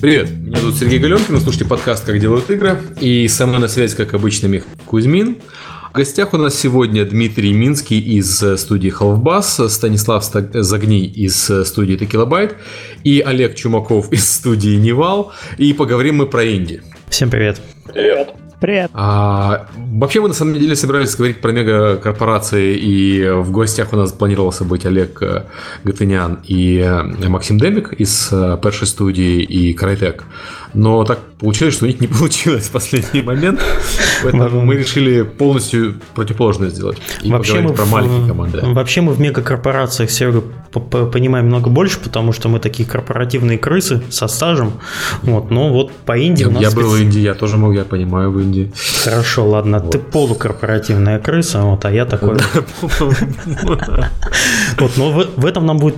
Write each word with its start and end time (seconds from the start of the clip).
Привет, 0.00 0.30
меня 0.30 0.58
зовут 0.60 0.76
Сергей 0.76 0.98
Галенкин, 0.98 1.34
вы 1.34 1.40
слушаете 1.40 1.66
подкаст 1.66 2.06
«Как 2.06 2.18
делают 2.18 2.50
игры». 2.50 2.80
И 3.02 3.28
со 3.28 3.46
мной 3.46 3.60
на 3.60 3.68
связи, 3.68 3.94
как 3.94 4.14
обычно, 4.14 4.46
Мих 4.46 4.64
Кузьмин. 4.86 5.36
В 5.90 5.94
гостях 5.94 6.32
у 6.32 6.38
нас 6.38 6.58
сегодня 6.58 7.04
Дмитрий 7.04 7.52
Минский 7.52 8.00
из 8.00 8.42
студии 8.56 8.90
Half 8.90 9.22
Bass, 9.22 9.68
Станислав 9.68 10.24
Загний 10.24 11.04
из 11.04 11.50
студии 11.66 11.96
Tequilabyte 11.96 12.56
и 13.04 13.20
Олег 13.20 13.56
Чумаков 13.56 14.10
из 14.10 14.26
студии 14.26 14.76
Nival. 14.76 15.32
И 15.58 15.74
поговорим 15.74 16.16
мы 16.16 16.26
про 16.26 16.50
инди. 16.50 16.82
Всем 17.10 17.28
привет. 17.28 17.60
Привет. 17.92 18.39
Привет. 18.60 18.90
А, 18.92 19.66
вообще 19.74 20.20
мы 20.20 20.28
на 20.28 20.34
самом 20.34 20.54
деле 20.54 20.76
собирались 20.76 21.16
говорить 21.16 21.40
про 21.40 21.50
мегакорпорации, 21.50 22.76
и 22.76 23.30
в 23.30 23.50
гостях 23.50 23.94
у 23.94 23.96
нас 23.96 24.12
планировался 24.12 24.64
быть 24.64 24.84
Олег 24.84 25.22
э, 25.22 25.44
Гатынян 25.82 26.40
и 26.44 26.76
э, 26.76 27.28
Максим 27.28 27.58
Демик 27.58 27.94
из 27.94 28.28
э, 28.30 28.58
першей 28.62 28.86
студии 28.86 29.42
и 29.42 29.72
Крайтек. 29.72 30.24
Но 30.74 31.04
так 31.04 31.18
получилось, 31.38 31.74
что 31.74 31.84
у 31.84 31.88
них 31.88 32.00
не 32.00 32.06
получилось 32.18 32.66
в 32.68 32.70
последний 32.70 33.22
момент, 33.22 33.60
поэтому 34.22 34.62
мы 34.62 34.76
решили 34.76 35.22
полностью 35.22 36.00
противоположное 36.14 36.68
сделать 36.68 36.98
и 37.22 37.32
вообще 37.32 37.54
поговорить 37.54 37.76
про 37.76 37.84
в, 37.84 37.90
маленькие 37.90 38.28
команды. 38.28 38.60
Вообще 38.62 39.00
мы 39.00 39.12
в 39.12 39.20
мегакорпорациях, 39.20 40.10
Серега, 40.10 40.42
понимаем 40.72 41.46
много 41.46 41.70
больше, 41.70 41.98
потому 41.98 42.32
что 42.32 42.48
мы 42.48 42.60
такие 42.60 42.88
корпоративные 42.88 43.58
крысы 43.58 44.02
со 44.10 44.28
стажем. 44.28 44.74
Вот, 45.22 45.50
но 45.50 45.72
вот 45.72 45.92
по 45.92 46.16
Индии 46.16 46.44
у 46.44 46.50
нас... 46.50 46.62
Я 46.62 46.70
был 46.70 46.90
в 46.90 46.96
Индии, 46.96 47.20
я 47.20 47.34
тоже 47.34 47.56
мог, 47.56 47.74
я 47.74 47.84
понимаю 47.84 48.30
в 48.30 48.40
Индии. 48.40 48.72
Хорошо, 49.04 49.48
ладно, 49.48 49.78
вот. 49.78 49.92
ты 49.92 49.98
полукорпоративная 49.98 51.18
крыса, 51.18 51.62
вот, 51.62 51.84
а 51.84 51.90
я 51.90 52.04
такой... 52.04 52.38
Вот, 54.78 54.96
но 54.96 55.10
в 55.36 55.46
этом 55.46 55.66
нам 55.66 55.78
будет 55.78 55.96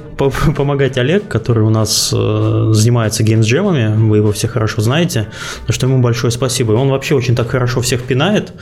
помогать 0.56 0.98
Олег, 0.98 1.28
который 1.28 1.62
у 1.62 1.70
нас 1.70 2.12
э, 2.12 2.70
занимается 2.72 3.22
геймсджемами, 3.22 3.94
вы 4.08 4.16
его 4.18 4.32
все 4.32 4.48
хорошо 4.62 4.80
знаете, 4.80 5.26
за 5.66 5.72
что 5.72 5.86
ему 5.86 6.00
большое 6.00 6.30
спасибо. 6.30 6.74
И 6.74 6.76
он 6.76 6.88
вообще 6.88 7.16
очень 7.16 7.34
так 7.34 7.50
хорошо 7.50 7.80
всех 7.80 8.04
пинает, 8.04 8.52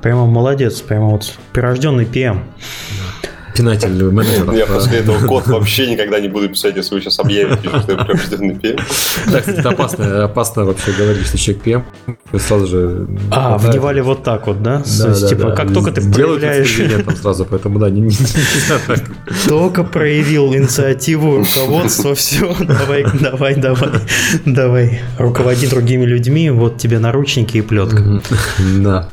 прямо 0.00 0.26
молодец, 0.26 0.80
прямо 0.80 1.10
вот 1.10 1.34
прирожденный 1.52 2.06
ПМ. 2.06 2.40
Пинатель 3.54 4.02
менеджера. 4.10 4.54
Я 4.54 4.66
после 4.66 4.98
этого 4.98 5.26
код 5.26 5.46
вообще 5.46 5.90
никогда 5.90 6.20
не 6.20 6.28
буду 6.28 6.48
писать, 6.48 6.76
если 6.76 6.94
вы 6.94 7.00
сейчас 7.00 7.18
объявите, 7.18 7.68
что 7.68 7.92
я 7.92 7.98
прирожденный 7.98 8.54
PM. 8.54 8.80
Так, 9.30 9.48
это 9.48 9.68
опасно, 9.68 10.24
опасно 10.24 10.64
вообще 10.64 10.92
говорить, 10.92 11.26
что 11.26 11.38
человек 11.38 11.66
PM, 11.66 11.82
вы 12.32 12.40
сразу 12.40 12.66
же... 12.66 13.06
А, 13.30 13.58
в 13.58 13.68
Невале 13.68 14.02
вот 14.02 14.22
так 14.22 14.46
вот, 14.46 14.62
да? 14.62 14.78
Да, 14.78 15.08
есть, 15.08 15.22
да, 15.22 15.28
типа, 15.28 15.48
да. 15.48 15.56
как 15.56 15.72
только 15.72 15.92
ты 15.92 16.00
проявляешь... 16.00 17.04
Там 17.04 17.16
сразу, 17.16 17.44
поэтому, 17.44 17.78
да, 17.78 17.90
не, 17.90 18.00
не, 18.00 18.08
не 18.08 18.86
так. 18.86 19.00
Только 19.48 19.84
проявил 19.84 20.54
инициативу, 20.54 21.38
руководство, 21.38 22.14
все, 22.14 22.54
давай, 22.60 23.04
давай, 23.20 23.54
давай, 23.56 23.90
давай. 24.46 25.00
Руководи 25.18 25.66
другими 25.66 26.04
людьми, 26.04 26.50
вот 26.50 26.78
тебе 26.78 26.98
наручники 26.98 27.58
и 27.58 27.62
плетка. 27.62 28.22
Да. 28.80 29.08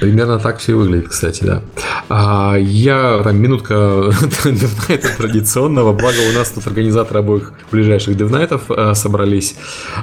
Примерно 0.00 0.38
так 0.38 0.58
все 0.58 0.74
выглядит, 0.74 1.08
кстати, 1.08 1.44
да. 1.44 1.62
А, 2.08 2.56
я, 2.56 3.20
там, 3.24 3.36
минутка 3.38 4.12
девнайта 4.44 5.08
традиционного, 5.16 5.92
благо 5.92 6.16
у 6.30 6.38
нас 6.38 6.50
тут 6.50 6.66
организаторы 6.66 7.20
обоих 7.20 7.52
ближайших 7.70 8.16
девнайтов 8.16 8.64
а, 8.68 8.94
собрались. 8.94 9.56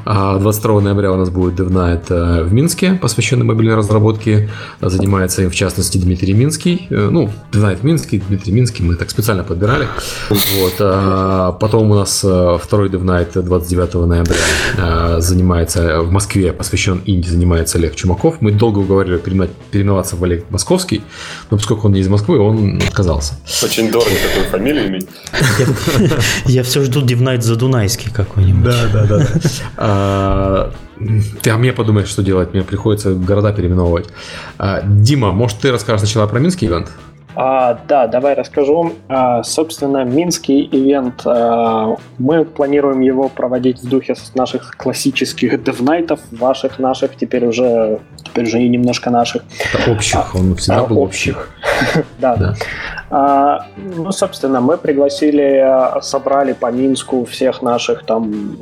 А, 0.05 0.39
22 0.39 0.81
ноября 0.81 1.11
у 1.11 1.17
нас 1.17 1.29
будет 1.29 1.55
девнайт 1.55 2.05
а, 2.09 2.43
в 2.43 2.53
Минске, 2.53 2.93
посвященный 3.01 3.45
мобильной 3.45 3.75
разработке. 3.75 4.49
Занимается 4.81 5.43
им, 5.43 5.49
в 5.49 5.55
частности, 5.55 5.97
Дмитрий 5.97 6.33
Минский. 6.33 6.87
А, 6.89 7.09
ну, 7.09 7.29
девнайт 7.51 7.79
в 7.79 7.83
Минске, 7.83 8.21
Дмитрий 8.27 8.51
Минский, 8.51 8.83
мы 8.83 8.95
так 8.95 9.09
специально 9.09 9.43
подбирали. 9.43 9.87
Вот. 10.29 10.75
А, 10.79 11.51
потом 11.53 11.91
у 11.91 11.95
нас 11.95 12.19
второй 12.19 12.89
девнайт 12.89 13.31
29 13.33 13.93
ноября 13.93 14.35
а, 14.77 15.19
занимается 15.19 16.01
в 16.01 16.11
Москве, 16.11 16.51
посвящен 16.51 17.01
Индии, 17.05 17.29
занимается 17.29 17.77
Олег 17.77 17.95
Чумаков. 17.95 18.41
Мы 18.41 18.51
долго 18.51 18.79
уговорили 18.79 19.17
переименовать 19.17 19.51
переименоваться 19.83 20.15
в 20.15 20.23
Олег 20.23 20.45
Московский, 20.49 21.03
но 21.51 21.57
поскольку 21.57 21.87
он 21.87 21.93
не 21.93 21.99
из 21.99 22.07
Москвы, 22.07 22.39
он 22.39 22.81
отказался. 22.81 23.35
Очень 23.63 23.91
дорого 23.91 24.11
такую 24.29 24.49
фамилию 24.49 24.87
иметь. 24.87 25.07
Я 26.45 26.63
все 26.63 26.83
жду 26.83 27.01
Дивнайт 27.01 27.43
Задунайский 27.43 28.11
какой-нибудь. 28.11 28.63
Да, 28.63 28.87
да, 28.93 29.05
да. 29.05 29.27
А, 29.77 30.73
ты 31.41 31.49
а 31.49 31.57
мне 31.57 31.73
подумаешь, 31.73 32.07
что 32.07 32.23
делать? 32.23 32.53
Мне 32.53 32.63
приходится 32.63 33.13
города 33.13 33.51
переименовывать. 33.51 34.07
А, 34.57 34.81
Дима, 34.85 35.31
может, 35.31 35.59
ты 35.59 35.71
расскажешь 35.71 36.01
сначала 36.01 36.27
про 36.27 36.39
Минский 36.39 36.67
ивент? 36.67 36.89
А, 37.35 37.79
да, 37.87 38.07
давай 38.07 38.33
расскажу. 38.33 38.93
А, 39.07 39.43
собственно, 39.43 40.03
Минский 40.03 40.67
ивент, 40.71 41.21
а, 41.25 41.95
мы 42.17 42.45
планируем 42.45 43.01
его 43.01 43.29
проводить 43.29 43.81
в 43.81 43.89
духе 43.89 44.15
наших 44.35 44.75
классических 44.77 45.63
девнайтов, 45.63 46.19
ваших, 46.31 46.79
наших, 46.79 47.15
теперь 47.15 47.45
уже, 47.45 47.99
теперь 48.23 48.45
уже 48.45 48.61
и 48.61 48.69
немножко 48.69 49.09
наших. 49.09 49.43
Общих, 49.87 50.15
а, 50.15 50.37
он 50.37 50.55
всегда 50.55 50.81
а, 50.81 50.85
был 50.85 50.99
общих. 50.99 51.49
Да, 52.19 52.35
да. 52.35 52.55
А, 53.09 53.65
ну, 53.77 54.11
собственно, 54.11 54.61
мы 54.61 54.77
пригласили, 54.77 56.01
собрали 56.01 56.53
по 56.53 56.71
Минску 56.71 57.25
всех 57.25 57.61
наших 57.61 58.03
там 58.05 58.57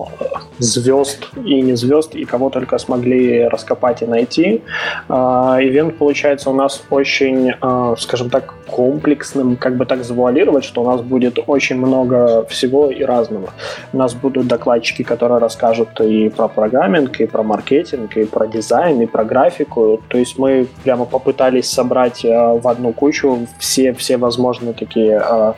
звезд 0.59 1.29
и 1.35 1.61
не 1.61 1.75
звезд, 1.75 2.15
и 2.15 2.25
кого 2.25 2.49
только 2.49 2.77
смогли 2.77 3.47
раскопать 3.47 4.01
и 4.01 4.05
найти. 4.05 4.61
А, 5.09 5.57
ивент, 5.61 5.97
получается, 5.97 6.49
у 6.49 6.53
нас 6.53 6.81
очень, 6.89 7.53
а, 7.61 7.95
скажем 7.97 8.29
так, 8.29 8.53
комплексным, 8.71 9.57
как 9.57 9.75
бы 9.77 9.85
так 9.85 10.03
завуалировать, 10.03 10.63
что 10.63 10.81
у 10.81 10.85
нас 10.85 11.01
будет 11.01 11.39
очень 11.47 11.77
много 11.77 12.45
всего 12.45 12.89
и 12.89 13.03
разного. 13.03 13.49
У 13.93 13.97
нас 13.97 14.13
будут 14.13 14.47
докладчики, 14.47 15.03
которые 15.03 15.39
расскажут 15.39 15.99
и 16.01 16.29
про 16.29 16.47
программинг, 16.47 17.19
и 17.19 17.25
про 17.25 17.43
маркетинг, 17.43 18.17
и 18.17 18.25
про 18.25 18.47
дизайн, 18.47 19.01
и 19.01 19.05
про 19.05 19.23
графику. 19.23 20.01
То 20.07 20.17
есть 20.17 20.39
мы 20.39 20.67
прямо 20.83 21.05
попытались 21.05 21.69
собрать 21.69 22.23
в 22.23 22.67
одну 22.67 22.93
кучу 22.93 23.47
все, 23.59 23.93
все 23.93 24.17
возможные 24.17 24.73
такие 24.73 25.17
а, 25.17 25.55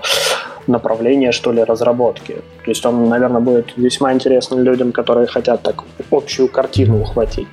направления, 0.67 1.31
что 1.31 1.51
ли, 1.51 1.63
разработки. 1.63 2.33
То 2.63 2.71
есть 2.71 2.85
он, 2.85 3.09
наверное, 3.09 3.41
будет 3.41 3.77
весьма 3.77 4.13
интересным 4.13 4.59
людям, 4.63 4.91
которые 4.91 5.27
хотят 5.27 5.61
так 5.61 5.83
общую 6.11 6.47
картину 6.47 7.01
ухватить. 7.01 7.47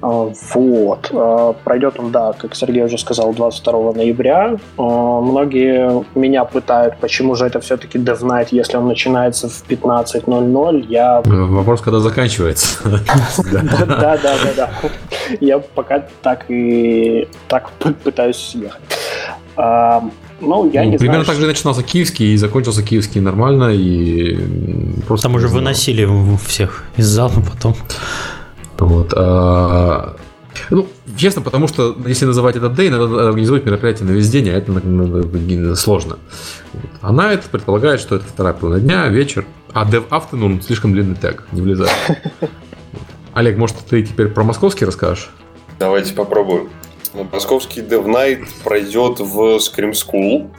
А, 0.00 0.32
вот. 0.54 1.10
А, 1.12 1.52
пройдет 1.64 1.98
он, 1.98 2.12
да, 2.12 2.32
как 2.32 2.54
Сергей 2.54 2.84
уже 2.84 2.98
сказал, 2.98 3.32
22 3.32 3.92
ноября. 3.92 4.56
Многие 4.76 6.04
меня 6.14 6.44
пытают, 6.44 6.98
почему 6.98 7.34
же 7.34 7.46
это 7.46 7.60
все-таки 7.60 7.98
Dev 7.98 8.20
Night, 8.20 8.48
если 8.50 8.76
он 8.76 8.88
начинается 8.88 9.48
в 9.48 9.64
15.00. 9.68 10.86
Я... 10.88 11.22
Вопрос, 11.24 11.80
когда 11.80 12.00
заканчивается. 12.00 12.78
Да, 13.48 13.86
да, 13.86 14.18
да, 14.22 14.52
да. 14.56 14.70
Я 15.40 15.58
пока 15.58 16.04
так 16.22 16.44
и 16.48 17.28
так 17.48 17.70
пытаюсь 18.04 18.36
съехать. 18.36 18.80
Ну, 20.40 20.70
я 20.72 20.84
ну, 20.84 20.90
не 20.90 20.98
примерно 20.98 21.24
знаю. 21.24 21.26
так 21.26 21.36
же 21.36 21.46
начинался 21.46 21.82
киевский 21.82 22.34
и 22.34 22.36
закончился 22.36 22.82
киевский 22.82 23.20
нормально 23.20 23.70
и 23.74 24.38
просто. 25.06 25.28
Там 25.28 25.36
уже 25.36 25.48
выносили 25.48 26.08
всех 26.46 26.84
из 26.96 27.06
зала 27.06 27.32
потом. 27.52 27.74
Вот. 28.78 29.12
А, 29.16 30.16
ну, 30.70 30.86
честно, 31.16 31.42
потому 31.42 31.68
что 31.68 31.96
если 32.06 32.26
называть 32.26 32.56
этот 32.56 32.74
день, 32.74 32.90
надо 32.90 33.28
организовать 33.28 33.64
мероприятие 33.64 34.08
на 34.08 34.12
весь 34.12 34.28
день, 34.30 34.48
а 34.50 34.52
это 34.52 35.76
сложно. 35.76 36.18
А 37.00 37.12
Night 37.12 37.44
предполагает, 37.50 38.00
что 38.00 38.16
это 38.16 38.24
вторая 38.24 38.54
половина 38.54 38.80
дня, 38.80 39.08
вечер, 39.08 39.44
а 39.72 39.84
Dev 39.84 40.08
Afternoon 40.08 40.62
слишком 40.62 40.92
длинный 40.92 41.16
тег, 41.16 41.46
не 41.52 41.60
влезает. 41.60 41.90
Олег, 43.34 43.56
может, 43.56 43.76
ты 43.88 44.02
теперь 44.02 44.28
про 44.28 44.42
московский 44.42 44.84
расскажешь? 44.84 45.30
Давайте 45.78 46.14
попробуем. 46.14 46.68
Московский 47.32 47.80
Dev 47.80 48.06
Night 48.06 48.46
пройдет 48.64 49.20
в 49.20 49.58
Scream 49.58 49.92
School. 49.92 50.50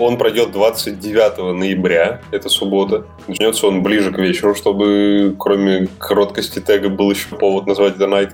Он 0.00 0.16
пройдет 0.16 0.50
29 0.50 1.58
ноября, 1.58 2.22
это 2.30 2.48
суббота. 2.48 3.04
Начнется 3.28 3.66
он 3.66 3.82
ближе 3.82 4.10
к 4.10 4.18
вечеру, 4.18 4.54
чтобы 4.54 5.36
кроме 5.38 5.88
короткости 5.98 6.58
тега 6.58 6.88
был 6.88 7.10
еще 7.10 7.36
повод 7.36 7.66
назвать 7.66 7.96
Dev 7.96 8.08
Night. 8.08 8.32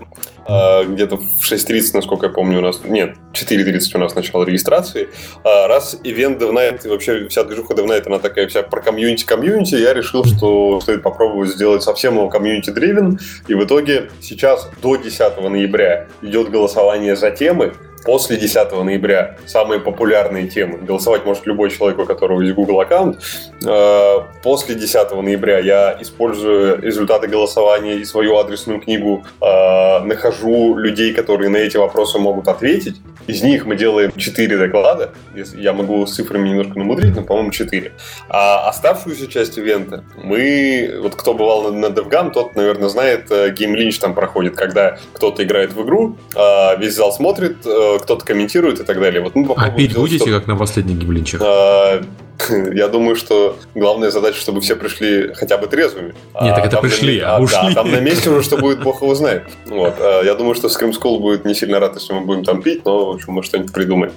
А, 0.48 0.84
где-то 0.84 1.16
в 1.16 1.42
6.30, 1.42 1.90
насколько 1.94 2.26
я 2.26 2.32
помню, 2.32 2.58
у 2.58 2.62
нас... 2.62 2.80
Нет, 2.84 3.16
4.30 3.32 3.80
у 3.94 3.98
нас 3.98 4.14
начало 4.14 4.44
регистрации. 4.44 5.08
А, 5.44 5.66
раз 5.66 5.98
ивент 6.02 6.40
Dev 6.40 6.52
Night 6.52 6.80
и 6.84 6.88
вообще 6.88 7.28
вся 7.28 7.44
движуха 7.44 7.74
Dev 7.74 7.86
Night, 7.86 8.04
она 8.06 8.18
такая 8.18 8.46
вся 8.48 8.62
про 8.62 8.80
комьюнити-комьюнити, 8.80 9.74
я 9.74 9.94
решил, 9.94 10.24
что 10.24 10.80
стоит 10.80 11.02
попробовать 11.02 11.50
сделать 11.50 11.82
совсем 11.82 12.14
его 12.14 12.28
community-driven. 12.28 13.18
И 13.48 13.54
в 13.54 13.64
итоге 13.64 14.10
сейчас 14.20 14.70
до 14.82 14.96
10 14.96 15.40
ноября 15.42 16.06
идет 16.22 16.50
голосование 16.50 17.16
за 17.16 17.30
темы, 17.30 17.72
после 18.06 18.36
10 18.36 18.72
ноября 18.72 19.36
самые 19.46 19.80
популярные 19.80 20.46
темы. 20.46 20.78
Голосовать 20.78 21.26
может 21.26 21.44
любой 21.44 21.70
человек, 21.70 21.98
у 21.98 22.04
которого 22.04 22.40
есть 22.40 22.54
Google 22.54 22.80
аккаунт. 22.80 23.18
Э, 23.66 24.18
после 24.42 24.76
10 24.76 25.10
ноября 25.10 25.58
я 25.58 25.98
использую 26.00 26.80
результаты 26.80 27.26
голосования 27.26 27.96
и 27.96 28.04
свою 28.04 28.36
адресную 28.36 28.80
книгу, 28.80 29.24
э, 29.40 30.00
нахожу 30.36 30.76
людей, 30.76 31.12
которые 31.12 31.50
на 31.50 31.56
эти 31.56 31.76
вопросы 31.76 32.18
могут 32.18 32.48
ответить. 32.48 32.96
Из 33.26 33.42
них 33.42 33.66
мы 33.66 33.76
делаем 33.76 34.12
4 34.16 34.56
доклада. 34.56 35.10
Я 35.56 35.72
могу 35.72 36.06
с 36.06 36.14
цифрами 36.14 36.48
немножко 36.48 36.78
намудрить, 36.78 37.14
но, 37.16 37.22
по-моему, 37.22 37.50
4. 37.50 37.92
А 38.28 38.68
оставшуюся 38.68 39.26
часть 39.26 39.58
ивента 39.58 40.04
мы... 40.16 40.98
Вот 41.02 41.16
кто 41.16 41.34
бывал 41.34 41.72
на, 41.72 41.88
на 41.88 41.92
DevGam, 41.92 42.30
тот, 42.32 42.54
наверное, 42.54 42.88
знает, 42.88 43.30
Game 43.30 43.74
Lynch 43.74 43.98
там 44.00 44.14
проходит, 44.14 44.54
когда 44.54 44.98
кто-то 45.12 45.42
играет 45.42 45.72
в 45.72 45.82
игру, 45.82 46.16
а 46.36 46.76
весь 46.76 46.94
зал 46.94 47.12
смотрит, 47.12 47.58
кто-то 47.60 48.24
комментирует 48.24 48.80
и 48.80 48.84
так 48.84 49.00
далее. 49.00 49.20
Вот 49.20 49.34
мы 49.34 49.52
а 49.56 49.70
пить 49.70 49.94
будете, 49.94 50.18
чтобы... 50.18 50.38
как 50.38 50.46
на 50.46 50.56
последних 50.56 50.96
гимлинчах? 50.96 51.40
А, 52.38 52.54
я 52.74 52.88
думаю, 52.88 53.16
что 53.16 53.56
главная 53.74 54.10
задача, 54.10 54.38
чтобы 54.38 54.60
все 54.60 54.76
пришли 54.76 55.32
хотя 55.34 55.58
бы 55.58 55.66
трезвыми. 55.66 56.14
Нет, 56.40 56.54
так 56.54 56.64
а 56.64 56.66
это 56.66 56.76
пришли, 56.78 57.20
на... 57.20 57.36
а, 57.36 57.40
ушли. 57.40 57.58
Да, 57.68 57.74
там 57.74 57.90
на 57.90 58.00
месте 58.00 58.30
уже 58.30 58.42
что 58.42 58.56
будет, 58.56 58.82
бог 58.82 59.02
его 59.02 59.14
знает. 59.14 59.44
Вот. 59.66 59.94
А, 59.98 60.22
я 60.22 60.34
думаю, 60.34 60.54
что 60.54 60.68
Scream 60.68 60.92
School 60.92 61.18
будет 61.18 61.44
не 61.44 61.54
сильно 61.54 61.80
рад, 61.80 61.94
если 61.94 62.12
мы 62.12 62.20
будем 62.22 62.44
там 62.44 62.62
пить, 62.62 62.84
но, 62.84 63.06
в 63.06 63.14
общем, 63.14 63.32
мы 63.32 63.42
что-нибудь 63.42 63.72
придумаем. 63.72 64.12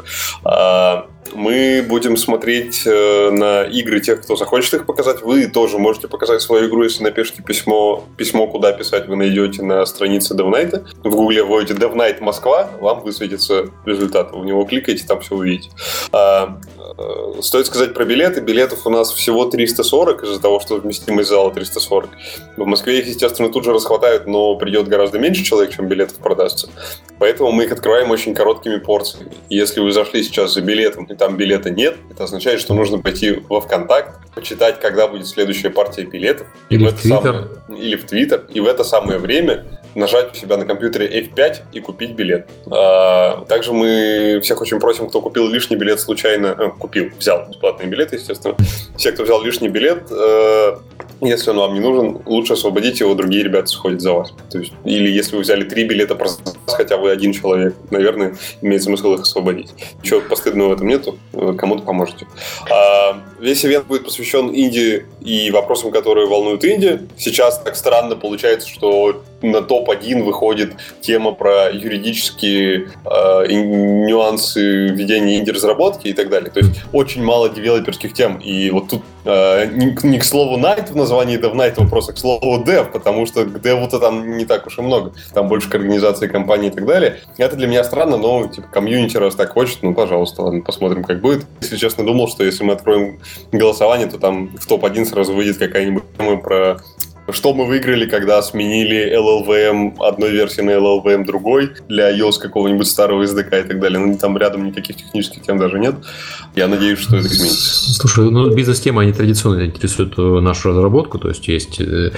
Мы 1.33 1.86
будем 1.88 2.18
смотреть 2.18 2.83
э, 2.86 3.30
на 3.31 3.63
игры 3.63 4.00
тех, 4.00 4.21
кто 4.21 4.36
захочет 4.36 4.74
их 4.74 4.86
показать. 4.86 5.21
Вы 5.21 5.48
тоже 5.48 5.77
можете 5.77 6.07
показать 6.07 6.42
свою 6.42 6.68
игру, 6.68 6.83
если 6.83 7.04
напишите 7.04 7.44
письмо, 7.44 8.04
письмо 8.18 8.48
куда 8.48 8.71
писать, 8.71 9.07
вы 9.07 9.16
найдете 9.16 9.62
на 9.62 9.86
странице 9.86 10.33
DevNight. 10.33 10.86
В 11.04 11.10
гугле 11.10 11.44
вводите 11.44 11.74
DevNight 11.74 12.21
Москва, 12.21 12.69
вам 12.80 13.01
высветится 13.01 13.68
результат. 13.86 14.31
Вы 14.31 14.42
в 14.42 14.45
него 14.45 14.63
кликаете, 14.66 15.06
там 15.06 15.21
все 15.21 15.36
увидите. 15.36 15.69
А, 16.12 16.57
э, 16.98 17.42
стоит 17.42 17.68
сказать 17.68 17.94
про 17.94 18.06
билеты. 18.06 18.42
Билетов 18.42 18.88
у 18.88 18.89
нас 18.89 19.12
всего 19.12 19.45
340 19.45 20.24
из-за 20.24 20.42
того, 20.42 20.60
что 20.60 20.75
вместимость 20.75 21.30
зала 21.30 21.51
340. 21.51 22.10
В 22.57 22.65
Москве 22.65 23.00
их, 23.00 23.07
естественно, 23.07 23.50
тут 23.50 23.65
же 23.65 23.74
расхватают, 23.74 24.25
но 24.25 24.56
придет 24.56 24.88
гораздо 24.88 25.19
меньше 25.19 25.44
человек, 25.44 25.75
чем 25.75 25.88
билетов 25.88 26.18
продастся. 26.18 26.69
Поэтому 27.19 27.51
мы 27.51 27.65
их 27.65 27.72
открываем 27.72 28.10
очень 28.12 28.33
короткими 28.33 28.77
порциями. 28.77 29.31
Если 29.50 29.80
вы 29.80 29.92
зашли 29.92 30.24
сейчас 30.24 30.54
за 30.54 30.62
билетом, 30.62 31.06
и 31.10 31.16
там 31.16 31.38
билета 31.38 31.72
нет, 31.72 31.96
это 32.12 32.24
означает, 32.26 32.62
что 32.62 32.76
нужно 32.76 33.00
пойти 33.00 33.42
во 33.50 33.62
ВКонтакт, 33.62 34.34
почитать, 34.36 34.80
когда 34.80 35.08
будет 35.08 35.28
следующая 35.28 35.72
партия 35.72 36.04
билетов. 36.04 36.48
Или 36.70 36.88
в 36.88 36.94
Твиттер. 36.94 37.50
Самое... 37.68 37.82
Или 37.82 37.96
в 37.96 38.06
Твиттер. 38.06 38.46
И 38.54 38.60
в 38.60 38.68
это 38.68 38.84
самое 38.84 39.18
время 39.18 39.66
нажать 39.96 40.32
у 40.32 40.36
себя 40.36 40.58
на 40.58 40.66
компьютере 40.66 41.22
F5 41.22 41.58
и 41.74 41.80
купить 41.80 42.12
билет. 42.12 42.48
А, 42.72 43.44
также 43.46 43.74
мы 43.74 44.40
всех 44.44 44.62
очень 44.62 44.80
просим, 44.80 45.10
кто 45.10 45.20
купил 45.20 45.48
лишний 45.48 45.78
билет 45.78 46.00
случайно, 46.00 46.56
э, 46.58 46.70
купил, 46.78 47.10
взял 47.18 47.48
бесплатный 47.50 47.88
билет, 47.88 48.14
естественно. 48.14 48.56
Все, 48.96 49.12
кто 49.12 49.24
взял 49.24 49.42
лишний 49.42 49.68
билет, 49.68 50.04
э, 50.12 50.76
если 51.21 51.51
он 51.51 51.57
вам 51.57 51.74
не 51.74 51.80
нужен, 51.80 52.21
лучше 52.25 52.54
освободите 52.54 53.04
его, 53.04 53.16
другие 53.16 53.44
ребята 53.44 53.68
сходят 53.68 54.01
за 54.01 54.13
вас. 54.13 54.33
То 54.50 54.60
есть, 54.60 54.74
или 54.86 55.10
если 55.10 55.36
вы 55.36 55.42
взяли 55.42 55.63
три 55.63 55.83
билета 55.83 56.16
просто 56.16 56.44
хотя 56.68 56.98
бы 56.98 57.12
один 57.12 57.33
человек, 57.33 57.75
наверное, 57.92 58.36
имеет 58.62 58.83
смысл 58.83 59.13
их 59.13 59.21
освободить. 59.21 59.69
Ничего 60.01 60.21
постыдного 60.21 60.69
в 60.69 60.74
этом 60.74 60.88
нету, 60.88 61.18
кому-то 61.57 61.83
поможете. 61.83 62.27
А, 62.71 63.21
весь 63.39 63.66
ивент 63.66 63.88
будет 63.88 64.06
посвящен 64.06 64.50
Индии 64.50 65.06
и 65.21 65.51
вопросам, 65.51 65.92
которые 65.92 66.27
волнуют 66.27 66.63
Индию. 66.63 67.07
Сейчас 67.18 67.60
так 67.60 67.75
странно 67.75 68.15
получается, 68.15 68.68
что 68.68 69.24
на 69.41 69.62
топ-1 69.62 70.24
выходит 70.24 70.74
тема 71.01 71.31
про 71.31 71.69
юридические 71.71 72.89
э, 73.06 73.53
нюансы 73.53 74.88
ведения 74.88 75.38
инди-разработки 75.38 76.07
и 76.07 76.13
так 76.13 76.30
далее. 76.30 76.51
То 76.51 76.59
есть 76.59 76.81
очень 76.91 77.24
мало 77.24 77.50
девелоперских 77.50 78.13
тем. 78.13 78.38
И 78.38 78.69
вот 78.69 78.89
тут 78.89 79.03
э, 79.25 79.68
не, 79.68 79.97
не 80.03 80.19
к 80.19 80.24
слову 80.24 80.57
Night 80.57 80.91
в 80.91 80.95
названии 80.95 81.39
DevNight 81.39 81.75
вопрос, 81.77 82.09
а 82.09 82.13
к 82.13 82.18
слову 82.18 82.63
Dev, 82.63 82.91
потому 82.91 83.25
что 83.25 83.45
к 83.45 83.57
Dev-то 83.57 84.00
там 84.00 84.38
не 84.38 84.45
так 84.45 84.68
уж 84.68 84.77
и 84.77 84.81
много. 84.81 85.13
Там 85.33 85.47
больше 85.47 85.69
к 85.69 85.75
организации 85.75 86.27
компании 86.27 86.69
и 86.69 86.74
так 86.74 86.86
далее. 86.86 87.19
Это 87.38 87.56
для 87.56 87.68
меня 87.68 87.83
странно, 87.83 88.18
но 88.18 88.47
типа 88.47 88.68
комьюнити 88.68 89.18
раз 89.18 89.36
так 89.36 89.53
хочет, 89.53 89.80
ну 89.81 89.94
пожалуйста, 89.94 90.44
ладно, 90.44 90.62
посмотрим, 90.62 91.03
как 91.03 91.21
будет. 91.21 91.45
Если 91.62 91.77
честно, 91.77 92.06
думал, 92.06 92.27
что 92.27 92.44
если 92.44 92.63
мы 92.63 92.74
откроем 92.74 93.19
голосование, 93.51 94.07
то 94.07 94.18
там 94.18 94.56
в 94.57 94.68
топ-1 94.68 95.06
сразу 95.06 95.33
выйдет 95.33 95.57
какая-нибудь 95.57 96.03
тема 96.18 96.38
про 96.38 96.80
что 97.34 97.54
мы 97.54 97.66
выиграли, 97.66 98.06
когда 98.06 98.42
сменили 98.42 99.16
LLVM 99.18 99.96
одной 100.00 100.31
версии 100.31 100.62
на 100.62 100.72
LLVM 100.72 101.26
другой 101.26 101.72
для 101.88 102.12
iOS 102.18 102.40
какого-нибудь 102.42 102.88
старого 102.88 103.24
SDK 103.24 103.66
и 103.66 103.68
так 103.68 103.80
далее. 103.80 104.00
Ну, 104.00 104.18
там 104.18 104.38
рядом 104.38 104.66
никаких 104.66 104.98
технических 104.98 105.44
тем 105.44 105.58
даже 105.58 105.80
нет. 105.80 105.96
Я 106.56 106.68
надеюсь, 106.68 107.00
что 107.00 107.18
это 107.18 107.28
изменится. 107.28 107.94
Слушай, 107.94 108.31
ну, 108.31 108.54
бизнес-темы, 108.54 109.04
они 109.04 109.14
традиционно 109.14 109.66
интересуют 109.66 110.18
э, 110.18 110.22
нашу 110.22 110.70
разработку, 110.70 111.20
то 111.20 111.30
есть 111.30 111.48
есть 111.48 111.80
э, 111.80 112.12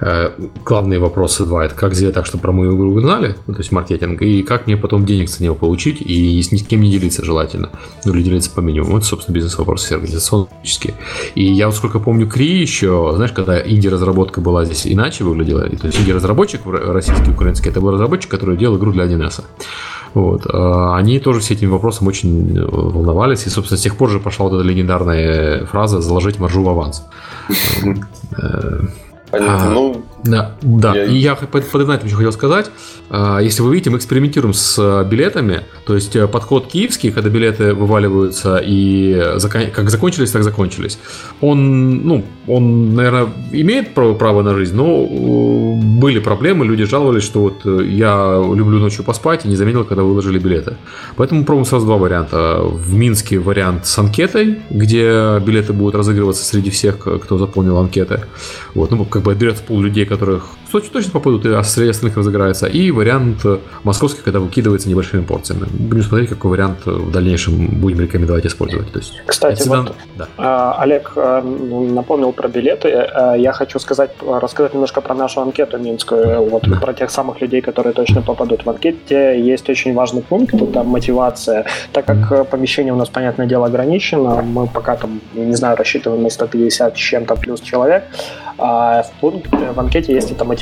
э, 0.00 0.30
главные 0.64 0.98
вопросы 0.98 1.44
два. 1.44 1.64
Это 1.64 1.74
как 1.74 1.94
сделать 1.94 2.14
так, 2.14 2.26
чтобы 2.26 2.42
про 2.42 2.52
мою 2.52 2.76
игру 2.76 2.92
узнали, 2.92 3.36
ну, 3.46 3.54
то 3.54 3.60
есть 3.60 3.72
маркетинг, 3.72 4.22
и 4.22 4.42
как 4.42 4.66
мне 4.66 4.76
потом 4.76 5.04
денег 5.04 5.28
с 5.28 5.40
него 5.40 5.54
получить, 5.54 6.00
и 6.00 6.42
с 6.42 6.48
кем 6.66 6.80
не 6.80 6.90
делиться 6.90 7.24
желательно. 7.24 7.70
Ну, 8.04 8.14
или 8.14 8.22
делиться 8.22 8.50
по 8.50 8.60
минимуму. 8.60 8.98
Это, 8.98 9.06
собственно, 9.06 9.34
бизнес-вопросы 9.34 9.92
организационные. 9.92 10.48
И 11.34 11.44
я 11.44 11.66
вот 11.66 11.76
сколько 11.76 11.98
помню 11.98 12.28
Кри 12.28 12.60
еще, 12.60 13.12
знаешь, 13.14 13.32
когда 13.32 13.60
инди-разработка 13.60 14.40
была 14.40 14.51
была 14.52 14.64
здесь 14.64 14.86
иначе 14.86 15.24
выглядела. 15.24 15.62
То 15.68 15.86
есть 15.86 16.08
разработчик 16.08 16.60
российский, 16.66 17.30
украинский, 17.30 17.70
это 17.70 17.80
был 17.80 17.92
разработчик, 17.92 18.30
который 18.30 18.56
делал 18.56 18.76
игру 18.76 18.92
для 18.92 19.04
1С. 19.04 19.44
Вот. 20.14 20.46
А 20.52 20.96
они 20.96 21.18
тоже 21.20 21.40
с 21.40 21.50
этим 21.50 21.70
вопросом 21.70 22.06
очень 22.06 22.62
волновались. 22.62 23.46
И, 23.46 23.50
собственно, 23.50 23.78
с 23.78 23.82
тех 23.82 23.96
пор 23.96 24.10
же 24.10 24.20
пошла 24.20 24.48
вот 24.48 24.56
эта 24.56 24.64
легендарная 24.64 25.64
фраза 25.64 26.00
«заложить 26.00 26.38
маржу 26.38 26.62
в 26.62 26.68
аванс». 26.68 27.04
Понятно. 29.30 29.66
А, 29.66 29.70
ну, 29.70 30.04
да, 30.24 30.56
да. 30.62 30.94
Я... 30.94 31.04
И 31.04 31.16
я 31.16 31.34
под, 31.34 31.64
этим 31.64 32.06
еще 32.06 32.16
хотел 32.16 32.32
сказать, 32.32 32.70
а, 33.10 33.40
если 33.40 33.62
вы 33.62 33.72
видите, 33.72 33.90
мы 33.90 33.98
экспериментируем 33.98 34.54
с 34.54 34.76
а, 34.78 35.04
билетами, 35.04 35.62
то 35.84 35.94
есть 35.94 36.14
э, 36.14 36.28
подход 36.28 36.68
киевский, 36.68 37.10
когда 37.10 37.28
билеты 37.28 37.74
вываливаются 37.74 38.60
и 38.62 39.20
как 39.74 39.90
закончились, 39.90 40.30
так 40.30 40.44
закончились. 40.44 40.98
Он, 41.40 42.06
ну, 42.06 42.24
он, 42.46 42.94
наверное, 42.94 43.28
имеет 43.50 43.94
право, 43.94 44.14
право 44.14 44.42
на 44.42 44.54
жизнь, 44.54 44.76
но 44.76 45.04
э, 45.04 45.98
были 45.98 46.20
проблемы, 46.20 46.66
люди 46.66 46.84
жаловались, 46.84 47.24
что 47.24 47.40
вот 47.40 47.62
э, 47.64 47.84
я 47.86 48.40
люблю 48.54 48.78
ночью 48.78 49.04
поспать 49.04 49.44
и 49.44 49.48
не 49.48 49.56
заметил, 49.56 49.84
когда 49.84 50.04
выложили 50.04 50.38
билеты. 50.38 50.76
Поэтому 51.16 51.44
пробуем 51.44 51.66
сразу 51.66 51.86
два 51.86 51.96
варианта. 51.96 52.60
В 52.62 52.94
Минске 52.94 53.38
вариант 53.38 53.86
с 53.86 53.98
анкетой, 53.98 54.60
где 54.70 55.38
билеты 55.44 55.72
будут 55.72 55.96
разыгрываться 55.96 56.44
среди 56.44 56.70
всех, 56.70 56.98
кто 56.98 57.38
заполнил 57.38 57.78
анкеты. 57.78 58.20
Вот, 58.74 58.90
ну, 58.90 59.04
как 59.04 59.22
бы 59.22 59.32
отберется 59.32 59.62
пол 59.64 59.80
людей, 59.80 60.04
которых 60.12 60.61
точно 60.80 61.12
попадут, 61.12 61.46
а 61.46 61.62
среди 61.62 61.90
остальных 61.90 62.16
разыграется. 62.16 62.66
И 62.66 62.90
вариант 62.90 63.44
московский, 63.84 64.22
когда 64.22 64.40
выкидывается 64.40 64.88
небольшими 64.88 65.22
порциями. 65.22 65.66
Будем 65.70 66.02
смотреть, 66.02 66.30
какой 66.30 66.50
вариант 66.50 66.86
в 66.86 67.10
дальнейшем 67.10 67.66
будем 67.80 68.00
рекомендовать 68.00 68.46
использовать. 68.46 68.92
То 68.92 68.98
есть, 68.98 69.22
Кстати, 69.26 69.60
всегда... 69.60 69.82
вот, 69.82 69.94
да. 70.16 70.28
А, 70.38 70.76
Олег 70.80 71.12
а, 71.16 71.42
напомнил 71.42 72.32
про 72.32 72.48
билеты. 72.48 72.88
Я 73.36 73.52
хочу 73.52 73.78
сказать, 73.78 74.10
рассказать 74.26 74.74
немножко 74.74 75.00
про 75.00 75.14
нашу 75.14 75.40
анкету 75.40 75.78
минскую, 75.78 76.48
вот 76.48 76.62
да. 76.68 76.76
про 76.76 76.92
тех 76.92 77.10
самых 77.10 77.40
людей, 77.40 77.60
которые 77.60 77.92
точно 77.92 78.22
попадут 78.22 78.64
в 78.64 78.70
анкете. 78.70 79.40
Есть 79.40 79.68
очень 79.68 79.94
важный 79.94 80.22
пункт, 80.22 80.54
это 80.54 80.82
мотивация. 80.82 81.66
Так 81.92 82.06
как 82.06 82.48
помещение 82.48 82.92
у 82.92 82.96
нас, 82.96 83.08
понятное 83.08 83.46
дело, 83.46 83.66
ограничено, 83.66 84.42
мы 84.42 84.66
пока 84.66 84.96
там, 84.96 85.20
не 85.34 85.54
знаю, 85.54 85.76
рассчитываем 85.76 86.22
на 86.22 86.30
150 86.30 86.94
чем-то 86.94 87.36
плюс 87.36 87.60
человек, 87.60 88.04
а 88.58 89.02
в, 89.02 89.10
пункт, 89.20 89.50
в 89.50 89.80
анкете 89.80 90.14
есть 90.14 90.30
эта 90.30 90.44
мотивация. 90.44 90.61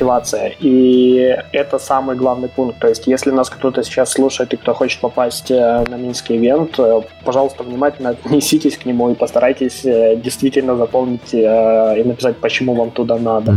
И 0.60 1.36
это 1.52 1.78
самый 1.78 2.16
главный 2.16 2.48
пункт. 2.48 2.78
То 2.78 2.88
есть, 2.88 3.06
если 3.06 3.30
нас 3.30 3.50
кто-то 3.50 3.82
сейчас 3.82 4.12
слушает 4.12 4.52
и 4.52 4.56
кто 4.56 4.74
хочет 4.74 5.00
попасть 5.00 5.50
э, 5.50 5.84
на 5.88 5.96
Минский 5.96 6.36
ивент, 6.36 6.78
э, 6.78 7.00
пожалуйста, 7.24 7.62
внимательно 7.62 8.10
отнеситесь 8.24 8.76
к 8.76 8.84
нему 8.86 9.10
и 9.10 9.14
постарайтесь 9.14 9.84
э, 9.84 10.16
действительно 10.16 10.76
заполнить 10.76 11.32
и 11.32 12.02
написать, 12.04 12.36
почему 12.36 12.74
вам 12.74 12.90
туда 12.90 13.18
надо. 13.18 13.54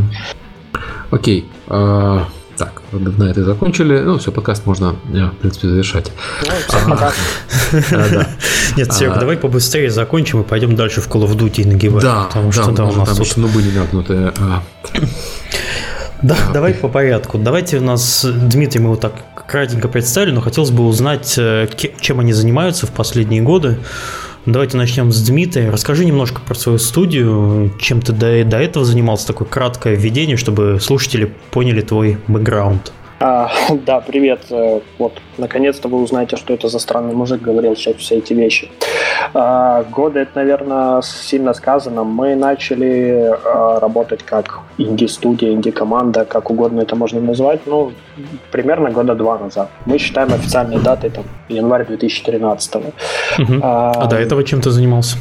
Окей. 1.12 1.45
Okay. 1.67 1.73
Uh... 1.73 2.21
Так, 2.57 2.83
на 2.91 3.23
это 3.23 3.43
закончили. 3.43 4.00
Ну, 4.00 4.19
все, 4.19 4.31
подкаст 4.31 4.65
можно, 4.65 4.95
в 5.12 5.31
принципе, 5.39 5.67
завершать. 5.67 6.12
Ну, 6.43 6.89
пока. 6.89 7.12
Нет, 8.77 8.93
Серега, 8.93 9.19
давай 9.19 9.38
побыстрее 9.38 9.89
закончим 9.89 10.41
и 10.41 10.43
пойдем 10.43 10.75
дальше 10.75 11.01
в 11.01 11.07
Call 11.07 11.25
of 11.25 11.35
Duty 11.35 11.63
и 11.63 11.65
нагибать. 11.65 12.03
Да, 12.03 12.25
потому 12.25 12.51
что 12.51 12.69
у 12.69 12.91
нас 12.91 13.17
тут... 13.17 13.38
ну, 13.38 13.47
были 13.47 13.71
мякнутые. 13.71 14.33
А. 14.39 14.63
Да, 16.24 16.38
давай 16.53 16.74
по 16.74 16.88
порядку. 16.88 17.38
Давайте 17.38 17.77
у 17.80 17.82
нас 17.82 18.25
Дмитрий 18.25 18.80
мы 18.80 18.88
его 18.88 18.96
так 18.96 19.13
кратенько 19.46 19.89
представили, 19.89 20.32
но 20.32 20.39
хотелось 20.39 20.72
бы 20.72 20.86
узнать, 20.86 21.36
э, 21.38 21.68
чем 22.00 22.22
они 22.22 22.32
занимаются 22.32 22.88
в 22.88 22.92
последние 22.92 23.42
годы. 23.42 23.77
Давайте 24.46 24.77
начнем 24.77 25.12
с 25.12 25.22
Дмитрия. 25.22 25.70
Расскажи 25.70 26.06
немножко 26.06 26.39
про 26.39 26.56
свою 26.56 26.77
студию, 26.77 27.74
чем 27.77 28.01
ты 28.01 28.13
до, 28.13 28.46
до 28.46 28.58
этого 28.58 28.86
занимался, 28.86 29.27
такое 29.27 29.48
краткое 29.48 29.96
введение, 29.96 30.38
чтобы 30.38 30.80
слушатели 30.82 31.34
поняли 31.51 31.82
твой 31.82 32.18
бэкграунд. 32.27 32.94
А, 33.24 33.50
да, 33.86 34.01
привет. 34.01 34.42
Э, 34.50 34.82
вот, 35.00 35.13
наконец-то 35.38 35.88
вы 35.88 36.01
узнаете, 36.01 36.36
что 36.36 36.53
это 36.53 36.68
за 36.68 36.80
странный 36.80 37.13
мужик 37.13 37.42
говорил 37.42 37.74
сейчас 37.75 37.96
все 37.96 38.18
эти 38.18 38.34
вещи. 38.34 38.70
А, 39.34 39.84
годы, 39.84 40.20
это, 40.20 40.32
наверное, 40.36 41.01
сильно 41.01 41.53
сказано. 41.53 42.03
Мы 42.03 42.36
начали 42.36 43.32
а, 43.46 43.80
работать 43.80 44.24
как 44.24 44.60
инди-студия, 44.77 45.53
инди-команда, 45.53 46.25
как 46.25 46.51
угодно 46.51 46.82
это 46.82 46.98
можно 46.98 47.22
назвать, 47.22 47.62
ну, 47.65 47.94
примерно 48.51 48.92
года 48.92 49.15
два 49.15 49.38
назад. 49.38 49.70
Мы 49.86 50.00
считаем 50.00 50.34
официальной 50.34 50.80
датой 50.80 51.10
там 51.10 51.24
январь 51.48 51.86
2013. 51.86 52.75
Угу. 52.75 52.86
А, 53.62 53.92
а 53.92 54.08
до 54.08 54.18
этого 54.18 54.44
чем 54.44 54.60
ты 54.60 54.70
занимался? 54.70 55.18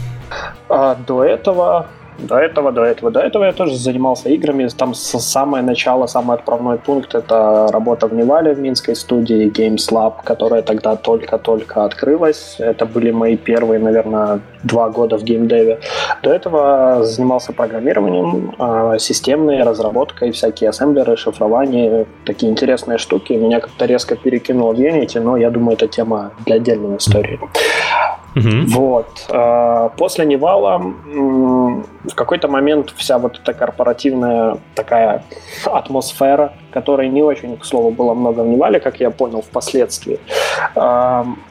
А, 0.68 0.96
до 1.06 1.22
этого 1.22 1.86
до 2.26 2.38
этого, 2.38 2.72
до 2.72 2.82
этого, 2.82 3.10
до 3.10 3.20
этого 3.20 3.44
я 3.44 3.52
тоже 3.52 3.76
занимался 3.76 4.28
играми. 4.28 4.68
Там 4.76 4.94
с 4.94 5.18
самое 5.20 5.62
начало, 5.64 6.06
самый 6.06 6.36
отправной 6.36 6.78
пункт— 6.78 7.14
это 7.16 7.68
работа 7.72 8.06
в 8.06 8.14
Невале 8.14 8.54
в 8.54 8.58
минской 8.58 8.96
студии 8.96 9.50
Games 9.50 9.90
Lab, 9.90 10.14
которая 10.24 10.62
тогда 10.62 10.96
только-только 10.96 11.84
открылась. 11.84 12.56
Это 12.58 12.86
были 12.86 13.10
мои 13.10 13.36
первые, 13.36 13.80
наверное, 13.80 14.40
два 14.62 14.88
года 14.90 15.18
в 15.18 15.24
геймдеве. 15.24 15.80
До 16.22 16.32
этого 16.32 17.04
занимался 17.04 17.52
программированием, 17.52 18.54
а, 18.58 18.98
системной 18.98 19.62
разработкой, 19.62 20.30
всякие 20.32 20.70
ассемблеры, 20.70 21.16
шифрование, 21.16 22.06
такие 22.24 22.50
интересные 22.50 22.98
штуки. 22.98 23.32
Меня 23.32 23.60
как-то 23.60 23.86
резко 23.86 24.16
перекинуло 24.16 24.72
в 24.72 24.78
Unity, 24.78 25.20
но 25.20 25.36
я 25.36 25.50
думаю, 25.50 25.74
это 25.74 25.88
тема 25.88 26.32
для 26.46 26.56
отдельной 26.56 26.96
истории. 26.96 27.38
Угу. 28.34 28.66
Вот. 28.68 29.26
А, 29.28 29.90
после 29.90 30.24
Невала 30.24 30.78
в 30.78 32.14
какой-то 32.14 32.48
момент 32.48 32.92
вся 32.96 33.18
вот 33.18 33.38
эта 33.38 33.52
корпоративная 33.52 34.56
такая 34.74 35.24
атмосфера, 35.66 36.52
которой 36.72 37.08
не 37.08 37.22
очень, 37.22 37.56
к 37.58 37.64
слову, 37.64 37.90
было 37.90 38.14
много 38.14 38.40
в 38.40 38.46
Невале, 38.46 38.80
как 38.80 39.00
я 39.00 39.10
понял 39.10 39.42
впоследствии, 39.42 40.18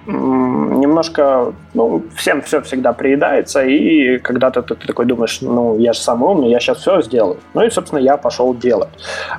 немножко, 0.05 1.53
ну, 1.73 2.03
всем 2.15 2.41
все 2.41 2.61
всегда 2.61 2.93
приедается, 3.01 3.63
и 3.63 4.19
когда-то 4.19 4.61
ты, 4.61 4.75
ты 4.75 4.85
такой 4.85 5.05
думаешь, 5.05 5.41
ну, 5.41 5.79
я 5.79 5.93
же 5.93 5.99
самый 5.99 6.29
умный, 6.29 6.49
я 6.51 6.59
сейчас 6.59 6.77
все 6.77 7.01
сделаю. 7.01 7.37
Ну 7.55 7.63
и, 7.63 7.71
собственно, 7.71 7.99
я 7.99 8.17
пошел 8.17 8.53
делать. 8.53 8.89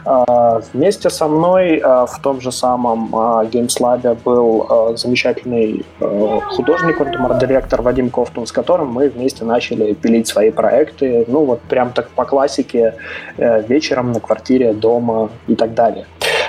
А, 0.04 0.60
вместе 0.72 1.10
со 1.10 1.28
мной 1.28 1.80
а, 1.84 2.06
в 2.06 2.18
том 2.20 2.40
же 2.40 2.50
самом 2.50 3.14
Games 3.52 3.80
Lab 3.80 4.18
был 4.24 4.96
замечательный 4.96 5.84
художник, 6.00 6.98
директор 7.38 7.82
Вадим 7.82 8.10
Кофтун, 8.10 8.46
с 8.46 8.52
которым 8.52 8.88
мы 8.88 9.08
вместе 9.08 9.44
начали 9.44 9.92
пилить 9.92 10.26
свои 10.26 10.50
проекты, 10.50 11.24
ну 11.28 11.44
вот 11.44 11.60
прям 11.60 11.92
так 11.92 12.08
по 12.08 12.24
классике, 12.24 12.94
э, 13.36 13.62
вечером 13.68 14.12
на 14.12 14.20
квартире, 14.20 14.72
дома 14.72 15.30
и 15.46 15.54
так 15.54 15.74
далее. 15.74 16.06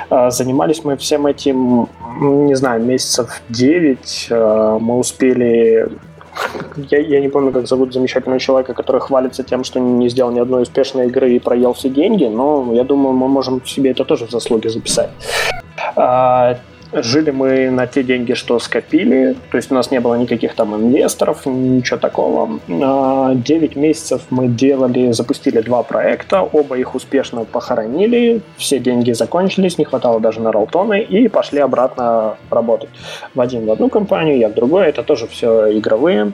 А, 0.10 0.32
занимались 0.32 0.84
мы 0.84 0.98
всем 0.98 1.28
этим, 1.28 1.90
не 2.20 2.56
знаю, 2.56 2.84
месяцев 2.84 3.42
9. 3.50 4.28
А, 4.32 4.80
мы 4.80 4.98
успели 4.98 5.88
я, 6.92 7.00
я 7.00 7.22
не 7.22 7.30
помню, 7.30 7.52
как 7.52 7.68
зовут 7.68 7.94
замечательного 7.94 8.40
человека, 8.40 8.74
который 8.74 9.02
хвалится 9.02 9.44
тем, 9.44 9.64
что 9.64 9.80
не 9.80 10.10
сделал 10.10 10.32
ни 10.32 10.40
одной 10.40 10.64
успешной 10.64 11.08
игры 11.08 11.32
и 11.34 11.40
проел 11.40 11.74
все 11.74 11.90
деньги, 11.90 12.26
но 12.26 12.74
я 12.74 12.84
думаю, 12.84 13.14
мы 13.14 13.28
можем 13.28 13.66
себе 13.66 13.92
это 13.92 14.06
тоже 14.06 14.26
в 14.26 14.32
заслуги 14.32 14.68
записать. 14.68 15.10
А, 16.94 17.02
Жили 17.02 17.32
мы 17.32 17.70
на 17.70 17.88
те 17.88 18.04
деньги, 18.04 18.34
что 18.34 18.60
скопили, 18.60 19.36
то 19.52 19.58
есть 19.58 19.72
у 19.72 19.76
нас 19.76 19.92
не 19.92 20.00
было 20.00 20.16
никаких 20.16 20.54
там 20.54 20.76
инвесторов, 20.76 21.46
ничего 21.46 21.98
такого. 21.98 22.60
9 22.68 23.76
месяцев 23.76 24.22
мы 24.30 24.48
делали, 24.48 25.12
запустили 25.12 25.62
два 25.62 25.84
проекта, 25.84 26.42
оба 26.42 26.78
их 26.78 26.96
успешно 26.96 27.46
похоронили, 27.46 28.42
все 28.58 28.80
деньги 28.80 29.12
закончились, 29.12 29.78
не 29.78 29.86
хватало 29.86 30.20
даже 30.20 30.42
на 30.42 30.52
ролтоны, 30.52 31.02
и 31.02 31.28
пошли 31.28 31.60
обратно 31.60 32.38
работать. 32.50 32.90
В 33.34 33.42
один 33.42 33.66
в 33.66 33.72
одну 33.72 33.90
компанию, 33.90 34.38
я 34.38 34.50
в 34.50 34.54
другую, 34.54 34.84
это 34.84 35.04
тоже 35.04 35.28
все 35.28 35.78
игровые. 35.78 36.32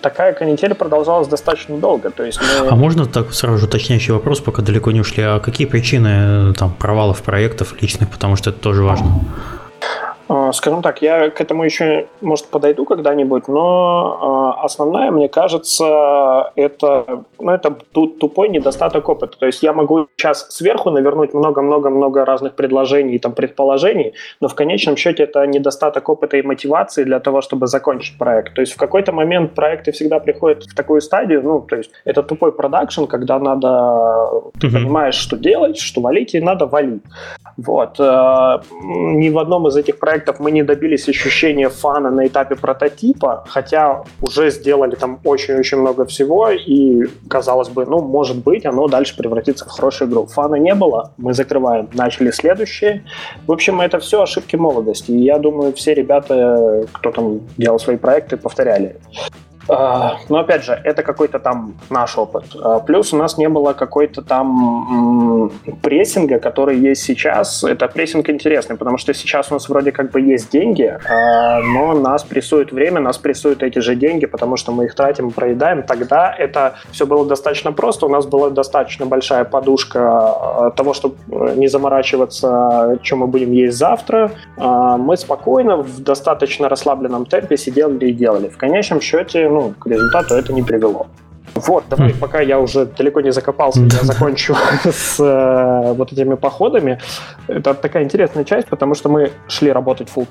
Такая 0.00 0.32
канитель 0.32 0.74
продолжалась 0.74 1.28
достаточно 1.28 1.76
долго. 1.76 2.10
То 2.10 2.24
есть 2.24 2.40
мы... 2.40 2.68
А 2.68 2.74
можно 2.74 3.06
так 3.06 3.32
сразу 3.34 3.58
же 3.58 3.66
уточняющий 3.66 4.12
вопрос, 4.12 4.40
пока 4.40 4.62
далеко 4.62 4.90
не 4.92 5.00
ушли, 5.00 5.22
а 5.22 5.40
какие 5.40 5.66
причины 5.66 6.54
там 6.54 6.72
провалов 6.72 7.22
проектов 7.22 7.74
личных, 7.82 8.10
потому 8.10 8.36
что 8.36 8.50
это 8.50 8.58
тоже 8.58 8.82
важно? 8.82 9.20
А, 10.32 10.52
скажем 10.52 10.80
так, 10.80 11.02
я 11.02 11.28
к 11.28 11.40
этому 11.40 11.64
еще, 11.64 12.06
может, 12.20 12.46
подойду 12.46 12.84
когда-нибудь, 12.84 13.48
но 13.48 14.54
а, 14.60 14.64
основная, 14.64 15.10
мне 15.10 15.28
кажется, 15.28 16.52
это, 16.54 17.24
ну, 17.40 17.50
это 17.50 17.76
тупой 17.92 18.48
недостаток 18.48 19.08
опыта. 19.08 19.36
То 19.36 19.46
есть 19.46 19.64
я 19.64 19.72
могу 19.72 20.06
сейчас 20.16 20.46
сверху 20.50 20.90
навернуть 20.90 21.34
много-много-много 21.34 22.24
разных 22.24 22.54
предложений 22.54 23.16
и 23.16 23.18
там, 23.18 23.32
предположений, 23.32 24.14
но 24.40 24.46
в 24.46 24.54
конечном 24.54 24.96
счете 24.96 25.24
это 25.24 25.44
недостаток 25.48 26.08
опыта 26.08 26.36
и 26.36 26.42
мотивации 26.42 27.02
для 27.02 27.18
того, 27.18 27.40
чтобы 27.40 27.66
закончить 27.66 28.16
проект. 28.16 28.54
То 28.54 28.60
есть 28.60 28.74
в 28.74 28.76
какой-то 28.76 29.10
момент 29.10 29.56
проекты 29.56 29.90
всегда 29.90 30.20
приходят 30.20 30.62
в 30.62 30.76
такую 30.76 31.00
стадию, 31.00 31.42
ну, 31.42 31.60
то 31.60 31.74
есть 31.74 31.90
это 32.04 32.22
тупой 32.22 32.52
продакшн, 32.52 33.06
когда 33.06 33.40
надо, 33.40 34.30
ты 34.60 34.68
mm-hmm. 34.68 34.72
понимаешь, 34.74 35.16
что 35.16 35.36
делать, 35.36 35.76
что 35.76 36.00
валить, 36.00 36.36
и 36.36 36.40
надо 36.40 36.66
валить. 36.66 37.02
Вот. 37.56 37.98
Э, 37.98 38.60
ни 38.70 39.28
в 39.28 39.38
одном 39.38 39.66
из 39.66 39.76
этих 39.76 39.98
проектов 39.98 40.19
мы 40.40 40.50
не 40.50 40.62
добились 40.62 41.08
ощущения 41.08 41.68
фана 41.68 42.10
на 42.10 42.26
этапе 42.26 42.56
прототипа, 42.56 43.44
хотя 43.48 44.02
уже 44.20 44.50
сделали 44.50 44.94
там 44.94 45.20
очень-очень 45.24 45.78
много 45.78 46.04
всего, 46.06 46.50
и 46.50 47.06
казалось 47.28 47.68
бы, 47.68 47.86
ну, 47.86 48.00
может 48.00 48.38
быть, 48.38 48.66
оно 48.66 48.88
дальше 48.88 49.16
превратится 49.16 49.64
в 49.64 49.68
хорошую 49.68 50.10
игру. 50.10 50.26
Фана 50.26 50.56
не 50.56 50.74
было, 50.74 51.12
мы 51.16 51.34
закрываем, 51.34 51.88
начали 51.94 52.30
следующее. 52.30 53.04
В 53.46 53.52
общем, 53.52 53.80
это 53.80 53.98
все 53.98 54.22
ошибки 54.22 54.56
молодости, 54.56 55.10
и 55.10 55.22
я 55.22 55.38
думаю, 55.38 55.72
все 55.72 55.94
ребята, 55.94 56.84
кто 56.92 57.10
там 57.10 57.40
делал 57.56 57.78
свои 57.78 57.96
проекты, 57.96 58.36
повторяли. 58.36 58.96
А, 59.68 60.16
но 60.28 60.38
опять 60.38 60.64
же, 60.64 60.72
это 60.72 61.02
какой-то 61.02 61.38
там 61.38 61.74
наш 61.90 62.16
опыт. 62.16 62.44
А, 62.60 62.80
плюс 62.80 63.12
у 63.12 63.16
нас 63.16 63.36
не 63.38 63.48
было 63.48 63.72
какой-то 63.72 64.22
там 64.22 65.52
прессинга, 65.82 66.38
который 66.38 66.78
есть 66.78 67.02
сейчас. 67.02 67.62
Это 67.64 67.88
прессинг 67.88 68.28
интересный, 68.30 68.76
потому 68.76 68.98
что 68.98 69.12
сейчас 69.14 69.50
у 69.50 69.54
нас 69.54 69.68
вроде 69.68 69.92
как 69.92 70.10
бы 70.10 70.20
есть 70.20 70.50
деньги, 70.50 70.98
а, 71.08 71.60
но 71.60 71.92
нас 71.92 72.24
прессует 72.24 72.72
время, 72.72 73.00
нас 73.00 73.18
прессуют 73.18 73.62
эти 73.62 73.78
же 73.80 73.94
деньги, 73.94 74.26
потому 74.26 74.56
что 74.56 74.72
мы 74.72 74.86
их 74.86 74.94
тратим, 74.94 75.30
проедаем. 75.30 75.82
Тогда 75.82 76.34
это 76.36 76.74
все 76.90 77.06
было 77.06 77.26
достаточно 77.26 77.72
просто. 77.72 78.06
У 78.06 78.08
нас 78.08 78.26
была 78.26 78.50
достаточно 78.50 79.06
большая 79.06 79.44
подушка 79.44 80.72
того, 80.76 80.94
чтобы 80.94 81.16
не 81.56 81.68
заморачиваться, 81.68 82.98
что 83.02 83.16
мы 83.16 83.26
будем 83.26 83.52
есть 83.52 83.76
завтра. 83.76 84.32
Мы 84.56 85.16
спокойно, 85.16 85.76
в 85.76 86.02
достаточно 86.02 86.68
расслабленном 86.68 87.26
темпе 87.26 87.56
сидели 87.56 87.80
и 88.06 88.12
делали. 88.12 88.48
В 88.48 88.56
конечном 88.56 89.00
счете, 89.00 89.49
ну, 89.50 89.74
к 89.78 89.86
результату 89.86 90.34
это 90.34 90.52
не 90.52 90.62
привело. 90.62 91.06
Вот, 91.66 91.84
давай, 91.90 92.14
пока 92.14 92.40
я 92.40 92.58
уже 92.58 92.86
далеко 92.86 93.20
не 93.20 93.32
закопался, 93.32 93.80
я 93.80 94.04
закончу 94.04 94.54
с 94.84 95.20
э, 95.20 95.92
вот 95.92 96.12
этими 96.12 96.34
походами. 96.34 96.98
Это 97.48 97.74
такая 97.74 98.04
интересная 98.04 98.44
часть, 98.44 98.68
потому 98.68 98.94
что 98.94 99.08
мы 99.08 99.30
шли 99.48 99.72
работать 99.72 100.08
full 100.14 100.28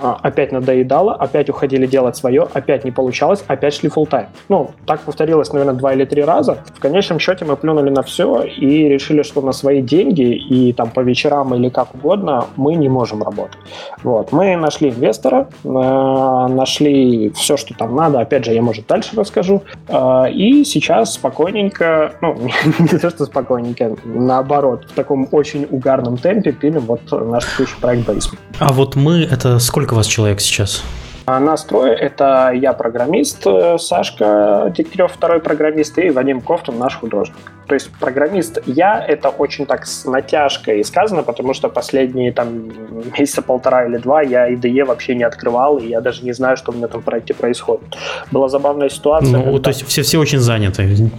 а, 0.00 0.18
опять 0.22 0.52
надоедало, 0.52 1.14
опять 1.14 1.48
уходили 1.50 1.86
делать 1.86 2.16
свое, 2.16 2.46
опять 2.52 2.84
не 2.84 2.90
получалось, 2.90 3.44
опять 3.46 3.74
шли 3.74 3.88
full 3.88 4.08
time. 4.08 4.26
Ну, 4.48 4.70
так 4.86 5.00
повторилось, 5.00 5.52
наверное, 5.52 5.74
два 5.74 5.94
или 5.94 6.04
три 6.04 6.22
раза. 6.22 6.58
В 6.74 6.80
конечном 6.80 7.18
счете 7.18 7.44
мы 7.44 7.56
плюнули 7.56 7.90
на 7.90 8.02
все 8.02 8.42
и 8.42 8.88
решили, 8.88 9.22
что 9.22 9.40
на 9.40 9.52
свои 9.52 9.82
деньги 9.82 10.34
и 10.34 10.72
там 10.72 10.90
по 10.90 11.00
вечерам 11.00 11.54
или 11.54 11.68
как 11.68 11.94
угодно 11.94 12.46
мы 12.56 12.74
не 12.74 12.88
можем 12.88 13.22
работать. 13.22 13.58
Вот, 14.02 14.32
мы 14.32 14.56
нашли 14.56 14.90
инвестора, 14.90 15.48
э, 15.64 15.68
нашли 15.68 17.30
все, 17.30 17.56
что 17.56 17.74
там 17.74 17.96
надо, 17.96 18.20
опять 18.20 18.44
же, 18.44 18.52
я, 18.52 18.62
может, 18.62 18.86
дальше 18.86 19.16
расскажу, 19.16 19.62
э, 19.88 20.30
и 20.32 20.64
сейчас 20.68 21.14
спокойненько, 21.14 22.14
ну, 22.20 22.36
не 22.78 22.98
то, 22.98 23.10
что 23.10 23.24
спокойненько, 23.24 23.96
наоборот, 24.04 24.86
в 24.90 24.94
таком 24.94 25.28
очень 25.32 25.66
угарном 25.70 26.16
темпе 26.16 26.52
пилим 26.52 26.80
вот 26.80 27.00
наш 27.10 27.44
текущий 27.44 27.76
проект 27.80 28.08
Basement. 28.08 28.38
А 28.58 28.72
вот 28.72 28.96
мы, 28.96 29.22
это 29.22 29.58
сколько 29.58 29.94
вас 29.94 30.06
человек 30.06 30.40
сейчас? 30.40 30.82
А 31.26 31.40
нас 31.40 31.62
трое. 31.64 31.94
Это 31.94 32.52
я 32.54 32.72
программист, 32.72 33.46
э, 33.46 33.76
Сашка 33.78 34.72
Дегтярев 34.74 35.12
второй 35.12 35.40
программист 35.40 35.98
и 35.98 36.08
Вадим 36.08 36.40
Кофтун 36.40 36.78
наш 36.78 36.96
художник. 36.96 37.52
То 37.68 37.74
есть 37.74 37.90
программист 38.00 38.58
я, 38.66 38.98
это 38.98 39.28
очень 39.28 39.66
так 39.66 39.86
с 39.86 40.06
натяжкой 40.06 40.82
сказано, 40.84 41.22
потому 41.22 41.52
что 41.52 41.68
последние 41.68 42.32
там 42.32 42.70
месяца 43.18 43.42
полтора 43.42 43.84
или 43.86 43.98
два 43.98 44.22
я 44.22 44.50
IDE 44.50 44.84
вообще 44.84 45.14
не 45.14 45.24
открывал, 45.24 45.76
и 45.76 45.88
я 45.88 46.00
даже 46.00 46.24
не 46.24 46.32
знаю, 46.32 46.56
что 46.56 46.72
у 46.72 46.74
меня 46.74 46.88
там 46.88 47.02
в 47.02 47.04
проекте 47.04 47.34
происходит. 47.34 47.96
Была 48.30 48.48
забавная 48.48 48.88
ситуация. 48.88 49.32
Ну, 49.32 49.44
когда... 49.44 49.58
то 49.58 49.70
есть 49.70 49.86
все, 49.86 50.02
все 50.02 50.18
очень 50.18 50.38
заняты. 50.38 51.10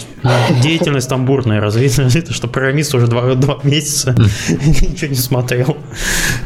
Деятельность 0.63 1.07
там 1.07 1.25
бурная 1.25 1.61
развита, 1.61 2.33
что 2.33 2.47
программист 2.47 2.95
уже 2.95 3.07
два, 3.07 3.35
два 3.35 3.59
месяца 3.63 4.15
ничего 4.49 5.09
не 5.09 5.15
смотрел. 5.15 5.77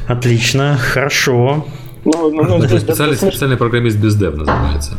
Отлично, 0.08 0.78
хорошо. 0.78 1.66
Ну, 2.06 2.30
ну, 2.32 2.58
ну, 2.58 2.80
специальный, 2.80 3.16
специальный 3.16 3.56
программист 3.56 3.98
без 3.98 4.16
дев 4.16 4.36
называется. 4.36 4.98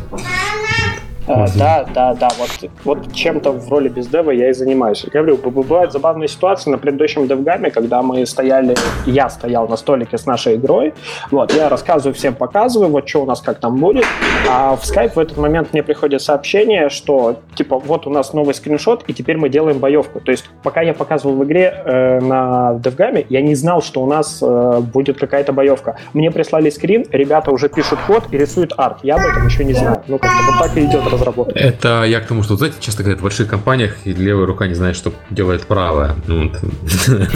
Uh, 1.27 1.49
да, 1.57 1.85
да, 1.93 2.13
да, 2.13 2.29
вот, 2.37 2.69
вот 2.83 3.13
чем-то 3.13 3.51
в 3.51 3.67
роли 3.69 3.89
бездева 3.89 4.29
я 4.29 4.49
и 4.49 4.53
занимаюсь. 4.53 5.03
Я 5.11 5.21
говорю, 5.21 5.37
бывают 5.37 5.91
забавные 5.91 6.27
ситуации 6.27 6.69
на 6.69 6.77
предыдущем 6.77 7.27
девгаме, 7.27 7.71
когда 7.71 8.03
мы 8.03 8.25
стояли, 8.27 8.75
я 9.07 9.29
стоял 9.29 9.67
на 9.67 9.75
столике 9.75 10.19
с 10.19 10.27
нашей 10.27 10.55
игрой, 10.55 10.93
вот, 11.31 11.51
я 11.53 11.67
рассказываю 11.69 12.13
всем, 12.13 12.35
показываю, 12.35 12.91
вот 12.91 13.09
что 13.09 13.23
у 13.23 13.25
нас 13.25 13.41
как 13.41 13.59
там 13.59 13.77
будет, 13.77 14.05
а 14.47 14.75
в 14.75 14.83
Skype 14.83 15.13
в 15.15 15.19
этот 15.19 15.37
момент 15.37 15.73
мне 15.73 15.81
приходит 15.81 16.21
сообщение, 16.21 16.89
что, 16.89 17.39
типа, 17.55 17.79
вот 17.79 18.05
у 18.05 18.09
нас 18.11 18.33
новый 18.33 18.53
скриншот, 18.53 19.03
и 19.07 19.13
теперь 19.13 19.37
мы 19.37 19.49
делаем 19.49 19.79
боевку. 19.79 20.19
То 20.19 20.31
есть, 20.31 20.45
пока 20.61 20.81
я 20.81 20.93
показывал 20.93 21.35
в 21.35 21.43
игре 21.43 21.73
э, 21.85 22.19
на 22.19 22.75
девгаме, 22.75 23.25
я 23.29 23.41
не 23.41 23.55
знал, 23.55 23.81
что 23.81 24.03
у 24.03 24.05
нас 24.05 24.39
э, 24.41 24.79
будет 24.93 25.19
какая-то 25.19 25.53
боевка. 25.53 25.97
Мне 26.13 26.29
прислали 26.29 26.69
скрин, 26.69 27.05
ребята 27.11 27.51
уже 27.51 27.69
пишут 27.69 27.99
код 28.05 28.25
и 28.31 28.37
рисуют 28.37 28.73
арт. 28.77 28.99
Я 29.03 29.15
об 29.15 29.21
этом 29.21 29.47
еще 29.47 29.63
не 29.63 29.73
знал. 29.73 30.03
Ну, 30.07 30.19
как-то 30.19 30.37
вот 30.51 30.59
так 30.59 30.77
и 30.77 30.85
идет 30.85 31.14
разработка. 31.15 31.57
Это 31.57 32.03
я 32.03 32.19
к 32.19 32.27
тому, 32.27 32.43
что, 32.43 32.55
знаете, 32.57 32.77
часто 32.79 33.03
говорят, 33.03 33.19
в 33.19 33.23
больших 33.23 33.47
компаниях 33.47 33.97
и 34.05 34.13
левая 34.13 34.45
рука 34.45 34.67
не 34.67 34.73
знает, 34.73 34.95
что 34.95 35.13
делает 35.29 35.65
правая. 35.65 36.15
Ну, 36.27 36.51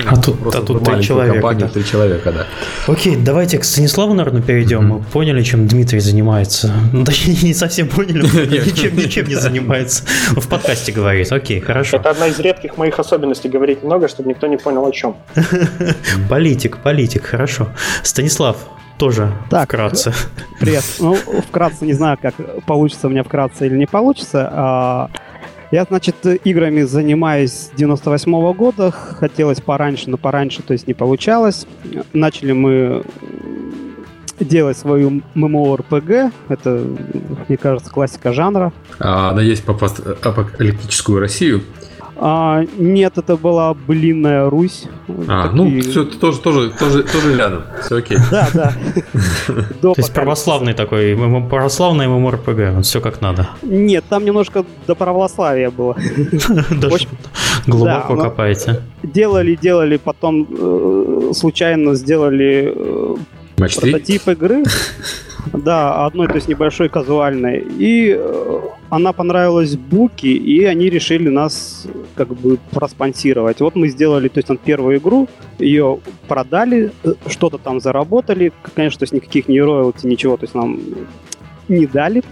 а 0.07 0.15
тут, 0.17 0.55
а 0.55 0.61
тут 0.61 0.83
три 0.83 1.03
человека. 1.03 1.33
Компания, 1.33 1.61
да. 1.61 1.69
три 1.69 1.85
человека, 1.85 2.31
да. 2.31 2.47
Окей, 2.91 3.15
давайте 3.15 3.57
к 3.57 3.63
Станиславу, 3.63 4.13
наверное, 4.13 4.41
перейдем. 4.41 4.85
Мы 4.85 5.01
поняли, 5.01 5.43
чем 5.43 5.67
Дмитрий 5.67 5.99
занимается. 5.99 6.71
Ну, 6.93 7.03
точнее, 7.03 7.37
не 7.41 7.53
совсем 7.53 7.87
поняли, 7.87 8.21
ничем, 8.65 8.95
ничем 8.95 9.27
не 9.27 9.35
занимается. 9.35 10.03
В 10.31 10.47
подкасте 10.47 10.91
говорит. 10.91 11.31
Окей, 11.31 11.59
хорошо. 11.59 11.97
Это 11.97 12.11
одна 12.11 12.27
из 12.27 12.39
редких 12.39 12.77
моих 12.77 12.99
особенностей 12.99 13.49
говорить 13.49 13.83
много, 13.83 14.07
чтобы 14.07 14.29
никто 14.29 14.47
не 14.47 14.57
понял 14.57 14.85
о 14.85 14.91
чем. 14.91 15.15
Политик, 16.29 16.77
политик, 16.77 17.25
хорошо. 17.25 17.69
Станислав, 18.03 18.57
тоже 18.99 19.31
так, 19.49 19.69
вкратце. 19.69 20.13
Привет. 20.59 20.83
Ну, 20.99 21.15
вкратце 21.47 21.85
не 21.85 21.93
знаю, 21.93 22.17
как 22.21 22.35
получится 22.65 23.07
у 23.07 23.09
меня 23.09 23.23
вкратце 23.23 23.65
или 23.65 23.77
не 23.77 23.87
получится. 23.87 24.49
А, 24.51 25.09
я, 25.71 25.85
значит, 25.85 26.15
играми 26.43 26.81
занимаюсь 26.81 27.51
с 27.51 27.71
98 27.75 28.31
-го 28.31 28.53
года. 28.53 28.91
Хотелось 28.91 29.61
пораньше, 29.61 30.09
но 30.09 30.17
пораньше, 30.17 30.61
то 30.61 30.73
есть 30.73 30.85
не 30.85 30.93
получалось. 30.93 31.65
Начали 32.11 32.51
мы 32.51 33.03
делать 34.39 34.77
свою 34.77 35.21
MMORPG. 35.33 36.31
Это, 36.49 36.85
мне 37.47 37.57
кажется, 37.57 37.89
классика 37.89 38.33
жанра. 38.33 38.73
А, 38.99 39.33
надеюсь, 39.33 39.61
попасть 39.61 39.99
в 39.99 40.25
апокалиптическую 40.25 41.19
Россию. 41.19 41.63
А, 42.21 42.65
нет, 42.77 43.17
это 43.17 43.37
была 43.37 43.73
блинная 43.73 44.49
Русь. 44.49 44.87
А, 45.27 45.47
Такие... 45.47 45.55
ну, 45.55 45.81
все, 45.81 46.03
тоже, 46.03 46.39
тоже, 46.39 46.69
тоже, 46.71 47.03
тоже 47.03 47.37
рядом. 47.37 47.63
Все 47.81 47.97
окей. 47.97 48.17
Да, 48.31 48.47
да. 48.53 48.73
То 49.81 49.93
есть 49.95 50.13
православный 50.13 50.73
такой, 50.73 51.15
православный 51.49 52.07
ММОРПГ, 52.07 52.83
все 52.83 52.99
как 52.99 53.21
надо. 53.21 53.47
Нет, 53.61 54.03
там 54.09 54.25
немножко 54.25 54.65
до 54.85 54.95
православия 54.95 55.71
было. 55.71 55.95
Глубоко 57.67 58.17
копаете. 58.17 58.81
Делали, 59.01 59.55
делали, 59.55 59.97
потом 59.97 60.47
э, 60.49 61.31
случайно 61.33 61.95
сделали 61.95 62.75
э, 63.65 63.81
прототип 63.81 64.27
игры. 64.27 64.63
Да, 65.53 66.05
одной, 66.05 66.27
то 66.27 66.35
есть 66.35 66.47
небольшой 66.47 66.89
казуальной. 66.89 67.65
И 67.77 68.15
э, 68.17 68.59
она 68.89 69.13
понравилась 69.13 69.75
Буки, 69.75 70.27
и 70.27 70.63
они 70.65 70.89
решили 70.89 71.29
нас 71.29 71.87
как 72.15 72.27
бы 72.27 72.59
проспонсировать. 72.71 73.61
Вот 73.61 73.75
мы 73.75 73.87
сделали, 73.87 74.27
то 74.27 74.39
есть 74.39 74.47
там 74.47 74.57
первую 74.57 74.97
игру, 74.97 75.27
ее 75.57 75.99
продали, 76.27 76.91
э, 77.03 77.13
что-то 77.27 77.57
там 77.57 77.79
заработали. 77.79 78.51
Конечно, 78.75 78.99
то 78.99 79.03
есть 79.03 79.13
никаких 79.13 79.47
не 79.47 79.61
роялти, 79.61 80.05
ничего, 80.05 80.37
то 80.37 80.43
есть 80.43 80.55
нам 80.55 80.79
не 81.67 81.87
дали. 81.87 82.23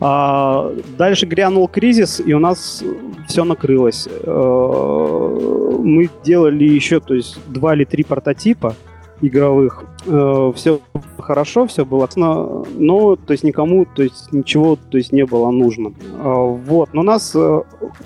А 0.00 0.72
дальше 0.96 1.26
грянул 1.26 1.66
кризис, 1.68 2.20
и 2.24 2.32
у 2.32 2.38
нас 2.38 2.84
все 3.26 3.44
накрылось. 3.44 4.08
Э, 4.08 5.78
мы 5.82 6.08
делали 6.24 6.64
еще, 6.64 7.00
то 7.00 7.14
есть 7.14 7.38
два 7.48 7.74
или 7.74 7.84
три 7.84 8.04
прототипа 8.04 8.74
игровых. 9.20 9.84
Э, 10.06 10.52
все 10.54 10.80
хорошо, 11.18 11.66
все 11.66 11.84
было, 11.84 12.08
но 12.16 13.16
то 13.16 13.32
есть 13.32 13.44
никому, 13.44 13.84
то 13.84 14.02
есть 14.02 14.32
ничего, 14.32 14.78
то 14.90 14.98
есть 14.98 15.12
не 15.12 15.24
было 15.24 15.50
нужно. 15.50 15.88
Э, 15.88 16.56
вот, 16.66 16.90
но 16.92 17.02
нас 17.02 17.32
э, 17.34 17.62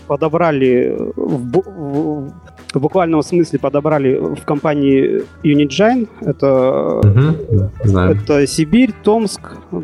подобрали 0.07 0.97
в, 1.17 1.61
в, 1.61 2.33
в 2.75 2.81
буквальном 2.81 3.23
смысле 3.23 3.59
подобрали 3.59 4.15
в 4.15 4.45
компании 4.45 5.23
Unigine. 5.45 6.09
Это, 6.21 7.01
угу, 7.01 7.71
это 7.99 8.47
Сибирь, 8.47 8.93
Томск. 9.03 9.41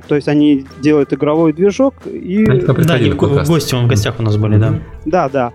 То 0.07 0.15
есть 0.15 0.29
они 0.29 0.67
делают 0.81 1.13
игровой 1.13 1.53
движок 1.53 1.95
и. 2.07 2.45
Да, 2.45 2.95
они 2.95 3.11
в, 3.11 3.17
в 3.17 3.47
гости 3.47 3.75
в 3.75 3.87
гостях 3.87 4.15
у 4.19 4.23
нас 4.23 4.37
были, 4.37 4.57
да. 4.57 4.75
Да, 5.05 5.29
да. 5.29 5.53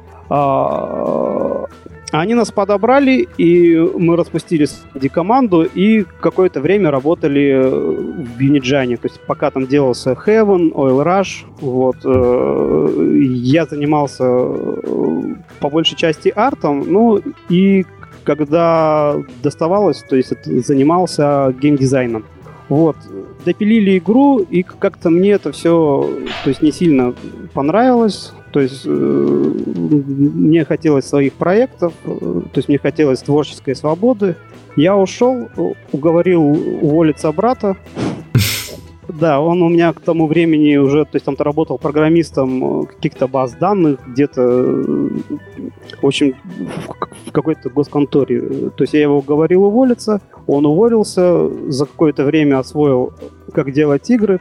А, 2.13 2.21
они 2.21 2.35
нас 2.35 2.51
подобрали, 2.51 3.27
и 3.39 3.75
мы 3.75 4.15
распустили 4.15 4.67
команду, 5.11 5.63
и 5.63 6.05
какое-то 6.19 6.61
время 6.61 6.91
работали 6.91 7.59
в 7.59 8.39
Юниджане. 8.39 8.97
То 8.97 9.07
есть 9.07 9.19
пока 9.25 9.49
там 9.49 9.65
делался 9.65 10.11
Heaven, 10.11 10.73
Oil 10.73 11.03
Rush, 11.03 11.45
вот, 11.59 11.95
э, 12.05 13.19
я 13.23 13.65
занимался 13.65 14.25
э, 14.25 15.35
по 15.59 15.69
большей 15.69 15.97
части 15.97 16.29
артом, 16.29 16.83
ну 16.85 17.19
и 17.49 17.83
когда 18.23 19.15
доставалось, 19.41 20.03
то 20.07 20.15
есть 20.15 20.33
занимался 20.67 21.51
геймдизайном. 21.59 22.25
Вот. 22.69 22.95
Допилили 23.43 23.97
игру, 23.97 24.37
и 24.37 24.61
как-то 24.61 25.09
мне 25.09 25.31
это 25.31 25.51
все 25.51 26.07
то 26.43 26.49
есть 26.49 26.61
не 26.61 26.71
сильно 26.71 27.15
понравилось. 27.55 28.33
То 28.53 28.59
есть 28.59 28.83
э, 28.85 28.89
мне 28.89 30.63
хотелось 30.63 31.07
своих 31.07 31.33
проектов, 31.33 31.93
э, 32.05 32.09
то 32.09 32.57
есть 32.57 32.69
мне 32.69 32.77
хотелось 32.77 33.23
творческой 33.23 33.75
свободы. 33.75 34.35
Я 34.75 34.95
ушел, 34.95 35.49
уговорил 35.91 36.43
уволиться 36.81 37.31
брата. 37.31 37.75
Да, 39.19 39.41
он 39.41 39.61
у 39.61 39.69
меня 39.69 39.91
к 39.91 39.99
тому 39.99 40.27
времени 40.27 40.77
уже, 40.77 41.03
то 41.03 41.15
есть 41.15 41.25
там-то 41.25 41.43
работал 41.43 41.77
программистом 41.77 42.85
каких-то 42.85 43.27
баз 43.27 43.53
данных, 43.53 43.99
где-то, 44.07 44.41
в 46.01 46.05
общем, 46.05 46.33
в 47.27 47.31
какой-то 47.31 47.69
госконторе. 47.69 48.69
То 48.69 48.83
есть 48.83 48.93
я 48.93 49.01
его 49.01 49.17
уговорил 49.17 49.65
уволиться, 49.65 50.21
он 50.47 50.65
уволился, 50.65 51.49
за 51.69 51.85
какое-то 51.85 52.23
время 52.23 52.59
освоил, 52.59 53.13
как 53.53 53.71
делать 53.71 54.09
игры, 54.09 54.39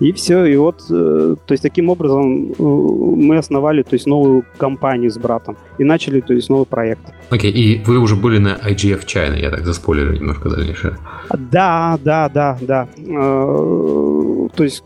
и 0.00 0.12
все. 0.12 0.44
И 0.44 0.56
вот, 0.56 0.82
э, 0.90 1.36
то 1.46 1.52
есть 1.52 1.62
таким 1.62 1.88
образом 1.88 2.52
э, 2.52 2.62
мы 2.62 3.36
основали, 3.38 3.82
то 3.82 3.94
есть 3.94 4.06
новую 4.06 4.44
компанию 4.56 5.10
с 5.10 5.18
братом 5.18 5.56
и 5.78 5.84
начали, 5.84 6.20
то 6.20 6.34
есть 6.34 6.48
новый 6.48 6.66
проект. 6.66 7.02
Окей, 7.30 7.52
okay, 7.52 7.54
и 7.54 7.84
вы 7.84 7.98
уже 7.98 8.16
были 8.16 8.38
на 8.38 8.56
IGF 8.56 9.04
China, 9.04 9.38
я 9.38 9.50
так 9.50 9.64
заспойлерил 9.64 10.12
немножко 10.12 10.48
дальше. 10.48 10.98
Да, 11.30 11.98
да, 12.02 12.28
да, 12.28 12.58
да. 12.60 12.88
Э, 12.98 14.48
то 14.54 14.64
есть 14.64 14.82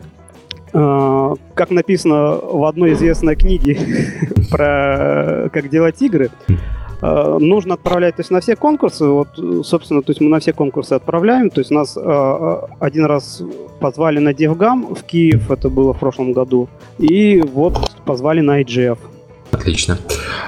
как 0.73 1.69
написано 1.69 2.37
в 2.37 2.63
одной 2.63 2.93
известной 2.93 3.35
книге 3.35 3.77
про 4.49 5.49
как 5.51 5.67
делать 5.67 6.01
игры, 6.01 6.29
Э, 6.47 6.53
нужно 7.01 7.73
отправлять 7.73 8.15
то 8.15 8.21
есть, 8.21 8.31
на 8.31 8.41
все 8.41 8.55
конкурсы. 8.55 9.05
Вот, 9.05 9.29
собственно, 9.65 10.01
то 10.01 10.11
есть 10.11 10.21
мы 10.21 10.29
на 10.29 10.39
все 10.39 10.53
конкурсы 10.53 10.93
отправляем. 10.93 11.49
То 11.49 11.59
есть 11.59 11.71
нас 11.71 11.97
э, 11.97 12.61
один 12.79 13.05
раз 13.05 13.41
позвали 13.79 14.19
на 14.19 14.29
DevGam 14.29 14.95
в 14.95 15.03
Киев, 15.03 15.49
это 15.49 15.69
было 15.69 15.93
в 15.93 15.99
прошлом 15.99 16.33
году. 16.33 16.69
И 16.99 17.41
вот 17.41 17.91
позвали 18.05 18.41
на 18.41 18.61
IGF. 18.61 18.99
Отлично. 19.51 19.97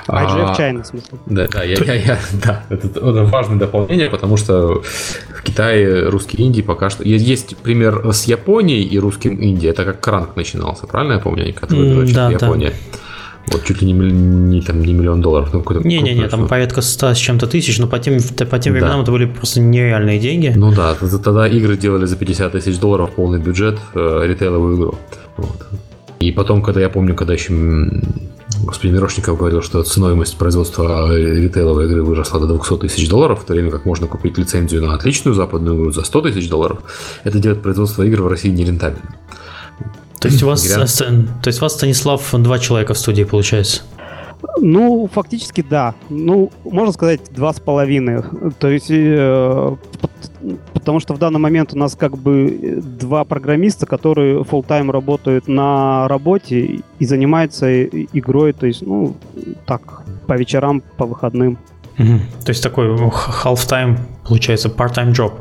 IGF 0.08 0.56
а, 0.56 0.56
China, 0.58 0.84
в 0.84 0.88
смысле. 0.88 1.18
Да, 1.26 1.48
да, 1.48 1.63
я, 1.63 1.76
я, 1.76 1.94
я, 1.94 2.20
да 2.44 2.63
это, 2.70 2.88
это 2.88 3.26
важное 3.26 3.60
дополнение, 3.60 4.10
потому 4.10 4.38
что 4.38 4.82
в 4.82 5.44
Китае 5.44 6.08
русский 6.10 6.42
инди 6.42 6.62
пока 6.62 6.89
что... 6.89 7.04
Есть 7.04 7.58
пример 7.58 8.13
с 8.13 8.26
Японией 8.26 8.84
и 8.84 9.00
русским 9.00 9.44
инди, 9.44 9.68
это 9.68 9.84
как 9.84 10.00
Кранк 10.00 10.36
начинался, 10.36 10.88
правильно 10.88 11.13
я 11.13 11.20
помню, 11.20 11.54
который 11.54 12.08
mm, 12.08 12.13
да, 12.13 12.30
Япония. 12.32 12.70
Да. 12.70 13.00
Вот 13.47 13.63
чуть 13.65 13.82
ли 13.82 13.91
не, 13.91 13.93
не, 13.93 14.62
там, 14.62 14.82
не 14.82 14.93
миллион 14.93 15.21
долларов. 15.21 15.49
Ну, 15.53 15.63
Не-не-не, 15.84 16.27
там 16.27 16.47
порядка 16.47 16.82
100 16.82 17.13
с 17.13 17.17
чем-то 17.17 17.47
тысяч, 17.47 17.77
но 17.77 17.88
по 17.88 17.99
тем, 17.99 18.17
по 18.49 18.60
тем 18.60 18.73
временам 18.73 18.97
да. 18.97 19.03
это 19.03 19.12
были 19.12 19.25
просто 19.25 19.60
нереальные 19.60 20.19
деньги. 20.19 20.53
Ну 20.56 20.71
да, 20.71 20.95
тогда 20.95 21.47
игры 21.47 21.77
делали 21.77 22.06
за 22.06 22.15
50 22.15 22.51
тысяч 22.53 22.79
долларов 22.79 23.12
полный 23.15 23.39
бюджет, 23.39 23.79
э, 23.95 24.23
ритейловую 24.25 24.77
игру. 24.77 24.95
Вот. 25.38 25.67
И 26.19 26.32
потом, 26.32 26.62
когда 26.62 26.79
я 26.82 26.89
помню, 26.89 27.15
когда 27.15 27.34
еще 27.34 27.53
Господин 28.65 28.95
Мирошников 28.95 29.38
говорил, 29.38 29.62
что 29.62 29.84
стоимость 29.84 30.38
производства 30.38 31.13
ритейловой 31.15 31.86
игры 31.86 32.03
выросла 32.03 32.39
до 32.39 32.47
200 32.47 32.77
тысяч 32.77 33.10
долларов, 33.10 33.41
в 33.41 33.45
то 33.45 33.53
время 33.53 33.71
как 33.71 33.86
можно 33.86 34.08
купить 34.08 34.38
лицензию 34.38 34.86
на 34.86 34.93
отличную 34.93 35.36
западную 35.36 35.75
игру 35.75 35.91
за 35.91 36.03
100 36.03 36.21
тысяч 36.21 36.49
долларов, 36.49 36.79
это 37.23 37.39
делает 37.39 37.62
производство 37.62 38.03
игр 38.03 38.21
в 38.21 38.27
России 38.27 38.49
нерентабельным. 38.49 39.15
То 40.23 40.29
есть 40.29 40.43
у 40.43 40.47
вас, 40.47 40.63
то 40.63 41.49
есть 41.49 41.59
у 41.59 41.65
вас, 41.65 41.73
Станислав, 41.73 42.33
два 42.33 42.57
человека 42.57 42.93
в 42.93 42.97
студии 42.97 43.23
получается? 43.23 43.81
Ну, 44.59 45.09
фактически 45.13 45.65
да. 45.69 45.95
Ну, 46.09 46.51
можно 46.63 46.93
сказать, 46.93 47.21
два 47.31 47.53
с 47.53 47.59
половиной. 47.59 48.23
То 48.59 48.69
есть 48.69 48.88
э, 48.89 49.75
потому 50.73 50.99
что 50.99 51.13
в 51.13 51.17
данный 51.17 51.39
момент 51.39 51.73
у 51.73 51.77
нас 51.77 51.95
как 51.95 52.17
бы 52.17 52.81
два 52.99 53.25
программиста, 53.25 53.86
которые 53.86 54.39
full 54.41 54.65
time 54.65 54.91
работают 54.91 55.47
на 55.47 56.07
работе 56.07 56.81
и 56.99 57.05
занимаются 57.05 57.83
игрой, 57.86 58.53
то 58.53 58.65
есть, 58.65 58.81
ну, 58.81 59.15
так, 59.65 60.03
по 60.27 60.33
вечерам, 60.33 60.81
по 60.97 61.05
выходным. 61.05 61.57
Угу. 61.99 62.19
То 62.45 62.49
есть 62.49 62.63
такой 62.63 62.88
half-time, 62.88 63.97
получается, 64.27 64.69
part-time 64.69 65.12
job. 65.12 65.33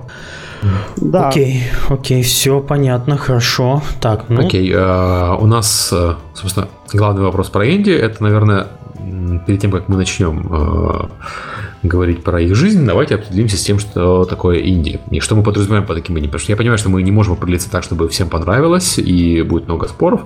Да. 0.97 1.29
Окей, 1.29 1.65
окей, 1.89 2.23
все 2.23 2.61
понятно, 2.61 3.17
хорошо. 3.17 3.83
Так, 4.01 4.27
ну... 4.29 4.47
Окей, 4.47 4.73
uh, 4.73 5.37
у 5.41 5.47
нас, 5.47 5.93
uh, 5.93 6.17
собственно, 6.35 6.69
главный 6.93 7.23
вопрос 7.23 7.51
про 7.51 7.65
Индию, 7.65 8.01
это, 8.01 8.23
наверное, 8.23 8.69
перед 9.47 9.61
тем, 9.61 9.71
как 9.71 9.89
мы 9.89 9.97
начнем 9.97 10.47
uh, 10.47 11.11
говорить 11.83 12.23
про 12.23 12.41
их 12.41 12.55
жизнь, 12.55 12.87
давайте 12.87 13.17
определимся 13.17 13.57
с 13.57 13.63
тем, 13.63 13.79
что 13.79 14.25
такое 14.25 14.61
инди. 14.61 15.01
И 15.11 15.21
что 15.21 15.35
мы 15.35 15.43
подразумеваем 15.43 15.87
под 15.87 15.97
таким 15.97 16.19
инди. 16.19 16.27
Потому 16.27 16.41
что 16.41 16.53
я 16.53 16.57
понимаю, 16.57 16.79
что 16.79 16.89
мы 16.89 17.03
не 17.03 17.11
можем 17.11 17.35
определиться 17.35 17.71
так, 17.71 17.83
чтобы 17.83 18.09
всем 18.09 18.29
понравилось, 18.29 18.99
и 18.99 19.43
будет 19.43 19.67
много 19.67 19.89
споров. 19.89 20.23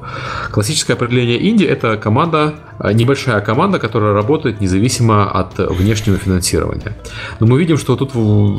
Классическое 0.50 0.96
определение 0.96 1.48
инди– 1.50 1.64
это 1.64 1.96
команда, 1.96 2.54
э, 2.56 2.65
небольшая 2.92 3.40
команда, 3.40 3.78
которая 3.78 4.12
работает 4.12 4.60
независимо 4.60 5.30
от 5.30 5.58
внешнего 5.58 6.16
финансирования. 6.16 6.92
Но 7.40 7.46
мы 7.46 7.58
видим, 7.58 7.78
что 7.78 7.96
тут 7.96 8.12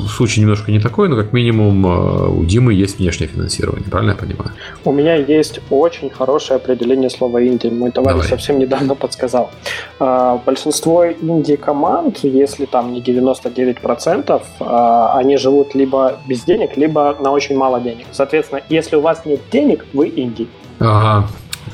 случай 0.10 0.41
немножко 0.41 0.71
не 0.71 0.80
такой, 0.80 1.10
но 1.10 1.15
как 1.15 1.34
минимум 1.34 1.86
э, 1.86 2.27
у 2.30 2.45
Димы 2.45 2.73
есть 2.73 2.99
внешнее 2.99 3.27
финансирование. 3.27 3.89
Правильно 3.89 4.12
я 4.12 4.17
понимаю? 4.17 4.51
У 4.86 4.91
меня 4.91 5.15
есть 5.15 5.60
очень 5.69 6.10
хорошее 6.10 6.58
определение 6.58 7.10
слова 7.10 7.45
инди. 7.45 7.67
Мой 7.67 7.91
товарищ 7.91 8.23
Давай. 8.23 8.30
совсем 8.30 8.60
недавно 8.60 8.95
подсказал. 8.95 9.51
А, 9.99 10.41
большинство 10.45 11.06
инди-команд, 11.08 12.19
если 12.23 12.65
там 12.65 12.93
не 12.93 13.01
99%, 13.01 14.41
а, 14.60 15.17
они 15.17 15.38
живут 15.38 15.75
либо 15.75 16.19
без 16.27 16.43
денег, 16.43 16.77
либо 16.77 17.15
на 17.19 17.32
очень 17.32 17.58
мало 17.58 17.80
денег. 17.80 18.06
Соответственно, 18.12 18.62
если 18.69 18.95
у 18.95 19.01
вас 19.01 19.25
нет 19.25 19.41
денег, 19.51 19.86
вы 19.93 20.12
инди. 20.15 20.47
Ага, 20.80 21.27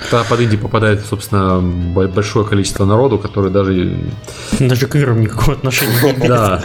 Тогда 0.09 0.25
под 0.27 0.41
инди 0.41 0.57
попадает, 0.57 1.05
собственно, 1.05 1.59
большое 2.07 2.45
количество 2.45 2.85
народу, 2.85 3.17
который 3.17 3.51
даже... 3.51 3.97
Даже 4.59 4.87
к 4.87 4.95
играм 4.95 5.19
никакого 5.21 5.53
отношения 5.53 5.93
не 6.03 6.11
имеет. 6.11 6.27
Да. 6.27 6.63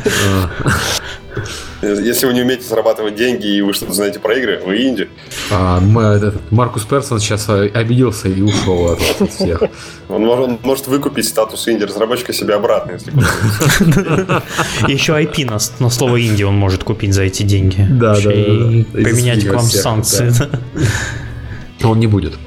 Если 1.83 2.27
вы 2.27 2.35
не 2.35 2.43
умеете 2.43 2.65
зарабатывать 2.65 3.15
деньги 3.15 3.47
и 3.47 3.63
вы 3.63 3.73
что-то 3.73 3.93
знаете 3.93 4.19
про 4.19 4.37
игры, 4.37 4.61
вы 4.65 4.83
инди. 4.83 5.09
А, 5.51 5.81
этот, 6.17 6.51
Маркус 6.51 6.85
Персон 6.85 7.21
сейчас 7.21 7.49
обиделся 7.49 8.29
и 8.29 8.43
ушел 8.43 8.93
от, 8.93 9.31
всех. 9.31 9.63
Он, 10.09 10.25
он 10.25 10.59
может 10.63 10.89
выкупить 10.89 11.29
статус 11.29 11.69
инди 11.69 11.85
разработчика 11.85 12.33
себе 12.33 12.55
обратно, 12.55 12.93
если 12.93 13.13
Еще 14.93 15.13
IP 15.13 15.45
на, 15.45 15.59
на 15.79 15.91
слово 15.91 16.21
инди 16.21 16.43
он 16.43 16.57
может 16.57 16.83
купить 16.83 17.15
за 17.15 17.23
эти 17.23 17.45
деньги. 17.45 17.87
Да, 17.89 18.15
да, 18.15 18.33
И 18.33 18.83
применять 18.85 19.47
к 19.47 19.53
вам 19.53 19.65
санкции. 19.65 20.33
Он 21.85 22.01
не 22.01 22.09
будет. 22.09 22.39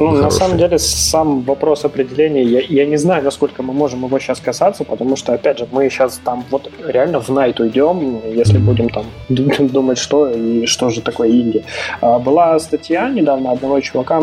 Ну, 0.00 0.12
на 0.12 0.30
самом 0.30 0.56
деле, 0.56 0.78
сам 0.78 1.42
вопрос 1.42 1.84
определения, 1.84 2.42
я, 2.42 2.60
я 2.60 2.86
не 2.86 2.96
знаю, 2.96 3.22
насколько 3.22 3.62
мы 3.62 3.74
можем 3.74 4.04
его 4.04 4.18
сейчас 4.18 4.40
касаться, 4.40 4.84
потому 4.84 5.14
что, 5.14 5.34
опять 5.34 5.58
же, 5.58 5.68
мы 5.70 5.90
сейчас 5.90 6.18
там 6.24 6.42
вот 6.50 6.70
реально 6.86 7.20
в 7.20 7.28
найт 7.28 7.60
уйдем, 7.60 8.22
если 8.34 8.56
будем 8.56 8.88
там 8.88 9.04
думать, 9.28 9.98
что 9.98 10.30
и 10.30 10.64
что 10.64 10.88
же 10.88 11.02
такое 11.02 11.28
инди. 11.28 11.64
А, 12.00 12.18
была 12.18 12.58
статья 12.58 13.10
недавно 13.10 13.52
одного 13.52 13.78
чувака, 13.80 14.22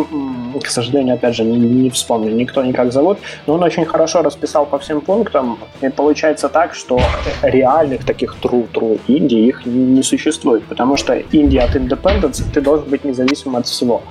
к 0.64 0.68
сожалению, 0.68 1.14
опять 1.14 1.36
же, 1.36 1.44
не, 1.44 1.58
не 1.58 1.90
вспомню, 1.92 2.34
никто 2.34 2.64
никак 2.64 2.92
зовут, 2.92 3.20
но 3.46 3.54
он 3.54 3.64
очень 3.64 3.86
хорошо 3.86 4.24
расписал 4.24 4.66
по 4.66 4.80
всем 4.80 5.02
пунктам, 5.02 5.60
и 5.82 5.90
получается 5.90 6.50
так, 6.50 6.74
что 6.74 7.00
реальных 7.44 8.04
таких 8.04 8.38
true-true 8.42 9.00
инди 9.08 9.36
их 9.36 9.66
не 9.66 10.02
существует, 10.02 10.64
потому 10.64 10.98
что 10.98 11.14
инди 11.32 11.58
от 11.58 11.76
Independence 11.76 12.44
ты 12.52 12.62
должен 12.62 12.90
быть 12.90 13.04
независим 13.04 13.56
от 13.56 13.68
всего. 13.68 14.02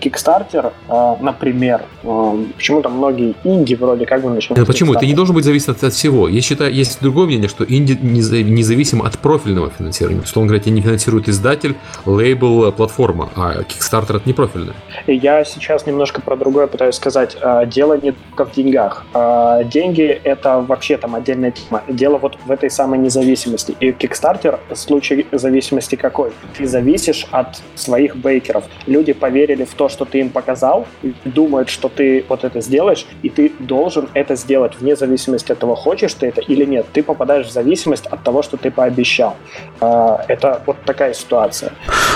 Kickstarter 0.00 0.72
например, 1.20 1.82
э, 2.02 2.44
почему-то 2.56 2.88
многие 2.88 3.34
инди 3.44 3.74
вроде 3.74 4.06
как 4.06 4.22
бы 4.22 4.30
начинают... 4.30 4.66
Да 4.66 4.72
почему? 4.72 4.94
Это 4.94 5.06
не 5.06 5.14
должен 5.14 5.34
быть 5.34 5.44
зависеть 5.44 5.68
от, 5.68 5.82
от 5.82 5.92
всего. 5.92 6.28
Я 6.28 6.40
считаю, 6.40 6.72
есть 6.72 7.00
другое 7.00 7.26
мнение, 7.26 7.48
что 7.48 7.64
инди 7.64 7.98
независим 8.00 9.02
от 9.02 9.18
профильного 9.18 9.70
финансирования. 9.70 10.22
Что 10.24 10.40
он 10.40 10.46
говорит, 10.46 10.66
не 10.66 10.80
финансирует 10.80 11.28
издатель, 11.28 11.74
лейбл, 12.04 12.72
платформа, 12.72 13.30
а 13.36 13.62
Kickstarter 13.62 14.16
это 14.16 14.22
не 14.24 14.32
профильное. 14.32 14.74
Я 15.06 15.44
сейчас 15.44 15.86
немножко 15.86 16.20
про 16.20 16.36
другое 16.36 16.66
пытаюсь 16.66 16.94
сказать. 16.94 17.36
Э, 17.40 17.66
дело 17.66 17.98
не 18.00 18.12
только 18.12 18.44
в 18.44 18.54
деньгах. 18.54 19.04
Э, 19.14 19.62
деньги— 19.64 20.02
это 20.24 20.60
вообще 20.60 20.96
там 20.96 21.14
отдельная 21.14 21.50
тема. 21.50 21.82
Дело 21.88 22.18
вот 22.18 22.38
в 22.44 22.50
этой 22.50 22.70
самой 22.70 22.98
независимости. 22.98 23.74
И 23.80 23.90
Kickstarter 23.90 24.58
случай 24.74 25.26
зависимости 25.32 25.96
какой? 25.96 26.32
Ты 26.56 26.66
зависишь 26.66 27.26
от 27.30 27.60
своих 27.74 28.16
бейкеров. 28.16 28.64
Люди 28.86 29.12
поверили 29.12 29.64
в 29.64 29.74
то, 29.74 29.88
что 29.88 30.04
ты 30.04 30.20
им 30.20 30.30
показал, 30.30 30.86
думают, 31.24 31.68
что 31.68 31.88
ты 31.88 32.24
вот 32.28 32.44
это 32.44 32.60
сделаешь, 32.60 33.06
и 33.22 33.28
ты 33.28 33.52
должен 33.58 34.08
это 34.14 34.36
сделать 34.36 34.72
вне 34.80 34.96
зависимости 34.96 35.52
от 35.52 35.58
того, 35.58 35.74
хочешь 35.74 36.14
ты 36.14 36.26
это 36.26 36.40
или 36.40 36.64
нет. 36.64 36.86
Ты 36.92 37.02
попадаешь 37.02 37.46
в 37.46 37.52
зависимость 37.52 38.06
от 38.06 38.22
того, 38.22 38.42
что 38.42 38.56
ты 38.56 38.70
пообещал. 38.70 39.36
А, 39.80 40.24
это 40.28 40.62
вот 40.66 40.76
такая 40.84 41.14
ситуация. 41.14 41.72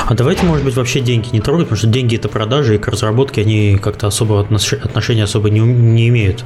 А 0.07 0.15
давайте, 0.15 0.45
может 0.45 0.65
быть, 0.65 0.77
вообще 0.77 1.01
деньги 1.01 1.29
не 1.33 1.41
трогать, 1.41 1.67
потому 1.67 1.79
что 1.79 1.89
деньги 1.89 2.17
это 2.17 2.29
продажи, 2.29 2.77
и 2.77 2.79
к 2.79 2.89
разработке 2.89 3.43
они 3.43 3.79
как-то 3.81 4.07
особо 4.07 4.41
отношения 4.41 5.25
особо 5.25 5.51
не, 5.51 5.61
не 5.61 6.09
имеют 6.09 6.45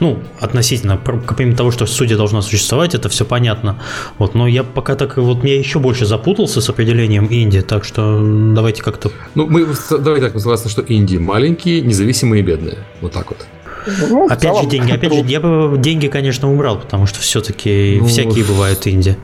ну, 0.00 0.22
относительно, 0.40 0.96
помимо 0.96 1.56
того, 1.56 1.70
что 1.70 1.86
судья 1.86 2.16
должна 2.16 2.42
существовать, 2.42 2.94
это 2.94 3.08
все 3.08 3.24
понятно. 3.24 3.80
Вот, 4.18 4.34
но 4.34 4.46
я 4.46 4.62
пока 4.62 4.94
так, 4.94 5.16
вот 5.16 5.44
я 5.44 5.58
еще 5.58 5.78
больше 5.78 6.06
запутался 6.06 6.60
с 6.60 6.68
определением 6.68 7.26
Индии, 7.26 7.60
так 7.60 7.84
что 7.84 8.20
давайте 8.54 8.82
как-то... 8.82 9.10
Ну, 9.34 9.46
мы, 9.46 9.66
давай 9.90 10.20
так, 10.20 10.34
мы 10.34 10.40
согласны, 10.40 10.70
что 10.70 10.82
Индии 10.82 11.18
маленькие, 11.18 11.80
независимые 11.80 12.42
и 12.42 12.46
бедные. 12.46 12.78
Вот 13.00 13.12
так 13.12 13.28
вот. 13.30 13.46
Ну, 13.86 14.26
опять 14.26 14.40
целом, 14.40 14.64
же, 14.64 14.68
деньги. 14.70 14.92
Опять 14.92 15.12
же, 15.12 15.20
я 15.26 15.40
бы 15.40 15.78
деньги, 15.78 16.08
конечно, 16.08 16.52
убрал, 16.52 16.78
потому 16.78 17.06
что 17.06 17.20
все-таки 17.20 17.98
ну, 18.00 18.06
всякие 18.06 18.44
бывают 18.44 18.86
инди. 18.86 19.16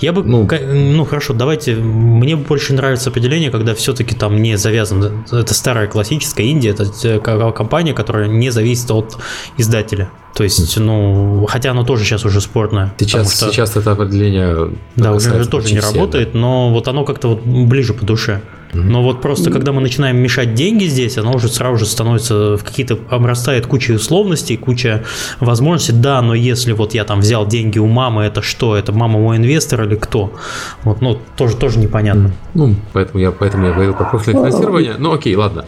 Я 0.00 0.12
бы, 0.12 0.22
ну, 0.24 0.48
ну, 0.72 1.04
хорошо, 1.04 1.34
давайте. 1.34 1.74
Мне 1.74 2.36
больше 2.36 2.74
нравится 2.74 3.10
определение, 3.10 3.50
когда 3.50 3.74
все-таки 3.74 4.14
там 4.14 4.40
не 4.42 4.56
завязано. 4.56 5.24
Это 5.30 5.54
старая 5.54 5.86
классическая 5.86 6.46
Индия, 6.46 6.70
это 6.70 7.20
компания, 7.52 7.94
которая 7.94 8.28
не 8.28 8.50
зависит 8.50 8.90
от 8.90 9.18
издателя. 9.56 10.10
То 10.34 10.44
есть, 10.44 10.76
ну, 10.78 11.46
хотя 11.48 11.72
оно 11.72 11.84
тоже 11.84 12.04
сейчас 12.04 12.24
уже 12.24 12.40
спорное. 12.40 12.94
Сейчас, 12.98 13.36
что, 13.36 13.50
сейчас 13.50 13.76
это 13.76 13.92
определение... 13.92 14.70
Да, 14.96 15.12
уже 15.12 15.46
тоже 15.46 15.72
не 15.72 15.80
работает, 15.80 16.34
но 16.34 16.70
вот 16.70 16.88
оно 16.88 17.04
как-то 17.04 17.28
вот 17.28 17.42
ближе 17.44 17.94
по 17.94 18.04
душе. 18.04 18.42
Но 18.72 19.02
вот 19.02 19.22
просто, 19.22 19.50
когда 19.50 19.72
мы 19.72 19.80
начинаем 19.80 20.18
мешать 20.18 20.54
деньги 20.54 20.84
здесь, 20.84 21.18
оно 21.18 21.32
уже 21.32 21.48
сразу 21.48 21.78
же 21.78 21.86
становится 21.86 22.56
в 22.56 22.64
какие-то 22.64 22.98
обрастает 23.10 23.66
куча 23.66 23.92
условностей, 23.92 24.56
куча 24.56 25.04
возможностей. 25.40 25.92
Да, 25.92 26.20
но 26.22 26.34
если 26.34 26.72
вот 26.72 26.94
я 26.94 27.04
там 27.04 27.20
взял 27.20 27.46
деньги 27.46 27.78
у 27.78 27.86
мамы, 27.86 28.22
это 28.24 28.42
что? 28.42 28.76
Это 28.76 28.92
мама 28.92 29.18
мой 29.18 29.36
инвестор 29.36 29.84
или 29.84 29.94
кто? 29.94 30.32
Вот, 30.82 31.00
ну, 31.00 31.18
тоже, 31.36 31.56
тоже 31.56 31.78
непонятно. 31.78 32.32
Ну, 32.54 32.74
поэтому 32.92 33.20
я, 33.20 33.30
поэтому 33.32 33.66
я 33.66 33.72
говорил 33.72 33.94
про 33.94 34.04
профильное 34.04 34.50
финансирование. 34.50 34.96
Ну, 34.98 35.12
окей, 35.12 35.34
ладно. 35.34 35.64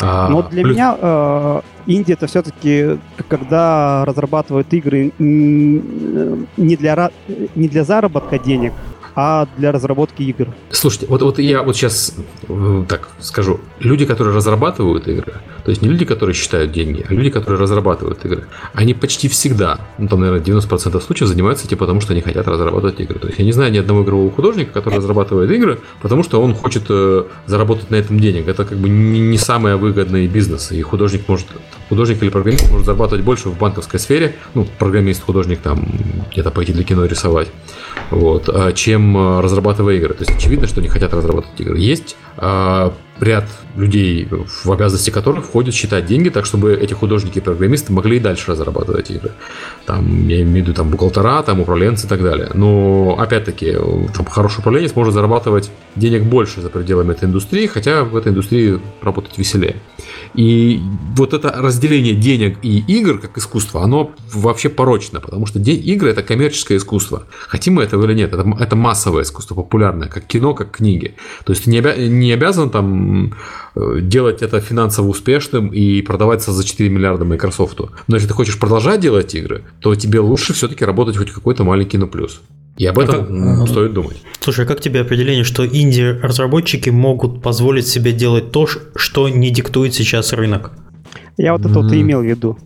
А, 0.00 0.28
но 0.28 0.42
для 0.42 0.62
плюс... 0.62 0.76
меня 0.76 0.96
э, 1.00 1.60
Индия 1.86 2.14
это 2.14 2.26
все-таки, 2.26 2.98
когда 3.28 4.04
разрабатывают 4.04 4.72
игры 4.74 5.12
не 5.18 6.76
для, 6.76 7.10
не 7.54 7.68
для 7.68 7.84
заработка 7.84 8.38
денег, 8.38 8.72
а 9.16 9.48
для 9.56 9.72
разработки 9.72 10.22
игр. 10.22 10.48
Слушайте, 10.70 11.06
вот, 11.06 11.22
вот 11.22 11.38
я 11.38 11.62
вот 11.62 11.74
сейчас 11.74 12.14
э, 12.48 12.84
так 12.86 13.08
скажу. 13.18 13.60
Люди, 13.80 14.04
которые 14.04 14.36
разрабатывают 14.36 15.08
игры, 15.08 15.32
то 15.64 15.70
есть 15.70 15.80
не 15.80 15.88
люди, 15.88 16.04
которые 16.04 16.34
считают 16.34 16.70
деньги, 16.70 17.04
а 17.08 17.14
люди, 17.14 17.30
которые 17.30 17.58
разрабатывают 17.58 18.22
игры, 18.26 18.46
они 18.74 18.92
почти 18.92 19.28
всегда, 19.28 19.80
ну 19.96 20.06
там, 20.06 20.20
наверное, 20.20 20.42
90% 20.42 21.00
случаев 21.00 21.28
занимаются 21.28 21.66
этим, 21.66 21.78
потому 21.78 22.02
что 22.02 22.12
они 22.12 22.20
хотят 22.20 22.46
разрабатывать 22.46 23.00
игры. 23.00 23.18
То 23.18 23.28
есть 23.28 23.38
я 23.38 23.44
не 23.46 23.52
знаю 23.52 23.72
ни 23.72 23.78
одного 23.78 24.02
игрового 24.02 24.30
художника, 24.30 24.72
который 24.72 24.96
разрабатывает 24.96 25.50
игры, 25.50 25.80
потому 26.02 26.22
что 26.22 26.42
он 26.42 26.54
хочет 26.54 26.84
э, 26.90 27.24
заработать 27.46 27.90
на 27.90 27.96
этом 27.96 28.20
денег. 28.20 28.46
Это 28.48 28.66
как 28.66 28.76
бы 28.76 28.90
не, 28.90 29.18
не 29.18 29.38
самый 29.38 29.76
выгодный 29.76 30.26
бизнес, 30.26 30.72
и 30.72 30.82
художник 30.82 31.26
может, 31.26 31.46
художник 31.88 32.22
или 32.22 32.30
программист 32.30 32.70
может 32.70 32.86
зарабатывать 32.86 33.24
больше 33.24 33.48
в 33.48 33.58
банковской 33.58 34.00
сфере, 34.00 34.36
ну, 34.54 34.66
программист, 34.78 35.22
художник 35.22 35.60
там 35.60 35.86
где-то 36.30 36.50
пойти 36.50 36.72
для 36.72 36.84
кино 36.84 37.04
рисовать, 37.04 37.48
вот, 38.10 38.48
а 38.48 38.72
чем 38.72 39.16
э, 39.16 39.40
разрабатывая 39.40 39.94
игры. 39.94 40.14
То 40.14 40.24
есть 40.24 40.36
очевидно, 40.36 40.66
что 40.66 40.80
они 40.80 40.88
хотят 40.88 41.12
разрабатывать 41.14 41.60
игры. 41.60 41.78
Есть 41.78 42.16
ряд 42.38 43.44
людей, 43.76 44.28
в 44.30 44.70
обязанности 44.70 45.10
которых 45.10 45.46
входит 45.46 45.74
считать 45.74 46.06
деньги, 46.06 46.28
так 46.28 46.46
чтобы 46.46 46.74
эти 46.74 46.92
художники 46.92 47.38
и 47.38 47.40
программисты 47.40 47.92
могли 47.92 48.16
и 48.16 48.20
дальше 48.20 48.50
разрабатывать 48.50 49.10
игры. 49.10 49.32
Там, 49.86 50.28
я 50.28 50.42
имею 50.42 50.64
в 50.64 50.68
виду 50.68 50.74
там 50.74 50.90
бухгалтера, 50.90 51.42
там 51.42 51.60
управленцы 51.60 52.06
и 52.06 52.08
так 52.08 52.22
далее. 52.22 52.50
Но, 52.54 53.16
опять-таки, 53.18 53.72
там 54.14 54.26
хороший 54.26 54.60
управленец 54.60 54.94
может 54.94 55.14
зарабатывать 55.14 55.70
денег 55.94 56.24
больше 56.24 56.60
за 56.60 56.68
пределами 56.68 57.12
этой 57.12 57.24
индустрии, 57.24 57.66
хотя 57.66 58.04
в 58.04 58.16
этой 58.16 58.32
индустрии 58.32 58.80
работать 59.02 59.38
веселее. 59.38 59.76
И 60.34 60.80
вот 61.16 61.32
это 61.32 61.54
разделение 61.56 62.14
денег 62.14 62.58
и 62.62 62.78
игр 62.86 63.18
как 63.18 63.38
искусство, 63.38 63.82
оно 63.82 64.12
вообще 64.32 64.68
порочно, 64.68 65.20
потому 65.20 65.46
что 65.46 65.58
игры 65.58 66.10
это 66.10 66.22
коммерческое 66.22 66.78
искусство. 66.78 67.24
Хотим 67.48 67.74
мы 67.74 67.84
этого 67.84 68.04
или 68.04 68.14
нет, 68.14 68.34
это, 68.34 68.46
это 68.60 68.76
массовое 68.76 69.22
искусство, 69.22 69.54
популярное, 69.54 70.08
как 70.08 70.26
кино, 70.26 70.54
как 70.54 70.72
книги. 70.72 71.14
То 71.44 71.52
есть 71.52 71.64
ты 71.64 71.70
не, 71.70 71.78
обя- 71.78 72.06
не 72.06 72.25
обязан 72.32 72.70
там 72.70 73.34
э, 73.74 74.00
делать 74.00 74.42
это 74.42 74.60
финансово 74.60 75.08
успешным 75.08 75.68
и 75.68 76.02
продаваться 76.02 76.52
за 76.52 76.64
4 76.64 76.88
миллиарда 76.88 77.24
Microsoft. 77.24 77.80
Но 78.06 78.16
если 78.16 78.28
ты 78.28 78.34
хочешь 78.34 78.58
продолжать 78.58 79.00
делать 79.00 79.34
игры, 79.34 79.64
то 79.80 79.94
тебе 79.94 80.20
лучше 80.20 80.52
все-таки 80.52 80.84
работать 80.84 81.16
хоть 81.16 81.30
какой-то 81.30 81.64
маленький, 81.64 81.98
но 81.98 82.06
плюс. 82.06 82.40
И 82.76 82.84
об 82.84 82.98
этом 82.98 83.26
а 83.30 83.58
как, 83.58 83.68
стоит 83.68 83.94
думать. 83.94 84.16
Слушай, 84.40 84.64
а 84.64 84.68
как 84.68 84.80
тебе 84.80 85.00
определение, 85.00 85.44
что 85.44 85.66
инди-разработчики 85.66 86.90
могут 86.90 87.42
позволить 87.42 87.86
себе 87.86 88.12
делать 88.12 88.52
то, 88.52 88.66
что 88.66 89.28
не 89.28 89.50
диктует 89.50 89.94
сейчас 89.94 90.32
рынок? 90.32 90.72
Я 91.38 91.52
вот 91.52 91.64
это 91.64 91.80
вот 91.80 91.92
и 91.92 92.00
имел 92.00 92.20
в 92.20 92.24
виду. 92.24 92.58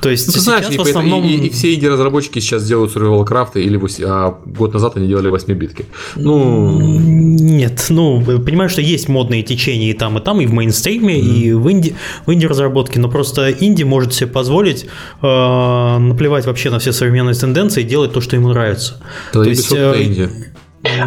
То 0.00 0.10
есть 0.10 0.26
ну, 0.26 0.32
ты 0.32 0.40
знаешь, 0.40 0.66
в 0.66 0.80
основном... 0.80 1.24
и, 1.24 1.32
и, 1.32 1.46
и 1.46 1.50
все 1.50 1.74
инди-разработчики 1.74 2.40
сейчас 2.40 2.66
делают 2.66 2.94
Survival 2.94 3.26
Craft, 3.26 3.60
или 3.60 3.80
а 4.04 4.38
год 4.44 4.74
назад 4.74 4.96
они 4.96 5.08
делали 5.08 5.30
8-битки. 5.30 5.86
Ну... 6.16 6.80
Нет, 6.80 7.86
ну, 7.88 8.22
понимаю, 8.22 8.68
что 8.68 8.80
есть 8.80 9.08
модные 9.08 9.42
течения 9.42 9.90
и 9.90 9.94
там, 9.94 10.18
и 10.18 10.20
там, 10.20 10.40
и 10.40 10.46
в 10.46 10.52
мейнстриме, 10.52 11.14
mm. 11.14 11.20
и 11.20 11.52
в 11.52 11.70
инди, 11.70 11.94
в 12.26 12.32
инди-разработке, 12.32 13.00
но 13.00 13.08
просто 13.08 13.50
инди 13.50 13.82
может 13.82 14.12
себе 14.14 14.28
позволить 14.28 14.86
э, 15.22 15.98
наплевать 15.98 16.46
вообще 16.46 16.70
на 16.70 16.78
все 16.78 16.92
современные 16.92 17.34
тенденции 17.34 17.82
и 17.82 17.84
делать 17.84 18.12
то, 18.12 18.20
что 18.20 18.36
ему 18.36 18.48
нравится. 18.48 19.00
То, 19.32 19.44
то 19.44 19.48
есть... 19.48 19.72
Э, 19.72 19.94
инди. 20.02 20.28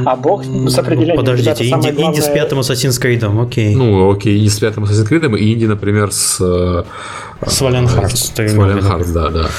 А 0.05 0.15
бог 0.15 0.43
с 0.45 0.77
определением. 0.77 1.17
Подождите, 1.17 1.65
инди, 1.65 1.89
главное... 1.91 2.05
инди 2.05 2.19
с 2.21 2.29
пятым 2.29 2.59
Assassin's 2.59 3.01
Creed, 3.01 3.41
окей. 3.41 3.75
Ну, 3.75 4.09
окей, 4.09 4.39
инди 4.39 4.47
с 4.47 4.59
пятым 4.59 4.85
Assassin's 4.85 5.07
Creed, 5.07 5.37
и 5.37 5.53
инди, 5.53 5.65
например, 5.65 6.11
с... 6.11 6.39
С 7.47 7.61
Hearts. 7.61 8.15
С 8.15 8.39
Hearts, 8.39 9.13
да, 9.13 9.29
да. 9.29 9.49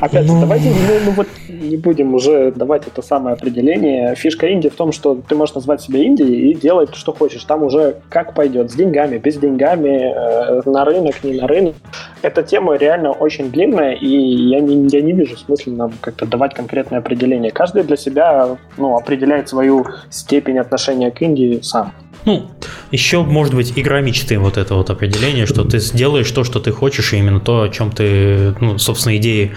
Опять 0.00 0.26
же, 0.26 0.32
ну... 0.32 0.40
давайте 0.40 0.68
ну, 0.68 0.76
ну, 1.06 1.10
вот 1.12 1.26
не 1.48 1.76
будем 1.76 2.14
уже 2.14 2.52
давать 2.52 2.86
это 2.86 3.02
самое 3.02 3.34
определение. 3.34 4.14
Фишка 4.14 4.52
инди 4.52 4.68
в 4.68 4.74
том, 4.74 4.92
что 4.92 5.16
ты 5.16 5.34
можешь 5.34 5.54
назвать 5.54 5.80
себя 5.80 6.04
инди 6.04 6.22
и 6.22 6.54
делать, 6.54 6.94
что 6.94 7.12
хочешь. 7.12 7.42
Там 7.44 7.64
уже 7.64 7.96
как 8.08 8.34
пойдет, 8.34 8.70
с 8.70 8.74
деньгами, 8.74 9.18
без 9.18 9.36
деньгами, 9.38 10.12
э, 10.14 10.62
на 10.66 10.84
рынок, 10.84 11.24
не 11.24 11.40
на 11.40 11.48
рынок. 11.48 11.74
Эта 12.22 12.42
тема 12.42 12.76
реально 12.76 13.10
очень 13.10 13.50
длинная, 13.50 13.94
и 13.94 14.08
я 14.08 14.60
не, 14.60 14.86
я 14.88 15.00
не 15.02 15.12
вижу 15.12 15.36
смысла 15.36 15.72
нам 15.72 15.92
как-то 16.00 16.26
давать 16.26 16.54
конкретное 16.54 17.00
определение. 17.00 17.50
Каждый 17.50 17.82
для 17.82 17.96
себя 17.96 18.56
ну, 18.76 18.96
определяет 18.96 19.48
свою 19.48 19.86
степень 20.10 20.58
отношения 20.58 21.10
к 21.10 21.22
инди 21.22 21.60
сам. 21.62 21.92
Ну, 22.28 22.50
еще, 22.90 23.22
может 23.22 23.54
быть, 23.54 23.72
игра 23.74 24.02
мечты, 24.02 24.38
вот 24.38 24.58
это 24.58 24.74
вот 24.74 24.90
определение, 24.90 25.46
что 25.46 25.64
ты 25.64 25.78
сделаешь 25.78 26.30
то, 26.30 26.44
что 26.44 26.60
ты 26.60 26.72
хочешь, 26.72 27.14
и 27.14 27.16
именно 27.16 27.40
то, 27.40 27.62
о 27.62 27.68
чем 27.70 27.90
ты, 27.90 28.54
ну, 28.60 28.76
собственно, 28.76 29.16
идеи 29.16 29.52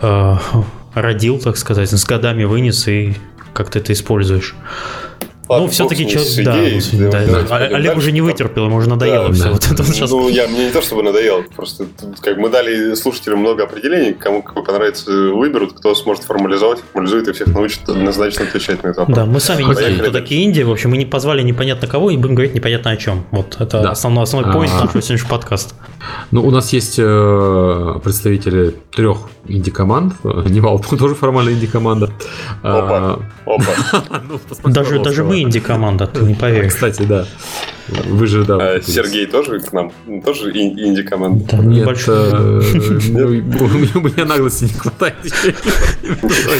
э, 0.00 0.36
родил, 0.94 1.40
так 1.40 1.56
сказать, 1.56 1.90
с 1.90 2.04
годами 2.04 2.44
вынес 2.44 2.86
и 2.86 3.16
как 3.52 3.70
ты 3.70 3.80
это 3.80 3.92
используешь. 3.92 4.54
Ладно, 5.48 5.66
ну, 5.66 5.72
все-таки 5.72 6.08
человек. 6.08 6.44
Да, 6.44 6.56
ну, 6.56 7.10
да, 7.10 7.24
да, 7.24 7.42
да. 7.42 7.76
Олег 7.76 7.96
уже 7.96 8.10
не 8.10 8.20
вытерпел, 8.20 8.66
ему 8.66 8.76
уже 8.76 8.88
надоело 8.88 9.28
да, 9.28 9.32
все. 9.32 9.44
Да. 9.44 9.50
Вот 9.50 9.70
это 9.70 9.84
сейчас... 9.84 10.10
Ну, 10.10 10.28
я, 10.28 10.48
мне 10.48 10.66
не 10.66 10.72
то 10.72 10.82
чтобы 10.82 11.04
надоело, 11.04 11.42
просто 11.54 11.86
как 12.20 12.36
мы 12.36 12.48
дали 12.48 12.94
слушателям 12.94 13.40
много 13.40 13.64
определений, 13.64 14.12
кому 14.12 14.42
какой 14.42 14.64
понравится, 14.64 15.10
выберут, 15.10 15.74
кто 15.74 15.94
сможет 15.94 16.24
формализовать, 16.24 16.80
формализует 16.92 17.28
и 17.28 17.32
всех 17.32 17.48
научит 17.48 17.88
однозначно 17.88 18.44
отвечать 18.44 18.82
на 18.82 18.88
это 18.88 19.00
вопрос. 19.00 19.16
Да, 19.16 19.24
мы 19.24 19.38
сами 19.38 19.62
не 19.62 19.74
знаем, 19.74 19.98
кто 20.00 20.10
такие 20.10 20.42
Индии, 20.42 20.62
в 20.62 20.70
общем, 20.72 20.90
мы 20.90 20.96
не 20.96 21.06
позвали 21.06 21.42
непонятно 21.42 21.86
кого 21.86 22.10
и 22.10 22.16
будем 22.16 22.34
говорить 22.34 22.54
непонятно 22.54 22.90
о 22.90 22.96
чем. 22.96 23.24
Вот 23.30 23.56
это 23.60 23.82
да. 23.82 23.90
основной, 23.90 24.24
основной 24.24 24.52
поинт 24.52 24.72
нашего 24.72 25.02
сегодняшнего 25.02 25.30
подкаста. 25.30 25.74
Ну, 26.30 26.44
у 26.44 26.50
нас 26.50 26.72
есть 26.72 26.96
э, 26.98 27.94
представители 28.02 28.74
трех 28.94 29.28
инди-команд. 29.46 30.14
Невал 30.24 30.80
тоже 30.80 31.14
формально 31.14 31.50
инди-команда. 31.50 32.10
Опа, 32.62 33.20
опа. 33.44 33.72
ну, 34.28 34.70
даже, 34.70 34.98
даже 35.00 35.24
мы 35.36 35.42
инди-команда, 35.42 36.06
ты 36.06 36.20
не 36.20 36.34
поверишь. 36.34 36.72
Кстати, 36.72 37.02
да. 37.02 37.26
Вы 37.88 38.26
же, 38.26 38.44
да. 38.44 38.56
А 38.56 38.80
Сергей 38.82 39.26
тоже 39.26 39.60
к 39.60 39.72
нам? 39.72 39.92
Тоже 40.24 40.50
инди-команда? 40.50 41.44
Да, 41.52 41.58
Нет, 41.58 41.88
э, 42.08 42.62
ну, 43.10 43.26
у 43.26 44.00
меня 44.00 44.24
наглости 44.24 44.64
не 44.64 44.70
хватает. 44.70 45.14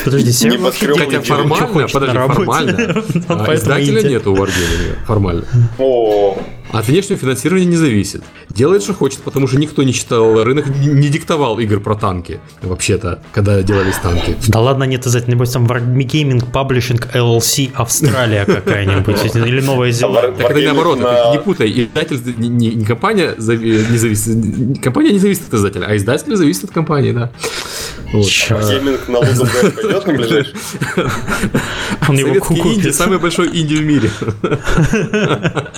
Подожди, 0.05 0.31
Сергей 0.31 0.59
Хотя 0.59 1.21
формально, 1.23 1.89
подожди, 1.89 2.17
формально. 2.17 3.05
А 3.47 3.55
издателя 3.55 4.03
нет 4.09 4.27
у 4.27 4.35
Wargaming, 4.35 5.05
формально. 5.05 5.45
О, 5.79 6.39
от 6.73 6.89
внешнего 6.89 7.19
финансирования 7.19 7.67
не 7.67 7.77
зависит. 7.77 8.23
Делает, 8.51 8.83
что 8.83 8.95
хочет, 8.95 9.21
потому 9.21 9.47
что 9.47 9.59
никто 9.59 9.83
не 9.83 9.93
считал, 9.93 10.43
рынок 10.43 10.67
не 10.69 11.09
диктовал 11.09 11.59
игр 11.59 11.81
про 11.81 11.95
танки, 11.95 12.41
вообще-то, 12.63 13.21
когда 13.33 13.63
делались 13.63 13.97
танки. 13.97 14.37
Да 14.49 14.61
ладно, 14.61 14.85
нет, 14.85 15.07
издатель, 15.07 15.31
небось 15.31 15.51
там 15.51 15.67
Wargaming 15.67 16.51
Publishing 16.51 17.13
LLC 17.13 17.71
Австралия 17.75 18.45
какая-нибудь, 18.45 19.35
или 19.35 19.61
Новая 19.61 19.91
Зеландия. 19.91 20.47
Так 20.47 20.57
это 20.57 20.61
наоборот, 20.61 20.99
не 20.99 21.39
путай, 21.39 21.71
издатель, 21.71 22.35
не 22.37 22.85
компания 22.85 23.35
не 23.37 23.99
зависит, 23.99 24.83
компания 24.83 25.13
не 25.13 25.19
зависит 25.19 25.49
от 25.49 25.55
издателя, 25.55 25.87
а 25.87 25.97
издатель 25.97 26.37
зависит 26.37 26.65
от 26.65 26.71
компании, 26.71 27.13
да. 27.13 27.31
Wargaming 28.13 29.11
на 29.11 29.19
Лузенберг 29.19 29.75
пойдет 29.75 30.07
на 30.07 30.13
ближайший? 30.13 30.55
Он 32.09 32.17
его 32.17 32.35
купит. 32.41 32.95
Самый 32.95 33.19
большой 33.19 33.49
инди 33.49 33.75
в 33.75 33.85
мире. 33.85 34.11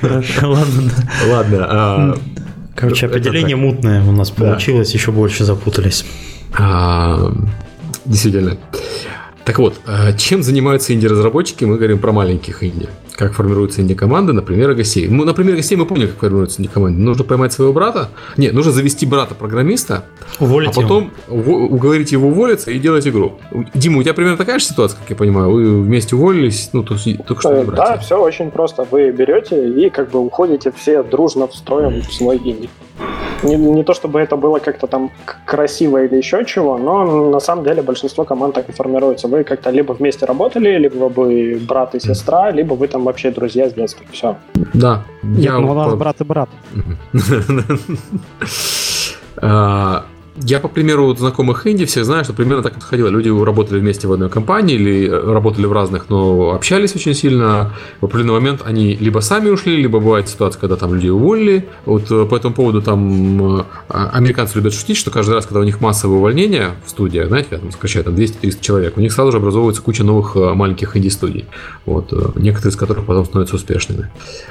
Хорошо, 0.00 0.50
ладно. 0.50 0.90
Ладно. 1.28 1.66
А, 1.68 2.18
Короче, 2.74 3.06
определение 3.06 3.56
мутное 3.56 4.02
у 4.02 4.12
нас 4.12 4.30
получилось, 4.30 4.92
еще 4.92 5.12
больше 5.12 5.44
запутались. 5.44 6.04
А, 6.58 7.32
действительно. 8.04 8.56
Так 9.44 9.58
вот, 9.58 9.80
а, 9.86 10.12
чем 10.12 10.42
занимаются 10.42 10.92
инди-разработчики? 10.92 11.64
Мы 11.64 11.76
говорим 11.76 11.98
про 11.98 12.12
маленьких 12.12 12.62
инди 12.64 12.88
как 13.16 13.32
формируются 13.32 13.80
инди-команды, 13.80 14.32
например, 14.32 14.74
гостей. 14.74 15.08
Ну, 15.08 15.24
например, 15.24 15.56
гостей 15.56 15.76
мы 15.76 15.86
помним, 15.86 16.08
как 16.08 16.18
формируются 16.18 16.60
инди-команды. 16.60 17.00
Нужно 17.00 17.24
поймать 17.24 17.52
своего 17.52 17.72
брата. 17.72 18.10
Нет, 18.36 18.52
нужно 18.52 18.72
завести 18.72 19.06
брата-программиста, 19.06 20.04
Уволить 20.38 20.70
а 20.76 20.80
потом 20.80 21.10
его. 21.28 21.66
уговорить 21.66 22.12
его 22.12 22.28
уволиться 22.28 22.70
и 22.70 22.78
делать 22.78 23.06
игру. 23.06 23.34
Дима, 23.74 23.98
у 23.98 24.02
тебя 24.02 24.14
примерно 24.14 24.36
такая 24.36 24.58
же 24.58 24.66
ситуация, 24.66 24.98
как 24.98 25.10
я 25.10 25.16
понимаю? 25.16 25.50
Вы 25.50 25.82
вместе 25.82 26.14
уволились, 26.16 26.70
ну, 26.72 26.82
то, 26.82 26.96
только 27.26 27.40
что 27.40 27.54
не 27.54 27.62
э, 27.62 27.72
Да, 27.72 27.98
все 27.98 28.20
очень 28.20 28.50
просто. 28.50 28.86
Вы 28.90 29.10
берете 29.10 29.68
и 29.68 29.90
как 29.90 30.10
бы 30.10 30.18
уходите 30.20 30.70
все 30.72 31.02
дружно 31.02 31.46
встроен 31.46 32.02
в 32.02 32.12
свой 32.12 32.36
инди. 32.36 32.68
Не, 33.42 33.56
не 33.56 33.84
то 33.84 33.92
чтобы 33.92 34.20
это 34.20 34.36
было 34.36 34.58
как-то 34.58 34.86
там 34.86 35.10
красиво 35.44 36.04
или 36.04 36.16
еще 36.16 36.44
чего, 36.44 36.78
но 36.78 37.30
на 37.30 37.40
самом 37.40 37.64
деле 37.64 37.82
большинство 37.82 38.24
команд 38.24 38.54
так 38.54 38.68
и 38.68 38.72
формируется. 38.72 39.28
Вы 39.28 39.44
как-то 39.44 39.70
либо 39.70 39.92
вместе 39.92 40.24
работали, 40.24 40.78
либо 40.78 41.04
вы 41.04 41.60
брат 41.68 41.94
и 41.94 42.00
сестра, 42.00 42.50
либо 42.50 42.74
вы 42.74 42.88
там 42.88 43.05
вообще 43.06 43.30
друзья 43.30 43.70
с 43.70 43.72
детства. 43.72 44.04
Все. 44.12 44.36
Да. 44.74 45.04
Нет, 45.22 45.44
я... 45.44 45.58
ну 45.58 45.70
у 45.70 45.74
нас 45.74 45.94
брат 45.94 46.20
и 46.20 46.24
брат. 46.24 46.50
Я, 50.42 50.60
по 50.60 50.68
примеру 50.68 51.14
знакомых 51.16 51.66
инди, 51.66 51.86
всех 51.86 52.04
знаю, 52.04 52.24
что 52.24 52.34
примерно 52.34 52.62
так 52.62 52.74
происходило. 52.74 53.08
Люди 53.08 53.28
работали 53.28 53.78
вместе 53.78 54.06
в 54.06 54.12
одной 54.12 54.28
компании 54.28 54.74
или 54.74 55.08
э, 55.08 55.32
работали 55.32 55.64
в 55.64 55.72
разных, 55.72 56.10
но 56.10 56.50
общались 56.50 56.94
очень 56.94 57.14
сильно. 57.14 57.72
В 58.00 58.04
определенный 58.04 58.34
момент 58.34 58.60
они 58.64 58.96
либо 58.96 59.20
сами 59.20 59.48
ушли, 59.48 59.76
либо 59.76 59.98
бывает 59.98 60.28
ситуация, 60.28 60.60
когда 60.60 60.76
там 60.76 60.94
людей 60.94 61.10
уволили. 61.10 61.66
Вот 61.86 62.10
э, 62.10 62.26
по 62.26 62.36
этому 62.36 62.54
поводу 62.54 62.82
там 62.82 63.60
э, 63.60 63.64
а, 63.88 64.10
американцы 64.10 64.58
любят 64.58 64.74
шутить, 64.74 64.98
что 64.98 65.10
каждый 65.10 65.32
раз, 65.32 65.46
когда 65.46 65.60
у 65.60 65.64
них 65.64 65.80
массовое 65.80 66.18
увольнение 66.18 66.72
в 66.84 66.90
студиях, 66.90 67.28
знаете, 67.28 67.56
там 67.56 67.72
сокращают 67.72 68.06
там 68.06 68.14
200-300 68.14 68.60
человек, 68.60 68.96
у 68.98 69.00
них 69.00 69.12
сразу 69.12 69.32
же 69.32 69.38
образовывается 69.38 69.80
куча 69.80 70.04
новых 70.04 70.34
маленьких 70.34 70.96
инди-студий. 70.96 71.46
Вот, 71.86 72.12
некоторые 72.36 72.72
из 72.72 72.76
которых 72.76 73.06
потом 73.06 73.24
становятся 73.24 73.56
успешными. 73.56 74.10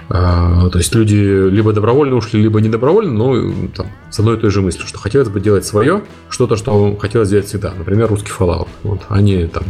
А, 0.10 0.70
то 0.70 0.80
есть 0.80 0.96
люди 0.96 1.16
либо 1.16 1.74
добровольно 1.74 2.16
ушли, 2.16 2.42
либо 2.42 2.60
не 2.60 2.70
добровольно, 2.70 3.12
но 3.12 3.54
там, 3.76 3.88
с 4.10 4.20
одной 4.20 4.38
и 4.38 4.40
той 4.40 4.50
же 4.50 4.62
мыслью, 4.62 4.88
что 4.88 4.98
хотелось 4.98 5.30
бы 5.30 5.40
делать 5.40 5.66
свое, 5.76 6.02
что-то, 6.30 6.56
что 6.56 6.96
хотелось 6.98 7.28
сделать 7.28 7.48
всегда. 7.48 7.72
Например, 7.78 8.08
русский 8.08 8.32
Fallout. 8.32 8.68
Вот, 8.84 9.02
а 9.10 9.22
не 9.22 9.48
там 9.48 9.64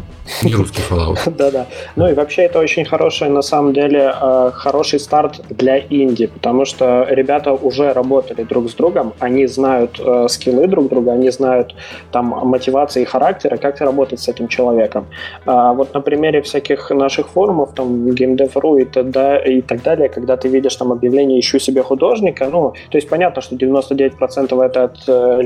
не 0.43 0.53
русский 0.55 0.81
Fallout. 0.89 1.19
Да-да. 1.37 1.67
Ну 1.95 2.09
и 2.09 2.13
вообще 2.13 2.43
это 2.43 2.59
очень 2.59 2.85
хороший, 2.85 3.29
на 3.29 3.41
самом 3.41 3.73
деле, 3.73 4.13
э, 4.21 4.51
хороший 4.53 4.99
старт 4.99 5.41
для 5.49 5.79
инди, 5.79 6.27
потому 6.27 6.65
что 6.65 7.05
ребята 7.09 7.53
уже 7.53 7.93
работали 7.93 8.43
друг 8.43 8.69
с 8.69 8.73
другом, 8.73 9.13
они 9.19 9.45
знают 9.47 9.99
э, 9.99 10.27
скиллы 10.29 10.67
друг 10.67 10.89
друга, 10.89 11.13
они 11.13 11.29
знают 11.29 11.75
там 12.11 12.25
мотивации 12.27 13.03
и 13.03 13.05
характера, 13.05 13.57
как 13.57 13.81
работать 13.81 14.19
с 14.19 14.27
этим 14.27 14.47
человеком. 14.47 15.05
А 15.45 15.73
вот 15.73 15.93
на 15.93 16.01
примере 16.01 16.41
всяких 16.41 16.89
наших 16.89 17.27
форумов, 17.27 17.73
там, 17.75 18.07
GameDev.ru 18.07 18.81
и, 18.81 18.85
т.д. 18.85 19.43
и 19.45 19.61
так 19.61 19.83
далее, 19.83 20.09
когда 20.09 20.37
ты 20.37 20.47
видишь 20.47 20.75
там 20.75 20.91
объявление 20.91 21.39
«Ищу 21.39 21.59
себе 21.59 21.83
художника», 21.83 22.47
ну, 22.51 22.73
то 22.89 22.97
есть 22.97 23.09
понятно, 23.09 23.41
что 23.41 23.55
99% 23.55 24.63
это 24.63 24.83
от 24.85 24.97
э, 25.07 25.41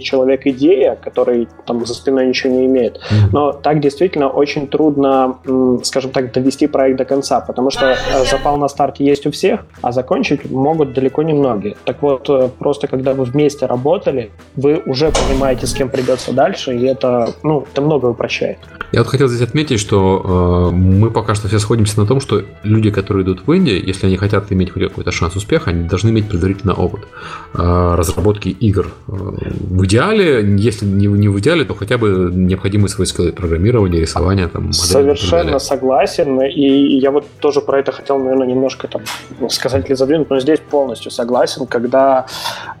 человек-идея, 0.00 0.96
который 0.96 1.48
там 1.66 1.84
за 1.86 1.94
спиной 1.94 2.26
ничего 2.26 2.52
не 2.52 2.66
имеет, 2.66 3.00
но 3.32 3.52
так 3.52 3.80
действительно 3.80 4.28
очень 4.28 4.66
трудно, 4.66 5.36
скажем 5.82 6.10
так, 6.10 6.32
довести 6.32 6.66
проект 6.66 6.98
до 6.98 7.04
конца, 7.04 7.40
потому 7.40 7.70
что 7.70 7.86
э, 7.86 7.96
запал 8.30 8.56
на 8.56 8.68
старте 8.68 9.04
есть 9.04 9.26
у 9.26 9.30
всех, 9.30 9.60
а 9.82 9.92
закончить 9.92 10.50
могут 10.50 10.92
далеко 10.92 11.22
не 11.22 11.32
многие. 11.32 11.76
Так 11.84 12.02
вот, 12.02 12.28
э, 12.28 12.48
просто 12.58 12.86
когда 12.86 13.14
вы 13.14 13.24
вместе 13.24 13.66
работали, 13.66 14.30
вы 14.56 14.82
уже 14.86 15.10
понимаете, 15.10 15.66
с 15.66 15.74
кем 15.74 15.88
придется 15.88 16.32
дальше, 16.32 16.76
и 16.76 16.84
это, 16.84 17.34
ну, 17.42 17.66
это 17.70 17.82
много 17.82 18.06
упрощает. 18.06 18.58
Я 18.92 19.00
вот 19.00 19.08
хотел 19.08 19.28
здесь 19.28 19.46
отметить, 19.46 19.78
что 19.78 20.70
э, 20.72 20.74
мы 20.74 21.10
пока 21.10 21.34
что 21.34 21.48
все 21.48 21.58
сходимся 21.58 22.00
на 22.00 22.06
том, 22.06 22.20
что 22.20 22.42
люди, 22.62 22.90
которые 22.90 23.24
идут 23.24 23.46
в 23.46 23.52
Индию, 23.52 23.84
если 23.84 24.06
они 24.06 24.16
хотят 24.16 24.50
иметь 24.50 24.70
хоть 24.70 24.82
какой-то 24.82 25.12
шанс 25.12 25.36
успеха, 25.36 25.70
они 25.70 25.88
должны 25.88 26.10
иметь 26.10 26.28
предварительно 26.28 26.74
опыт 26.74 27.06
э, 27.54 27.94
разработки 27.96 28.48
игр. 28.48 28.88
Э, 29.08 29.12
в 29.12 29.86
идеале, 29.90 30.44
если 30.56 30.86
не, 30.86 31.06
не 31.06 31.28
в 31.28 31.38
идеале, 31.40 31.64
то 31.64 31.74
хотя 31.74 31.98
бы 31.98 32.30
необходимые 32.32 32.88
свои 32.88 33.06
скиллы 33.06 33.32
программирования, 33.32 34.00
рисования. 34.00 34.48
Там, 34.48 34.72
Совершенно 34.72 35.58
согласен, 35.58 36.40
и 36.42 36.98
я 36.98 37.10
вот 37.10 37.26
тоже 37.40 37.60
про 37.60 37.80
это 37.80 37.92
хотел, 37.92 38.18
наверное, 38.18 38.46
немножко 38.46 38.88
там 38.88 39.02
сказать 39.48 39.86
или 39.86 39.94
задвинуть, 39.94 40.30
но 40.30 40.38
здесь 40.40 40.60
полностью 40.60 41.10
согласен, 41.10 41.66
когда 41.66 42.26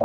э, 0.00 0.04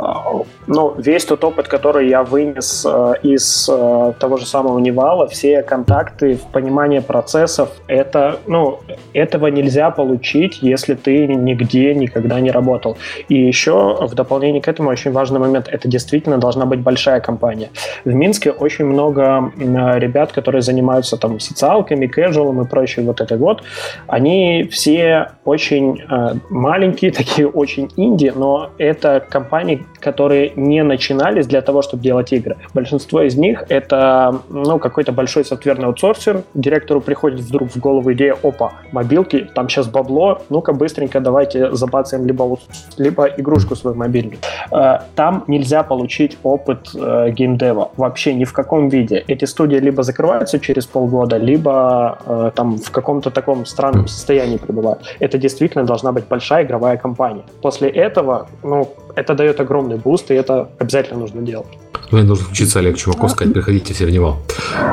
ну, 0.66 0.94
весь 0.98 1.24
тот 1.24 1.44
опыт, 1.44 1.68
который 1.68 2.08
я 2.08 2.22
вынес 2.22 2.84
э, 2.84 3.14
из 3.22 3.68
э, 3.68 4.12
того 4.18 4.36
же 4.36 4.46
самого 4.46 4.78
Невала, 4.78 5.28
все 5.28 5.62
контакты, 5.62 6.38
понимание 6.52 7.00
процессов, 7.00 7.68
это, 7.86 8.40
ну, 8.46 8.80
этого 9.12 9.46
нельзя 9.46 9.90
получить, 9.90 10.58
если 10.62 10.94
ты 10.94 11.26
нигде 11.26 11.94
никогда 11.94 12.40
не 12.40 12.50
работал. 12.50 12.96
И 13.28 13.34
еще 13.34 13.96
в 14.00 14.14
дополнение 14.14 14.60
к 14.60 14.68
этому 14.68 14.90
очень 14.90 15.12
важный 15.12 15.38
момент, 15.38 15.68
это 15.70 15.88
действительно 15.88 16.38
должна 16.38 16.66
быть 16.66 16.80
большая 16.86 17.20
компания. 17.20 17.70
В 18.04 18.14
Минске 18.14 18.52
очень 18.52 18.84
много 18.84 19.52
ребят, 19.56 20.30
которые 20.32 20.62
занимаются 20.62 21.16
там 21.16 21.40
социалками, 21.40 22.06
кэжуалом 22.06 22.62
и 22.62 22.64
прочей 22.64 23.02
вот 23.02 23.20
этой 23.20 23.36
вот, 23.38 23.62
они 24.06 24.68
все 24.70 25.32
очень 25.44 26.00
э, 26.00 26.34
маленькие, 26.48 27.10
такие 27.22 27.48
очень 27.48 27.90
инди, 27.96 28.32
но 28.34 28.70
это 28.78 29.20
компании, 29.28 29.84
которые 30.00 30.52
не 30.56 30.84
начинались 30.84 31.46
для 31.46 31.60
того, 31.60 31.82
чтобы 31.82 32.02
делать 32.02 32.32
игры. 32.32 32.56
Большинство 32.72 33.22
из 33.22 33.36
них 33.36 33.64
это 33.68 34.40
ну, 34.48 34.78
какой-то 34.78 35.12
большой 35.12 35.44
софтверный 35.44 35.86
аутсорсер. 35.86 36.44
Директору 36.54 37.00
приходит 37.00 37.40
вдруг 37.40 37.70
в 37.70 37.80
голову 37.80 38.12
идея, 38.12 38.36
опа, 38.42 38.72
мобилки, 38.92 39.48
там 39.54 39.68
сейчас 39.68 39.88
бабло, 39.88 40.42
ну-ка 40.50 40.72
быстренько 40.72 41.20
давайте 41.20 41.74
забацаем 41.74 42.26
либо, 42.26 42.58
либо 42.96 43.26
игрушку 43.26 43.74
свою 43.74 43.96
мобильную. 43.96 44.38
Э, 44.70 44.98
там 45.16 45.42
нельзя 45.48 45.82
получить 45.82 46.38
опыт 46.44 46.75
э, 46.94 47.30
геймдева 47.30 47.90
вообще 47.96 48.34
ни 48.34 48.44
в 48.44 48.52
каком 48.52 48.88
виде. 48.88 49.24
Эти 49.28 49.44
студии 49.46 49.76
либо 49.76 50.02
закрываются 50.02 50.58
через 50.58 50.86
полгода, 50.86 51.36
либо 51.36 52.18
э, 52.26 52.50
там 52.54 52.78
в 52.78 52.90
каком-то 52.90 53.30
таком 53.30 53.66
странном 53.66 54.08
состоянии 54.08 54.56
пребывают. 54.56 55.00
Это 55.20 55.38
действительно 55.38 55.84
должна 55.84 56.12
быть 56.12 56.24
большая 56.28 56.64
игровая 56.64 56.96
компания. 56.96 57.42
После 57.62 57.88
этого, 57.88 58.48
ну, 58.62 58.88
это 59.14 59.34
дает 59.34 59.60
огромный 59.60 59.96
буст, 59.96 60.30
и 60.30 60.34
это 60.34 60.68
обязательно 60.78 61.20
нужно 61.20 61.42
делать. 61.42 61.78
Мне 62.10 62.22
нужно 62.22 62.48
учиться, 62.50 62.78
Олег 62.78 62.96
Чумаков, 62.96 63.30
сказать, 63.30 63.52
приходите 63.52 63.94
все 63.94 64.06
в 64.06 64.10
Nival. 64.10 64.36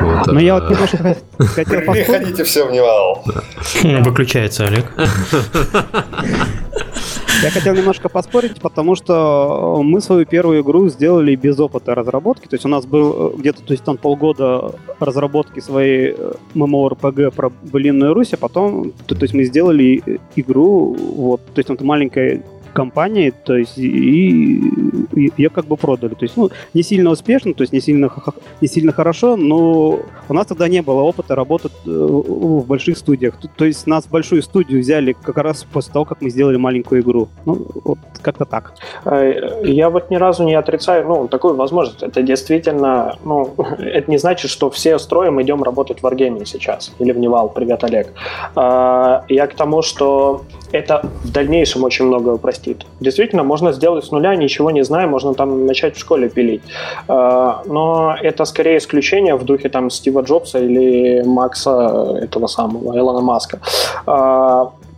Вот, 0.02 0.28
Но 0.28 0.39
я 0.39 0.56
вот 0.56 0.69
немножко 0.69 1.15
хотел 1.38 1.82
Приходите 1.82 2.43
все 2.50 2.65
в 2.65 2.72
Невал. 2.72 3.24
Выключается 4.04 4.65
Олег. 4.65 4.86
Я 7.43 7.49
хотел 7.49 7.75
немножко 7.75 8.08
поспорить, 8.08 8.62
потому 8.62 8.95
что 8.95 9.82
мы 9.84 9.99
свою 9.99 10.25
первую 10.25 10.62
игру 10.62 10.88
сделали 10.88 11.36
без 11.36 11.60
опыта 11.60 11.93
разработки. 11.93 12.47
То 12.47 12.56
есть 12.56 12.65
у 12.65 12.69
нас 12.69 12.86
был 12.86 13.34
где-то 13.38 13.62
то 13.63 13.73
есть, 13.73 13.84
там 13.84 13.97
полгода 13.97 14.75
разработки 14.97 15.60
своей 15.60 16.15
MMORPG 16.56 17.32
про 17.32 17.51
Былинную 17.63 18.13
Русь, 18.13 18.32
а 18.32 18.38
потом 18.38 18.93
то, 19.08 19.15
то 19.15 19.23
есть 19.23 19.34
мы 19.34 19.43
сделали 19.43 20.01
игру, 20.38 20.93
вот, 20.93 21.41
то 21.53 21.60
есть 21.60 21.69
это 21.69 21.84
маленькая 21.84 22.43
компании, 22.73 23.31
то 23.31 23.55
есть 23.55 23.77
и, 23.77 24.59
и 25.13 25.31
ее 25.38 25.49
как 25.49 25.65
бы 25.65 25.77
продали. 25.77 26.13
То 26.13 26.23
есть, 26.23 26.36
ну, 26.38 26.49
не 26.73 26.83
сильно 26.83 27.09
успешно, 27.12 27.53
то 27.53 27.62
есть 27.62 27.73
не 27.73 27.81
сильно, 27.81 28.12
не 28.62 28.67
сильно 28.67 28.91
хорошо, 28.91 29.36
но 29.36 29.99
у 30.29 30.33
нас 30.33 30.47
тогда 30.47 30.67
не 30.67 30.81
было 30.81 31.01
опыта 31.01 31.36
работать 31.36 31.71
э, 31.86 31.89
в 31.89 32.65
больших 32.65 32.97
студиях. 32.97 33.36
То, 33.55 33.65
есть 33.65 33.88
нас 33.88 34.05
в 34.05 34.09
большую 34.09 34.41
студию 34.41 34.81
взяли 34.81 35.13
как 35.13 35.38
раз 35.38 35.63
после 35.63 35.93
того, 35.93 36.05
как 36.05 36.21
мы 36.21 36.29
сделали 36.29 36.57
маленькую 36.57 37.01
игру. 37.01 37.29
Ну, 37.45 37.67
вот 37.83 37.99
как-то 38.21 38.45
так. 38.45 38.73
Э, 39.05 39.62
я 39.63 39.89
вот 39.89 40.09
ни 40.09 40.15
разу 40.15 40.43
не 40.43 40.55
отрицаю, 40.55 41.07
ну, 41.07 41.27
такую 41.27 41.55
возможность. 41.55 42.03
Это 42.03 42.21
действительно, 42.21 43.17
ну, 43.23 43.53
это 43.77 44.09
не 44.09 44.17
значит, 44.17 44.51
что 44.51 44.69
все 44.69 44.99
строим, 44.99 45.41
идем 45.41 45.63
работать 45.63 46.01
в 46.01 46.05
Wargaming 46.05 46.45
сейчас. 46.45 46.91
Или 46.99 47.12
в 47.12 47.17
Невал. 47.17 47.49
Привет, 47.49 47.83
Олег. 47.83 48.07
Э, 48.55 49.21
я 49.29 49.47
к 49.47 49.53
тому, 49.53 49.81
что 49.81 50.41
это 50.71 51.09
в 51.23 51.31
дальнейшем 51.31 51.83
очень 51.83 52.05
много 52.05 52.29
упростит. 52.29 52.62
Действительно, 52.99 53.43
можно 53.43 53.71
сделать 53.73 54.06
с 54.06 54.12
нуля, 54.12 54.36
ничего 54.36 54.71
не 54.71 54.84
зная, 54.84 55.08
можно 55.08 55.34
там 55.34 55.65
начать 55.65 55.95
в 55.95 55.99
школе 55.99 56.30
пилить. 56.30 56.62
А, 57.08 57.62
но 57.65 58.15
это 58.21 58.45
скорее 58.45 58.78
исключение 58.78 59.36
в 59.36 59.43
духе 59.43 59.69
там 59.69 59.89
Стива 59.89 60.21
Джобса 60.21 60.60
или 60.60 61.23
Макса 61.26 62.19
этого 62.21 62.47
самого, 62.47 62.97
Элона 62.97 63.21
Маска. 63.21 63.60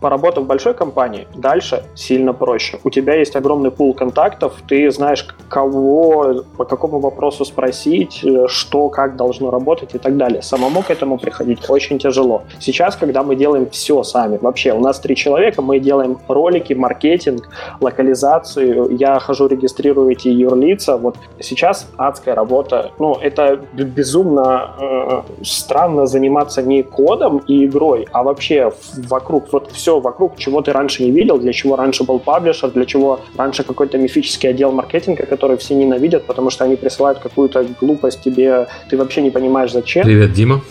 Поработав 0.06 0.44
в 0.44 0.46
большой 0.46 0.72
компании, 0.72 1.26
дальше 1.34 1.82
сильно 1.96 2.32
проще. 2.32 2.78
У 2.84 2.90
тебя 2.90 3.14
есть 3.16 3.34
огромный 3.34 3.72
пул 3.72 3.92
контактов, 3.92 4.52
ты 4.68 4.88
знаешь, 4.92 5.26
кого, 5.48 6.44
по 6.56 6.64
какому 6.64 7.00
вопросу 7.00 7.44
спросить, 7.44 8.20
э, 8.22 8.46
что, 8.46 8.88
как 8.88 9.16
должно 9.16 9.50
работать 9.50 9.96
и 9.96 9.98
так 9.98 10.16
далее. 10.16 10.42
Самому 10.42 10.82
к 10.82 10.92
этому 10.92 11.18
приходить 11.18 11.68
очень 11.68 11.98
тяжело. 11.98 12.42
Сейчас, 12.60 12.94
когда 12.94 13.24
мы 13.24 13.34
делаем 13.34 13.68
все 13.68 14.04
сами, 14.04 14.38
вообще, 14.40 14.72
у 14.74 14.80
нас 14.80 15.00
три 15.00 15.16
человека, 15.16 15.60
мы 15.60 15.80
делаем 15.80 16.18
ролики, 16.28 16.72
маркетинг, 16.72 17.48
локализацию, 17.80 18.96
я 18.96 19.18
хожу, 19.18 19.48
регистрирую 19.48 20.12
эти 20.12 20.28
юрлица, 20.28 20.98
вот 20.98 21.16
сейчас 21.40 21.88
адская 21.96 22.36
работа, 22.36 22.92
ну, 23.00 23.16
это 23.20 23.58
безумно 23.72 24.70
э, 24.78 25.22
странно 25.42 26.06
заниматься 26.06 26.62
не 26.62 26.84
кодом 26.84 27.38
и 27.38 27.66
игрой, 27.66 28.06
а 28.12 28.22
вообще 28.22 28.72
вокруг, 29.08 29.52
вот 29.52 29.72
все 29.72 29.95
все 29.96 30.00
вокруг, 30.00 30.36
чего 30.36 30.60
ты 30.62 30.72
раньше 30.72 31.02
не 31.02 31.10
видел, 31.10 31.38
для 31.38 31.52
чего 31.52 31.76
раньше 31.76 32.04
был 32.04 32.18
паблишер, 32.18 32.70
для 32.70 32.84
чего 32.84 33.20
раньше 33.36 33.64
какой-то 33.64 33.98
мифический 33.98 34.50
отдел 34.50 34.72
маркетинга, 34.72 35.26
который 35.26 35.56
все 35.56 35.74
ненавидят, 35.74 36.26
потому 36.26 36.50
что 36.50 36.64
они 36.64 36.76
присылают 36.76 37.18
какую-то 37.18 37.66
глупость 37.80 38.22
тебе, 38.22 38.66
ты 38.90 38.96
вообще 38.96 39.22
не 39.22 39.30
понимаешь 39.30 39.72
зачем. 39.72 40.04
Привет, 40.04 40.32
Дима. 40.32 40.60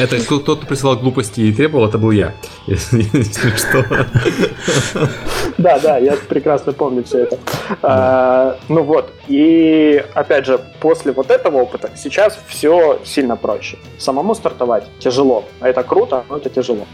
Это 0.00 0.18
кто-то 0.18 0.66
присылал 0.66 0.96
глупости 0.96 1.42
и 1.42 1.52
требовал, 1.52 1.86
это 1.86 1.98
был 1.98 2.10
я. 2.10 2.32
Если 2.66 3.02
что. 3.56 3.84
Да, 5.58 5.78
да, 5.78 5.98
я 5.98 6.16
прекрасно 6.28 6.72
помню 6.72 7.04
все 7.04 7.24
это. 7.24 7.38
А, 7.82 8.56
ну 8.68 8.82
вот, 8.82 9.12
и 9.28 10.02
опять 10.14 10.46
же, 10.46 10.58
после 10.80 11.12
вот 11.12 11.30
этого 11.30 11.58
опыта 11.58 11.90
сейчас 11.96 12.38
все 12.48 12.98
сильно 13.04 13.36
проще. 13.36 13.76
Самому 13.98 14.34
стартовать 14.34 14.84
тяжело, 14.98 15.44
а 15.60 15.68
это 15.68 15.82
круто, 15.82 16.24
но 16.30 16.38
это 16.38 16.48
тяжело. 16.48 16.86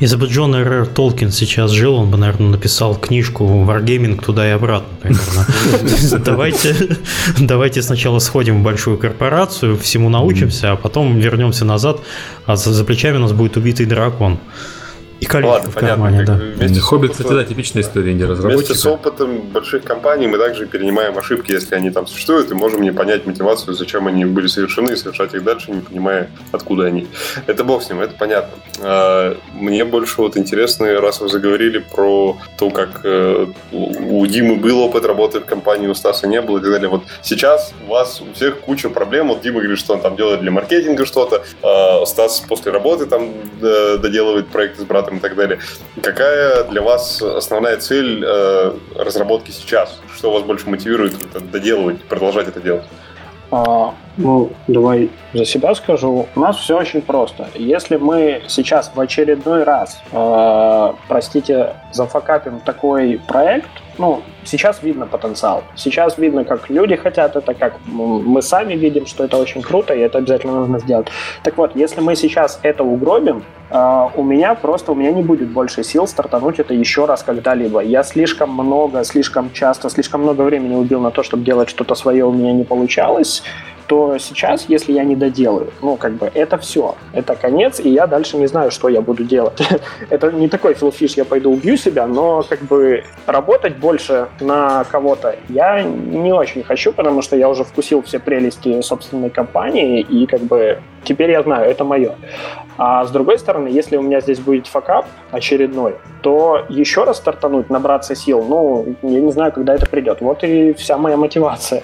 Если 0.00 0.16
бы 0.16 0.26
Джон 0.26 0.54
Р. 0.54 0.86
Толкин 0.86 1.32
сейчас 1.32 1.70
жил, 1.70 1.94
он 1.94 2.10
бы, 2.10 2.16
наверное, 2.16 2.50
написал 2.50 2.94
книжку 2.94 3.44
Wargaming 3.44 4.22
туда 4.24 4.48
и 4.48 4.50
обратно. 4.50 4.88
Давайте, 6.24 6.98
давайте 7.38 7.82
сначала 7.82 8.18
сходим 8.18 8.60
в 8.60 8.62
большую 8.62 8.98
корпорацию, 8.98 9.76
всему 9.76 10.08
научимся, 10.08 10.72
а 10.72 10.76
потом 10.76 11.18
вернемся 11.18 11.64
назад, 11.64 12.00
а 12.46 12.56
за 12.56 12.84
плечами 12.84 13.16
у 13.16 13.20
нас 13.20 13.32
будет 13.32 13.56
убитый 13.56 13.86
дракон. 13.86 14.38
И 15.20 15.26
колечко 15.26 15.50
Ладно, 15.50 15.70
в 15.70 15.74
понятно. 15.74 16.04
кармане, 16.04 16.18
как 16.18 16.38
да. 16.38 16.44
вместе 16.56 16.80
Хоббит, 16.80 17.12
кстати, 17.12 17.32
да, 17.32 17.44
типичная 17.44 17.82
история 17.82 18.12
Вместе 18.12 18.74
с 18.74 18.86
опытом 18.86 19.40
больших 19.40 19.82
компаний 19.82 20.26
мы 20.28 20.38
также 20.38 20.66
перенимаем 20.66 21.18
ошибки, 21.18 21.52
если 21.52 21.74
они 21.74 21.90
там 21.90 22.06
существуют, 22.06 22.50
и 22.50 22.54
можем 22.54 22.82
не 22.82 22.92
понять 22.92 23.26
мотивацию, 23.26 23.74
зачем 23.74 24.06
они 24.06 24.24
были 24.24 24.46
совершены, 24.46 24.92
и 24.92 24.96
совершать 24.96 25.34
их 25.34 25.42
дальше, 25.42 25.72
не 25.72 25.80
понимая, 25.80 26.30
откуда 26.52 26.84
они. 26.84 27.08
Это 27.46 27.64
бог 27.64 27.82
с 27.82 27.90
ним, 27.90 28.00
это 28.00 28.14
понятно. 28.14 28.56
А, 28.80 29.36
Мне 29.54 29.84
больше 29.84 30.20
вот 30.20 30.36
интересно, 30.36 31.00
раз 31.00 31.20
вы 31.20 31.28
заговорили 31.28 31.78
про 31.78 32.36
то, 32.56 32.70
как 32.70 33.00
э, 33.04 33.46
у 33.72 34.26
Димы 34.26 34.56
был 34.56 34.80
опыт 34.80 35.04
работы 35.04 35.40
в 35.40 35.44
компании, 35.44 35.88
у 35.88 35.94
Стаса 35.94 36.26
не 36.26 36.40
было 36.40 36.58
и 36.58 36.60
так 36.60 36.70
далее. 36.70 36.88
Вот 36.88 37.02
сейчас 37.22 37.72
у 37.86 37.90
вас 37.90 38.20
у 38.20 38.32
всех 38.34 38.60
куча 38.60 38.88
проблем. 38.88 39.28
Вот 39.28 39.42
Дима 39.42 39.60
говорит, 39.60 39.78
что 39.78 39.94
он 39.94 40.00
там 40.00 40.16
делает 40.16 40.40
для 40.40 40.50
маркетинга 40.50 41.06
что-то, 41.06 41.44
а 41.62 42.04
Стас 42.06 42.44
после 42.48 42.72
работы 42.72 43.06
там 43.06 43.32
э, 43.60 43.98
доделывает 43.98 44.48
проекты 44.48 44.82
с 44.82 44.84
братом 44.84 45.07
и 45.16 45.20
так 45.20 45.34
далее. 45.34 45.58
Какая 46.02 46.64
для 46.64 46.82
вас 46.82 47.20
основная 47.22 47.78
цель 47.78 48.22
э, 48.24 48.74
разработки 48.94 49.50
сейчас? 49.50 49.98
Что 50.14 50.30
вас 50.30 50.42
больше 50.42 50.68
мотивирует 50.68 51.14
это 51.14 51.40
доделывать, 51.40 52.02
продолжать 52.04 52.48
это 52.48 52.60
делать? 52.60 52.84
А, 53.50 53.94
ну, 54.18 54.52
давай 54.66 55.10
за 55.32 55.44
себя 55.44 55.74
скажу. 55.74 56.26
У 56.34 56.40
нас 56.40 56.56
все 56.58 56.78
очень 56.78 57.00
просто. 57.00 57.48
Если 57.54 57.96
мы 57.96 58.42
сейчас 58.46 58.90
в 58.94 59.00
очередной 59.00 59.64
раз, 59.64 60.00
э, 60.12 60.92
простите, 61.08 61.74
зафакапим 61.92 62.60
такой 62.60 63.20
проект, 63.26 63.70
ну, 63.98 64.22
сейчас 64.44 64.82
видно 64.82 65.06
потенциал. 65.06 65.64
Сейчас 65.76 66.18
видно, 66.18 66.44
как 66.44 66.70
люди 66.70 66.96
хотят 66.96 67.36
это, 67.36 67.54
как 67.54 67.74
мы 67.86 68.42
сами 68.42 68.74
видим, 68.74 69.06
что 69.06 69.24
это 69.24 69.36
очень 69.36 69.62
круто, 69.62 69.94
и 69.94 70.00
это 70.00 70.18
обязательно 70.18 70.60
нужно 70.60 70.78
сделать. 70.78 71.08
Так 71.42 71.56
вот, 71.56 71.76
если 71.76 72.00
мы 72.00 72.16
сейчас 72.16 72.60
это 72.62 72.84
угробим, 72.84 73.42
э, 73.70 74.08
у 74.14 74.22
меня 74.22 74.54
просто, 74.54 74.92
у 74.92 74.94
меня 74.94 75.12
не 75.12 75.22
будет 75.22 75.48
больше 75.48 75.82
сил 75.82 76.06
стартануть 76.06 76.58
это 76.58 76.74
еще 76.74 77.04
раз 77.04 77.22
когда-либо. 77.22 77.80
Я 77.80 78.02
слишком 78.02 78.50
много, 78.50 79.04
слишком 79.04 79.52
часто, 79.52 79.90
слишком 79.90 80.22
много 80.22 80.42
времени 80.42 80.74
убил 80.74 81.00
на 81.00 81.10
то, 81.10 81.22
чтобы 81.22 81.44
делать 81.44 81.68
что-то 81.68 81.94
свое, 81.94 82.24
у 82.24 82.32
меня 82.32 82.52
не 82.52 82.64
получалось 82.64 83.42
то 83.88 84.18
сейчас, 84.18 84.66
если 84.68 84.92
я 84.92 85.02
не 85.02 85.16
доделаю, 85.16 85.72
ну, 85.80 85.96
как 85.96 86.12
бы, 86.12 86.30
это 86.34 86.58
все. 86.58 86.94
Это 87.12 87.34
конец, 87.34 87.80
и 87.80 87.88
я 87.88 88.06
дальше 88.06 88.36
не 88.36 88.46
знаю, 88.46 88.70
что 88.70 88.88
я 88.88 89.00
буду 89.00 89.24
делать. 89.24 89.60
это 90.10 90.30
не 90.30 90.48
такой 90.48 90.74
филфиш, 90.74 91.14
я 91.14 91.24
пойду 91.24 91.50
убью 91.50 91.76
себя, 91.76 92.06
но, 92.06 92.42
как 92.48 92.60
бы, 92.60 93.02
работать 93.26 93.76
больше 93.76 94.28
на 94.40 94.84
кого-то 94.84 95.36
я 95.48 95.82
не 95.82 96.32
очень 96.32 96.62
хочу, 96.62 96.92
потому 96.92 97.22
что 97.22 97.36
я 97.36 97.48
уже 97.48 97.64
вкусил 97.64 98.02
все 98.02 98.18
прелести 98.18 98.80
собственной 98.82 99.30
компании, 99.30 100.00
и, 100.00 100.26
как 100.26 100.40
бы, 100.40 100.78
теперь 101.04 101.30
я 101.30 101.42
знаю, 101.42 101.70
это 101.70 101.84
мое. 101.84 102.14
А 102.76 103.04
с 103.04 103.10
другой 103.10 103.38
стороны, 103.38 103.68
если 103.68 103.96
у 103.96 104.02
меня 104.02 104.20
здесь 104.20 104.38
будет 104.38 104.66
факап 104.66 105.06
очередной, 105.32 105.96
то 106.20 106.64
еще 106.68 107.04
раз 107.04 107.16
стартануть, 107.16 107.70
набраться 107.70 108.14
сил, 108.14 108.44
ну, 108.44 108.94
я 109.02 109.20
не 109.20 109.32
знаю, 109.32 109.52
когда 109.52 109.74
это 109.74 109.86
придет. 109.86 110.20
Вот 110.20 110.44
и 110.44 110.72
вся 110.74 110.96
моя 110.96 111.16
мотивация. 111.16 111.82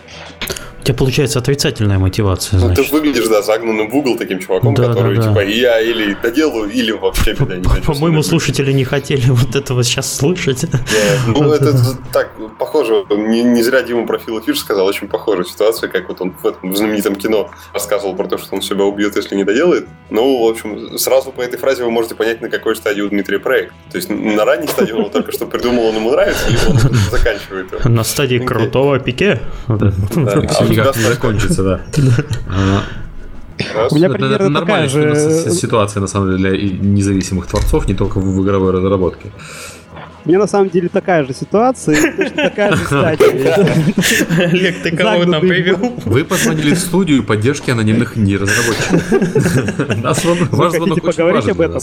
У 0.85 0.87
тебя 0.87 0.99
получается 0.99 1.39
отрицательная 1.39 1.99
мотивация, 1.99 2.61
Ну, 2.61 2.69
ты 2.69 2.75
значит. 2.75 2.93
выглядишь, 2.93 3.27
да, 3.29 3.41
загнанным 3.41 3.89
в 3.89 3.97
угол 3.97 4.19
таким 4.19 4.39
чуваком, 4.39 4.75
Да, 4.75 4.89
который, 4.89 5.17
да, 5.17 5.23
да. 5.23 5.29
типа, 5.31 5.41
я 5.41 5.81
или 5.81 6.15
доделаю, 6.23 6.71
или 6.71 6.93
вообще 6.93 7.33
беда 7.33 7.57
не 7.57 7.63
По-моему, 7.63 8.23
слушатели 8.23 8.71
не 8.71 8.85
хотели 8.85 9.31
вот 9.31 9.57
этого 9.57 9.83
сейчас 9.83 10.15
слышать. 10.15 10.67
Ну, 11.27 11.53
это 11.55 11.75
так, 12.13 12.33
похоже, 12.59 13.07
не, 13.09 13.43
не 13.43 13.63
зря 13.63 13.81
Дима 13.81 14.07
про 14.07 14.19
Фила 14.19 14.43
Фиш 14.43 14.59
сказал, 14.59 14.85
очень 14.85 15.09
похожая 15.09 15.47
ситуация, 15.47 15.89
как 15.89 16.07
вот 16.09 16.21
он 16.21 16.35
в 16.43 16.47
этом 16.47 16.77
знаменитом 16.77 17.17
кино 17.17 17.49
рассказывал 17.73 18.15
про 18.15 18.27
то, 18.27 18.37
что 18.37 18.55
он 18.55 18.61
себя 18.61 18.85
убьет, 18.85 19.17
если 19.17 19.37
не 19.37 19.45
доделает. 19.45 19.87
Ну, 20.11 20.45
в 20.47 20.51
общем, 20.51 20.99
сразу 20.99 21.33
по 21.33 21.41
этой 21.41 21.59
фразе 21.59 21.85
вы 21.85 21.91
можете 21.93 22.15
понять, 22.15 22.43
на 22.43 22.51
какой 22.51 22.77
стадии 22.77 23.01
у 23.01 23.09
Дмитрия 23.09 23.39
проект. 23.39 23.73
То 23.91 23.97
есть 23.97 24.11
на 24.11 24.45
ранней 24.45 24.69
стадии 24.69 24.93
он 24.93 25.09
только 25.09 25.33
что 25.33 25.47
придумал, 25.47 25.87
он 25.87 25.97
ему 25.97 26.11
нравится, 26.11 26.47
либо 26.51 26.73
он 26.73 26.79
заканчивает 27.11 27.73
его. 27.73 27.89
На 27.89 28.05
стадии 28.05 28.37
крутого 28.37 28.99
пике. 28.99 29.41
Никак 30.81 30.97
не 30.97 31.03
закончится, 31.03 31.63
да. 31.63 31.81
У 33.91 33.95
меня 33.95 34.07
это- 34.07 34.15
примерно 34.15 34.35
это 34.35 34.49
нормальная 34.49 34.89
же- 34.89 35.51
ситуация, 35.53 36.01
на 36.01 36.07
самом 36.09 36.37
деле, 36.37 36.57
для 36.57 36.69
независимых 36.81 37.47
творцов, 37.47 37.87
не 37.89 37.95
только 37.95 38.19
в 38.19 38.43
игровой 38.45 38.73
разработке. 38.73 39.31
У 40.25 40.29
меня 40.29 40.39
на 40.39 40.47
самом 40.47 40.71
деле 40.71 40.89
такая 40.89 41.25
же 41.25 41.35
ситуация, 41.35 42.13
точно 42.17 42.45
такая 42.45 42.75
же 42.75 42.85
стадия. 42.87 43.55
Олег, 44.39 44.83
ты 44.83 44.97
кого 44.97 45.21
в 45.21 45.41
привел? 45.41 45.77
Вы 46.07 46.25
позвонили 46.25 46.73
в 46.73 46.79
студию 46.79 47.23
поддержки 47.23 47.71
анонимных 47.71 48.17
инди-разработчиков. 48.17 49.97
Нас 50.03 50.25
Ваш 50.25 50.73
звонок 50.73 51.05
очень 51.05 51.13
поговорить 51.13 51.49
об 51.49 51.61
этом? 51.61 51.81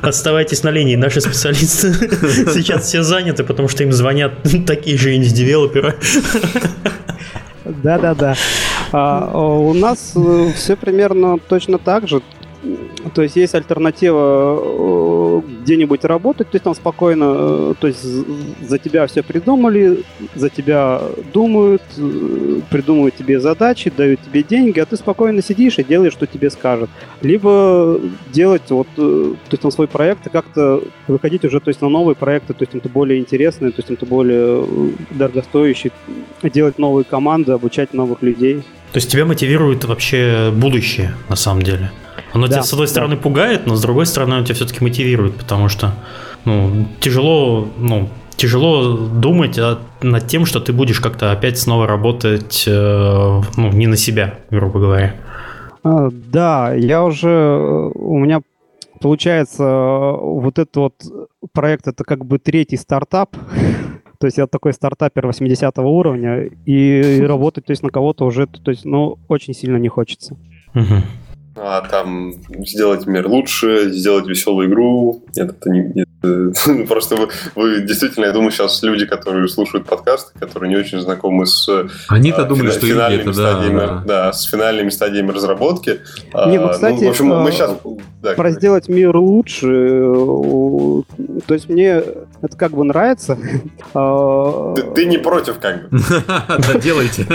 Оставайтесь 0.00 0.64
на 0.64 0.70
линии, 0.70 0.96
наши 0.96 1.20
специалисты 1.20 1.92
сейчас 2.52 2.86
все 2.86 3.04
заняты, 3.04 3.44
потому 3.44 3.68
что 3.68 3.84
им 3.84 3.92
звонят 3.92 4.32
такие 4.66 4.98
же 4.98 5.14
инди-девелоперы. 5.14 5.94
Да-да-да. 7.64 8.34
А, 8.90 9.30
у 9.38 9.72
нас 9.72 10.14
все 10.56 10.74
примерно 10.74 11.38
точно 11.38 11.78
так 11.78 12.08
же. 12.08 12.22
То 13.14 13.22
есть 13.22 13.36
есть 13.36 13.54
альтернатива 13.54 14.60
э, 14.60 15.40
где-нибудь 15.62 16.04
работать, 16.04 16.50
то 16.50 16.56
есть 16.56 16.64
там 16.64 16.74
спокойно, 16.74 17.24
э, 17.24 17.74
то 17.80 17.86
есть 17.86 18.02
за 18.02 18.78
тебя 18.78 19.06
все 19.06 19.22
придумали, 19.22 20.04
за 20.34 20.50
тебя 20.50 21.00
думают, 21.32 21.82
э, 21.96 22.60
придумывают 22.68 23.16
тебе 23.16 23.40
задачи, 23.40 23.90
дают 23.94 24.20
тебе 24.20 24.42
деньги, 24.42 24.78
а 24.78 24.84
ты 24.84 24.96
спокойно 24.96 25.42
сидишь 25.42 25.78
и 25.78 25.84
делаешь, 25.84 26.12
что 26.12 26.26
тебе 26.26 26.50
скажут. 26.50 26.90
Либо 27.22 27.98
делать 28.30 28.70
вот, 28.70 28.88
э, 28.98 28.98
то 28.98 29.52
есть 29.52 29.62
там 29.62 29.70
свой 29.70 29.88
проект 29.88 30.26
и 30.26 30.30
как-то 30.30 30.82
выходить 31.08 31.44
уже, 31.46 31.60
то 31.60 31.68
есть 31.68 31.80
на 31.80 31.88
новые 31.88 32.14
проекты, 32.14 32.52
то 32.52 32.62
есть 32.62 32.74
это 32.74 32.90
более 32.90 33.18
интересные, 33.18 33.72
то 33.72 33.78
есть 33.78 33.90
это 33.90 34.04
более 34.04 34.64
э, 34.64 34.90
дорогостоящие, 35.12 35.92
делать 36.42 36.78
новые 36.78 37.04
команды, 37.04 37.52
обучать 37.52 37.94
новых 37.94 38.22
людей. 38.22 38.62
То 38.92 38.96
есть 38.96 39.10
тебя 39.10 39.24
мотивирует 39.24 39.84
вообще 39.84 40.50
будущее, 40.54 41.14
на 41.28 41.36
самом 41.36 41.62
деле. 41.62 41.90
Оно 42.32 42.46
Да, 42.46 42.54
тебя, 42.54 42.62
с 42.64 42.72
одной 42.72 42.86
да. 42.86 42.90
стороны, 42.90 43.16
пугает, 43.16 43.66
но 43.66 43.74
с 43.76 43.82
другой 43.82 44.06
стороны, 44.06 44.34
оно 44.34 44.44
тебя 44.44 44.54
все-таки 44.54 44.82
мотивирует, 44.84 45.34
потому 45.36 45.68
что 45.68 45.92
ну, 46.44 46.86
тяжело, 47.00 47.68
ну, 47.78 48.08
тяжело 48.36 48.96
думать 48.96 49.58
о- 49.58 49.78
над 50.02 50.26
тем, 50.26 50.46
что 50.46 50.60
ты 50.60 50.72
будешь 50.72 51.00
как-то 51.00 51.32
опять 51.32 51.58
снова 51.58 51.86
работать 51.86 52.64
э, 52.66 53.40
ну, 53.56 53.70
не 53.72 53.86
на 53.86 53.96
себя, 53.96 54.38
грубо 54.50 54.80
говоря. 54.80 55.14
А, 55.84 56.08
Да, 56.10 56.72
я 56.74 57.04
уже, 57.04 57.28
э, 57.28 57.90
у 57.94 58.18
меня 58.18 58.40
получается 59.00 59.62
э, 59.64 60.16
вот 60.20 60.58
этот 60.58 60.76
вот 60.76 60.94
проект, 61.52 61.86
это 61.88 62.04
как 62.04 62.24
бы 62.24 62.38
третий 62.38 62.76
стартап, 62.76 63.36
то 64.20 64.26
есть 64.26 64.36
я 64.36 64.46
такой 64.46 64.74
стартапер 64.74 65.26
80 65.26 65.78
уровня, 65.78 66.50
и 66.66 67.20
работать, 67.26 67.64
то 67.64 67.70
есть 67.70 67.82
на 67.82 67.88
кого-то 67.88 68.26
уже, 68.26 68.46
то 68.46 68.70
есть, 68.70 68.84
ну, 68.84 69.18
очень 69.28 69.54
сильно 69.54 69.78
не 69.78 69.88
хочется. 69.88 70.36
Мгм. 70.74 71.02
А 71.56 71.80
там 71.80 72.34
сделать 72.64 73.06
мир 73.06 73.26
лучше, 73.26 73.90
сделать 73.90 74.26
веселую 74.26 74.68
игру. 74.68 75.24
Нет, 75.34 75.50
это 75.52 75.70
не... 75.70 75.80
нет, 75.94 76.08
Просто 76.88 77.16
вы, 77.16 77.28
вы 77.54 77.80
действительно, 77.80 78.26
я 78.26 78.32
думаю, 78.32 78.50
сейчас 78.50 78.82
люди, 78.82 79.06
которые 79.06 79.48
слушают 79.48 79.86
подкасты, 79.86 80.38
которые 80.38 80.68
не 80.68 80.76
очень 80.76 81.00
знакомы 81.00 81.46
с 81.46 81.66
Они-то 82.08 82.42
а, 82.42 82.44
думали, 82.44 82.68
фина- 82.68 82.72
что 82.72 82.86
финальными 82.86 83.20
это 83.22 83.32
да, 83.32 83.52
стадиями, 83.52 83.78
да. 83.78 84.02
да, 84.06 84.32
с 84.32 84.44
финальными 84.44 84.90
стадиями 84.90 85.30
разработки. 85.30 86.00
Не, 86.46 86.58
ну, 86.58 86.66
ну, 86.66 86.72
кстати, 86.72 87.04
в 87.04 87.08
общем, 87.08 87.28
мы 87.28 87.50
сейчас... 87.52 87.74
да, 88.22 88.34
Про 88.34 88.50
сделать 88.50 88.88
мир 88.88 89.16
лучше, 89.16 89.66
э, 89.66 91.02
то 91.46 91.54
есть 91.54 91.70
мне 91.70 92.02
это 92.42 92.56
как 92.56 92.72
бы 92.72 92.84
нравится. 92.84 93.38
А, 93.92 94.74
ты, 94.76 94.82
ты 94.82 95.06
не 95.06 95.18
против, 95.18 95.58
как 95.58 95.88
бы. 95.88 95.98
Да, 96.48 96.78
делайте. 96.78 97.26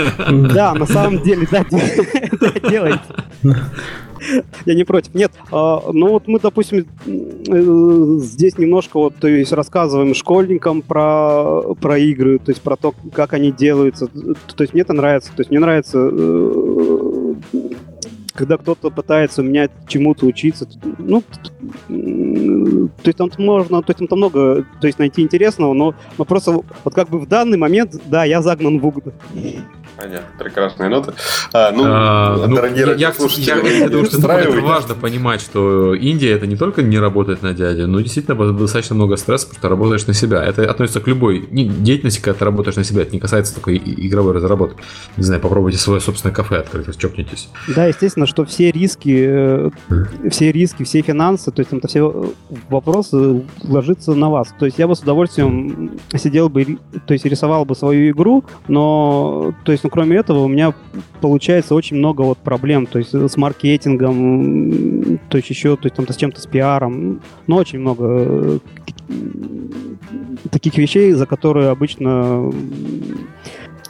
Да, 0.54 0.72
на 0.74 0.86
самом 0.86 1.22
деле, 1.22 1.46
да, 1.50 1.64
де- 1.70 2.30
да, 2.40 2.70
делайте. 2.70 3.00
Я 4.64 4.74
не 4.74 4.84
против. 4.84 5.14
Нет, 5.14 5.32
а, 5.50 5.82
ну 5.92 6.10
вот 6.10 6.28
мы, 6.28 6.40
допустим, 6.40 6.86
э, 7.06 8.18
здесь 8.20 8.58
немножко 8.58 8.98
вот, 8.98 9.16
то 9.16 9.28
есть 9.28 9.52
рассказываем 9.52 10.14
школьникам 10.14 10.82
про, 10.82 11.74
про 11.74 11.98
игры, 11.98 12.38
то 12.38 12.50
есть 12.50 12.62
про 12.62 12.76
то, 12.76 12.94
как 13.12 13.32
они 13.34 13.52
делаются. 13.52 14.06
То 14.06 14.62
есть 14.62 14.72
мне 14.72 14.82
это 14.82 14.92
нравится. 14.92 15.30
То 15.34 15.40
есть 15.40 15.50
мне 15.50 15.60
нравится, 15.60 16.10
э, 16.12 17.34
когда 18.34 18.56
кто-то 18.58 18.90
пытается 18.90 19.42
у 19.42 19.44
меня 19.44 19.68
чему-то 19.88 20.26
учиться. 20.26 20.68
Ну, 20.98 21.22
то 21.88 23.08
есть 23.08 23.18
там 23.18 23.30
можно, 23.38 23.82
то 23.82 23.90
есть 23.92 24.08
там 24.08 24.18
много, 24.18 24.64
то 24.80 24.86
есть 24.86 24.98
найти 24.98 25.22
интересного, 25.22 25.72
но, 25.72 25.94
но 26.18 26.24
просто 26.24 26.52
вот 26.52 26.94
как 26.94 27.08
бы 27.08 27.18
в 27.18 27.26
данный 27.26 27.58
момент, 27.58 27.96
да, 28.06 28.24
я 28.24 28.42
загнан 28.42 28.78
в 28.78 28.86
угол. 28.86 29.02
Понятно, 29.96 30.28
прекрасные 30.38 30.88
ноты. 30.90 31.14
А, 31.54 31.72
ну, 31.72 31.82
А, 31.86 32.46
ну, 32.46 32.54
дорогие 32.56 32.86
я, 32.86 32.92
я, 32.94 33.12
я- 33.16 33.78
я 33.78 33.88
думаю, 33.88 34.06
что 34.06 34.18
это 34.18 34.26
устраиваете. 34.26 34.60
важно 34.66 34.94
понимать, 34.94 35.40
что 35.40 35.94
Индия 35.94 36.32
это 36.32 36.46
не 36.46 36.56
только 36.56 36.82
не 36.82 36.98
работает 36.98 37.42
на 37.42 37.54
дяде, 37.54 37.86
но 37.86 38.00
действительно 38.00 38.52
достаточно 38.52 38.94
много 38.94 39.16
стресса, 39.16 39.46
потому 39.46 39.58
что 39.60 39.68
работаешь 39.70 40.06
на 40.06 40.12
себя. 40.12 40.44
Это 40.44 40.70
относится 40.70 41.00
к 41.00 41.08
любой 41.08 41.46
деятельности, 41.50 42.20
когда 42.20 42.38
ты 42.38 42.44
работаешь 42.44 42.76
на 42.76 42.84
себя. 42.84 43.02
Это 43.02 43.12
не 43.12 43.20
касается 43.20 43.54
только 43.54 43.74
игровой 43.74 44.34
разработки. 44.34 44.82
Не 45.16 45.22
знаю, 45.24 45.40
попробуйте 45.40 45.78
свое 45.78 46.00
собственное 46.00 46.34
кафе 46.34 46.56
открыть, 46.58 46.86
вот 46.88 46.98
чокнитесь. 46.98 47.48
Да, 47.68 47.86
естественно, 47.86 48.26
что 48.26 48.44
все 48.44 48.70
риски, 48.70 49.24
э, 49.26 49.70
все 50.30 50.52
риски, 50.52 50.82
все 50.84 51.00
финансы, 51.00 51.50
то 51.50 51.60
есть 51.60 51.70
там-то 51.70 51.88
все 51.88 52.32
вопросы 52.68 53.44
ложатся 53.64 54.14
на 54.14 54.28
вас. 54.30 54.48
То 54.58 54.66
есть 54.66 54.78
я 54.78 54.86
бы 54.88 54.94
с 54.94 55.00
удовольствием 55.00 55.92
сидел 56.16 56.48
бы, 56.50 56.78
то 57.06 57.14
есть 57.14 57.24
рисовал 57.24 57.64
бы 57.64 57.74
свою 57.74 58.10
игру, 58.10 58.44
но, 58.68 59.54
то 59.64 59.72
есть, 59.72 59.85
ну, 59.86 59.90
кроме 59.90 60.16
этого, 60.16 60.40
у 60.40 60.48
меня 60.48 60.74
получается 61.20 61.72
очень 61.76 61.96
много 61.96 62.22
вот 62.22 62.38
проблем, 62.38 62.86
то 62.86 62.98
есть 62.98 63.14
с 63.14 63.36
маркетингом, 63.36 65.20
то 65.28 65.36
есть 65.36 65.48
еще, 65.48 65.76
то 65.76 65.84
есть 65.84 65.94
там 65.94 66.08
с 66.08 66.16
чем-то 66.16 66.40
с 66.40 66.46
пиаром, 66.46 67.20
ну, 67.46 67.54
очень 67.54 67.78
много 67.78 68.04
э, 68.08 68.58
таких 70.50 70.76
вещей, 70.76 71.12
за 71.12 71.26
которые 71.26 71.68
обычно 71.68 72.52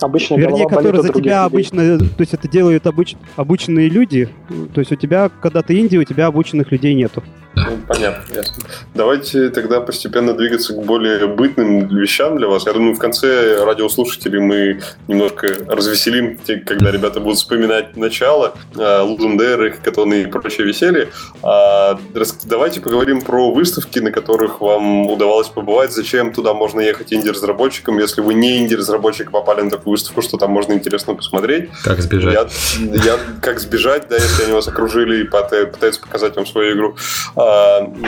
Обычно 0.02 0.34
Вернее, 0.34 0.68
которые 0.68 1.00
за 1.00 1.08
тебя 1.08 1.18
людей. 1.18 1.32
обычно, 1.32 1.98
то 1.98 2.18
есть 2.18 2.34
это 2.34 2.46
делают 2.46 2.84
обыч- 2.84 3.16
обученные 3.36 3.88
люди. 3.88 4.28
То 4.74 4.80
есть 4.80 4.92
у 4.92 4.94
тебя, 4.94 5.30
когда 5.40 5.62
ты 5.62 5.78
Индия, 5.78 5.96
у 5.96 6.04
тебя 6.04 6.26
обученных 6.26 6.70
людей 6.70 6.92
нету. 6.92 7.22
Ну, 7.56 7.78
понятно, 7.88 8.34
ясно. 8.34 8.64
Давайте 8.94 9.48
тогда 9.48 9.80
постепенно 9.80 10.34
двигаться 10.34 10.74
к 10.74 10.82
более 10.84 11.26
бытным 11.26 11.88
вещам 11.88 12.36
для 12.36 12.48
вас. 12.48 12.66
Я 12.66 12.74
думаю, 12.74 12.94
в 12.94 12.98
конце 12.98 13.64
радиослушателей 13.64 14.40
мы 14.40 14.80
немножко 15.08 15.48
развеселим, 15.66 16.38
когда 16.66 16.90
ребята 16.90 17.18
будут 17.20 17.38
вспоминать 17.38 17.96
начало, 17.96 18.54
Лузендеры, 18.74 19.72
Хакатоны 19.72 20.22
и 20.22 20.26
прочее 20.26 20.66
веселье. 20.66 21.08
А, 21.42 21.98
Давайте 22.44 22.80
поговорим 22.82 23.22
про 23.22 23.50
выставки, 23.50 24.00
на 24.00 24.10
которых 24.12 24.60
вам 24.60 25.06
удавалось 25.10 25.48
побывать. 25.48 25.92
Зачем 25.92 26.34
туда 26.34 26.52
можно 26.52 26.80
ехать 26.80 27.12
инди-разработчикам, 27.12 27.98
если 27.98 28.20
вы 28.20 28.34
не 28.34 28.58
инди-разработчик, 28.58 29.30
попали 29.30 29.62
на 29.62 29.70
такую 29.70 29.92
выставку, 29.92 30.20
что 30.20 30.36
там 30.36 30.50
можно 30.50 30.74
интересно 30.74 31.14
посмотреть. 31.14 31.70
Как 31.84 32.00
сбежать? 32.02 32.34
Я, 32.34 33.02
я- 33.04 33.18
как 33.40 33.60
сбежать, 33.60 34.08
да, 34.10 34.16
если 34.16 34.44
они 34.44 34.52
вас 34.52 34.68
окружили 34.68 35.22
и 35.22 35.24
пытаются 35.24 36.00
показать 36.02 36.36
вам 36.36 36.44
свою 36.46 36.74
игру. 36.76 36.96
А, 37.34 37.45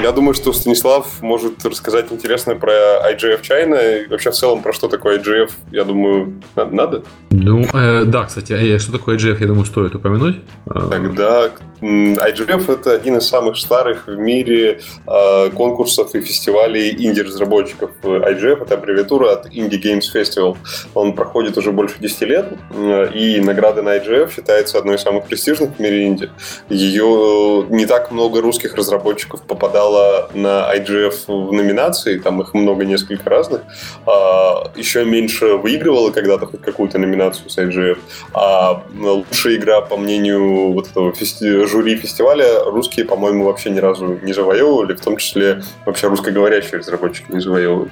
я 0.03 0.13
думаю, 0.13 0.35
что 0.35 0.53
Станислав 0.53 1.21
может 1.23 1.65
рассказать 1.65 2.07
интересное 2.11 2.57
про 2.57 2.73
IGF 3.13 3.41
China 3.43 4.05
и 4.05 4.09
вообще 4.09 4.31
в 4.31 4.35
целом 4.35 4.63
про 4.63 4.73
что 4.73 4.89
такое 4.89 5.19
IGF. 5.19 5.51
Я 5.71 5.85
думаю, 5.85 6.41
на- 6.57 6.65
надо. 6.67 7.03
Ну, 7.31 7.65
э, 7.73 8.05
да, 8.05 8.25
кстати, 8.25 8.53
э, 8.53 8.79
что 8.79 8.93
такое 8.93 9.17
IGF, 9.17 9.41
я 9.41 9.47
думаю, 9.47 9.65
стоит 9.65 9.95
упомянуть. 9.95 10.37
А, 10.67 10.89
Тогда 10.89 11.51
IGF 11.81 12.73
это 12.73 12.93
один 12.93 13.19
из 13.19 13.29
самых 13.29 13.57
старых 13.57 14.07
в 14.07 14.17
мире 14.17 14.81
э, 15.07 15.51
конкурсов 15.51 16.15
и 16.15 16.21
фестивалей 16.21 16.91
инди-разработчиков. 16.91 17.91
IGF 18.03 18.63
это 18.63 18.75
аббревиатура 18.75 19.33
от 19.33 19.47
Indie 19.47 19.81
Games 19.81 20.05
Festival. 20.15 20.57
Он 20.95 21.13
проходит 21.15 21.57
уже 21.57 21.71
больше 21.73 21.97
10 22.01 22.23
лет, 22.23 22.53
э, 22.75 23.11
и 23.15 23.41
награда 23.41 23.83
на 23.83 23.97
IGF 23.99 24.35
считается 24.35 24.79
одной 24.79 24.97
из 24.97 25.03
самых 25.03 25.27
престижных 25.27 25.77
в 25.77 25.81
мире 25.81 26.07
инди. 26.07 26.31
Ее 26.69 27.67
не 27.69 27.87
так 27.87 28.11
много 28.11 28.41
русских 28.41 28.75
разработчиков 28.75 29.28
попадало 29.47 30.31
на 30.35 30.73
IGF 30.77 31.15
в 31.27 31.53
номинации, 31.53 32.19
там 32.19 32.41
их 32.41 32.55
много, 32.55 32.85
несколько 32.85 33.29
разных. 33.31 33.63
А, 34.07 34.71
Еще 34.77 35.05
меньше 35.05 35.55
выигрывала 35.57 36.11
когда-то 36.11 36.47
хоть 36.47 36.61
какую-то 36.63 36.99
номинацию 36.99 37.51
с 37.51 37.59
IGF. 37.59 37.99
А 38.35 38.83
лучшая 38.97 39.57
игра, 39.57 39.81
по 39.81 39.97
мнению 39.97 40.73
вот 40.73 40.89
этого 40.91 41.11
фести- 41.13 41.67
жюри 41.67 41.97
фестиваля, 41.97 42.65
русские, 42.65 43.05
по-моему, 43.07 43.45
вообще 43.45 43.71
ни 43.71 43.79
разу 43.81 44.19
не 44.23 44.33
завоевывали, 44.33 44.95
в 44.95 45.01
том 45.01 45.17
числе 45.17 45.63
вообще 45.87 46.09
русскоговорящие 46.09 46.79
разработчики 46.81 47.27
не 47.33 47.41
завоевывали. 47.41 47.91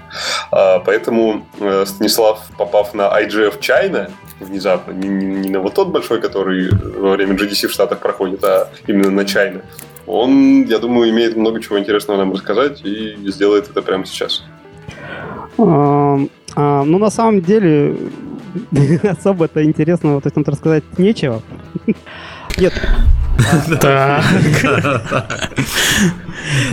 А, 0.50 0.78
Поэтому 0.80 1.46
э, 1.60 1.84
Станислав, 1.86 2.40
попав 2.58 2.94
на 2.94 3.02
IGF 3.22 3.58
China, 3.60 4.10
внезапно, 4.40 4.92
не, 4.92 5.08
не- 5.08 5.24
не 5.40 5.48
на 5.50 5.60
вот 5.60 5.74
тот 5.74 5.88
большой, 5.88 6.20
который 6.20 6.68
во 6.70 7.10
время 7.12 7.34
GDC 7.34 7.68
в 7.68 7.72
Штатах 7.72 7.98
проходит, 8.00 8.44
а 8.44 8.68
именно 8.86 9.10
на 9.10 9.22
China, 9.22 9.62
он, 10.06 10.64
я 10.64 10.78
думаю, 10.78 11.10
имеет 11.10 11.36
много 11.36 11.60
чего 11.60 11.78
интересного 11.78 12.18
нам 12.18 12.32
рассказать 12.32 12.84
и 12.84 13.16
сделает 13.26 13.68
это 13.68 13.82
прямо 13.82 14.06
сейчас. 14.06 14.44
А, 15.58 16.18
а, 16.54 16.84
ну, 16.84 16.98
на 16.98 17.10
самом 17.10 17.40
деле, 17.40 17.96
особо-то 19.02 19.64
интересного 19.64 20.20
то 20.20 20.26
есть, 20.26 20.34
там 20.34 20.44
рассказать 20.46 20.84
нечего. 20.98 21.42
Нет, 22.58 22.72
Так. 23.80 24.24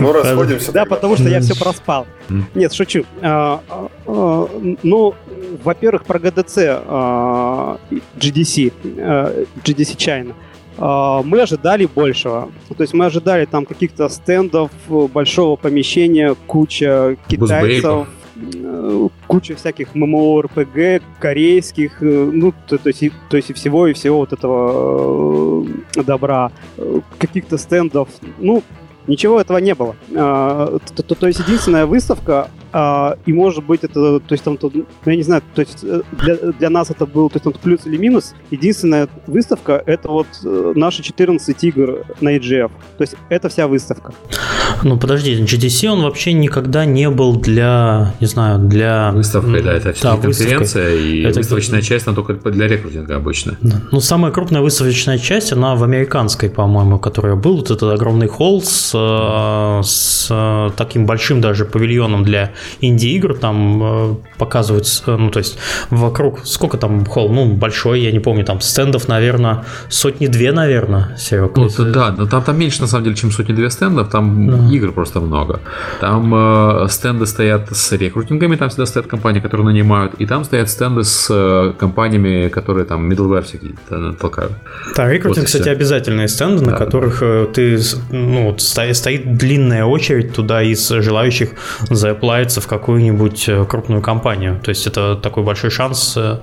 Ну, 0.00 0.12
расходимся. 0.12 0.72
Да, 0.72 0.84
потому 0.84 1.16
что 1.16 1.28
я 1.28 1.40
все 1.40 1.54
проспал. 1.56 2.06
Нет, 2.54 2.72
шучу. 2.72 3.04
А, 3.22 3.60
а, 3.68 3.88
а, 4.06 4.48
Ну, 4.82 5.14
во-первых, 5.62 6.04
про 6.04 6.18
GDC, 6.18 6.82
а, 6.86 7.78
GDC, 8.16 8.72
а, 8.98 9.44
GDC 9.64 9.96
China. 9.96 10.34
А, 10.78 11.22
Мы 11.22 11.42
ожидали 11.42 11.86
большего. 11.86 12.50
То 12.76 12.82
есть 12.82 12.94
мы 12.94 13.06
ожидали 13.06 13.44
там 13.44 13.64
каких-то 13.66 14.08
стендов, 14.08 14.70
большого 14.88 15.56
помещения, 15.56 16.34
куча 16.46 17.16
китайцев, 17.28 18.08
э, 18.36 19.08
куча 19.26 19.54
всяких 19.54 19.94
ММО-РПГ, 19.94 21.02
корейских, 21.20 22.02
э, 22.02 22.30
ну, 22.32 22.52
то, 22.66 22.78
то 22.78 22.88
есть, 22.88 23.02
то 23.30 23.36
есть 23.36 23.50
и 23.50 23.52
всего, 23.52 23.86
и 23.86 23.92
всего 23.92 24.18
вот 24.18 24.32
этого 24.32 25.64
э, 25.96 26.02
добра, 26.02 26.50
каких-то 27.18 27.58
стендов, 27.58 28.08
ну, 28.38 28.62
Ничего 29.06 29.40
этого 29.40 29.58
не 29.58 29.74
было. 29.74 29.94
А, 30.16 30.78
То, 30.96 31.02
то- 31.02 31.14
то 31.14 31.26
есть 31.26 31.40
единственная 31.40 31.86
выставка, 31.86 32.48
а, 32.72 33.16
и 33.26 33.32
может 33.32 33.64
быть 33.64 33.84
это, 33.84 34.18
то 34.20 34.32
есть 34.32 34.42
там, 34.44 34.56
тут, 34.56 34.74
ну, 34.74 34.84
я 35.04 35.16
не 35.16 35.22
знаю, 35.22 35.42
то 35.54 35.60
есть 35.60 35.84
э, 35.84 36.02
для, 36.12 36.36
для 36.36 36.70
нас 36.70 36.90
это 36.90 37.06
был, 37.06 37.28
то 37.28 37.36
есть 37.36 37.44
там 37.44 37.52
плюс 37.52 37.86
или 37.86 37.96
минус. 37.98 38.34
Единственная 38.50 39.08
выставка 39.26 39.82
это 39.86 40.08
вот 40.08 40.26
э, 40.44 40.72
наши 40.74 41.02
14 41.02 41.64
игр 41.64 42.04
на 42.20 42.36
EGF. 42.36 42.70
То 42.98 43.02
есть 43.02 43.14
это 43.28 43.48
вся 43.48 43.68
выставка. 43.68 44.12
Ну 44.82 44.98
подожди, 44.98 45.40
GDC 45.42 45.88
он 45.88 46.02
вообще 46.02 46.32
никогда 46.32 46.84
не 46.84 47.08
был 47.10 47.36
для, 47.36 48.14
не 48.20 48.26
знаю, 48.26 48.58
для... 48.58 49.12
Выставка, 49.12 49.62
да, 49.62 49.72
это 49.72 49.86
Да, 49.88 49.92
все-таки 49.92 50.26
выставкой. 50.26 50.56
конференция, 50.58 50.94
и 50.94 51.22
Это- 51.22 51.38
выставочная 51.40 51.82
часть, 51.82 52.06
она 52.06 52.14
только 52.16 52.34
для 52.50 52.66
рекрутинга 52.68 53.16
обычно. 53.16 53.56
Ну, 53.90 54.00
самая 54.00 54.32
крупная 54.32 54.60
выставочная 54.60 55.18
часть, 55.18 55.52
она 55.52 55.74
в 55.74 55.84
американской, 55.84 56.50
по-моему, 56.50 56.98
которая 56.98 57.34
был. 57.36 57.56
Вот 57.56 57.70
этот 57.70 57.92
огромный 57.92 58.26
холл 58.26 58.62
с, 58.62 58.92
э, 58.94 59.80
с 59.84 60.28
э, 60.30 60.70
таким 60.76 61.06
большим 61.06 61.40
даже 61.40 61.64
павильоном 61.64 62.24
для 62.24 62.52
инди-игр. 62.80 63.34
Там 63.38 63.82
э, 63.82 64.14
показывают, 64.38 64.86
ну, 65.06 65.30
то 65.30 65.38
есть 65.38 65.56
вокруг, 65.90 66.40
сколько 66.44 66.76
там 66.76 67.04
холл? 67.06 67.28
Ну, 67.32 67.46
большой, 67.54 68.00
я 68.02 68.12
не 68.12 68.18
помню, 68.20 68.44
там 68.44 68.60
стендов, 68.60 69.08
наверное, 69.08 69.64
сотни-две, 69.88 70.52
наверное, 70.52 71.16
Серег. 71.18 71.56
Ну, 71.56 71.68
да, 71.78 72.14
но 72.16 72.26
там, 72.26 72.42
там 72.42 72.58
меньше 72.58 72.80
на 72.80 72.86
самом 72.86 73.04
деле, 73.04 73.16
чем 73.16 73.30
сотни-две 73.30 73.70
стендов, 73.70 74.10
там 74.10 74.46
Да. 74.50 74.63
Игр 74.72 74.92
просто 74.92 75.20
много. 75.20 75.60
Там 76.00 76.32
э, 76.34 76.88
стенды 76.88 77.26
стоят 77.26 77.68
с 77.76 77.92
рекрутингами, 77.92 78.56
там 78.56 78.68
всегда 78.68 78.86
стоят 78.86 79.06
компании, 79.06 79.40
которые 79.40 79.64
нанимают, 79.66 80.14
и 80.20 80.26
там 80.26 80.44
стоят 80.44 80.68
стенды 80.70 81.04
с 81.04 81.28
э, 81.30 81.72
компаниями, 81.78 82.48
которые 82.48 82.84
там 82.84 83.10
middleware 83.10 83.42
всякие 83.42 83.72
толкают. 84.20 84.52
Да, 84.96 85.08
рекрутинг, 85.10 85.38
Вот 85.38 85.46
кстати, 85.46 85.68
обязательные 85.68 86.28
стенды, 86.28 86.64
на 86.64 86.72
Да. 86.72 86.76
которых 86.78 87.22
э, 87.22 87.46
ты, 87.52 87.78
ну, 88.10 88.50
вот 88.50 88.60
сто- 88.60 88.92
стоит 88.94 89.36
длинная 89.36 89.84
очередь 89.84 90.32
туда 90.34 90.62
из 90.62 90.88
желающих 90.88 91.50
заплавиться 91.90 92.60
в 92.60 92.66
какую-нибудь 92.66 93.48
э, 93.48 93.64
крупную 93.64 94.02
компанию. 94.02 94.60
То 94.62 94.70
есть 94.70 94.86
это 94.86 95.16
такой 95.16 95.42
большой 95.42 95.70
шанс 95.70 96.14
э, 96.16 96.38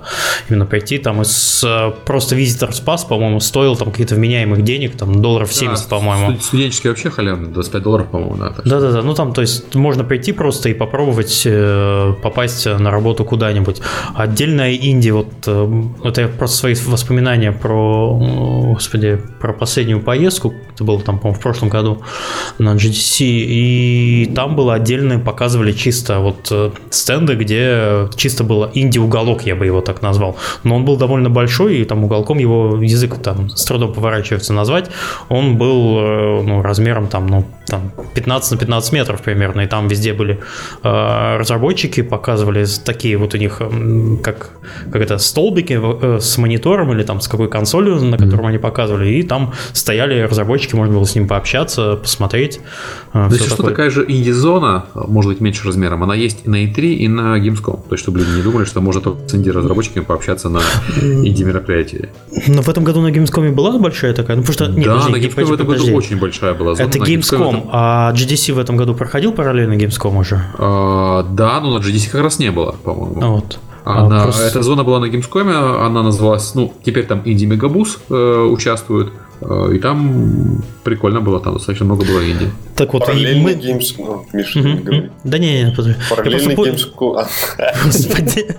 именно 0.48 0.66
прийти 0.66 0.98
там 0.98 1.22
из 1.22 1.64
просто 2.04 2.34
визитор 2.34 2.72
спас, 2.74 3.04
по-моему, 3.04 3.40
стоил 3.40 3.76
там 3.76 3.90
какие-то 3.90 4.14
вменяемых 4.14 4.62
денег, 4.62 4.96
там 4.96 5.20
долларов 5.22 5.52
70, 5.52 5.88
Да, 5.88 5.96
по-моему. 5.96 6.30
студ- 6.32 6.42
Студенческий 6.42 6.90
вообще 6.90 7.10
халявный, 7.10 7.48
25 7.50 7.82
долларов, 7.82 8.06
по-моему, 8.12 8.36
да. 8.36 8.50
так 8.50 8.66
что- 8.66 8.68
Да-да-да, 8.68 9.02
ну 9.02 9.14
там, 9.14 9.32
то 9.32 9.40
есть 9.40 9.74
можно 9.74 10.04
прийти 10.04 10.32
просто 10.32 10.68
и 10.68 10.74
попробовать 10.74 11.42
э, 11.46 12.14
попасть 12.22 12.66
на 12.66 12.90
работу 12.90 13.24
куда-нибудь. 13.24 13.80
Отдельная 14.14 14.72
Индия, 14.72 15.12
вот 15.12 15.32
э, 15.46 15.82
это 16.04 16.20
я 16.22 16.28
просто 16.28 16.56
свои 16.56 16.74
воспоминания 16.86 17.52
про, 17.52 18.16
господи, 18.74 19.20
про 19.40 19.52
последнюю 19.52 20.00
поездку, 20.00 20.54
это 20.74 20.84
было 20.84 21.00
там, 21.00 21.18
по-моему, 21.18 21.38
в 21.38 21.42
прошлом 21.42 21.68
году 21.68 22.02
на 22.58 22.74
GDC, 22.74 23.24
и 23.24 24.32
там 24.34 24.54
было 24.56 24.74
отдельно, 24.74 25.18
показывали 25.18 25.72
чисто 25.72 26.18
вот 26.20 26.48
э, 26.50 26.70
стенды, 26.90 27.34
где 27.34 28.08
чисто 28.16 28.44
было 28.44 28.70
инди-уголок, 28.74 29.42
я 29.46 29.56
бы 29.56 29.66
его 29.66 29.80
так 29.80 30.02
назвал. 30.02 30.36
Но 30.64 30.76
он 30.76 30.84
был 30.84 30.96
довольно 30.96 31.30
большой, 31.30 31.78
и 31.78 31.84
там 31.84 32.04
уголком 32.04 32.38
его 32.38 32.78
язык 32.82 33.16
там 33.22 33.48
с 33.50 33.64
трудом 33.64 33.92
поворачивается 33.92 34.52
назвать. 34.52 34.90
Он 35.28 35.56
был 35.56 35.98
э, 35.98 36.42
ну, 36.42 36.62
размером 36.62 37.06
там, 37.06 37.26
ну, 37.26 37.44
там 37.72 37.90
15 38.14 38.52
на 38.52 38.58
15 38.58 38.92
метров 38.92 39.22
примерно, 39.22 39.62
и 39.62 39.66
там 39.66 39.88
везде 39.88 40.12
были 40.12 40.38
э, 40.82 41.36
разработчики, 41.38 42.02
показывали 42.02 42.66
такие 42.84 43.16
вот 43.16 43.34
у 43.34 43.38
них, 43.38 43.62
как, 44.22 44.50
как 44.92 45.02
это, 45.02 45.16
столбики 45.18 45.80
э, 45.80 46.18
с 46.20 46.36
монитором 46.36 46.92
или 46.92 47.02
там 47.02 47.20
с 47.20 47.28
какой 47.28 47.48
консолью, 47.48 47.96
на 47.96 48.18
котором 48.18 48.44
mm-hmm. 48.44 48.48
они 48.48 48.58
показывали, 48.58 49.08
и 49.08 49.22
там 49.22 49.54
стояли 49.72 50.20
разработчики, 50.20 50.76
можно 50.76 50.94
было 50.94 51.06
с 51.06 51.14
ним 51.14 51.28
пообщаться, 51.28 51.96
посмотреть. 51.96 52.60
Э, 53.14 53.28
есть, 53.30 53.46
что 53.46 53.62
такая 53.62 53.90
же 53.90 54.04
инди-зона, 54.06 54.84
может 54.94 55.30
быть, 55.32 55.40
меньше 55.40 55.66
размером, 55.66 56.02
она 56.02 56.14
есть 56.14 56.40
и 56.44 56.50
на 56.50 56.64
E3, 56.64 56.80
и 56.80 57.08
на 57.08 57.38
Gamescom. 57.38 57.88
То 57.88 57.92
есть, 57.94 58.02
чтобы 58.02 58.18
люди 58.18 58.36
не 58.36 58.42
думали, 58.42 58.66
что 58.66 58.82
можно 58.82 59.00
только 59.00 59.28
с 59.28 59.34
инди-разработчиками 59.34 60.04
пообщаться 60.04 60.50
на 60.50 60.60
инди-мероприятии. 61.00 62.10
Но 62.48 62.60
в 62.60 62.68
этом 62.68 62.84
году 62.84 63.00
на 63.00 63.08
Gamescom 63.08 63.50
была 63.52 63.78
большая 63.78 64.12
такая? 64.12 64.36
Ну, 64.36 64.42
потому 64.42 64.54
что, 64.54 64.66
нет, 64.66 64.84
да, 64.84 64.96
подожди, 64.96 65.12
на 65.12 65.16
Gamescom 65.16 65.44
в 65.44 65.52
этом 65.52 65.66
году 65.66 65.94
очень 65.94 66.18
большая 66.18 66.52
была 66.52 66.74
зона. 66.74 66.86
Это 66.86 66.98
Gamescom, 66.98 67.61
а 67.70 68.12
GDC 68.12 68.52
в 68.52 68.58
этом 68.58 68.76
году 68.76 68.94
проходил 68.94 69.32
параллельно 69.32 69.74
Gamescom 69.74 70.18
уже? 70.18 70.42
А, 70.58 71.22
да, 71.22 71.60
но 71.60 71.78
на 71.78 71.82
GDC 71.82 72.10
как 72.10 72.22
раз 72.22 72.38
не 72.38 72.50
было, 72.50 72.72
по-моему. 72.84 73.20
Вот. 73.20 73.58
Она, 73.84 74.20
а, 74.20 74.22
просто... 74.24 74.44
Эта 74.44 74.62
зона 74.62 74.84
была 74.84 75.00
на 75.00 75.06
Gamescom, 75.06 75.84
она 75.84 76.02
называлась, 76.02 76.54
ну, 76.54 76.72
теперь 76.84 77.06
там 77.06 77.22
Инди 77.24 77.46
Мегабус 77.46 77.98
э, 78.08 78.48
участвует. 78.50 79.12
Э, 79.40 79.72
и 79.74 79.78
там 79.78 80.62
прикольно 80.84 81.20
было, 81.20 81.40
там 81.40 81.54
достаточно 81.54 81.86
много 81.86 82.04
было 82.04 82.20
инди. 82.24 82.50
Так 82.76 82.92
вот, 82.92 83.06
Параллельный 83.06 83.42
мы... 83.42 83.52
Games... 83.52 83.94
Ну, 83.98 84.24
Миша, 84.32 84.60
угу. 84.60 84.68
не 84.68 84.74
говори. 84.80 85.10
Да 85.24 85.38
не, 85.38 85.64
не, 85.64 85.70
подожди. 85.70 86.00
Параллельный 86.10 86.54
Games... 86.54 86.88
Господи. 87.84 88.56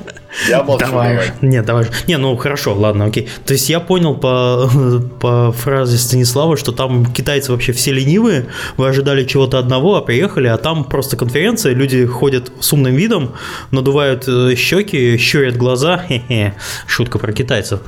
Я 0.49 0.63
молчу, 0.63 0.85
давай. 0.85 1.09
давай. 1.09 1.27
Нет, 1.41 1.65
давай. 1.65 1.85
Не, 2.07 2.17
ну 2.17 2.35
хорошо, 2.35 2.73
ладно, 2.73 3.05
окей. 3.05 3.27
То 3.45 3.53
есть 3.53 3.69
я 3.69 3.79
понял 3.79 4.15
по, 4.15 4.69
по 5.19 5.51
фразе 5.51 5.97
Станислава, 5.97 6.57
что 6.57 6.71
там 6.71 7.05
китайцы 7.05 7.51
вообще 7.51 7.71
все 7.71 7.91
ленивые, 7.91 8.47
вы 8.77 8.87
ожидали 8.87 9.25
чего-то 9.25 9.59
одного, 9.59 9.95
а 9.95 10.01
приехали, 10.01 10.47
а 10.47 10.57
там 10.57 10.83
просто 10.83 11.17
конференция, 11.17 11.73
люди 11.73 12.05
ходят 12.05 12.51
с 12.59 12.73
умным 12.73 12.95
видом, 12.95 13.33
надувают 13.71 14.27
э, 14.27 14.55
щеки, 14.55 15.17
щурят 15.17 15.55
глаза, 15.55 15.97
хе-хе, 16.07 16.55
шутка 16.87 17.19
про 17.19 17.31
китайцев, 17.31 17.81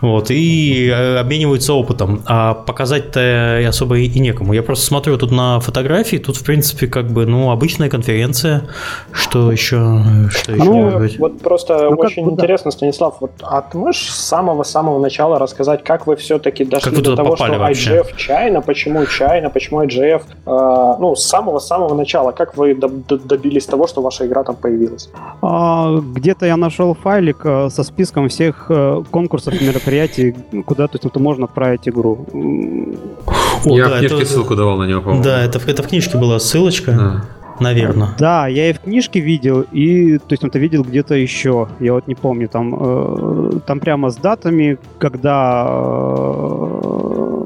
вот, 0.00 0.30
и 0.30 0.88
э, 0.88 1.18
обмениваются 1.18 1.72
опытом. 1.72 2.22
А 2.26 2.54
показать-то 2.54 3.64
особо 3.68 3.98
и 3.98 4.18
некому. 4.18 4.52
Я 4.52 4.62
просто 4.62 4.86
смотрю 4.86 5.16
тут 5.18 5.30
на 5.30 5.60
фотографии, 5.60 6.16
тут, 6.16 6.36
в 6.36 6.44
принципе, 6.44 6.86
как 6.86 7.10
бы, 7.10 7.26
ну, 7.26 7.50
обычная 7.50 7.88
конференция, 7.88 8.68
что 9.12 9.52
еще, 9.52 10.28
что 10.30 10.52
еще 10.52 10.64
ну, 10.64 11.08
Вот 11.18 11.40
просто 11.40 11.91
ну, 11.96 12.02
очень 12.02 12.24
как, 12.24 12.32
интересно, 12.32 12.70
да. 12.70 12.76
Станислав, 12.76 13.16
вот 13.20 13.30
а 13.42 13.62
ты 13.62 13.78
можешь 13.78 14.10
с 14.10 14.26
самого-самого 14.26 14.98
начала 14.98 15.38
рассказать, 15.38 15.84
как 15.84 16.06
вы 16.06 16.16
все-таки 16.16 16.64
дошли 16.64 17.00
до 17.02 17.16
того, 17.16 17.36
что 17.36 17.52
вообще? 17.58 17.98
IGF 17.98 18.16
чайно, 18.16 18.60
почему 18.60 19.04
чайно, 19.06 19.50
почему 19.50 19.82
IGF, 19.84 20.22
э, 20.46 20.96
ну, 21.00 21.14
с 21.14 21.26
самого-самого 21.26 21.94
начала, 21.94 22.32
как 22.32 22.56
вы 22.56 22.74
добились 22.74 23.66
того, 23.66 23.86
что 23.86 24.02
ваша 24.02 24.26
игра 24.26 24.44
там 24.44 24.56
появилась? 24.56 25.10
А, 25.42 25.96
где-то 25.96 26.46
я 26.46 26.56
нашел 26.56 26.94
файлик 26.94 27.40
э, 27.44 27.68
со 27.70 27.82
списком 27.82 28.28
всех 28.28 28.66
э, 28.68 29.02
конкурсов 29.10 29.60
и 29.60 29.64
мероприятий, 29.64 30.34
куда 30.66 30.88
то 30.88 30.98
есть, 31.02 31.16
можно 31.16 31.44
отправить 31.44 31.88
игру. 31.88 32.26
О, 33.64 33.76
я 33.76 33.88
да, 33.88 33.96
в 33.96 33.98
книжке 33.98 34.16
это, 34.16 34.26
ссылку 34.26 34.56
давал 34.56 34.76
на 34.76 34.84
него, 34.84 35.00
по-моему. 35.00 35.24
Да, 35.24 35.42
это, 35.42 35.58
это 35.66 35.82
в 35.82 35.88
книжке 35.88 36.18
была 36.18 36.38
ссылочка. 36.38 36.92
Да 36.92 37.41
наверное. 37.60 38.10
Да, 38.18 38.46
я 38.46 38.70
и 38.70 38.72
в 38.72 38.80
книжке 38.80 39.20
видел, 39.20 39.62
и 39.72 40.18
то 40.18 40.26
есть 40.30 40.44
он-то 40.44 40.58
видел 40.58 40.82
где-то 40.82 41.14
еще. 41.14 41.68
Я 41.80 41.94
вот 41.94 42.06
не 42.06 42.14
помню, 42.14 42.48
там, 42.48 42.74
э, 42.78 43.60
там 43.66 43.80
прямо 43.80 44.10
с 44.10 44.16
датами, 44.16 44.78
когда 44.98 45.66
э, 45.68 47.44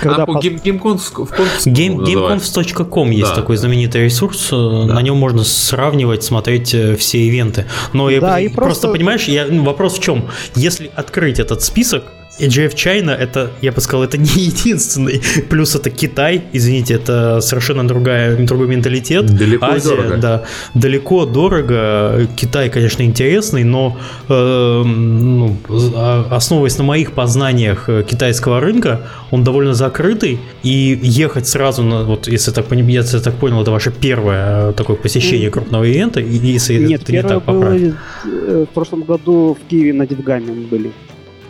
когда 0.00 0.22
а, 0.22 0.26
по 0.26 0.38
Gameconf.com 0.38 3.10
есть 3.10 3.30
да. 3.30 3.34
такой 3.34 3.56
знаменитый 3.56 4.04
ресурс, 4.04 4.48
э, 4.52 4.56
да. 4.56 4.94
на 4.94 5.02
нем 5.02 5.16
можно 5.16 5.42
сравнивать, 5.44 6.24
смотреть 6.24 6.74
э, 6.74 6.96
все 6.96 7.18
ивенты. 7.18 7.66
Но 7.92 8.08
да, 8.20 8.38
я, 8.38 8.46
и 8.46 8.48
просто... 8.48 8.62
просто 8.62 8.88
понимаешь, 8.88 9.28
я, 9.28 9.46
ну, 9.48 9.62
вопрос 9.64 9.98
в 9.98 10.02
чем? 10.02 10.24
Если 10.54 10.90
открыть 10.94 11.38
этот 11.38 11.62
список, 11.62 12.04
AGF 12.38 12.74
China 12.74 13.12
это, 13.12 13.50
я 13.62 13.72
бы 13.72 13.80
сказал, 13.80 14.04
это 14.04 14.18
не 14.18 14.26
единственный. 14.26 15.22
Плюс 15.48 15.74
это 15.74 15.90
Китай, 15.90 16.42
извините, 16.52 16.94
это 16.94 17.40
совершенно 17.40 17.86
другая, 17.86 18.36
другой 18.36 18.68
менталитет. 18.68 19.26
Далеко 19.26 19.66
Азия, 19.66 19.88
дорого. 19.88 20.16
да, 20.16 20.42
далеко 20.74 21.26
дорого. 21.26 22.26
Китай, 22.36 22.70
конечно, 22.70 23.02
интересный, 23.02 23.64
но 23.64 23.96
э, 24.28 24.82
ну, 24.84 25.56
а, 25.94 26.28
основываясь 26.30 26.78
на 26.78 26.84
моих 26.84 27.12
познаниях 27.12 27.88
э, 27.88 28.04
китайского 28.08 28.60
рынка, 28.60 29.00
он 29.30 29.44
довольно 29.44 29.74
закрытый, 29.74 30.40
и 30.62 30.98
ехать 31.02 31.46
сразу 31.46 31.82
на, 31.82 32.04
вот 32.04 32.28
если 32.28 32.50
так, 32.50 32.66
если 32.70 33.16
я 33.16 33.22
так 33.22 33.34
понял, 33.34 33.62
это 33.62 33.70
ваше 33.70 33.92
первое 33.92 34.70
э, 34.70 34.72
такое 34.72 34.96
посещение 34.96 35.50
крупного 35.50 35.84
ивента, 35.84 36.20
если 36.20 36.84
Нет, 36.84 37.02
это 37.02 37.12
не 37.12 37.22
так 37.22 37.30
было 37.30 37.40
поправь. 37.40 37.82
в 38.24 38.66
прошлом 38.74 39.02
году 39.02 39.56
в 39.60 39.68
Киеве 39.68 39.92
на 39.92 40.06
Дивгаме 40.06 40.52
были. 40.52 40.90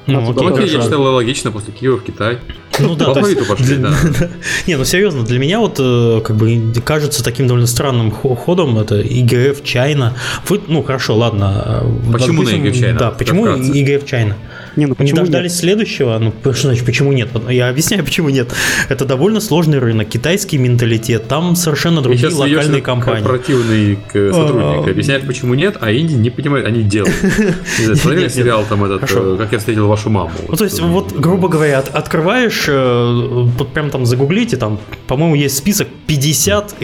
Ну, 0.07 0.30
окей, 0.30 0.48
окей, 0.48 0.68
я 0.70 0.82
считал 0.82 1.02
логично 1.02 1.50
после 1.50 1.72
Киева 1.72 1.96
в 1.96 2.02
Китай. 2.02 2.38
Ну 2.78 2.94
да, 2.94 3.14
то 3.14 3.26
есть, 3.26 3.46
пошли, 3.48 3.76
да. 3.78 3.94
Не, 4.66 4.76
ну 4.76 4.84
серьезно, 4.84 5.24
для 5.24 5.38
меня 5.38 5.61
вот 5.61 5.76
э, 5.78 6.20
как 6.22 6.36
бы 6.36 6.72
кажется 6.84 7.24
таким 7.24 7.46
довольно 7.46 7.66
странным 7.66 8.11
ходом 8.11 8.78
это 8.78 9.00
ИГФ 9.00 9.62
Чайна. 9.64 10.14
Вы, 10.48 10.61
ну 10.66 10.82
хорошо, 10.82 11.16
ладно. 11.16 11.82
Э, 11.82 12.12
почему 12.12 12.42
допустим, 12.42 12.64
на 12.64 12.68
ИГФ 12.68 12.78
Чайна? 12.78 12.98
Да, 12.98 13.11
почему 13.12 13.46
ИГФ 13.46 14.05
Чайна? 14.05 14.36
Не, 14.77 14.87
ну 14.87 14.95
почему 14.95 15.18
не 15.18 15.20
дождались 15.22 15.53
нет? 15.53 15.61
следующего? 15.61 16.18
Ну, 16.18 16.53
что 16.53 16.68
значит, 16.68 16.85
почему 16.85 17.12
нет? 17.12 17.29
Я 17.49 17.68
объясняю, 17.68 18.05
почему 18.05 18.29
нет. 18.29 18.53
Это 18.89 19.05
довольно 19.05 19.41
сложный 19.41 19.79
рынок, 19.79 20.09
китайский 20.09 20.59
менталитет, 20.59 21.29
там 21.29 21.57
совершенно 21.57 22.01
другие 22.01 22.31
сейчас 22.31 22.39
локальные 22.39 22.83
компании. 22.83 23.22
корпоративный 23.22 23.99
сотрудник 24.12 24.89
объясняет, 24.89 25.27
почему 25.27 25.55
нет, 25.55 25.77
а 25.81 25.93
Инди 25.93 26.14
не 26.14 26.31
понимает, 26.31 26.66
они 26.66 26.83
делают. 26.83 27.14
Смотрели 27.95 28.29
сериал 28.29 28.64
там 28.68 28.85
этот, 28.85 29.11
э, 29.11 29.37
как 29.39 29.53
я 29.53 29.59
встретил 29.59 29.87
вашу 29.87 30.11
маму? 30.11 30.33
Ну, 30.49 30.57
то 30.57 30.64
есть, 30.64 30.81
вот, 30.81 31.12
грубо 31.12 31.49
говоря, 31.49 31.81
открываешь, 31.81 32.64
э, 32.68 33.49
вот 33.57 33.72
прям 33.72 33.91
там 33.91 34.07
загуглите, 34.07 34.57
там, 34.57 34.79
по-моему, 35.07 35.35
есть 35.35 35.57
список 35.57 35.89
50 36.07 36.75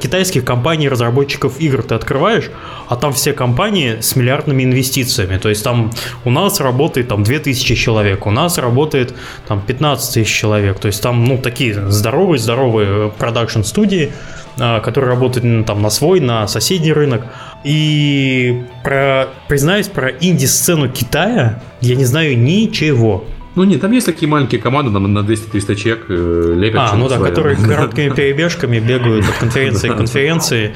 китайских 0.00 0.44
компаний, 0.44 0.88
разработчиков 0.88 1.60
игр 1.60 1.82
ты 1.82 1.94
открываешь, 1.94 2.50
а 2.88 2.96
там 2.96 3.12
все 3.12 3.32
компании 3.32 3.98
с 4.00 4.16
миллиардными 4.16 4.62
инвестициями. 4.62 5.38
То 5.38 5.48
есть 5.48 5.64
там 5.64 5.90
у 6.24 6.30
нас 6.30 6.60
работает 6.60 6.81
там 6.88 7.22
2000 7.22 7.74
человек, 7.74 8.26
у 8.26 8.30
нас 8.30 8.58
работает 8.58 9.14
там 9.46 9.60
15 9.60 10.14
тысяч 10.14 10.32
человек. 10.32 10.78
То 10.78 10.86
есть 10.86 11.02
там, 11.02 11.24
ну, 11.24 11.38
такие 11.38 11.90
здоровые-здоровые 11.90 13.10
продакшн-студии, 13.10 14.12
а, 14.58 14.80
которые 14.80 15.10
работают 15.10 15.66
там 15.66 15.82
на 15.82 15.90
свой, 15.90 16.20
на 16.20 16.46
соседний 16.46 16.92
рынок. 16.92 17.26
И 17.64 18.64
про, 18.82 19.28
признаюсь, 19.48 19.88
про 19.88 20.10
инди-сцену 20.10 20.88
Китая 20.88 21.62
я 21.80 21.94
не 21.94 22.04
знаю 22.04 22.38
ничего. 22.38 23.24
Ну 23.54 23.64
нет, 23.64 23.82
там 23.82 23.92
есть 23.92 24.06
такие 24.06 24.28
маленькие 24.28 24.60
команды 24.60 24.92
там, 24.92 25.12
на 25.12 25.18
200-300 25.18 25.74
человек 25.74 26.06
э, 26.08 26.54
лепят. 26.56 26.90
А, 26.92 26.96
ну 26.96 27.08
да, 27.08 27.18
которые 27.18 27.56
короткими 27.68 28.14
перебежками 28.14 28.78
бегают 28.78 29.28
от 29.28 29.36
конференции 29.36 29.90
к 29.90 29.96
конференции. 29.96 30.74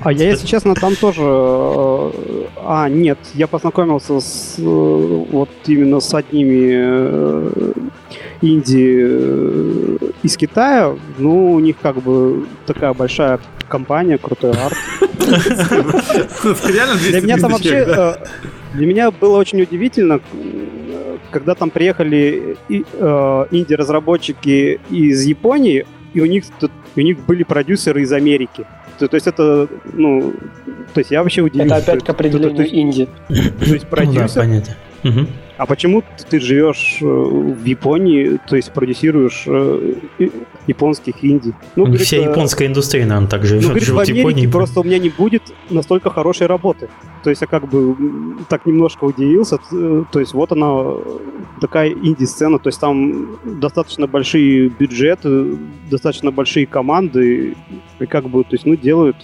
А 0.00 0.12
я, 0.12 0.30
если 0.30 0.46
честно, 0.46 0.74
там 0.74 0.94
тоже... 0.94 1.22
Э, 1.22 2.10
а, 2.56 2.88
нет, 2.90 3.18
я 3.32 3.46
познакомился 3.46 4.20
с 4.20 4.56
э, 4.58 4.62
вот 4.62 5.48
именно 5.66 6.00
с 6.00 6.12
одними 6.12 6.72
э, 6.74 7.72
инди 8.42 9.96
из 10.22 10.36
Китая. 10.36 10.94
Ну, 11.16 11.54
у 11.54 11.60
них 11.60 11.76
как 11.80 12.02
бы 12.02 12.46
такая 12.66 12.92
большая 12.92 13.40
компания, 13.68 14.18
крутой 14.18 14.52
арт. 14.52 14.76
Для 15.18 17.20
меня 17.22 17.38
там 17.38 17.52
вообще... 17.52 18.18
Для 18.74 18.86
меня 18.86 19.10
было 19.12 19.38
очень 19.38 19.62
удивительно, 19.62 20.20
когда 21.34 21.56
там 21.56 21.70
приехали 21.70 22.56
э, 22.68 23.46
инди-разработчики 23.50 24.80
из 24.88 25.24
Японии, 25.24 25.84
и 26.14 26.20
у 26.20 26.26
них, 26.26 26.44
у 26.94 27.00
них 27.00 27.18
были 27.26 27.42
продюсеры 27.42 28.02
из 28.02 28.12
Америки. 28.12 28.64
То, 29.00 29.08
то 29.08 29.16
есть 29.16 29.26
это, 29.26 29.66
ну, 29.92 30.32
то 30.94 31.00
есть 31.00 31.10
я 31.10 31.24
вообще 31.24 31.42
удивился. 31.42 31.74
Это 31.74 31.90
опять 31.90 32.04
к 32.04 32.08
определению 32.08 32.68
инди. 32.72 33.08
То 33.26 33.64
есть 33.64 33.88
продюсер... 33.88 34.46
Ну, 34.46 34.62
да, 34.62 35.10
Угу. 35.10 35.26
А 35.56 35.66
почему 35.66 36.02
ты 36.30 36.40
живешь 36.40 36.98
э, 37.00 37.04
в 37.04 37.64
Японии, 37.64 38.40
то 38.48 38.56
есть 38.56 38.72
продюсируешь 38.72 39.44
э, 39.46 39.94
японских 40.66 41.24
инди? 41.24 41.54
Ну, 41.76 41.84
говорит, 41.84 42.06
Вся 42.06 42.16
японская 42.16 42.66
индустрия, 42.66 43.06
наверное, 43.06 43.28
так 43.28 43.44
живет, 43.44 43.62
ну, 43.62 43.68
говорит, 43.68 43.86
живет 43.86 43.96
в 43.96 44.02
Америке 44.02 44.20
Японии. 44.20 44.46
просто 44.48 44.80
у 44.80 44.82
меня 44.82 44.98
не 44.98 45.10
будет 45.10 45.42
настолько 45.70 46.10
хорошей 46.10 46.48
работы. 46.48 46.88
То 47.22 47.30
есть 47.30 47.42
я 47.42 47.46
как 47.46 47.68
бы 47.68 47.96
так 48.48 48.66
немножко 48.66 49.04
удивился. 49.04 49.58
То 50.10 50.18
есть 50.20 50.34
вот 50.34 50.50
она 50.50 50.96
такая 51.60 51.90
инди-сцена. 51.90 52.58
То 52.58 52.68
есть 52.68 52.80
там 52.80 53.38
достаточно 53.44 54.08
большие 54.08 54.68
бюджеты, 54.68 55.56
достаточно 55.88 56.32
большие 56.32 56.66
команды. 56.66 57.54
И 58.00 58.06
как 58.06 58.28
бы, 58.28 58.42
то 58.42 58.52
есть, 58.52 58.66
ну, 58.66 58.74
делают 58.74 59.16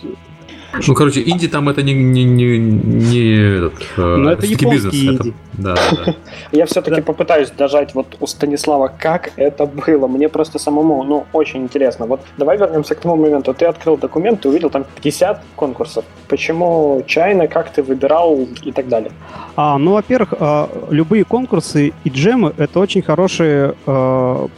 Ну, 0.87 0.95
короче, 0.95 1.23
инди 1.23 1.49
там 1.49 1.69
это 1.69 1.83
не, 1.83 1.95
не, 1.95 2.25
не, 2.25 2.59
не 2.59 3.57
этот, 3.59 3.75
Но 3.97 4.31
э, 4.31 4.33
это 4.35 4.47
японский 4.47 4.71
бизнес. 4.71 4.95
инди. 4.95 5.15
Это, 5.15 5.33
да, 5.55 5.75
да. 6.07 6.15
Я 6.53 6.67
все-таки 6.67 6.97
Да. 7.01 7.03
попытаюсь 7.03 7.51
дожать 7.51 7.95
вот 7.95 8.17
у 8.21 8.27
Станислава, 8.27 8.93
как 8.99 9.33
это 9.37 9.67
было. 9.67 10.07
Мне 10.07 10.29
просто 10.29 10.59
самому, 10.59 11.03
ну, 11.03 11.27
очень 11.33 11.63
интересно. 11.63 12.07
Вот 12.07 12.21
давай 12.39 12.57
вернемся 12.57 12.95
к 12.95 13.01
тому 13.01 13.17
моменту. 13.17 13.53
Ты 13.55 13.67
открыл 13.67 13.97
документ, 13.97 14.41
ты 14.43 14.49
увидел 14.49 14.71
там 14.71 14.85
50 15.03 15.43
конкурсов. 15.57 16.05
Почему 16.29 17.03
чайно, 17.07 17.47
как 17.49 17.71
ты 17.73 17.83
выбирал 17.83 18.39
и 18.63 18.73
так 18.73 18.89
далее? 18.89 19.11
А, 19.57 19.77
ну, 19.79 19.93
во-первых, 19.93 20.35
а, 20.39 20.69
любые 20.91 21.25
конкурсы 21.25 21.93
и 22.05 22.09
джемы 22.11 22.53
это 22.57 22.79
очень 22.81 23.03
хорошая 23.03 23.75
э, 23.87 24.49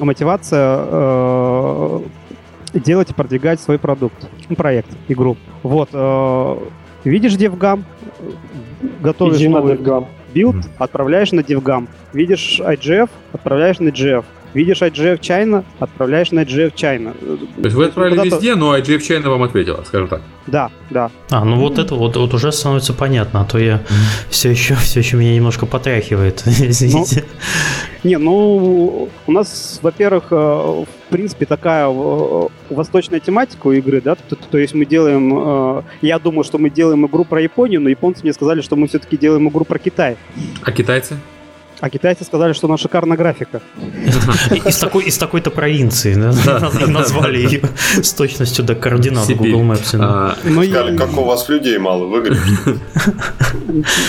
мотивация 0.00 0.78
э, 0.80 2.00
делать 2.80 3.10
и 3.10 3.14
продвигать 3.14 3.60
свой 3.60 3.78
продукт, 3.78 4.28
проект, 4.56 4.88
игру. 5.08 5.36
Вот, 5.62 5.90
э, 5.92 6.56
видишь 7.04 7.34
DevGAMM, 7.34 7.84
готовишь 9.00 9.36
Иди 9.36 9.48
на 9.48 9.58
новый 9.60 9.76
DevGAMM. 9.76 10.06
билд, 10.34 10.56
отправляешь 10.78 11.32
на 11.32 11.40
DevGAMM. 11.40 11.88
Видишь 12.12 12.60
IGF, 12.60 13.10
отправляешь 13.32 13.78
на 13.78 13.88
IGF. 13.88 14.24
Видишь 14.54 14.82
IGF 14.82 15.20
China, 15.20 15.64
отправляешь 15.78 16.30
на 16.30 16.40
IGF 16.40 16.74
China. 16.74 17.14
То 17.56 17.62
есть 17.64 17.74
вы 17.74 17.86
отправили 17.86 18.18
Куда-то- 18.18 18.36
везде, 18.36 18.54
но 18.54 18.76
IGF 18.76 18.98
China 18.98 19.30
вам 19.30 19.42
ответила, 19.44 19.82
скажем 19.86 20.08
так. 20.08 20.20
Да, 20.46 20.70
да. 20.90 21.10
А, 21.30 21.44
ну 21.44 21.56
вот 21.56 21.78
это 21.78 21.94
вот, 21.94 22.16
вот 22.16 22.34
уже 22.34 22.50
становится 22.52 22.92
понятно, 22.92 23.42
а 23.42 23.44
то 23.44 23.58
я 23.58 23.80
все 24.28 24.50
еще, 24.50 24.74
все 24.74 25.00
еще 25.00 25.16
меня 25.16 25.34
немножко 25.34 25.66
потряхивает, 25.66 26.42
извините. 26.46 27.24
Не, 28.04 28.18
ну, 28.18 29.08
у 29.26 29.32
нас, 29.32 29.78
во-первых, 29.80 30.24
э, 30.32 30.34
в 30.34 30.86
принципе, 31.08 31.46
такая 31.46 31.86
э, 31.88 32.48
восточная 32.70 33.20
тематика 33.20 33.68
у 33.68 33.72
игры, 33.72 34.00
да, 34.00 34.16
то, 34.16 34.34
то 34.34 34.58
есть 34.58 34.74
мы 34.74 34.84
делаем, 34.84 35.78
э, 35.78 35.82
я 36.02 36.18
думал, 36.18 36.42
что 36.42 36.58
мы 36.58 36.68
делаем 36.68 37.06
игру 37.06 37.24
про 37.24 37.40
Японию, 37.40 37.80
но 37.80 37.88
японцы 37.88 38.22
мне 38.24 38.32
сказали, 38.32 38.60
что 38.60 38.74
мы 38.74 38.88
все-таки 38.88 39.16
делаем 39.16 39.48
игру 39.48 39.64
про 39.64 39.78
Китай. 39.78 40.16
А 40.62 40.72
китайцы? 40.72 41.16
А 41.82 41.90
китайцы 41.90 42.22
сказали, 42.22 42.52
что 42.52 42.68
у 42.68 42.70
нас 42.70 42.78
шикарная 42.78 43.16
графика. 43.16 43.60
Из 44.52 44.78
такой, 44.78 45.02
из 45.02 45.18
такой-то 45.18 45.50
провинции, 45.50 46.14
да, 46.14 46.70
назвали 46.86 47.38
ее 47.38 47.60
с 48.00 48.12
точностью 48.12 48.64
до 48.64 48.76
координат. 48.76 49.26
Google 49.26 49.62
Maps. 49.62 49.86
Сказали, 49.86 50.92
я, 50.92 50.96
как 50.96 51.18
у 51.18 51.24
вас 51.24 51.48
людей 51.48 51.78
мало 51.78 52.04
выглядит. 52.04 52.78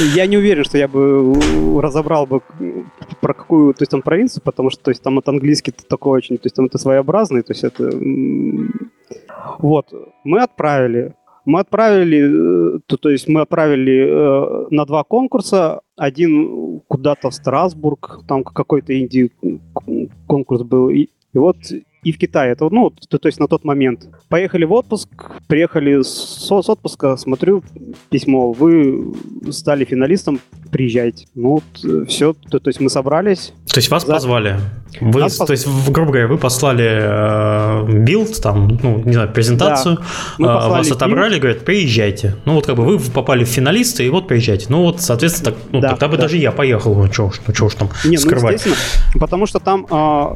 я 0.16 0.28
не 0.28 0.38
уверен, 0.38 0.64
что 0.64 0.78
я 0.78 0.88
бы 0.88 1.82
разобрал 1.82 2.28
бы 2.28 2.42
про 3.22 3.34
какую, 3.34 3.74
то 3.74 3.82
есть 3.82 3.90
там 3.90 4.04
провинцию, 4.04 4.44
потому 4.44 4.70
что, 4.70 4.84
то 4.84 4.92
есть 4.92 5.02
там 5.02 5.18
это 5.18 5.32
английский 5.32 5.72
такой 5.72 6.20
очень, 6.20 6.38
то 6.38 6.46
есть 6.46 6.56
там 6.56 6.66
это 6.66 6.78
своеобразный, 6.78 7.42
то 7.42 7.54
есть 7.54 7.64
это... 7.64 7.90
Вот, 9.58 9.88
мы 10.24 10.44
отправили. 10.44 11.16
Мы 11.46 11.60
отправили, 11.60 12.76
э, 12.76 12.80
то, 12.86 12.98
то 12.98 13.10
есть 13.10 13.28
мы 13.28 13.42
отправили 13.42 14.08
э, 14.08 14.68
на 14.70 14.86
два 14.86 15.04
конкурса. 15.04 15.82
Один 15.96 16.82
куда-то 16.88 17.30
в 17.30 17.36
Страсбург, 17.36 18.22
там 18.28 18.44
какой-то 18.44 19.00
инди 19.00 19.32
конкурс 20.28 20.64
был. 20.64 20.90
И, 20.90 21.10
и 21.34 21.38
вот 21.38 21.58
и 22.04 22.12
в 22.12 22.18
Китае. 22.18 22.52
Это, 22.54 22.68
ну, 22.70 22.92
то, 23.10 23.18
то 23.18 23.28
есть 23.28 23.40
на 23.40 23.48
тот 23.48 23.64
момент. 23.64 24.08
Поехали 24.30 24.66
в 24.66 24.74
отпуск, 24.74 25.08
приехали 25.48 26.02
с, 26.02 26.08
с 26.10 26.52
отпуска, 26.70 27.16
смотрю 27.18 27.64
письмо, 28.10 28.52
вы 28.52 29.14
стали 29.52 29.86
финалистом, 29.86 30.40
приезжайте. 30.72 31.26
Ну, 31.36 31.62
вот, 31.84 32.08
все, 32.10 32.34
то, 32.50 32.60
то 32.60 32.70
есть 32.70 32.80
мы 32.80 32.90
собрались. 32.90 33.54
То 33.72 33.78
есть 33.80 33.90
вас 33.90 34.06
За- 34.06 34.14
позвали? 34.14 34.60
Вы, 35.02 35.22
Нас 35.22 35.40
пос- 35.40 35.46
То 35.48 35.54
есть, 35.54 35.66
в- 35.66 35.92
грубо 35.92 36.12
говоря, 36.12 36.28
вы 36.28 36.38
послали 36.38 36.86
э, 36.86 38.04
билд, 38.04 38.40
там, 38.42 38.68
ну, 38.84 39.02
не 39.04 39.14
знаю, 39.14 39.32
презентацию, 39.34 39.98
Мы 40.38 40.48
а, 40.50 40.56
послали 40.56 40.78
вас 40.80 40.92
отобрали, 40.92 41.40
говорят, 41.40 41.66
приезжайте. 41.66 42.36
Ну, 42.46 42.54
вот 42.56 42.66
как 42.68 42.76
бы 42.76 42.84
вы 42.86 43.00
попали 43.00 43.44
в 43.44 43.48
финалисты, 43.48 44.06
и 44.06 44.10
вот 44.10 44.28
приезжайте. 44.28 44.68
Ну, 44.70 44.84
вот, 44.84 45.02
соответственно, 45.02 45.52
так, 45.52 45.60
ну, 45.72 45.82
Да, 45.82 45.90
тогда 45.90 46.08
бы 46.10 46.18
да. 46.18 46.24
даже 46.24 46.38
я 46.38 46.52
поехал, 46.52 46.94
ну, 46.96 47.08
чё 47.10 47.28
уж, 47.28 47.42
ну, 47.48 47.54
чё 47.54 47.66
уж 47.66 47.76
там 47.76 47.90
Не, 48.06 48.18
ну, 48.18 48.22
скрывать. 48.22 48.56
естественно, 48.56 49.20
потому 49.20 49.46
что 49.48 49.60
там, 49.60 49.88
а, 49.90 50.36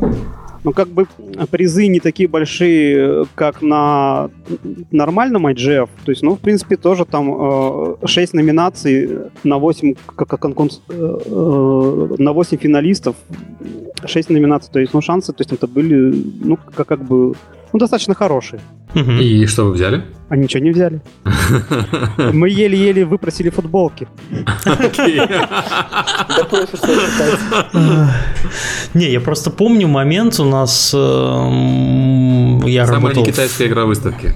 ну, 0.68 0.74
как 0.74 0.90
бы 0.90 1.08
призы 1.50 1.88
не 1.88 2.02
такие 2.02 2.28
большие, 2.28 3.26
как 3.36 3.62
на 3.62 4.30
нормальном 4.92 5.48
IGF. 5.48 5.88
То 6.04 6.12
есть, 6.12 6.24
ну, 6.24 6.36
в 6.36 6.40
принципе, 6.40 6.76
тоже 6.76 7.06
там 7.06 7.96
6 8.06 8.34
номинаций 8.34 9.10
на 9.46 9.60
8, 9.60 9.96
как, 10.18 10.28
как 10.28 10.42
конкурс, 10.42 10.82
э, 10.90 10.94
э, 10.94 12.16
на 12.18 12.34
8 12.34 12.58
финалистов. 12.58 13.16
6 14.06 14.30
номинаций. 14.30 14.70
То 14.74 14.80
есть, 14.80 14.94
ну, 14.94 15.02
шансы, 15.02 15.32
то 15.32 15.42
есть, 15.42 15.54
это 15.54 15.68
были, 15.68 16.22
ну, 16.44 16.58
как, 16.76 16.86
как 16.86 17.02
бы, 17.02 17.34
ну, 17.74 17.80
достаточно 17.80 18.14
хорошие. 18.16 18.60
И 18.96 19.46
что 19.46 19.66
вы 19.66 19.72
взяли? 19.74 20.04
А 20.30 20.36
ничего 20.36 20.64
не 20.64 20.72
взяли. 20.72 21.02
Мы 22.34 22.50
еле-еле 22.50 23.06
выпросили 23.06 23.50
футболки. 23.50 24.08
Не, 28.94 29.12
я 29.12 29.20
просто 29.22 29.50
помню 29.52 29.88
момент 29.88 30.40
у 30.40 30.46
нас... 30.46 30.92
эм, 30.94 32.62
Я 32.66 32.86
Самая 32.88 33.14
китайская 33.14 33.68
игра 33.68 33.86
выставки. 33.86 34.34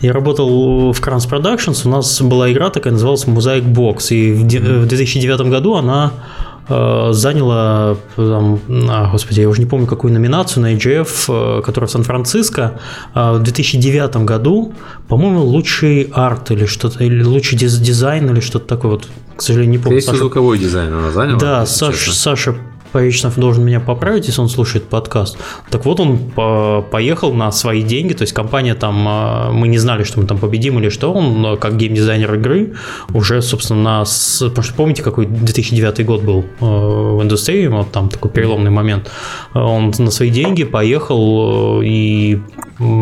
Я 0.00 0.12
работал 0.12 0.92
в 0.92 1.00
Kranz 1.00 1.28
Productions, 1.30 1.86
у 1.86 1.90
нас 1.90 2.20
была 2.20 2.50
игра 2.52 2.70
такая, 2.70 2.92
называлась 2.92 3.24
Mosaic 3.26 3.64
Box, 3.64 4.08
и 4.14 4.32
в 4.32 4.46
де- 4.46 4.60
в 4.60 4.86
2009 4.86 5.40
году 5.48 5.74
она 5.76 6.12
э, 6.16 6.51
заняла, 6.68 7.96
там, 8.16 8.60
а, 8.88 9.10
господи, 9.10 9.40
я 9.40 9.48
уже 9.48 9.60
не 9.60 9.66
помню, 9.66 9.86
какую 9.86 10.12
номинацию 10.12 10.62
на 10.62 10.74
IGF, 10.74 11.58
э, 11.58 11.62
которая 11.62 11.88
в 11.88 11.90
Сан-Франциско. 11.90 12.78
А 13.14 13.32
В 13.34 13.42
2009 13.42 14.24
году, 14.24 14.72
по-моему, 15.08 15.40
лучший 15.44 16.10
арт 16.12 16.50
или 16.50 16.66
что-то, 16.66 17.02
или 17.04 17.22
лучший 17.24 17.58
диз- 17.58 17.78
дизайн 17.80 18.30
или 18.30 18.40
что-то 18.40 18.66
такое, 18.66 18.92
вот, 18.92 19.08
к 19.36 19.42
сожалению, 19.42 19.72
не 19.72 19.78
помню. 19.78 20.00
Скорее 20.00 20.06
Саша 20.14 20.18
звуковой 20.18 20.58
дизайн 20.58 20.92
она 20.92 21.10
заняла. 21.10 21.38
да, 21.38 21.66
Саш. 21.66 22.10
Саша 22.12 22.54
Поречнов 22.92 23.38
должен 23.38 23.64
меня 23.64 23.80
поправить, 23.80 24.26
если 24.26 24.40
он 24.40 24.48
слушает 24.48 24.88
подкаст. 24.88 25.38
Так 25.70 25.84
вот, 25.84 26.00
он 26.00 26.18
по- 26.18 26.84
поехал 26.90 27.32
на 27.32 27.50
свои 27.52 27.82
деньги, 27.82 28.12
то 28.12 28.22
есть 28.22 28.32
компания 28.32 28.74
там, 28.74 29.06
э, 29.08 29.52
мы 29.52 29.68
не 29.68 29.78
знали, 29.78 30.04
что 30.04 30.20
мы 30.20 30.26
там 30.26 30.38
победим 30.38 30.78
или 30.78 30.90
что, 30.90 31.12
он 31.12 31.44
э, 31.44 31.56
как 31.56 31.76
геймдизайнер 31.76 32.34
игры 32.34 32.74
уже, 33.14 33.42
собственно, 33.42 33.82
нас, 33.82 34.38
потому 34.40 34.62
что 34.62 34.74
помните, 34.74 35.02
какой 35.02 35.26
2009 35.26 36.04
год 36.04 36.22
был 36.22 36.44
э, 36.60 36.64
в 36.64 37.22
индустрии, 37.22 37.66
вот 37.66 37.90
там 37.92 38.08
такой 38.08 38.30
переломный 38.30 38.70
момент, 38.70 39.10
он 39.54 39.92
на 39.98 40.10
свои 40.10 40.30
деньги 40.30 40.64
поехал 40.64 41.80
э, 41.80 41.84
и 41.84 42.40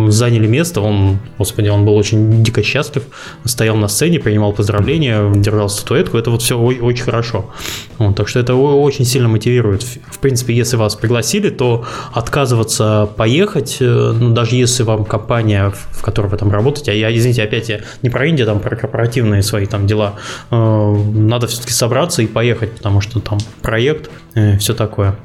заняли 0.08 0.46
место, 0.46 0.80
он, 0.80 1.18
господи, 1.38 1.68
он 1.68 1.84
был 1.84 1.96
очень 1.96 2.42
дико 2.42 2.62
счастлив, 2.62 3.04
стоял 3.44 3.76
на 3.76 3.88
сцене, 3.88 4.18
принимал 4.18 4.52
поздравления, 4.52 5.32
держал 5.34 5.68
статуэтку, 5.68 6.18
это 6.18 6.30
вот 6.30 6.42
все 6.42 6.58
очень 6.58 7.04
хорошо. 7.04 7.50
Вот, 7.98 8.16
так 8.16 8.28
что 8.28 8.40
это 8.40 8.54
очень 8.54 9.04
сильно 9.04 9.28
мотивирует. 9.28 9.79
В 9.82 10.20
в 10.20 10.22
принципе, 10.22 10.54
если 10.54 10.76
вас 10.76 10.96
пригласили, 10.96 11.48
то 11.48 11.84
отказываться 12.12 13.08
поехать, 13.16 13.78
э, 13.80 14.12
ну, 14.20 14.34
даже 14.34 14.54
если 14.54 14.82
вам 14.82 15.04
компания, 15.04 15.70
в 15.70 16.02
которой 16.02 16.26
вы 16.26 16.36
там 16.36 16.50
работаете, 16.50 16.92
а 16.92 16.94
я, 16.94 17.16
извините, 17.16 17.42
опять 17.42 17.70
я 17.70 17.80
не 18.02 18.10
про 18.10 18.26
Индию, 18.26 18.46
там 18.46 18.60
про 18.60 18.76
корпоративные 18.76 19.42
свои 19.42 19.64
там 19.64 19.86
дела, 19.86 20.16
э, 20.50 20.94
надо 21.14 21.46
все-таки 21.46 21.72
собраться 21.72 22.20
и 22.22 22.26
поехать, 22.26 22.72
потому 22.72 23.00
что 23.00 23.20
там 23.20 23.38
проект, 23.62 24.10
все 24.58 24.74
такое. 24.74 25.16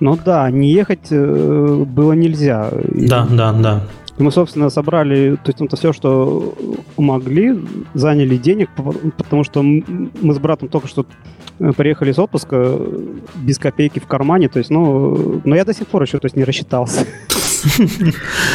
Ну 0.00 0.18
да, 0.22 0.50
не 0.50 0.72
ехать 0.72 1.06
э, 1.10 1.84
было 1.86 2.12
нельзя. 2.12 2.70
Да, 2.90 3.26
да, 3.30 3.52
да. 3.52 3.84
И 4.18 4.22
мы, 4.22 4.30
собственно, 4.30 4.70
собрали, 4.70 5.36
то 5.36 5.50
есть 5.50 5.60
это 5.60 5.76
все, 5.76 5.92
что 5.92 6.54
могли, 6.96 7.58
заняли 7.94 8.36
денег, 8.36 8.70
по- 8.76 8.92
потому 8.92 9.44
что 9.44 9.62
мы 9.62 10.34
с 10.34 10.38
братом 10.38 10.68
только 10.68 10.88
что 10.88 11.02
э, 11.02 11.33
приехали 11.76 12.12
с 12.12 12.18
отпуска 12.18 12.56
э, 12.56 12.98
без 13.36 13.58
копейки 13.58 13.98
в 13.98 14.06
кармане, 14.06 14.48
то 14.48 14.58
есть, 14.58 14.70
ну, 14.70 15.36
э, 15.36 15.40
но 15.44 15.56
я 15.56 15.64
до 15.64 15.74
сих 15.74 15.86
пор 15.86 16.02
еще, 16.02 16.18
то 16.18 16.26
есть, 16.26 16.36
не 16.36 16.44
рассчитался. 16.44 17.06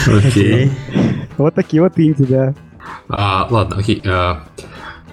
Окей. 0.08 0.72
Вот 1.38 1.56
такие 1.56 1.82
вот 1.82 1.94
инди, 1.96 2.26
да. 2.26 2.54
А, 3.08 3.48
ладно, 3.50 3.78
окей. 3.78 4.02
А, 4.06 4.44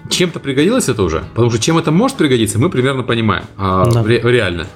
чем-то 0.09 0.41
пригодилось 0.41 0.89
это 0.89 1.03
уже? 1.03 1.23
Потому 1.33 1.49
что 1.49 1.59
чем 1.59 1.77
это 1.77 1.89
может 1.91 2.17
пригодиться, 2.17 2.59
мы 2.59 2.69
примерно 2.69 3.03
понимаем. 3.03 3.45
А, 3.57 3.89
реально. 4.05 4.67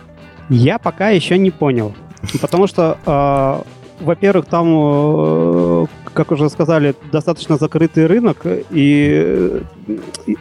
Я 0.47 0.77
пока 0.79 1.09
еще 1.09 1.37
не 1.37 1.51
понял. 1.51 1.93
Потому 2.39 2.67
что, 2.67 2.97
э, 3.05 4.03
во-первых, 4.05 4.45
там, 4.45 4.67
э, 4.69 5.85
как 6.13 6.31
уже 6.31 6.49
сказали, 6.49 6.95
достаточно 7.11 7.57
закрытый 7.57 8.05
рынок, 8.05 8.37
э, 8.45 8.63
и- 8.71 10.37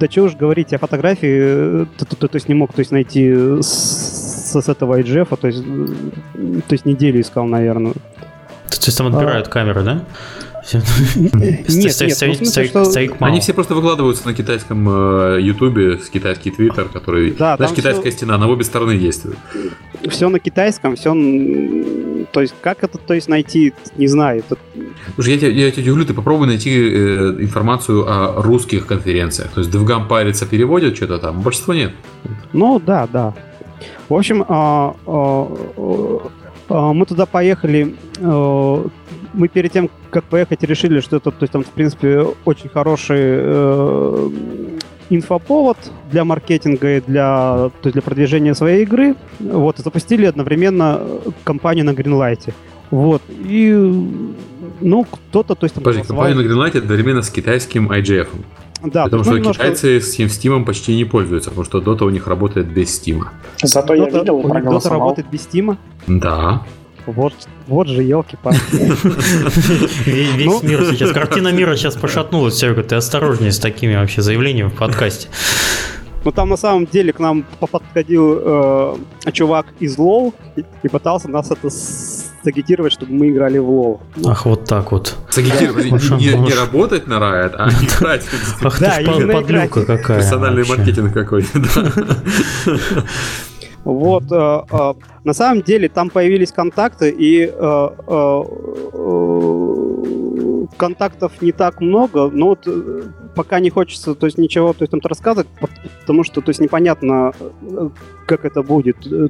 да 0.00 0.08
чего 0.08 0.26
уж 0.26 0.34
говорить, 0.34 0.72
я 0.72 0.78
фотографии, 0.78 1.82
э, 1.82 1.86
то, 1.98 2.04
то- 2.16 2.28
то 2.28 2.36
есть 2.36 2.48
не 2.48 2.54
мог 2.54 2.72
то 2.72 2.80
есть, 2.80 2.90
найти 2.90 3.60
с, 3.60 4.52
с 4.54 4.68
этого 4.68 4.98
IGF, 4.98 5.36
то 5.36 5.46
есть, 5.46 5.62
э, 5.62 6.60
то 6.66 6.72
есть 6.72 6.86
неделю 6.86 7.20
искал, 7.20 7.44
наверное. 7.44 7.92
То 7.92 8.86
есть 8.86 8.96
там 8.96 9.08
отбирают 9.08 9.46
а... 9.46 9.50
камеры, 9.50 9.82
да? 9.82 10.04
Нет, 10.72 12.00
нет, 12.00 13.16
Они 13.20 13.40
все 13.40 13.54
просто 13.54 13.74
выкладываются 13.74 14.26
на 14.26 14.34
китайском 14.34 14.88
э, 14.88 15.40
ютубе, 15.40 15.98
с 15.98 16.08
китайский 16.08 16.50
твиттер, 16.50 16.88
который... 16.88 17.32
Да, 17.32 17.56
Знаешь, 17.56 17.74
китайская 17.74 18.10
стена 18.12 18.38
на 18.38 18.48
обе 18.48 18.64
стороны 18.64 18.98
действует. 18.98 19.38
Все 20.08 20.28
на 20.28 20.38
китайском, 20.38 20.96
все... 20.96 21.12
То 22.32 22.40
есть, 22.40 22.54
как 22.60 22.84
это 22.84 22.98
то 22.98 23.14
есть, 23.14 23.28
найти, 23.28 23.72
не 23.96 24.06
знаю. 24.06 24.42
Слушай, 25.14 25.34
я 25.34 25.38
тебя, 25.38 25.50
я 25.50 25.70
тебя 25.70 25.82
удивлю, 25.82 26.04
ты 26.04 26.14
попробуй 26.14 26.46
найти 26.46 26.70
э, 26.70 27.36
информацию 27.40 28.06
о 28.06 28.42
русских 28.42 28.86
конференциях. 28.86 29.50
То 29.50 29.60
есть, 29.60 29.72
DevGam 29.72 30.06
парится, 30.06 30.46
переводит 30.46 30.96
что-то 30.96 31.18
там, 31.18 31.40
большинство 31.40 31.74
нет. 31.74 31.92
Ну, 32.52 32.80
да, 32.80 33.08
да. 33.12 33.34
В 34.08 34.14
общем, 34.14 34.44
а, 34.48 34.94
а, 35.06 35.56
а, 36.68 36.92
мы 36.92 37.06
туда 37.06 37.26
поехали 37.26 37.94
мы 39.32 39.48
перед 39.48 39.72
тем, 39.72 39.90
как 40.10 40.24
поехать, 40.24 40.62
решили, 40.62 41.00
что 41.00 41.16
это, 41.16 41.30
то 41.30 41.42
есть 41.42 41.52
там, 41.52 41.62
в 41.62 41.68
принципе, 41.68 42.26
очень 42.44 42.68
хороший 42.68 43.18
э, 43.20 44.30
инфоповод 45.10 45.76
для 46.10 46.24
маркетинга 46.24 46.96
и 46.96 47.00
для, 47.00 47.70
то 47.80 47.86
есть 47.86 47.94
для 47.94 48.02
продвижения 48.02 48.54
своей 48.54 48.82
игры. 48.82 49.16
Вот, 49.40 49.78
и 49.78 49.82
запустили 49.82 50.24
одновременно 50.26 51.00
компанию 51.44 51.84
на 51.84 51.90
Greenlight. 51.90 52.52
Вот, 52.90 53.22
и, 53.28 53.72
ну, 54.80 55.04
кто-то, 55.04 55.54
то 55.54 55.64
есть... 55.64 55.74
Там, 55.74 55.84
Подожди, 55.84 56.06
компания 56.06 56.34
на 56.34 56.40
Greenlight 56.40 56.78
одновременно 56.78 57.22
с 57.22 57.30
китайским 57.30 57.90
IGF. 57.90 58.28
Да, 58.82 59.04
потому 59.04 59.24
что 59.24 59.34
немножко... 59.34 59.62
китайцы 59.62 60.00
с 60.00 60.18
Steam 60.18 60.64
почти 60.64 60.96
не 60.96 61.04
пользуются, 61.04 61.50
потому 61.50 61.66
что 61.66 61.78
Dota 61.80 62.04
у 62.04 62.10
них 62.10 62.26
работает 62.26 62.66
без 62.66 62.88
Steam. 62.88 63.24
Зато 63.62 63.94
Dota, 63.94 63.98
я 63.98 64.18
видел, 64.20 64.40
Dota 64.40 64.88
работает 64.88 65.28
без 65.30 65.46
Steam? 65.46 65.76
Да. 66.06 66.62
Вот, 67.06 67.34
вот 67.66 67.88
же 67.88 68.02
елки-палки. 68.02 68.60
Весь 70.06 70.46
ну. 70.46 70.60
мир 70.62 70.84
сейчас, 70.90 71.12
картина 71.12 71.52
мира 71.52 71.76
сейчас 71.76 71.96
пошатнулась, 71.96 72.56
Серега, 72.56 72.82
ты 72.82 72.96
осторожнее 72.96 73.52
с 73.52 73.58
такими 73.58 73.94
вообще 73.94 74.22
заявлениями 74.22 74.68
в 74.68 74.74
подкасте. 74.74 75.28
Ну 76.22 76.32
там 76.32 76.50
на 76.50 76.56
самом 76.56 76.86
деле 76.86 77.12
к 77.12 77.18
нам 77.18 77.44
подходил 77.58 78.38
э, 78.38 78.96
чувак 79.32 79.66
из 79.80 79.96
лол 79.96 80.34
и, 80.54 80.64
и 80.82 80.88
пытался 80.88 81.28
нас 81.28 81.50
это 81.50 81.70
сагитировать, 81.70 82.92
чтобы 82.92 83.12
мы 83.12 83.30
играли 83.30 83.56
в 83.58 83.70
лол. 83.70 84.02
Ах, 84.26 84.44
вот 84.44 84.64
так 84.64 84.92
вот. 84.92 85.16
Сагитировать, 85.30 85.86
не, 85.86 86.34
не 86.34 86.52
работать 86.52 87.06
на 87.06 87.14
Riot, 87.14 87.54
а 87.56 87.70
играть. 87.70 88.26
Ах 88.62 88.78
ты 88.78 88.84
ж 88.84 89.32
подлюка 89.32 89.84
какая. 89.86 90.18
Персональный 90.18 90.66
маркетинг 90.66 91.12
какой-то, 91.14 91.58
Вот, 93.84 94.24
э, 94.30 94.62
э, 94.70 94.94
на 95.24 95.32
самом 95.32 95.62
деле 95.62 95.88
там 95.88 96.10
появились 96.10 96.52
контакты, 96.52 97.10
и 97.10 97.44
э, 97.44 97.50
э, 97.50 98.42
э, 98.92 100.66
контактов 100.76 101.40
не 101.40 101.52
так 101.52 101.80
много, 101.80 102.28
но 102.30 102.48
вот 102.48 102.66
э, 102.66 103.02
пока 103.34 103.60
не 103.60 103.70
хочется, 103.70 104.14
то 104.14 104.26
есть 104.26 104.38
ничего, 104.38 104.72
то 104.72 104.82
есть 104.82 104.90
там 104.90 105.00
рассказывать, 105.02 105.48
потому 106.00 106.24
что, 106.24 106.40
то 106.40 106.50
есть 106.50 106.60
непонятно, 106.60 107.32
э, 107.62 107.88
как 108.26 108.44
это 108.44 108.62
будет, 108.62 108.96
э, 109.06 109.28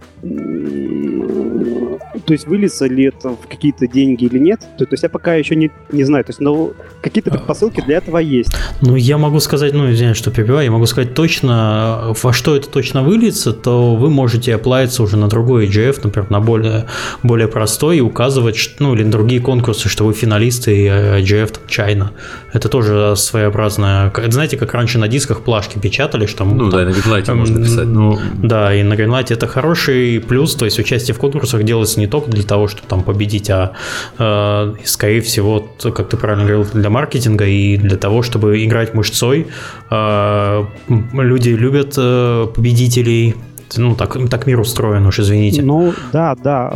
то 2.25 2.33
есть 2.33 2.47
выльется 2.47 2.87
ли 2.87 3.05
это 3.05 3.31
в 3.31 3.47
какие-то 3.49 3.87
деньги 3.87 4.25
или 4.25 4.39
нет, 4.39 4.61
то, 4.79 4.85
то 4.85 4.93
есть 4.93 5.03
я 5.03 5.09
пока 5.09 5.35
еще 5.35 5.57
не, 5.57 5.71
не 5.93 6.05
знаю, 6.05 6.25
то 6.25 6.31
есть 6.31 6.41
но 6.41 6.73
какие-то 7.03 7.31
предпосылки 7.31 7.81
для 7.81 7.99
этого 7.99 8.19
есть. 8.19 8.55
Ну, 8.81 8.97
я 8.97 9.19
могу 9.19 9.41
сказать, 9.41 9.73
ну, 9.73 9.91
извиняюсь, 9.91 10.17
что 10.17 10.31
перебиваю, 10.31 10.65
я 10.65 10.71
могу 10.71 10.87
сказать 10.87 11.15
точно, 11.15 12.15
во 12.23 12.33
что 12.33 12.57
это 12.57 12.69
точно 12.69 13.03
выльется, 13.03 13.53
то 13.53 13.97
вы 13.97 14.11
можете 14.11 14.55
оплавиться 14.55 15.03
уже 15.03 15.17
на 15.17 15.29
другой 15.29 15.67
EGF, 15.67 16.01
например, 16.05 16.31
на 16.31 16.41
более, 16.41 16.87
более 17.23 17.49
простой 17.49 17.99
и 17.99 18.01
указывать, 18.01 18.77
ну, 18.79 18.95
или 18.95 19.05
на 19.05 19.11
другие 19.11 19.41
конкурсы, 19.41 19.89
что 19.89 20.05
вы 20.05 20.13
финалисты 20.13 20.87
IGF 20.87 21.53
там, 21.53 21.65
China. 21.69 22.11
Это 22.53 22.69
тоже 22.69 23.15
своеобразная... 23.17 23.90
Знаете, 24.29 24.57
как 24.57 24.75
раньше 24.75 24.99
на 24.99 25.09
дисках 25.09 25.43
плашки 25.43 25.79
печатали, 25.79 26.27
что... 26.27 26.45
Ну 26.45 26.71
там, 26.71 26.71
да, 26.71 26.85
на 26.85 26.91
Greenlight 26.91 27.35
можно 27.35 27.63
писать, 27.63 27.87
но... 27.87 28.19
Да, 28.43 28.75
и 28.75 28.83
на 28.83 28.95
Greenlight 28.95 29.33
это 29.33 29.47
хороший 29.47 30.21
плюс, 30.21 30.55
то 30.55 30.65
есть 30.65 30.79
участие 30.79 31.15
в 31.15 31.19
конкурсах 31.19 31.63
делается 31.63 32.01
не 32.01 32.07
только 32.07 32.31
для 32.31 32.45
того, 32.45 32.69
чтобы 32.69 32.89
там 32.89 33.03
победить, 33.03 33.51
а 33.51 33.73
э, 34.19 34.75
скорее 34.85 35.21
всего, 35.21 35.69
как 35.95 36.09
ты 36.09 36.17
правильно 36.17 36.45
говорил, 36.45 36.67
для 36.73 36.91
маркетинга 36.91 37.47
и 37.47 37.77
для 37.77 37.97
того, 37.97 38.23
чтобы 38.23 38.65
играть 38.65 38.95
мышцой. 38.95 39.47
Э, 39.91 40.65
люди 40.89 41.51
любят 41.51 41.95
э, 41.97 42.47
победителей, 42.55 43.37
ну, 43.77 43.95
так, 43.95 44.17
так 44.29 44.47
мир 44.47 44.61
устроен 44.61 45.07
уж, 45.07 45.19
извините. 45.21 45.63
Ну, 45.63 45.95
да, 46.13 46.35
да. 46.35 46.71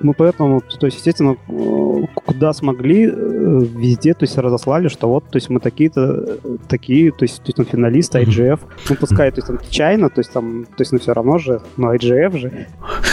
Э, 0.00 0.04
мы 0.04 0.14
поэтому, 0.14 0.60
то 0.60 0.86
есть, 0.86 0.98
естественно, 0.98 1.36
э, 1.48 2.06
куда 2.14 2.52
смогли, 2.52 3.06
э, 3.06 3.10
везде, 3.76 4.14
то 4.14 4.24
есть, 4.24 4.38
разослали, 4.38 4.88
что 4.88 5.08
вот, 5.08 5.24
то 5.24 5.36
есть, 5.36 5.50
мы 5.50 5.60
такие-то, 5.60 6.38
такие, 6.68 7.12
то 7.12 7.24
есть, 7.24 7.38
то 7.38 7.48
есть, 7.48 7.56
там, 7.56 7.66
финалисты 7.66 8.18
IGF, 8.20 8.60
ну, 8.88 8.96
пускай, 8.96 9.30
то 9.30 9.38
есть, 9.38 9.46
там, 9.46 9.58
Чайна, 9.70 10.08
то 10.08 10.20
есть, 10.20 10.32
там, 10.32 10.64
то 10.64 10.80
есть, 10.82 10.92
ну, 10.92 10.98
все 10.98 11.12
равно 11.12 11.38
же, 11.38 11.60
но 11.76 11.94
IGF 11.94 12.38
же. 12.38 12.66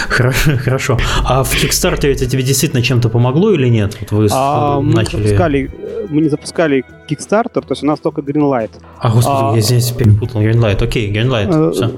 Хорошо, 0.10 0.52
хорошо. 0.58 0.98
А 1.24 1.44
в 1.44 1.54
Kickstarter 1.54 2.12
это 2.12 2.26
тебе 2.26 2.44
действительно 2.44 2.82
чем-то 2.82 3.10
помогло 3.10 3.52
или 3.52 3.68
нет? 3.68 3.98
Вот 4.00 4.12
вы 4.12 4.28
а, 4.32 4.82
начали... 4.82 5.18
мы, 5.18 5.22
не 5.22 5.28
запускали, 5.28 5.72
мы 6.10 6.22
не 6.22 6.30
запускали 6.30 6.86
Kickstarter, 7.10 7.62
то 7.62 7.72
есть, 7.72 7.84
у 7.84 7.86
нас 7.86 8.00
только 8.00 8.22
Greenlight. 8.22 8.72
А, 9.00 9.10
господи, 9.10 9.40
а, 9.40 9.56
я 9.56 9.62
здесь 9.62 9.92
перепутал. 9.92 10.42
Greenlight, 10.42 10.84
окей, 10.84 11.12
Greenlight, 11.12 11.72
все. 11.72 11.92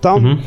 Там 0.00 0.24
угу. 0.24 0.38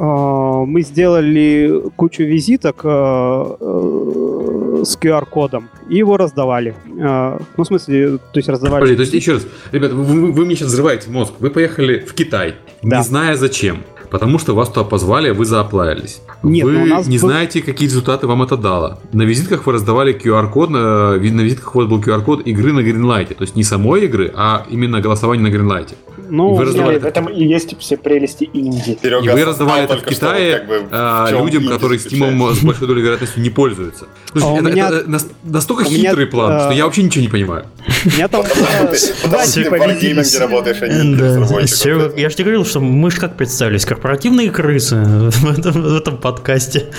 Э, 0.00 0.64
мы 0.66 0.82
сделали 0.82 1.82
кучу 1.96 2.22
визиток 2.22 2.80
э, 2.84 2.88
э, 2.88 4.82
с 4.84 4.98
QR-кодом 4.98 5.68
и 5.88 5.96
его 5.96 6.16
раздавали. 6.16 6.74
Э, 6.98 7.38
ну, 7.56 7.64
в 7.64 7.66
смысле, 7.66 8.18
то 8.18 8.36
есть 8.36 8.48
раздавали... 8.48 8.80
Подожди, 8.80 8.96
то 8.96 9.02
есть 9.02 9.14
еще 9.14 9.32
раз, 9.34 9.46
ребята, 9.72 9.94
вы, 9.94 10.32
вы 10.32 10.44
мне 10.44 10.56
сейчас 10.56 10.68
взрываете 10.68 11.10
мозг. 11.10 11.34
Вы 11.38 11.50
поехали 11.50 12.00
в 12.00 12.14
Китай, 12.14 12.54
да. 12.82 12.98
не 12.98 13.02
зная 13.04 13.36
зачем. 13.36 13.78
Потому 14.10 14.40
что 14.40 14.54
вас 14.54 14.68
туда 14.68 14.84
позвали, 14.84 15.28
а 15.30 15.34
вы 15.34 15.44
зааплавились. 15.44 16.20
Нет, 16.42 16.64
вы 16.64 16.84
нас 16.84 17.06
не 17.06 17.18
был... 17.18 17.28
знаете, 17.28 17.62
какие 17.62 17.88
результаты 17.88 18.26
вам 18.26 18.42
это 18.42 18.56
дало. 18.56 18.98
На 19.12 19.22
визитках 19.22 19.66
вы 19.66 19.72
раздавали 19.72 20.12
QR-код, 20.12 20.70
на, 20.70 21.10
на 21.12 21.40
визитках 21.42 21.76
у 21.76 21.78
вас 21.78 21.88
был 21.88 22.00
QR-код 22.00 22.46
игры 22.46 22.72
на 22.72 22.80
Greenlight. 22.80 23.34
То 23.34 23.42
есть 23.42 23.54
не 23.54 23.62
самой 23.62 24.06
игры, 24.06 24.32
а 24.34 24.66
именно 24.68 25.00
голосование 25.00 25.48
на 25.48 25.54
Greenlight. 25.54 25.94
Ну, 26.30 26.54
вы 26.54 26.64
раздавали 26.64 26.98
в 26.98 27.04
этом 27.04 27.26
и 27.26 27.44
есть 27.44 27.78
все 27.78 27.96
прелести 27.96 28.48
инди. 28.52 28.98
И 29.02 29.28
вы 29.28 29.44
раздавали 29.44 29.84
это 29.84 29.96
в 29.96 30.04
Китае 30.04 30.58
как 30.58 30.68
бы, 30.68 30.86
а, 30.90 31.30
людям, 31.30 31.66
которые 31.66 31.98
Steam 31.98 32.54
с 32.54 32.62
большой 32.62 32.86
долей 32.88 33.02
вероятности 33.02 33.38
не 33.38 33.50
пользуются. 33.50 34.06
Слушай, 34.30 34.46
а 34.46 34.54
это, 34.54 34.70
меня... 34.70 34.88
это 34.88 35.20
настолько 35.42 35.84
меня... 35.84 36.10
хитрый 36.10 36.26
план, 36.26 36.52
а... 36.52 36.60
что 36.60 36.72
я 36.72 36.84
вообще 36.84 37.02
ничего 37.02 37.22
не 37.22 37.28
понимаю. 37.28 37.66
Я 38.16 38.28
там... 38.28 38.42
Потому 38.42 39.44
что 39.44 39.62
ты 39.62 39.70
в 39.70 39.98
где 39.98 40.38
работаешь, 40.38 40.78
а 40.82 40.88
не 40.88 42.20
Я 42.20 42.28
же 42.28 42.34
тебе 42.34 42.44
говорил, 42.44 42.64
что 42.64 42.80
мы 42.80 43.10
же 43.10 43.18
как 43.18 43.36
представились, 43.36 43.84
корпоративные 43.84 44.50
крысы 44.50 44.96
в 44.96 45.96
этом, 45.96 46.16
в 46.16 46.20
подкасте. 46.20 46.90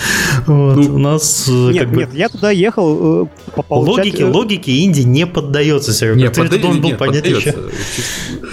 Ну, 0.48 0.96
у 0.96 0.98
нас 0.98 1.48
э, 1.48 1.52
нет, 1.52 1.86
как 1.86 1.98
нет, 1.98 2.10
бы... 2.10 2.18
я 2.18 2.30
туда 2.30 2.52
ехал 2.52 3.26
э. 3.26 3.62
Логике, 3.70 4.24
э, 4.24 4.26
логике 4.26 4.84
Инди 4.84 5.02
не 5.02 5.26
поддается, 5.26 5.94
Серега. 5.94 6.16
Нет, 6.16 6.34
Ты 6.34 6.60
должен 6.60 6.82
был 6.82 6.90
нет, 6.90 6.98
понять 6.98 7.26
еще. 7.26 7.56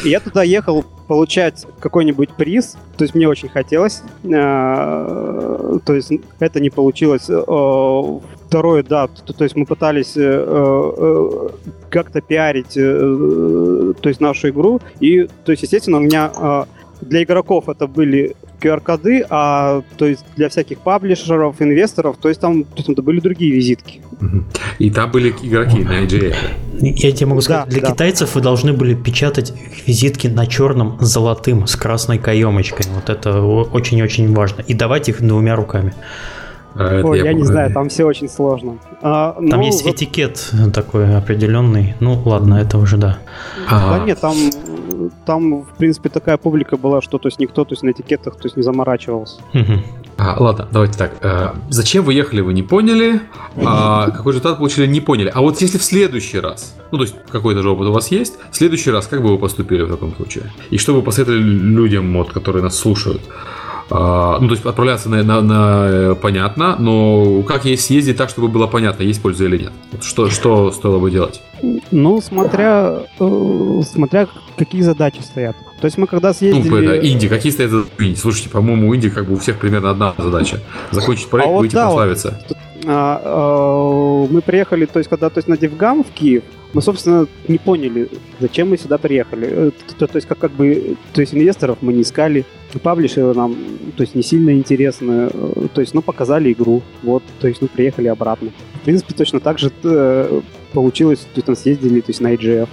Я 0.04 0.20
туда 0.20 0.42
ехал 0.42 0.67
получать 1.06 1.66
какой-нибудь 1.80 2.30
приз, 2.34 2.76
то 2.96 3.04
есть 3.04 3.14
мне 3.14 3.28
очень 3.28 3.48
хотелось, 3.48 4.02
то 4.22 5.80
есть 5.88 6.12
это 6.38 6.60
не 6.60 6.70
получилось. 6.70 7.30
Второе, 8.46 8.82
да, 8.82 9.08
то, 9.08 9.44
есть 9.44 9.56
мы 9.56 9.66
пытались 9.66 10.12
как-то 11.90 12.20
пиарить, 12.20 12.74
то 12.74 14.08
есть 14.08 14.20
нашу 14.20 14.48
игру, 14.50 14.80
и, 15.00 15.28
то 15.44 15.52
есть, 15.52 15.62
естественно, 15.62 15.98
у 15.98 16.00
меня 16.00 16.66
для 17.00 17.22
игроков 17.22 17.68
это 17.68 17.86
были 17.86 18.34
QR-коды, 18.60 19.24
а 19.30 19.82
то 19.96 20.06
есть 20.06 20.24
для 20.36 20.48
всяких 20.48 20.78
паблишеров, 20.80 21.60
инвесторов, 21.60 22.16
то 22.20 22.28
есть 22.28 22.40
там, 22.40 22.64
то 22.64 22.76
есть, 22.76 22.86
там 22.86 23.04
были 23.04 23.20
другие 23.20 23.52
визитки. 23.52 24.00
И 24.78 24.90
там 24.90 25.10
были 25.10 25.30
игроки 25.42 25.78
на 25.78 26.04
IGA. 26.04 26.34
Я 26.80 27.12
тебе 27.12 27.26
могу 27.26 27.40
сказать, 27.40 27.64
да, 27.66 27.70
для 27.70 27.80
да. 27.80 27.92
китайцев 27.92 28.34
вы 28.34 28.40
должны 28.40 28.72
были 28.72 28.94
печатать 28.94 29.52
визитки 29.86 30.26
на 30.26 30.46
черном 30.46 30.98
золотым 31.00 31.66
с 31.66 31.76
красной 31.76 32.18
каемочкой. 32.18 32.86
Вот 32.94 33.10
это 33.10 33.40
очень-очень 33.42 34.32
важно. 34.34 34.62
И 34.62 34.74
давать 34.74 35.08
их 35.08 35.22
двумя 35.22 35.56
руками. 35.56 35.94
А, 36.78 37.02
Ой, 37.02 37.18
я, 37.18 37.24
я 37.24 37.32
не 37.32 37.42
знаю, 37.42 37.72
там 37.72 37.88
все 37.88 38.04
очень 38.04 38.28
сложно. 38.28 38.78
А, 39.02 39.32
там 39.32 39.60
ну, 39.60 39.62
есть 39.62 39.84
вот... 39.84 39.96
этикет 39.96 40.52
такой 40.72 41.16
определенный. 41.16 41.94
Ну, 41.98 42.22
ладно, 42.24 42.54
это 42.54 42.78
уже 42.78 42.96
да. 42.96 43.18
А... 43.68 43.98
Да 43.98 44.04
нет, 44.04 44.20
там, 44.20 44.36
там, 45.26 45.62
в 45.62 45.76
принципе, 45.76 46.08
такая 46.08 46.36
публика 46.36 46.76
была, 46.76 47.02
что 47.02 47.18
то 47.18 47.26
есть 47.26 47.40
никто 47.40 47.64
то 47.64 47.72
есть, 47.72 47.82
на 47.82 47.90
этикетах 47.90 48.36
то 48.36 48.44
есть, 48.44 48.56
не 48.56 48.62
заморачивался. 48.62 49.40
А, 50.16 50.36
ладно, 50.38 50.68
давайте 50.70 50.98
так. 50.98 51.12
А, 51.20 51.56
зачем 51.68 52.04
вы 52.04 52.14
ехали, 52.14 52.42
вы 52.42 52.52
не 52.52 52.62
поняли. 52.62 53.22
А, 53.56 54.10
какой 54.10 54.32
результат 54.32 54.58
получили, 54.58 54.86
не 54.86 55.00
поняли. 55.00 55.32
А 55.34 55.40
вот 55.40 55.60
если 55.60 55.78
в 55.78 55.84
следующий 55.84 56.38
раз, 56.38 56.76
ну, 56.92 56.98
то 56.98 57.04
есть 57.04 57.16
какой-то 57.30 57.62
же 57.62 57.70
опыт 57.70 57.88
у 57.88 57.92
вас 57.92 58.08
есть, 58.12 58.34
в 58.52 58.56
следующий 58.56 58.92
раз 58.92 59.08
как 59.08 59.20
бы 59.20 59.30
вы 59.30 59.38
поступили 59.38 59.82
в 59.82 59.90
таком 59.90 60.14
случае? 60.14 60.44
И 60.70 60.78
что 60.78 60.94
вы 60.94 61.02
посоветовали 61.02 61.40
людям, 61.40 62.12
вот, 62.16 62.32
которые 62.32 62.62
нас 62.62 62.76
слушают? 62.76 63.22
А, 63.90 64.38
ну, 64.38 64.48
то 64.48 64.54
есть 64.54 64.66
отправляться 64.66 65.08
на, 65.08 65.22
на, 65.22 65.40
на 65.40 65.86
э, 65.88 66.14
понятно, 66.14 66.76
но 66.78 67.42
как 67.42 67.64
ей 67.64 67.78
съездить 67.78 68.16
так, 68.16 68.28
чтобы 68.28 68.48
было 68.48 68.66
понятно, 68.66 69.02
есть 69.02 69.22
польза 69.22 69.46
или 69.46 69.58
нет? 69.58 69.72
Вот 69.92 70.04
что, 70.04 70.28
что 70.28 70.70
стоило 70.72 70.98
бы 70.98 71.10
делать? 71.10 71.40
Ну, 71.90 72.20
смотря, 72.20 72.98
э, 73.18 73.80
смотря 73.90 74.28
какие 74.56 74.82
задачи 74.82 75.20
стоят. 75.20 75.56
То 75.80 75.84
есть 75.86 75.96
мы 75.96 76.06
когда 76.06 76.34
съездили... 76.34 76.68
Ну, 76.68 76.76
это 76.76 77.06
Инди, 77.06 77.28
какие 77.28 77.52
стоят 77.52 77.70
задачи? 77.70 78.16
Слушайте, 78.16 78.50
по-моему, 78.50 78.88
у 78.88 78.94
Инди 78.94 79.08
как 79.08 79.26
бы 79.26 79.34
у 79.34 79.38
всех 79.38 79.58
примерно 79.58 79.90
одна 79.90 80.14
задача. 80.18 80.60
Закончить 80.90 81.28
проект, 81.28 81.48
А 81.48 81.52
вот 81.52 81.60
выйти 81.60 81.74
да, 81.74 81.86
прославиться. 81.86 82.40
А, 82.50 82.54
мы 82.84 84.40
приехали, 84.42 84.86
то 84.86 84.98
есть 84.98 85.10
когда 85.10 85.30
то 85.30 85.38
есть, 85.38 85.48
на 85.48 85.56
Девгам 85.56 86.04
в 86.04 86.10
Киев, 86.10 86.44
мы, 86.74 86.82
собственно, 86.82 87.26
не 87.48 87.58
поняли, 87.58 88.08
зачем 88.40 88.70
мы 88.70 88.76
сюда 88.76 88.98
приехали. 88.98 89.48
Э, 89.50 89.70
То, 89.98 90.06
то 90.06 90.16
есть, 90.16 90.28
как, 90.28 90.38
как 90.38 90.52
бы, 90.52 90.96
то 91.12 91.20
есть 91.20 91.34
инвесторов 91.34 91.78
мы 91.80 91.92
не 91.92 92.02
искали, 92.02 92.44
паблишеры 92.82 93.34
нам, 93.34 93.56
то 93.96 94.02
есть, 94.02 94.14
не 94.14 94.22
сильно 94.22 94.50
интересно, 94.50 95.30
э, 95.32 95.66
то 95.72 95.80
есть, 95.80 95.94
ну, 95.94 96.02
показали 96.02 96.52
игру, 96.52 96.82
вот, 97.02 97.22
то 97.40 97.48
есть, 97.48 97.62
ну, 97.62 97.68
приехали 97.68 98.08
обратно. 98.08 98.50
В 98.74 98.84
принципе, 98.84 99.14
точно 99.14 99.40
так 99.40 99.58
же 99.58 99.72
э, 99.82 100.40
получилось, 100.72 101.20
то 101.20 101.36
есть, 101.36 101.46
там 101.46 101.56
съездили, 101.56 102.00
то 102.00 102.10
есть, 102.10 102.20
на 102.20 102.34
IGF. 102.34 102.68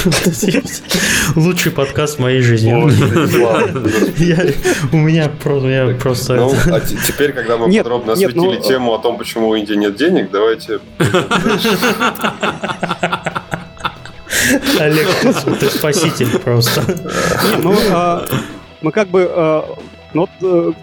Лучший 1.36 1.72
подкаст 1.72 2.16
в 2.16 2.20
моей 2.20 2.40
жизни. 2.40 2.72
У 4.92 4.96
меня 4.96 5.28
просто, 5.28 5.68
я 5.68 5.94
просто... 5.94 6.36
Ну, 6.36 6.54
а 6.72 6.80
те- 6.80 6.96
теперь, 7.06 7.32
когда 7.32 7.58
мы 7.58 7.70
подробно 7.76 8.14
осветили 8.14 8.56
ну, 8.56 8.56
тему 8.56 8.94
о 8.94 8.98
том, 8.98 9.18
почему 9.18 9.48
у 9.48 9.54
Индии 9.54 9.74
нет 9.74 9.96
денег, 9.96 10.30
давайте... 10.30 10.80
Олег, 14.78 15.06
ты, 15.60 15.66
спаситель 15.66 16.38
просто. 16.38 16.82
Ну, 17.62 17.76
а, 17.90 18.24
мы 18.80 18.92
как 18.92 19.08
бы, 19.08 19.30
а, 19.30 19.66
ну, 20.14 20.26
вот, 20.40 20.74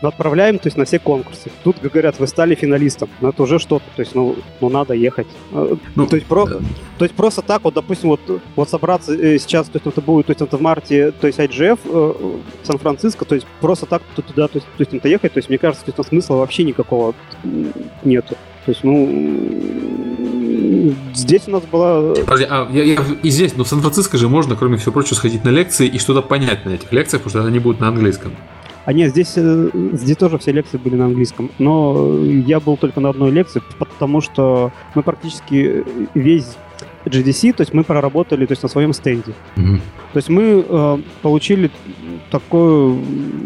э, 0.00 0.02
ну, 0.02 0.08
отправляем, 0.08 0.58
то 0.58 0.66
есть, 0.68 0.76
на 0.76 0.84
все 0.84 0.98
конкурсы. 0.98 1.50
Тут 1.62 1.78
говорят, 1.80 2.18
вы 2.18 2.26
стали 2.26 2.54
финалистом, 2.54 3.08
но 3.20 3.30
это 3.30 3.42
уже 3.42 3.58
что-то, 3.58 3.84
то 3.96 4.02
есть, 4.02 4.14
ну, 4.14 4.36
ну 4.60 4.68
надо 4.68 4.94
ехать. 4.94 5.26
А, 5.52 5.76
Ну, 5.96 6.06
то 6.06 6.16
есть, 6.16 6.26
про, 6.26 6.46
да. 6.46 6.58
то 6.98 7.04
есть, 7.04 7.14
просто 7.14 7.42
так 7.42 7.64
вот, 7.64 7.74
допустим, 7.74 8.10
вот, 8.10 8.20
вот 8.56 8.68
собраться 8.70 9.14
э, 9.14 9.38
сейчас, 9.38 9.66
то 9.68 9.76
есть, 9.76 9.86
это 9.86 10.00
будет, 10.00 10.26
то 10.26 10.30
есть, 10.32 10.40
это 10.40 10.56
в 10.56 10.60
марте, 10.60 11.12
то 11.12 11.26
есть, 11.26 11.38
IGF 11.38 11.78
э, 11.84 12.38
Сан-Франциско, 12.64 13.24
то 13.24 13.34
есть, 13.34 13.46
просто 13.60 13.86
так 13.86 14.02
ту- 14.16 14.22
туда, 14.22 14.48
то 14.48 14.58
есть, 14.58 14.66
то 14.66 14.80
есть, 14.82 14.94
это 14.94 15.08
ехать, 15.08 15.32
то 15.32 15.38
есть, 15.38 15.48
мне 15.48 15.58
кажется, 15.58 15.84
то 15.84 15.92
есть, 15.96 16.08
смысла 16.08 16.36
вообще 16.36 16.64
никакого 16.64 17.14
нету. 18.04 18.36
То 18.66 18.72
есть, 18.72 18.84
ну, 18.84 19.08
здесь 21.14 21.42
у 21.46 21.50
нас 21.50 21.62
была... 21.64 22.14
Подожди, 22.14 22.46
а 22.48 22.68
я, 22.72 22.82
я- 22.84 22.98
и 23.22 23.30
здесь, 23.30 23.56
но 23.56 23.64
в 23.64 23.68
Сан-Франциско 23.68 24.18
же 24.18 24.28
можно, 24.28 24.56
кроме 24.56 24.76
всего 24.76 24.92
прочего, 24.92 25.14
сходить 25.14 25.44
на 25.44 25.50
лекции 25.50 25.86
и 25.86 25.98
что-то 25.98 26.22
понять 26.22 26.64
на 26.66 26.70
этих 26.70 26.92
лекциях, 26.92 27.22
потому 27.22 27.42
что 27.42 27.48
они 27.48 27.58
будут 27.58 27.80
на 27.80 27.88
английском. 27.88 28.32
А 28.90 28.92
нет, 28.92 29.10
здесь, 29.10 29.34
э, 29.36 29.70
здесь 29.92 30.16
тоже 30.16 30.36
все 30.38 30.50
лекции 30.50 30.76
были 30.76 30.96
на 30.96 31.04
английском. 31.04 31.48
Но 31.60 32.18
я 32.24 32.58
был 32.58 32.76
только 32.76 32.98
на 32.98 33.10
одной 33.10 33.30
лекции, 33.30 33.62
потому 33.78 34.20
что 34.20 34.72
мы 34.96 35.04
практически 35.04 35.84
весь 36.14 36.56
GDC, 37.04 37.52
то 37.52 37.60
есть 37.60 37.72
мы 37.72 37.84
проработали 37.84 38.46
то 38.46 38.52
есть, 38.52 38.64
на 38.64 38.68
своем 38.68 38.92
стенде. 38.92 39.32
То 40.12 40.16
есть 40.16 40.28
мы 40.28 40.64
э, 40.68 40.98
получили 41.22 41.70
такой, 42.32 42.96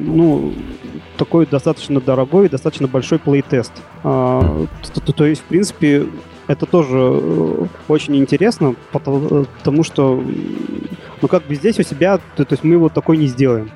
ну, 0.07 0.55
такой 1.19 1.45
достаточно 1.45 2.01
дорогой 2.01 2.47
и 2.47 2.49
достаточно 2.49 2.89
большой 2.89 3.19
плейтест. 3.19 3.73
То, 4.03 5.01
то- 5.05 5.13
то 5.13 5.27
есть, 5.27 5.43
в 5.43 5.45
принципе, 5.45 6.07
это 6.47 6.65
тоже 6.65 6.97
э, 6.99 7.67
очень 7.89 8.17
интересно, 8.17 8.77
потому, 8.93 9.45
потому 9.59 9.83
что, 9.85 10.25
ну, 11.21 11.29
как 11.29 11.47
бы 11.47 11.55
здесь 11.55 11.79
у 11.79 11.83
себя, 11.83 12.19
то, 12.35 12.47
то 12.47 12.55
есть 12.55 12.65
мы 12.65 12.79
вот 12.79 12.95
такой 12.95 13.19
не 13.19 13.27
сделаем. 13.27 13.71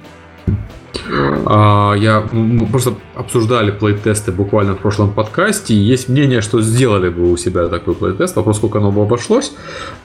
А, 1.46 1.94
я, 1.94 2.24
мы 2.32 2.66
просто 2.66 2.94
обсуждали 3.14 3.70
плей-тесты 3.70 4.32
буквально 4.32 4.74
в 4.74 4.78
прошлом 4.78 5.12
подкасте, 5.12 5.74
и 5.74 5.78
есть 5.78 6.08
мнение, 6.08 6.40
что 6.40 6.60
сделали 6.60 7.08
бы 7.08 7.30
у 7.30 7.36
себя 7.36 7.68
такой 7.68 7.94
плей-тест. 7.94 8.36
Вопрос, 8.36 8.56
сколько 8.56 8.78
оно 8.78 8.92
бы 8.92 9.02
обошлось, 9.02 9.52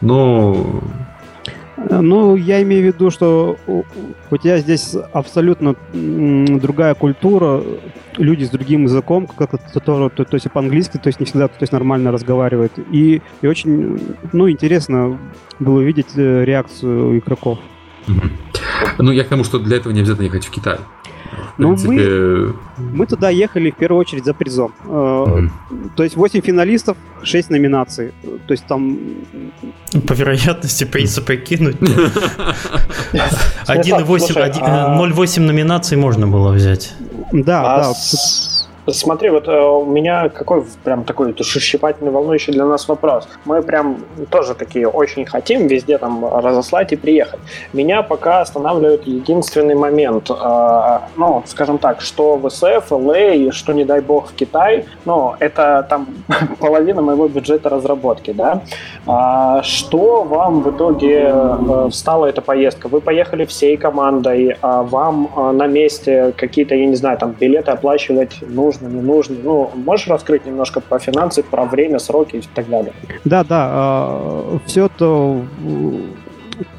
но 0.02 0.82
Э, 1.90 2.00
Ну, 2.02 2.36
я 2.36 2.62
имею 2.64 2.84
в 2.84 2.96
виду, 2.96 3.12
что 3.12 3.58
у 3.68 4.38
тебя 4.38 4.60
здесь 4.60 4.96
абсолютно 5.12 5.76
другая 5.94 6.96
культура, 6.96 7.64
люди 8.18 8.44
с 8.44 8.50
другим 8.50 8.84
языком, 8.84 9.28
как 9.28 9.54
это 9.54 9.80
тоже, 9.80 10.10
то, 10.10 10.24
то 10.24 10.36
есть 10.36 10.52
по-английски, 10.52 10.98
то 10.98 11.08
есть 11.08 11.20
не 11.20 11.26
всегда 11.26 11.48
то 11.48 11.56
есть 11.62 11.74
нормально 11.74 12.12
разговаривают. 12.12 12.74
И, 12.92 13.22
и 13.42 13.48
очень, 13.48 14.00
ну, 14.32 14.50
интересно 14.50 15.18
было 15.60 15.80
увидеть 15.80 16.16
э, 16.16 16.46
реакцию 16.46 17.18
игроков. 17.20 17.60
Ну, 19.00 19.12
я 19.12 19.24
к 19.24 19.28
тому, 19.28 19.44
что 19.44 19.60
для 19.60 19.78
этого 19.78 19.94
не 19.94 20.00
обязательно 20.02 20.26
ехать 20.26 20.46
в 20.46 20.50
Китай. 20.52 20.78
В 21.58 21.60
Ну, 21.60 21.68
принципе, 21.76 22.54
Мы 22.78 23.06
туда 23.06 23.30
ехали 23.30 23.72
в 23.72 23.76
первую 23.76 24.00
очередь 24.02 24.26
за 24.26 24.34
призом. 24.34 24.74
Мгм. 24.86 25.52
То 25.96 26.04
есть 26.04 26.16
8 26.16 26.42
финалистов, 26.42 26.98
6 27.24 27.50
номинаций. 27.52 28.12
То 28.48 28.54
есть 28.54 28.66
там 28.68 28.98
По 30.08 30.14
вероятности 30.14 30.84
приза 30.86 31.22
прикинуть. 31.22 31.76
Станислав, 33.64 33.66
1,8 33.68 34.20
слушай, 34.20 34.44
один- 34.44 34.64
а- 34.66 34.96
0,8 34.98 35.42
номинаций 35.46 35.98
можно 35.98 36.28
было 36.28 36.52
взять. 36.52 36.94
Да, 37.32 37.62
А 37.62 37.78
да. 37.84 37.94
Смотри, 38.88 39.30
вот 39.30 39.48
э, 39.48 39.62
у 39.62 39.86
меня 39.86 40.30
какой 40.30 40.64
прям 40.84 41.04
такой 41.04 41.34
душещипательный, 41.34 42.12
волнующий 42.12 42.54
для 42.54 42.66
нас 42.66 42.88
вопрос. 42.88 43.28
Мы 43.46 43.62
прям 43.62 43.98
тоже 44.30 44.56
такие 44.56 44.88
очень 44.88 45.26
хотим 45.26 45.68
везде 45.68 45.98
там 45.98 46.26
разослать 46.26 46.92
и 46.92 46.98
приехать. 46.98 47.40
Меня 47.72 48.02
пока 48.04 48.42
останавливает 48.42 49.08
единственный 49.08 49.76
момент. 49.76 50.30
э, 50.30 51.00
ну, 51.16 51.44
скажем 51.46 51.78
так, 51.78 52.02
что 52.02 52.36
в 52.36 52.50
СФ, 52.50 52.92
ЛА 52.92 53.34
и 53.34 53.52
что, 53.52 53.74
не 53.74 53.86
дай 53.86 54.02
бог, 54.02 54.32
в 54.32 54.36
Китай, 54.36 54.86
ну, 55.06 55.34
это 55.40 55.86
там 55.90 56.08
половина 56.60 57.02
моего 57.02 57.28
бюджета 57.28 57.70
разработки, 57.70 58.32
да. 58.32 58.62
А 59.08 59.64
что 59.64 60.24
вам 60.24 60.62
в 60.62 60.70
итоге 60.70 61.32
э, 61.34 61.88
встала 61.90 62.26
эта 62.26 62.42
поездка? 62.42 62.90
Вы 62.90 63.00
поехали 63.00 63.46
всей 63.46 63.78
командой, 63.78 64.58
а 64.62 64.84
вам 64.84 65.30
э, 65.36 65.52
на 65.52 65.68
месте 65.68 66.34
какие-то, 66.36 66.76
я 66.76 66.86
не 66.86 66.96
знаю, 66.96 67.18
там 67.18 67.32
билеты 67.40 67.72
оплачивать 67.72 68.42
нужно, 68.42 68.73
не 68.82 69.02
нужно? 69.02 69.36
Ну, 69.44 69.72
можешь 69.76 70.08
раскрыть 70.08 70.46
немножко 70.46 70.80
про 70.82 71.00
финансы, 71.00 71.44
про 71.44 71.66
время, 71.66 72.00
сроки 72.00 72.38
и 72.38 72.44
так 72.54 72.70
далее? 72.70 72.94
Да, 73.26 73.44
да, 73.44 74.60
все 74.66 74.86
это 74.86 75.42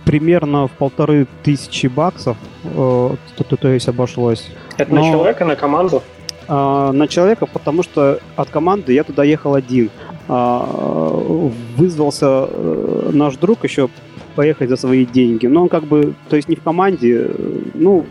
примерно 0.04 0.66
в 0.68 0.70
полторы 0.72 1.26
тысячи 1.42 1.86
баксов, 1.88 2.36
э, 2.64 3.10
то, 3.36 3.44
то- 3.44 3.56
то 3.56 3.68
есть 3.68 3.88
обошлось. 3.88 4.48
Это 4.78 4.94
на 4.94 5.00
Но- 5.00 5.10
человека, 5.10 5.44
на 5.44 5.56
команду? 5.56 6.02
А, 6.46 6.92
на 6.92 7.08
человека, 7.08 7.46
потому 7.46 7.82
что 7.82 8.18
от 8.36 8.50
команды 8.50 8.92
я 8.92 9.02
туда 9.04 9.24
ехал 9.24 9.54
один. 9.54 9.90
А, 10.28 10.66
вызвался 11.76 12.48
э, 12.50 13.10
наш 13.12 13.36
друг 13.36 13.64
еще 13.64 13.88
поехать 14.36 14.68
за 14.68 14.76
свои 14.76 15.04
деньги. 15.06 15.46
Но 15.46 15.62
он 15.62 15.68
как 15.68 15.84
бы, 15.84 16.14
то 16.28 16.36
есть 16.36 16.48
не 16.48 16.56
в 16.56 16.62
команде, 16.62 17.26
э, 17.28 17.60
ну, 17.74 18.04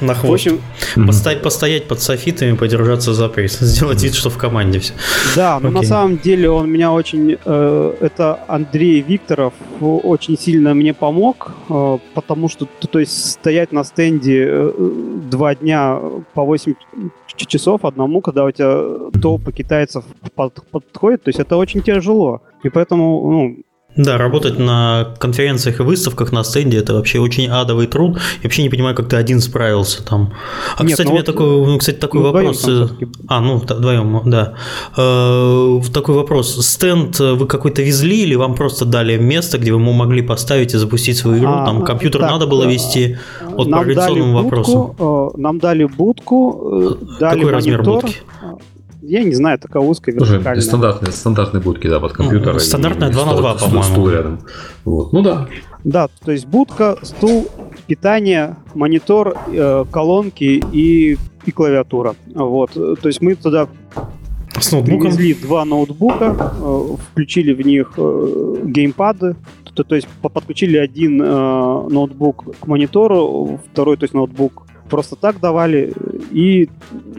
На 0.00 0.14
в 0.14 0.18
хвост. 0.20 0.46
общем, 0.46 0.60
мгм. 0.96 1.06
Постоять, 1.06 1.42
постоять 1.42 1.88
под 1.88 2.00
софитами, 2.00 2.56
подержаться 2.56 3.12
за 3.14 3.28
приз. 3.28 3.58
Сделать 3.60 4.02
вид, 4.02 4.14
что 4.14 4.30
в 4.30 4.38
команде 4.38 4.78
все. 4.78 4.92
да, 5.36 5.58
но 5.60 5.70
на 5.70 5.78
Окей. 5.80 5.88
самом 5.88 6.18
деле 6.18 6.50
он 6.50 6.70
меня 6.70 6.92
очень, 6.92 7.36
э, 7.44 7.92
это 8.00 8.38
Андрей 8.48 9.00
Викторов 9.00 9.52
о- 9.80 9.98
очень 9.98 10.38
сильно 10.38 10.74
мне 10.74 10.94
помог, 10.94 11.52
э, 11.68 11.98
потому 12.14 12.48
что, 12.48 12.66
то 12.90 12.98
есть 12.98 13.30
стоять 13.32 13.72
на 13.72 13.84
стенде 13.84 14.44
э, 14.48 14.72
два 15.30 15.54
дня 15.54 15.98
по 16.34 16.44
8 16.44 16.74
ч- 17.36 17.46
часов 17.46 17.84
одному, 17.84 18.20
когда 18.20 18.44
у 18.44 18.50
тебя 18.50 19.10
толпы 19.20 19.52
китайцев 19.52 20.04
под- 20.34 20.62
подходят, 20.70 21.22
то 21.24 21.28
есть 21.28 21.40
это 21.40 21.56
очень 21.56 21.82
тяжело. 21.82 22.40
И 22.62 22.68
поэтому, 22.68 23.30
ну, 23.30 23.56
Да, 23.96 24.18
работать 24.18 24.58
на 24.58 25.14
конференциях 25.18 25.80
и 25.80 25.82
выставках 25.82 26.30
на 26.32 26.44
стенде 26.44 26.78
это 26.78 26.94
вообще 26.94 27.18
очень 27.18 27.48
адовый 27.48 27.86
труд. 27.86 28.16
Я 28.16 28.44
вообще 28.44 28.62
не 28.62 28.68
понимаю, 28.68 28.94
как 28.94 29.08
ты 29.08 29.16
один 29.16 29.40
справился 29.40 30.02
там. 30.04 30.32
А, 30.76 30.82
Нет, 30.84 30.92
кстати, 30.92 31.08
ну 31.08 31.12
у 31.12 31.16
меня 31.16 31.24
вот, 31.26 31.26
такой, 31.26 31.66
ну, 31.66 31.78
кстати, 31.78 31.96
такой 31.96 32.20
вдвоем 32.20 32.46
вопрос. 32.46 32.64
э, 32.68 32.88
А, 33.28 33.40
ну, 33.40 33.56
вдвоем, 33.56 34.22
да. 34.26 34.54
Э, 34.96 35.80
Такой 35.92 36.14
вопрос. 36.14 36.64
Стенд 36.66 37.20
э, 37.20 37.32
вы 37.34 37.46
какой-то 37.46 37.82
везли 37.82 38.22
или 38.22 38.36
вам 38.36 38.54
просто 38.54 38.84
дали 38.84 39.18
место, 39.18 39.58
где 39.58 39.72
вы 39.72 39.78
могли 39.80 40.22
поставить 40.22 40.72
и 40.74 40.78
запустить 40.78 41.16
свою 41.18 41.38
игру? 41.38 41.50
А, 41.50 41.66
Там 41.66 41.84
компьютер 41.84 42.20
так, 42.20 42.30
надо 42.30 42.46
было 42.46 42.64
э, 42.64 42.72
вести. 42.72 43.18
Вот 43.42 43.70
по 43.70 43.80
организационному 43.80 44.42
будку, 44.48 45.32
э, 45.36 45.40
нам 45.40 45.58
дали 45.58 45.84
будку, 45.84 46.96
дали 47.18 47.40
Какой 47.40 47.52
размер 47.52 47.78
монитор. 47.82 48.02
будки? 48.02 48.16
Я 49.10 49.24
не 49.24 49.34
знаю, 49.34 49.58
такая 49.58 49.82
узкая, 49.82 50.14
вертикальная. 50.14 50.60
стандартные, 50.60 51.10
стандартные 51.12 51.60
будки, 51.60 51.88
да, 51.88 51.98
под 51.98 52.12
компьютер. 52.12 52.52
Ну, 52.52 52.58
и 52.58 52.60
стандартная 52.60 53.10
2 53.10 53.24
на 53.24 53.30
стол- 53.32 53.40
2, 53.40 53.50
стул- 53.54 53.58
по-моему. 53.64 53.82
Стул 53.82 54.08
рядом. 54.10 54.38
Вот. 54.84 55.12
Ну 55.12 55.22
да. 55.22 55.48
Да, 55.82 56.08
то 56.24 56.30
есть 56.30 56.46
будка, 56.46 56.96
стул, 57.02 57.48
питание, 57.88 58.54
монитор, 58.74 59.36
э, 59.52 59.84
колонки 59.90 60.62
и, 60.72 61.18
и 61.44 61.50
клавиатура. 61.50 62.14
Вот. 62.34 62.70
То 62.74 63.08
есть 63.08 63.20
мы 63.20 63.34
туда 63.34 63.66
С 64.60 64.70
ноутбуком? 64.70 65.00
привезли 65.00 65.34
два 65.34 65.64
ноутбука, 65.64 66.52
э, 66.60 66.86
включили 67.10 67.52
в 67.52 67.66
них 67.66 67.94
э, 67.96 68.56
геймпады, 68.64 69.34
то 69.64 69.72
то, 69.74 69.84
то 69.84 69.94
есть 69.96 70.06
подключили 70.22 70.76
один 70.76 71.20
э, 71.20 71.24
ноутбук 71.26 72.44
к 72.60 72.66
монитору, 72.68 73.58
второй, 73.72 73.96
то 73.96 74.04
есть 74.04 74.14
ноутбук 74.14 74.66
просто 74.90 75.16
так 75.16 75.40
давали, 75.40 75.94
и 76.30 76.68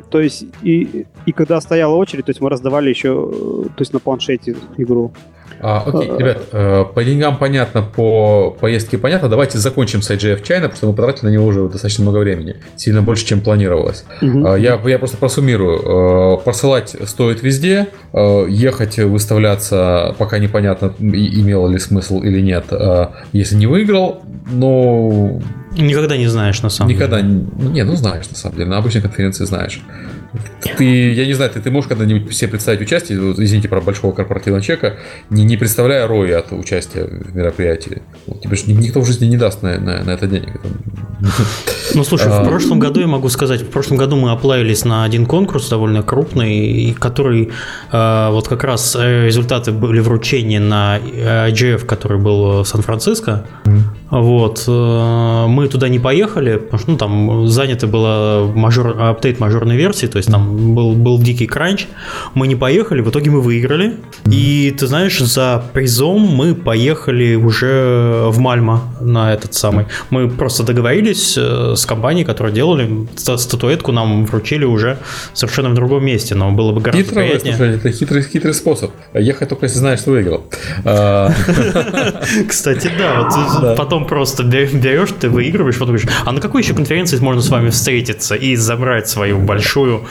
то 0.09 0.19
есть 0.19 0.45
и, 0.61 1.05
и 1.25 1.31
когда 1.31 1.59
стояла 1.61 1.95
очередь, 1.95 2.25
то 2.25 2.31
есть 2.31 2.41
мы 2.41 2.49
раздавали 2.49 2.89
еще, 2.89 3.31
то 3.31 3.79
есть 3.79 3.93
на 3.93 3.99
планшете 3.99 4.55
игру. 4.77 5.13
А, 5.59 5.83
окей, 5.85 6.11
ребят, 6.17 6.43
э, 6.51 6.85
по 6.93 7.03
деньгам 7.03 7.37
понятно, 7.37 7.81
по 7.81 8.55
поездке 8.59 8.97
понятно. 8.97 9.29
Давайте 9.29 9.57
закончим 9.57 10.01
с 10.01 10.09
IGF 10.09 10.41
China, 10.41 10.61
потому 10.61 10.75
что 10.75 10.87
мы 10.87 10.93
потратили 10.93 11.25
на 11.27 11.29
него 11.33 11.45
уже 11.45 11.67
достаточно 11.67 12.03
много 12.03 12.19
времени. 12.19 12.55
Сильно 12.75 13.01
больше, 13.01 13.25
чем 13.25 13.41
планировалось. 13.41 14.05
Угу. 14.21 14.55
Я, 14.55 14.79
я 14.83 14.99
просто 14.99 15.17
просуммирую. 15.17 16.37
Э, 16.37 16.43
посылать 16.43 16.95
стоит 17.05 17.43
везде. 17.43 17.87
Э, 18.13 18.45
ехать, 18.47 18.97
выставляться, 18.97 20.15
пока 20.17 20.39
непонятно, 20.39 20.93
имело 20.99 21.67
ли 21.67 21.79
смысл 21.79 22.21
или 22.21 22.41
нет. 22.41 22.65
Если 23.33 23.55
не 23.55 23.67
выиграл, 23.67 24.21
но... 24.49 25.39
Никогда 25.77 26.17
не 26.17 26.27
знаешь, 26.27 26.61
на 26.61 26.69
самом 26.69 26.91
Никогда 26.91 27.21
деле. 27.21 27.33
Никогда. 27.33 27.71
Не, 27.71 27.83
ну 27.83 27.95
знаешь, 27.95 28.29
на 28.29 28.35
самом 28.35 28.57
деле. 28.57 28.69
На 28.69 28.77
обычной 28.77 29.01
конференции 29.01 29.45
знаешь. 29.45 29.81
Ты, 30.77 31.11
я 31.13 31.25
не 31.25 31.33
знаю, 31.33 31.51
ты, 31.51 31.59
ты 31.59 31.71
можешь 31.71 31.89
когда-нибудь 31.89 32.33
себе 32.35 32.51
представить 32.51 32.81
участие, 32.81 33.17
извините, 33.17 33.67
про 33.67 33.81
большого 33.81 34.13
корпоративного 34.13 34.63
чека, 34.63 34.97
не, 35.29 35.43
не 35.43 35.57
представляя 35.57 36.07
роя 36.07 36.39
от 36.39 36.51
участия 36.53 37.03
в 37.03 37.35
мероприятии. 37.35 38.01
Вот, 38.27 38.41
тебе 38.41 38.55
же 38.55 38.63
никто 38.71 39.01
в 39.01 39.05
жизни 39.05 39.25
не 39.25 39.37
даст 39.37 39.61
на, 39.61 39.77
на, 39.77 40.03
на 40.03 40.11
это 40.11 40.27
денег. 40.27 40.61
Ну, 41.93 42.05
слушай, 42.05 42.29
в 42.29 42.31
а. 42.31 42.45
прошлом 42.45 42.79
году 42.79 43.01
я 43.01 43.07
могу 43.07 43.27
сказать, 43.27 43.61
в 43.61 43.69
прошлом 43.69 43.97
году 43.97 44.15
мы 44.15 44.31
оплавились 44.31 44.85
на 44.85 45.03
один 45.03 45.25
конкурс 45.25 45.67
довольно 45.67 46.03
крупный, 46.03 46.95
который 46.97 47.51
а, 47.91 48.31
вот 48.31 48.47
как 48.47 48.63
раз 48.63 48.95
э, 48.97 49.25
результаты 49.25 49.73
были 49.73 49.99
вручения 49.99 50.61
на 50.61 50.99
IGF, 50.99 51.85
который 51.85 52.17
был 52.17 52.63
в 52.63 52.65
Сан-Франциско. 52.65 53.45
Вот. 54.11 54.65
Э, 54.67 55.45
мы 55.47 55.67
туда 55.67 55.87
не 55.89 55.97
поехали, 55.97 56.57
потому 56.57 56.79
что 56.79 56.91
ну, 56.91 56.97
там 56.97 57.47
заняты 57.47 57.87
была 57.87 58.45
мажор, 58.53 59.01
апдейт 59.01 59.39
мажорной 59.39 59.77
версии, 59.77 60.07
то 60.07 60.17
есть 60.17 60.29
там 60.29 60.75
был, 60.75 60.93
был 60.93 61.17
дикий 61.19 61.47
кранч. 61.47 61.87
Мы 62.33 62.47
не 62.47 62.55
поехали, 62.55 63.01
в 63.01 63.09
итоге 63.09 63.31
мы 63.31 63.41
выиграли. 63.41 63.95
И 64.25 64.75
ты 64.77 64.85
знаешь, 64.87 65.17
за 65.19 65.63
призом 65.73 66.19
мы 66.21 66.53
поехали 66.53 67.35
уже 67.35 68.25
в 68.27 68.39
Мальма 68.39 68.81
на 68.99 69.33
этот 69.33 69.53
самый. 69.53 69.85
Мы 70.09 70.29
просто 70.29 70.63
договорились 70.63 71.35
э, 71.37 71.75
с 71.77 71.85
компанией, 71.85 72.25
которая 72.25 72.53
делали 72.53 73.07
статуэтку, 73.15 73.93
нам 73.93 74.25
вручили 74.25 74.65
уже 74.65 74.97
совершенно 75.33 75.69
в 75.69 75.73
другом 75.73 76.05
месте, 76.05 76.35
но 76.35 76.51
было 76.51 76.73
бы 76.73 76.81
гораздо 76.81 77.05
Хитро, 77.05 77.21
приятнее. 77.21 77.55
Слушай, 77.55 77.75
это 77.75 77.91
хитрый, 77.91 78.23
хитрый 78.23 78.53
способ. 78.53 78.91
Ехать 79.13 79.47
только 79.47 79.67
если 79.67 79.79
знаешь, 79.79 79.99
что 79.99 80.11
выиграл. 80.11 80.43
Кстати, 82.47 82.91
да, 82.97 83.29
вот 83.29 83.77
потом 83.77 84.00
потом 84.01 84.07
просто 84.07 84.43
берешь, 84.43 85.09
ты 85.19 85.29
выигрываешь, 85.29 85.75
потом 85.75 85.95
говоришь, 85.95 86.09
а 86.25 86.31
на 86.31 86.41
какой 86.41 86.61
еще 86.61 86.73
конференции 86.73 87.17
можно 87.19 87.41
с 87.41 87.49
вами 87.49 87.69
встретиться 87.69 88.35
и 88.35 88.55
забрать 88.55 89.07
свою 89.07 89.39
большую, 89.39 90.05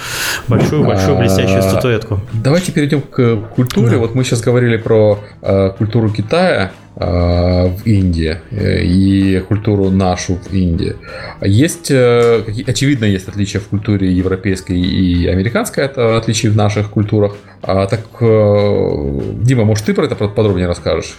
большую, 0.49 0.85
большую 0.85 1.19
блестящую 1.19 1.59
а, 1.59 1.63
статуэтку? 1.63 2.21
Давайте 2.33 2.73
перейдем 2.73 3.03
к 3.03 3.37
культуре. 3.55 3.97
Вот 3.97 4.15
мы 4.15 4.25
сейчас 4.25 4.41
говорили 4.41 4.77
про 4.77 5.19
э, 5.43 5.71
культуру 5.79 6.11
Китая. 6.11 6.73
Э, 7.03 7.69
в 7.69 7.87
Индии 7.87 8.37
э, 8.51 8.83
и 8.83 9.41
культуру 9.41 9.89
нашу 9.89 10.35
в 10.35 10.53
Индии. 10.53 10.97
Есть, 11.41 11.91
э, 11.91 12.45
очевидно, 12.67 13.07
есть 13.07 13.27
отличия 13.27 13.59
в 13.59 13.69
культуре 13.69 14.13
европейской 14.13 14.79
и 14.79 15.27
американской, 15.27 15.85
это 15.85 16.19
отличия 16.19 16.51
в 16.51 16.57
наших 16.57 16.91
культурах. 16.91 17.37
А, 17.63 17.87
так, 17.87 18.01
Дима, 18.21 19.65
может, 19.65 19.87
ты 19.87 19.95
про 19.95 20.05
это 20.05 20.15
подробнее 20.15 20.67
расскажешь? 20.67 21.17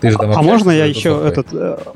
Ты 0.00 0.10
же 0.12 0.18
там 0.18 0.30
а 0.36 0.40
можно 0.40 0.70
я 0.70 0.84
еще 0.84 1.20
этот, 1.26 1.48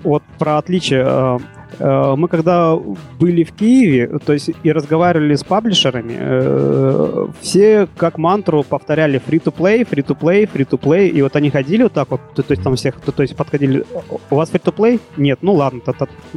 вот 0.02 0.24
про 0.40 0.58
отличия 0.58 1.38
мы 1.78 2.28
когда 2.28 2.76
были 3.18 3.44
в 3.44 3.52
Киеве, 3.52 4.18
то 4.24 4.32
есть 4.32 4.50
и 4.62 4.72
разговаривали 4.72 5.34
с 5.34 5.44
паблишерами, 5.44 6.16
э, 6.18 7.26
все 7.40 7.88
как 7.96 8.18
мантру 8.18 8.62
повторяли 8.62 9.20
free-to-play, 9.24 9.88
free-to-play, 9.88 10.48
free-to-play, 10.52 11.08
и 11.08 11.22
вот 11.22 11.36
они 11.36 11.50
ходили 11.50 11.84
вот 11.84 11.92
так 11.92 12.10
вот, 12.10 12.20
то, 12.34 12.42
то 12.42 12.52
есть 12.52 12.62
там 12.62 12.76
всех, 12.76 13.00
то, 13.00 13.12
то 13.12 13.22
есть 13.22 13.36
подходили, 13.36 13.84
у 14.30 14.34
вас 14.34 14.50
free-to-play? 14.50 15.00
Нет, 15.16 15.38
ну 15.42 15.54
ладно, 15.54 15.80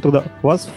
тогда 0.02 0.24
у 0.42 0.46
вас 0.46 0.70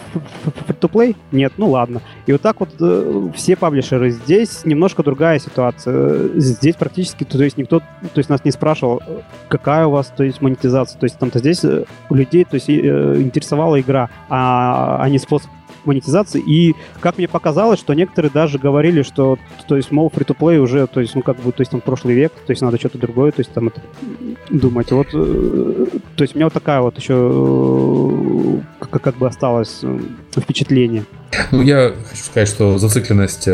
free-to-play? 0.68 1.16
Нет, 1.32 1.54
ну 1.58 1.70
ладно. 1.70 2.02
И 2.26 2.32
вот 2.32 2.42
так 2.42 2.60
вот 2.60 2.70
э, 2.80 3.30
все 3.36 3.56
паблишеры. 3.56 4.12
Здесь 4.12 4.66
немножко 4.66 5.04
другая 5.04 5.40
ситуация. 5.40 6.30
Здесь 6.36 6.76
практически, 6.76 7.24
то 7.24 7.44
есть 7.44 7.58
никто, 7.58 7.80
то 7.80 8.18
есть 8.18 8.30
нас 8.30 8.44
не 8.46 8.52
спрашивал, 8.52 9.02
какая 9.48 9.86
у 9.86 9.92
вас, 9.92 10.14
то 10.16 10.24
есть 10.24 10.42
монетизация, 10.42 11.00
то 11.00 11.06
есть 11.06 11.18
там-то 11.18 11.40
здесь 11.40 11.64
у 11.64 12.16
людей, 12.16 12.46
то 12.46 12.56
есть 12.56 12.70
интересовала 12.70 13.80
игра, 13.80 14.10
а 14.30 14.49
а, 14.50 15.04
а 15.04 15.10
не 15.10 15.20
способ 15.20 15.50
монетизации. 15.86 16.42
И 16.42 16.76
как 17.00 17.18
мне 17.18 17.28
показалось, 17.28 17.80
что 17.80 17.94
некоторые 17.94 18.32
даже 18.32 18.60
говорили, 18.60 19.02
что, 19.02 19.38
то 19.68 19.76
есть, 19.76 19.92
мол, 19.92 20.12
free-to-play 20.14 20.58
уже, 20.58 20.88
то 20.88 21.00
есть, 21.00 21.16
ну, 21.16 21.22
как 21.22 21.38
бы, 21.38 21.52
то 21.52 21.62
есть, 21.62 21.72
там, 21.72 21.82
прошлый 21.82 22.16
век, 22.16 22.34
то 22.34 22.52
есть, 22.52 22.62
надо 22.62 22.78
что-то 22.78 22.98
другое, 22.98 23.32
то 23.32 23.40
есть, 23.40 23.52
там, 23.54 23.68
это 23.68 23.82
думать. 24.50 24.92
Вот, 24.92 25.08
э, 25.14 25.86
то 26.16 26.24
есть, 26.24 26.36
у 26.36 26.38
меня 26.38 26.48
вот 26.48 26.54
такая 26.54 26.82
вот 26.82 26.98
еще 26.98 27.14
э, 27.14 28.86
как, 28.86 29.02
как 29.02 29.18
бы 29.18 29.28
осталось 29.28 29.80
э, 29.84 30.00
впечатление. 30.36 31.06
Ну, 31.52 31.62
я 31.62 31.94
хочу 32.10 32.24
сказать, 32.24 32.48
что 32.48 32.78
зацикленность 32.78 33.48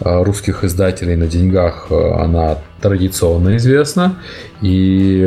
русских 0.00 0.64
издателей 0.64 1.16
на 1.16 1.26
деньгах, 1.26 1.88
она 1.90 2.58
традиционно 2.80 3.56
известна. 3.56 4.16
И 4.62 5.20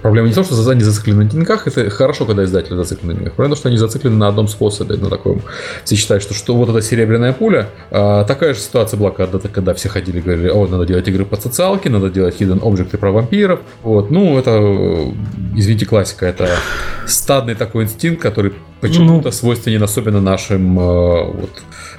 проблема 0.00 0.28
не 0.28 0.32
в 0.32 0.36
том, 0.36 0.44
что 0.44 0.70
они 0.70 0.82
зациклены 0.82 1.24
на 1.24 1.30
деньгах, 1.30 1.66
это 1.66 1.90
хорошо, 1.90 2.24
когда 2.24 2.44
издатели 2.44 2.76
зациклены 2.76 3.14
на 3.14 3.18
деньгах. 3.18 3.34
Проблема 3.34 3.54
в 3.54 3.58
том, 3.58 3.60
что 3.60 3.68
они 3.68 3.78
зациклены 3.78 4.16
на 4.16 4.28
одном 4.28 4.46
способе, 4.48 4.96
на 4.96 5.10
таком. 5.10 5.42
Все 5.84 5.96
считают, 5.96 6.22
что, 6.22 6.34
что 6.34 6.54
вот 6.54 6.68
эта 6.68 6.80
серебряная 6.82 7.32
пуля. 7.32 7.68
Такая 7.90 8.54
же 8.54 8.60
ситуация 8.60 8.96
была, 8.96 9.10
когда, 9.10 9.38
когда 9.38 9.74
все 9.74 9.88
ходили 9.88 10.18
и 10.18 10.22
говорили, 10.22 10.48
о, 10.48 10.66
надо 10.66 10.86
делать 10.86 11.06
игры 11.08 11.24
по 11.24 11.36
социалке, 11.36 11.90
надо 11.90 12.10
делать 12.10 12.40
hidden 12.40 12.60
objects 12.60 12.96
про 12.96 13.10
вампиров. 13.10 13.60
Вот. 13.82 14.10
Ну, 14.10 14.38
это, 14.38 15.12
извините, 15.56 15.86
классика. 15.86 16.26
Это 16.26 16.48
стадный 17.06 17.56
такой 17.56 17.84
инстинкт, 17.84 18.22
который 18.22 18.52
почему-то 18.82 19.28
ну, 19.28 19.32
свойственен 19.32 19.82
особенно 19.82 20.20
нашим 20.20 20.74
вот, 20.74 21.50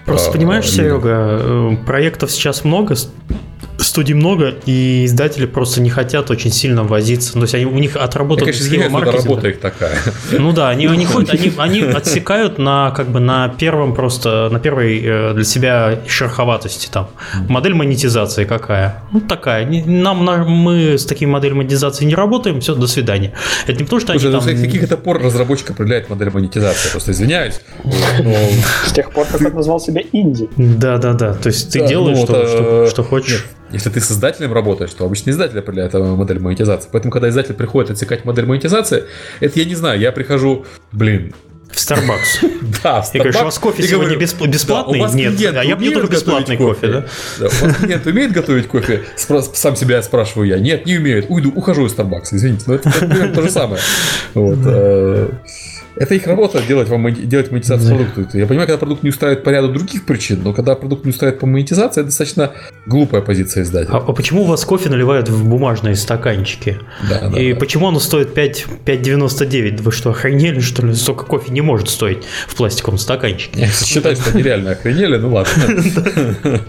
Просто 0.06 0.32
понимаешь, 0.32 0.70
Серега, 0.70 1.40
э, 1.42 1.76
проектов 1.86 2.30
сейчас 2.32 2.66
много, 2.66 2.96
студий 3.78 4.14
много, 4.14 4.54
и 4.66 5.06
издатели 5.06 5.46
просто 5.46 5.82
не 5.82 5.90
хотят 5.90 6.30
очень 6.30 6.52
сильно 6.52 6.84
возиться. 6.84 7.34
То 7.34 7.42
есть 7.42 7.56
они, 7.56 7.66
у 7.66 7.78
них 7.78 7.96
отработана 7.96 8.48
Я, 8.48 8.54
схема 8.54 8.90
маркетинга. 8.90 9.24
работа 9.24 9.48
их 9.50 9.60
такая. 9.60 9.98
Ну 10.32 10.52
да, 10.52 10.70
они, 10.70 10.88
они, 10.88 11.06
ходят, 11.06 11.34
они, 11.34 11.52
они 11.58 11.82
отсекают 11.82 12.58
на, 12.58 12.92
как 12.92 13.10
бы, 13.10 13.20
на 13.20 13.50
первом 13.50 13.94
просто, 13.94 14.50
на 14.52 14.60
первой 14.60 15.02
э, 15.04 15.34
для 15.34 15.44
себя 15.44 16.00
шероховатости 16.08 16.90
там. 16.92 17.10
Модель 17.48 17.74
монетизации 17.74 18.44
какая? 18.46 19.04
Ну 19.12 19.22
такая. 19.22 19.66
Нам, 19.66 20.24
мы 20.50 20.98
с 20.98 21.06
такими 21.06 21.30
моделью 21.30 21.58
монетизации 21.58 22.06
не 22.06 22.16
работаем, 22.16 22.60
все, 22.60 22.76
до 22.76 22.88
свидания. 22.88 23.34
Это 23.68 23.78
не 23.78 23.84
потому, 23.86 24.02
что 24.02 24.12
Слушай, 24.12 24.26
они 24.28 24.36
ну, 24.36 24.42
там... 24.42 24.66
Каких 24.66 24.84
это 24.84 24.98
пор 24.98 25.22
разработчик 25.22 25.72
определяет 25.72 26.10
модель 26.10 26.30
монетизации? 26.30 26.73
Просто 26.92 27.12
извиняюсь. 27.12 27.60
С 28.86 28.92
тех 28.92 29.12
пор, 29.12 29.26
как 29.28 29.42
он 29.42 29.54
назвал 29.54 29.80
себя 29.80 30.02
инди. 30.12 30.50
Да, 30.58 30.98
да, 30.98 31.14
да. 31.14 31.34
То 31.34 31.48
есть 31.48 31.72
ты 31.72 31.86
делаешь, 31.88 32.18
ну, 32.20 32.26
что, 32.26 32.88
что 32.90 33.04
хочешь. 33.04 33.46
Если 33.72 33.90
ты 33.90 34.00
с 34.00 34.12
издателем 34.12 34.54
работаешь, 34.54 34.92
то 34.92 35.06
обычно 35.06 35.32
издатель 35.32 35.58
определяет 35.58 35.94
модель 35.94 36.40
монетизации. 36.40 36.90
Поэтому, 36.92 37.12
когда 37.12 37.30
издатель 37.30 37.56
приходит 37.56 37.92
отсекать 37.92 38.24
модель 38.24 38.46
монетизации, 38.46 39.06
это 39.40 39.60
я 39.60 39.66
не 39.66 39.76
знаю, 39.76 40.00
я 40.00 40.12
прихожу, 40.12 40.66
блин, 40.92 41.34
в 41.74 41.78
Starbucks. 41.78 42.62
Да, 42.84 43.02
в 43.02 43.06
Starbucks. 43.06 43.10
И 43.14 43.18
говоришь, 43.18 43.42
у 43.42 43.46
вас 43.46 43.60
кофе 43.60 43.84
сегодня 43.84 44.16
бесплатный? 44.16 45.00
Нет, 45.14 45.56
а 45.56 45.64
я 45.64 45.76
пью 45.76 45.92
только 45.92 46.14
бесплатный 46.14 46.58
кофе, 46.58 46.88
да? 46.88 47.06
У 47.40 47.44
вас 47.44 47.78
клиент 47.78 48.06
умеет 48.06 48.32
готовить 48.32 48.68
кофе? 48.68 49.04
Сам 49.16 49.76
себя 49.76 50.02
спрашиваю 50.04 50.48
я. 50.48 50.60
Нет, 50.60 50.86
не 50.86 50.98
умеет. 50.98 51.26
Уйду, 51.30 51.52
ухожу 51.56 51.86
из 51.86 51.94
Starbucks, 51.94 52.30
извините. 52.32 52.66
Но 52.68 52.76
это 52.76 53.34
то 53.34 53.42
же 53.42 53.50
самое. 53.50 53.82
Вот. 54.34 54.60
Это 55.96 56.16
их 56.16 56.26
работа 56.28 56.62
делать, 56.68 56.90
вам, 56.90 57.14
делать 57.14 57.52
монетизацию 57.52 57.98
да. 57.98 58.06
продукта. 58.06 58.38
Я 58.38 58.48
понимаю, 58.48 58.68
когда 58.68 58.78
продукт 58.78 59.04
не 59.04 59.10
устраивает 59.10 59.44
по 59.44 59.50
ряду 59.50 59.70
других 59.70 60.06
причин, 60.06 60.42
но 60.44 60.54
когда 60.54 60.76
продукт 60.76 61.06
не 61.06 61.12
устраивает 61.12 61.40
по 61.40 61.46
монетизации, 61.46 62.02
это 62.02 62.08
достаточно 62.10 62.52
глупая 62.86 63.22
позиция 63.22 63.64
издателя. 63.64 63.94
А, 63.94 63.98
а 63.98 64.14
почему 64.14 64.44
у 64.44 64.46
вас 64.46 64.66
кофе 64.66 64.90
наливают 64.90 65.30
в 65.30 65.48
бумажные 65.48 65.96
стаканчики? 65.96 66.80
Да, 67.10 67.30
да, 67.30 67.40
И 67.40 67.54
да. 67.54 67.60
почему 67.60 67.88
оно 67.88 68.00
стоит 68.00 68.34
5, 68.34 68.66
5,99? 68.86 69.82
Вы 69.82 69.92
что, 69.92 70.10
охренели, 70.10 70.60
что 70.60 70.86
ли? 70.86 70.94
Столько 70.94 71.26
кофе 71.26 71.52
не 71.52 71.62
может 71.62 71.90
стоить 71.90 72.24
в 72.48 72.56
пластиковом 72.56 72.98
стаканчике. 72.98 73.60
Я 73.60 73.68
считаю, 73.68 74.16
что 74.16 74.32
они 74.32 74.44
реально 74.44 74.72
охренели, 74.72 75.18
ну 75.18 75.34
ладно. 75.34 75.52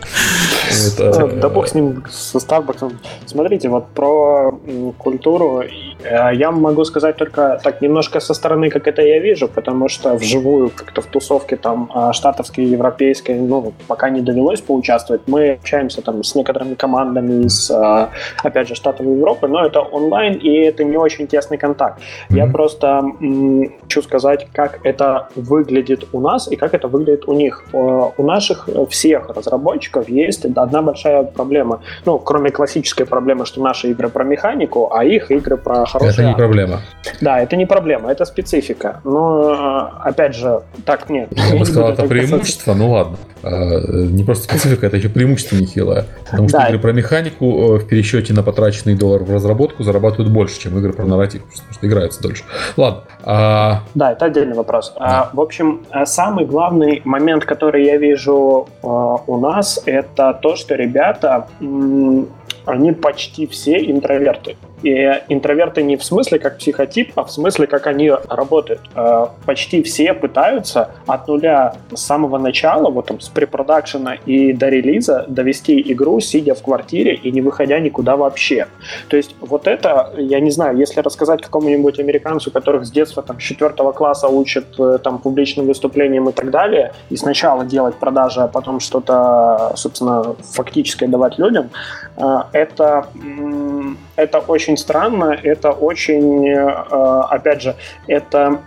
Вот, 0.99 1.33
э, 1.33 1.37
Да 1.37 1.49
бог 1.49 1.67
с 1.69 1.75
ним, 1.75 2.05
со 2.11 2.39
Starbucks. 2.39 2.93
Смотрите, 3.27 3.69
вот 3.69 3.87
про 3.95 4.53
культуру 4.99 5.63
э, 5.63 6.35
я 6.35 6.51
могу 6.51 6.85
сказать 6.85 7.17
только 7.17 7.61
так 7.63 7.81
немножко 7.81 8.21
со 8.21 8.35
стороны, 8.35 8.71
как 8.71 8.87
это 8.89 9.03
я 9.03 9.19
вижу, 9.19 9.49
потому 9.49 9.89
что 9.89 10.15
вживую 10.15 10.71
как-то 10.75 11.01
в 11.01 11.07
тусовке 11.07 11.57
там 11.57 11.91
а, 11.95 12.13
штатовской, 12.13 12.65
европейской, 12.65 13.33
ну, 13.33 13.73
пока 13.89 14.11
не 14.11 14.21
довелось 14.21 14.61
поучаствовать. 14.61 15.23
Мы 15.27 15.53
общаемся 15.53 16.03
там 16.03 16.23
с 16.23 16.35
некоторыми 16.35 16.75
командами 16.75 17.45
из, 17.45 17.71
а, 17.71 18.11
опять 18.43 18.69
же, 18.69 18.75
Штатов 18.75 19.07
Европы, 19.07 19.49
но 19.49 19.65
это 19.65 19.81
онлайн, 19.81 20.35
и 20.35 20.51
это 20.59 20.85
не 20.85 20.97
очень 20.97 21.27
тесный 21.27 21.59
контакт. 21.59 22.01
Я 22.31 22.45
Мгм. 22.45 22.53
просто 22.53 23.03
хочу 23.83 24.03
сказать, 24.03 24.47
как 24.53 24.81
это 24.85 25.29
выглядит 25.37 26.05
у 26.13 26.21
нас 26.21 26.51
и 26.51 26.57
как 26.57 26.75
это 26.75 26.89
выглядит 26.89 27.29
у 27.29 27.33
них. 27.33 27.65
Э, 27.73 28.11
У 28.17 28.23
наших 28.23 28.69
всех 28.91 29.29
разработчиков 29.31 30.09
есть 30.09 30.45
одна 30.45 30.83
большая 30.85 31.25
проблема. 31.25 31.81
Ну, 32.05 32.19
кроме 32.19 32.51
классической 32.51 33.07
проблемы, 33.07 33.47
что 33.47 33.63
наши 33.63 33.91
игры 33.91 34.09
про 34.09 34.25
механику, 34.25 34.93
а 34.95 35.05
их 35.05 35.31
игры 35.31 35.57
про 35.57 35.87
хорошие 35.87 36.13
Это 36.13 36.25
не 36.25 36.35
проблема. 36.35 36.81
Да, 37.21 37.41
это 37.41 37.57
не 37.57 37.67
проблема, 37.67 38.11
это 38.11 38.25
специфика. 38.25 39.01
Но, 39.05 39.91
э, 40.05 40.09
опять 40.09 40.35
же, 40.35 40.63
так 40.85 41.11
нет. 41.11 41.29
Я 41.33 41.59
бы 41.59 41.65
сказал, 41.65 41.89
это 41.89 42.03
касаться. 42.03 42.15
преимущество, 42.15 42.75
ну 42.75 42.91
ладно. 42.91 43.17
Э, 43.43 44.05
Не 44.15 44.25
просто 44.25 44.45
специфика, 44.45 44.87
это 44.87 44.97
еще 44.97 45.09
преимущество 45.09 45.57
нехилое. 45.57 46.07
Потому 46.31 46.49
что 46.49 46.59
Да. 46.59 46.69
игры 46.69 46.79
про 46.79 46.93
механику 46.93 47.45
э, 47.45 47.79
в 47.79 47.87
пересчете 47.87 48.33
на 48.33 48.43
потраченный 48.43 48.95
доллар 48.95 49.23
в 49.23 49.31
разработку 49.33 49.83
зарабатывают 49.83 50.33
больше, 50.33 50.59
чем 50.61 50.79
игры 50.79 50.93
про 50.93 51.05
нарратив, 51.05 51.43
потому 51.45 51.73
что 51.73 51.87
играются 51.87 52.23
дольше. 52.23 52.45
Ладно. 52.77 53.03
А, 53.23 53.81
Да, 53.95 54.13
это 54.13 54.27
отдельный 54.27 54.57
вопрос. 54.57 54.93
А, 54.97 55.31
в 55.33 55.41
общем, 55.41 55.85
самый 56.05 56.47
главный 56.47 57.03
момент, 57.05 57.45
который 57.45 57.85
я 57.85 57.97
вижу 57.97 58.69
у 58.83 59.39
нас, 59.39 59.83
это 59.87 60.39
то, 60.41 60.57
что 60.57 60.74
ребята, 60.77 61.49
они 62.67 62.93
почти 62.93 63.47
все 63.47 63.79
интроверты. 63.91 64.57
И 64.85 65.21
интроверты 65.29 65.83
не 65.83 65.97
в 65.97 66.05
смысле 66.05 66.39
как 66.39 66.59
психотип, 66.59 67.13
а 67.15 67.25
в 67.25 67.33
смысле 67.33 67.67
как 67.67 67.87
они 67.87 68.11
работают. 68.11 68.81
А, 68.95 69.33
Почти 69.47 69.83
все 69.83 70.13
пытаются 70.13 70.91
от 71.07 71.27
нуля 71.27 71.75
с 71.95 72.01
самого 72.01 72.39
начала, 72.39 72.91
вот 72.91 73.07
там 73.07 73.21
с 73.21 73.29
препродакшена 73.29 74.15
и 74.27 74.53
до 74.53 74.69
релиза 74.69 75.25
довести 75.29 75.81
игру, 75.93 76.21
сидя 76.21 76.55
в 76.55 76.63
квартире 76.63 77.15
и 77.15 77.31
не 77.31 77.41
выходя 77.41 77.79
никуда 77.81 78.17
вообще. 78.17 78.67
То 79.09 79.17
есть 79.17 79.35
вот 79.41 79.67
это, 79.67 80.13
я 80.19 80.41
не 80.41 80.51
знаю, 80.51 80.77
если 80.77 81.01
рассказать 81.01 81.41
какому-нибудь 81.41 81.99
американцу, 81.99 82.51
которых 82.51 82.85
с 82.85 82.91
детства 82.91 83.23
там, 83.23 83.41
с 83.41 83.43
четвертого 83.43 83.93
класса 83.93 84.29
учат 84.29 84.67
э, 84.79 84.99
там 85.03 85.19
публичным 85.19 85.67
выступлениям 85.67 86.29
и 86.29 86.33
так 86.33 86.51
далее, 86.51 86.93
и 87.11 87.17
сначала 87.17 87.65
делать 87.65 87.95
продажи, 87.95 88.41
а 88.41 88.49
потом 88.49 88.81
что-то, 88.81 89.73
собственно, 89.77 90.37
фактическое 90.53 91.09
давать 91.09 91.39
людям, 91.39 91.71
э, 92.17 92.23
это, 92.53 93.07
это 94.17 94.39
очень 94.39 94.74
странно, 94.77 95.37
это 95.43 95.73
очень, 95.73 96.49
э, 96.49 97.21
опять 97.31 97.63
же, 97.63 97.77
это 98.07 98.61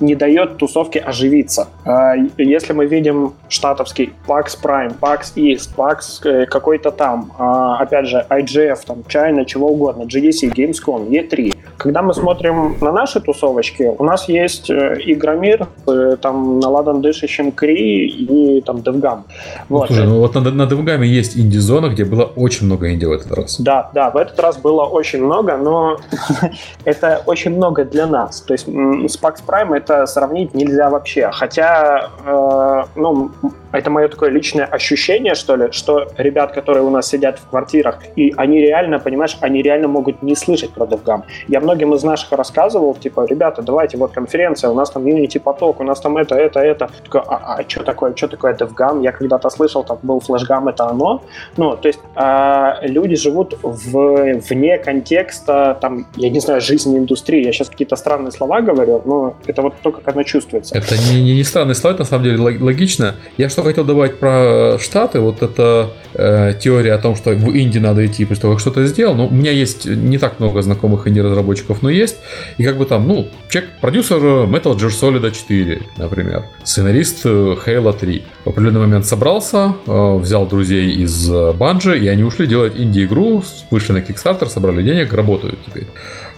не 0.00 0.14
дает 0.14 0.58
тусовке 0.58 0.98
оживиться. 1.00 1.68
А, 1.84 2.14
Если 2.38 2.72
мы 2.72 2.86
видим 2.86 3.34
штатовский 3.48 4.12
PAX 4.26 4.56
Prime, 4.62 4.94
PAX 5.00 5.34
East, 5.36 5.70
PAX 5.76 5.98
э, 6.24 6.46
какой-то 6.46 6.90
там, 6.90 7.32
а, 7.38 7.78
опять 7.78 8.06
же, 8.06 8.24
IGF, 8.28 8.78
там, 8.86 8.98
China, 9.08 9.44
чего 9.44 9.68
угодно, 9.68 10.02
GDC, 10.04 10.52
Gamescom, 10.54 11.08
E3. 11.08 11.54
Когда 11.76 12.02
мы 12.02 12.14
смотрим 12.14 12.76
на 12.80 12.92
наши 12.92 13.20
тусовочки, 13.20 13.90
у 13.98 14.04
нас 14.04 14.28
есть 14.28 14.70
э, 14.70 14.96
Игромир, 15.04 15.68
э, 15.86 16.16
там, 16.20 16.60
наладан 16.60 17.00
дышащим 17.00 17.52
Кри 17.52 18.08
и 18.08 18.60
там 18.62 18.76
DevGam. 18.76 19.22
ну, 19.68 19.76
Вот. 19.78 19.86
слушай, 19.88 20.06
ну 20.06 20.18
вот 20.20 20.34
на, 20.34 20.40
на 20.40 20.66
Девгаме 20.66 21.06
есть 21.06 21.36
инди-зона, 21.36 21.88
где 21.88 22.04
было 22.04 22.24
очень 22.24 22.66
много 22.66 22.92
инди 22.92 23.04
в 23.04 23.12
этот 23.12 23.32
раз. 23.32 23.60
Да, 23.60 23.90
да, 23.94 24.10
в 24.10 24.16
этот 24.16 24.38
раз 24.40 24.56
было 24.56 24.84
очень 24.84 25.22
много, 25.24 25.56
но 25.56 25.98
это 26.84 27.22
очень 27.26 27.56
много 27.56 27.84
для 27.84 28.06
нас. 28.06 28.40
То 28.40 28.54
есть 28.54 28.66
с 28.66 29.18
PAX 29.22 29.36
Prime 29.46 29.76
это 29.84 30.06
сравнить 30.06 30.54
нельзя 30.54 30.90
вообще. 30.90 31.30
Хотя, 31.32 32.10
э, 32.26 32.84
ну, 32.96 33.30
это 33.72 33.90
мое 33.90 34.08
такое 34.08 34.30
личное 34.30 34.64
ощущение, 34.64 35.34
что 35.34 35.56
ли, 35.56 35.72
что 35.72 36.06
ребят, 36.18 36.52
которые 36.52 36.82
у 36.82 36.90
нас 36.90 37.08
сидят 37.08 37.38
в 37.38 37.48
квартирах, 37.48 37.98
и 38.16 38.32
они 38.36 38.60
реально, 38.60 38.98
понимаешь, 38.98 39.36
они 39.40 39.62
реально 39.62 39.88
могут 39.88 40.22
не 40.22 40.36
слышать 40.36 40.70
про 40.70 40.86
DevGam. 40.86 41.22
Я 41.48 41.60
многим 41.60 41.92
из 41.94 42.04
наших 42.04 42.32
рассказывал, 42.32 42.94
типа, 42.94 43.26
ребята, 43.26 43.62
давайте, 43.62 43.96
вот 43.98 44.12
конференция, 44.12 44.70
у 44.70 44.74
нас 44.74 44.90
там 44.90 45.04
Unity 45.04 45.40
поток, 45.40 45.80
у 45.80 45.84
нас 45.84 46.00
там 46.00 46.16
это, 46.16 46.34
это, 46.34 46.60
это. 46.60 46.88
Такой, 47.04 47.22
а, 47.26 47.62
что 47.66 47.82
такое, 47.82 48.14
что 48.14 48.28
такое 48.28 48.54
DevGam? 48.54 49.02
Я 49.02 49.12
когда-то 49.12 49.50
слышал, 49.50 49.84
там 49.84 49.98
был 50.02 50.20
флешгам, 50.20 50.68
это 50.68 50.84
оно. 50.86 51.22
Ну, 51.56 51.76
то 51.76 51.88
есть 51.88 52.00
а, 52.14 52.78
люди 52.82 53.16
живут 53.16 53.58
в, 53.62 54.40
вне 54.48 54.78
контекста, 54.78 55.76
там, 55.80 56.06
я 56.16 56.30
не 56.30 56.40
знаю, 56.40 56.60
жизни 56.60 56.98
индустрии. 56.98 57.44
Я 57.44 57.52
сейчас 57.52 57.70
какие-то 57.70 57.96
странные 57.96 58.30
слова 58.30 58.60
говорю, 58.60 59.02
но 59.04 59.34
это 59.46 59.62
вот 59.62 59.73
то, 59.82 59.92
как 59.92 60.06
оно 60.08 60.22
чувствуется. 60.22 60.76
Это 60.76 60.96
не, 60.96 61.22
не, 61.22 61.34
не 61.34 61.44
странный 61.44 61.74
слайд, 61.74 61.98
на 61.98 62.04
самом 62.04 62.24
деле, 62.24 62.36
лог- 62.38 62.60
логично. 62.60 63.16
Я 63.36 63.48
что 63.48 63.62
хотел 63.62 63.84
добавить 63.84 64.18
про 64.18 64.78
Штаты, 64.78 65.20
вот 65.20 65.42
эта 65.42 65.90
э, 66.14 66.54
теория 66.60 66.94
о 66.94 66.98
том, 66.98 67.16
что 67.16 67.30
в 67.30 67.50
Индии 67.50 67.78
надо 67.78 68.04
идти 68.06 68.24
после 68.24 68.42
того, 68.42 68.54
как 68.54 68.60
что-то 68.60 68.84
сделал. 68.86 69.14
Ну, 69.14 69.26
у 69.26 69.34
меня 69.34 69.50
есть 69.50 69.86
не 69.86 70.18
так 70.18 70.40
много 70.40 70.62
знакомых 70.62 71.06
инди-разработчиков, 71.06 71.82
но 71.82 71.90
есть. 71.90 72.16
И 72.58 72.64
как 72.64 72.76
бы 72.78 72.86
там, 72.86 73.06
ну, 73.06 73.28
человек, 73.48 73.70
продюсер 73.80 74.18
Metal 74.18 74.76
Gear 74.76 74.90
Solid 74.90 75.30
4, 75.30 75.82
например, 75.98 76.44
сценарист 76.64 77.26
э, 77.26 77.56
Halo 77.66 77.98
3. 77.98 78.24
В 78.44 78.48
определенный 78.48 78.80
момент 78.80 79.06
собрался, 79.06 79.74
э, 79.86 80.16
взял 80.16 80.46
друзей 80.46 80.90
из 80.92 81.30
Банжи, 81.54 81.98
и 81.98 82.08
они 82.08 82.22
ушли 82.22 82.46
делать 82.46 82.74
инди-игру, 82.76 83.42
вышли 83.70 83.92
на 83.92 83.98
Kickstarter, 83.98 84.48
собрали 84.48 84.82
денег, 84.82 85.12
работают 85.12 85.58
теперь. 85.66 85.86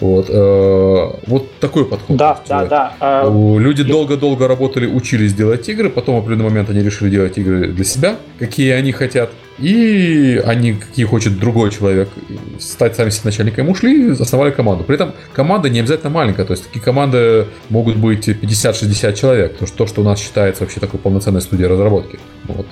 Вот, 0.00 0.26
э, 0.28 1.10
вот 1.26 1.50
такой 1.58 1.86
подход. 1.86 2.16
Да, 2.16 2.38
да, 2.48 2.64
э, 2.64 2.68
да. 2.68 3.28
у- 3.28 3.58
Люди 3.58 3.82
долго-долго 3.82 4.46
работали, 4.46 4.86
учились 4.86 5.32
делать 5.32 5.66
игры, 5.68 5.88
потом 5.88 6.16
в 6.16 6.18
определенный 6.18 6.44
момент 6.50 6.68
они 6.70 6.82
решили 6.82 7.08
делать 7.10 7.38
игры 7.38 7.68
для 7.68 7.84
себя, 7.84 8.16
какие 8.38 8.72
они 8.72 8.92
хотят, 8.92 9.30
и 9.58 10.42
они, 10.44 10.74
какие 10.74 11.04
хочет 11.04 11.38
другой 11.38 11.70
человек, 11.70 12.08
стать 12.58 12.96
сами 12.96 13.10
себе 13.10 13.22
начальником, 13.24 13.68
ушли, 13.68 14.12
основали 14.12 14.50
команду. 14.50 14.84
При 14.84 14.96
этом 14.96 15.12
команда 15.32 15.68
не 15.68 15.80
обязательно 15.80 16.10
маленькая, 16.10 16.44
то 16.44 16.52
есть 16.52 16.66
такие 16.66 16.82
команды 16.82 17.46
могут 17.70 17.96
быть 17.96 18.28
50-60 18.28 19.14
человек, 19.14 19.56
то, 19.56 19.66
что, 19.66 19.76
то, 19.78 19.86
что 19.86 20.00
у 20.02 20.04
нас 20.04 20.18
считается 20.20 20.62
вообще 20.62 20.80
такой 20.80 21.00
полноценной 21.00 21.40
студией 21.40 21.68
разработки. 21.68 22.18
Вот. 22.44 22.66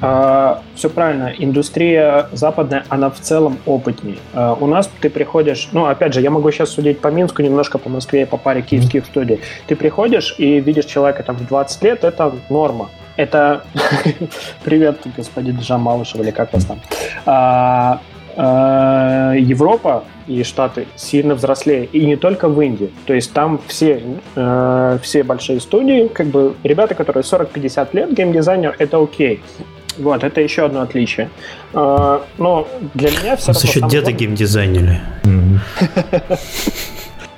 э, 0.00 0.54
все 0.74 0.90
правильно. 0.90 1.32
Индустрия 1.36 2.28
западная, 2.32 2.84
она 2.88 3.10
в 3.10 3.20
целом 3.20 3.58
опытнее. 3.66 4.16
А, 4.32 4.54
у 4.54 4.66
нас 4.66 4.90
ты 5.00 5.10
приходишь, 5.10 5.68
ну, 5.72 5.86
опять 5.86 6.14
же, 6.14 6.20
я 6.20 6.30
могу 6.30 6.50
сейчас 6.50 6.70
судить 6.70 7.00
по 7.00 7.08
Минску, 7.08 7.42
немножко 7.42 7.78
по 7.78 7.88
Москве, 7.88 8.26
по 8.26 8.36
паре 8.36 8.62
киевских 8.62 9.04
студий. 9.06 9.40
Ты 9.66 9.76
приходишь 9.76 10.34
и 10.38 10.60
видишь 10.60 10.86
человека 10.86 11.22
там 11.22 11.36
в 11.36 11.46
20 11.46 11.82
лет, 11.82 12.04
это 12.04 12.32
норма. 12.48 12.90
Это... 13.16 13.64
Привет, 14.64 15.00
господин 15.16 15.58
Джан 15.58 15.80
Малышев, 15.80 16.20
или 16.20 16.30
как 16.30 16.52
вас 16.52 16.64
там? 16.64 16.80
А, 17.26 18.00
а, 18.36 19.34
Европа 19.34 20.04
и 20.26 20.42
Штаты 20.44 20.86
сильно 20.96 21.34
взрослее. 21.34 21.86
И 21.86 22.06
не 22.06 22.16
только 22.16 22.48
в 22.48 22.60
Индии. 22.60 22.90
То 23.06 23.14
есть 23.14 23.32
там 23.32 23.60
все, 23.66 24.02
э, 24.36 24.98
все 25.02 25.22
большие 25.24 25.60
студии, 25.60 26.06
как 26.08 26.28
бы 26.28 26.54
ребята, 26.62 26.94
которые 26.94 27.24
40-50 27.24 27.88
лет, 27.92 28.12
геймдизайнер, 28.12 28.76
это 28.78 29.02
окей. 29.02 29.42
Вот, 29.98 30.22
это 30.22 30.40
еще 30.40 30.64
одно 30.66 30.82
отличие. 30.82 31.30
А, 31.74 32.24
но 32.38 32.68
для 32.94 33.10
меня 33.10 33.36
все 33.36 33.50
У 33.50 33.54
нас 33.54 33.64
еще 33.64 33.80
деды 33.88 34.12
геймдизайнили. 34.12 35.00
мгм. 35.24 35.60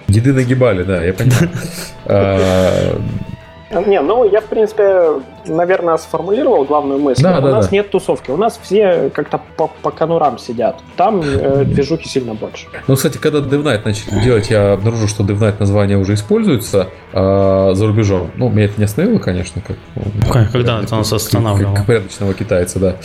Деды 0.09 0.35
нагибали, 0.35 0.83
да, 0.83 1.03
я 1.03 1.13
понимаю. 1.15 1.51
А, 2.05 2.99
Не, 3.87 4.01
ну 4.03 4.31
я, 4.31 4.41
в 4.41 4.47
принципе, 4.47 5.23
наверное, 5.47 5.97
сформулировал 5.97 6.65
главную 6.65 6.99
мысль. 7.01 7.23
Да, 7.23 7.39
у 7.39 7.43
да, 7.43 7.51
нас 7.51 7.69
да. 7.69 7.77
нет 7.77 7.91
тусовки, 7.91 8.31
у 8.31 8.37
нас 8.37 8.59
все 8.63 9.11
как-то 9.15 9.41
по, 9.57 9.69
по 9.83 9.91
конурам 9.91 10.39
сидят. 10.39 10.81
Там 10.97 11.21
э, 11.23 11.65
движухи 11.65 12.09
сильно 12.09 12.35
больше. 12.35 12.67
Ну, 12.87 12.97
кстати, 12.97 13.19
когда 13.19 13.39
DevNight 13.39 13.83
начали 13.85 14.23
делать, 14.23 14.51
я 14.51 14.73
обнаружил, 14.73 15.09
что 15.09 15.25
DevNight 15.25 15.57
название 15.59 15.99
уже 15.99 16.15
используется 16.15 16.89
а, 17.13 17.73
за 17.75 17.87
рубежом. 17.87 18.31
Ну, 18.37 18.49
меня 18.49 18.67
это 18.67 18.75
не 18.79 18.85
остановило, 18.85 19.19
конечно, 19.19 19.61
как... 19.67 19.77
ну, 19.97 20.33
Как- 20.33 20.53
когда 20.53 20.81
это 20.81 20.97
нас 20.97 21.11
как- 21.11 21.17
останавливало? 21.17 21.75
Как 21.77 21.87
порядочного 21.87 22.35
китайца, 22.35 22.79
да. 22.79 22.97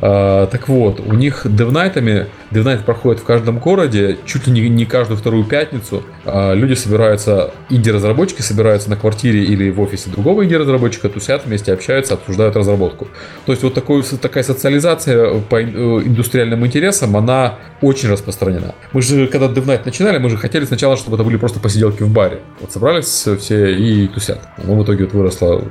А, 0.00 0.46
так 0.46 0.68
вот, 0.68 1.00
у 1.00 1.12
них 1.14 1.46
DevNight'ами, 1.46 2.26
DevNight 2.50 2.84
проходит 2.84 3.20
в 3.22 3.24
каждом 3.24 3.58
городе, 3.58 4.18
чуть 4.26 4.46
ли 4.46 4.52
не, 4.52 4.68
не 4.68 4.84
каждую 4.86 5.18
вторую 5.18 5.44
пятницу. 5.44 6.02
А, 6.24 6.52
люди 6.52 6.74
собираются, 6.74 7.52
инди-разработчики 7.70 8.42
собираются 8.42 8.90
на 8.90 8.96
квартире 8.96 9.44
или 9.44 9.70
в 9.70 9.80
офисе 9.80 10.10
другого 10.10 10.44
инди-разработчика, 10.44 11.08
тусят 11.08 11.46
вместе, 11.46 11.72
общаются 11.72 11.83
общаются, 11.84 12.14
обсуждают 12.14 12.56
разработку. 12.56 13.08
То 13.46 13.52
есть 13.52 13.62
вот 13.62 13.74
такой, 13.74 14.02
такая 14.02 14.42
социализация 14.42 15.40
по 15.40 15.62
индустриальным 15.62 16.66
интересам, 16.66 17.16
она 17.16 17.58
очень 17.82 18.08
распространена. 18.08 18.74
Мы 18.92 19.02
же, 19.02 19.26
когда 19.26 19.46
DevNight 19.46 19.82
начинали, 19.84 20.18
мы 20.18 20.30
же 20.30 20.36
хотели 20.36 20.64
сначала, 20.64 20.96
чтобы 20.96 21.16
это 21.16 21.24
были 21.24 21.36
просто 21.36 21.60
посиделки 21.60 22.02
в 22.02 22.10
баре. 22.10 22.40
Вот 22.60 22.72
собрались 22.72 23.28
все 23.38 23.74
и 23.76 24.08
тусят. 24.08 24.40
Но 24.62 24.74
в 24.76 24.84
итоге 24.84 25.04
вот 25.04 25.14
выросло... 25.14 25.64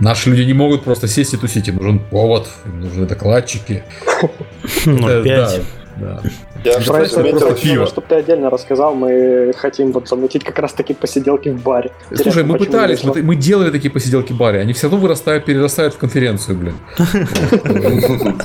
Наши 0.00 0.30
люди 0.30 0.42
не 0.42 0.54
могут 0.54 0.82
просто 0.82 1.06
сесть 1.06 1.34
и 1.34 1.36
тусить, 1.36 1.68
им 1.68 1.76
нужен 1.76 2.00
повод, 2.00 2.48
им 2.66 2.80
нужны 2.80 3.06
докладчики. 3.06 3.84
Ну, 4.84 5.22
пять. 5.22 5.62
Да. 6.00 6.22
Я 6.64 6.80
про 6.80 7.00
это 7.00 7.14
заметил, 7.14 7.54
пиво. 7.54 7.86
чтобы 7.86 8.06
ты 8.08 8.16
отдельно 8.16 8.50
рассказал, 8.50 8.94
мы 8.94 9.52
хотим 9.56 9.92
вот 9.92 10.08
замутить 10.08 10.44
как 10.44 10.58
раз 10.58 10.72
таки 10.72 10.94
посиделки 10.94 11.48
в 11.48 11.62
баре. 11.62 11.92
Слушай, 12.14 12.44
мы 12.44 12.58
пытались, 12.58 13.02
мы, 13.04 13.22
мы 13.22 13.36
делали 13.36 13.70
такие 13.70 13.90
посиделки 13.90 14.32
в 14.32 14.36
баре, 14.36 14.60
они 14.60 14.72
все 14.72 14.88
равно 14.88 14.98
вырастают, 14.98 15.44
перерастают 15.44 15.94
в 15.94 15.98
конференцию, 15.98 16.58
блин. 16.58 16.74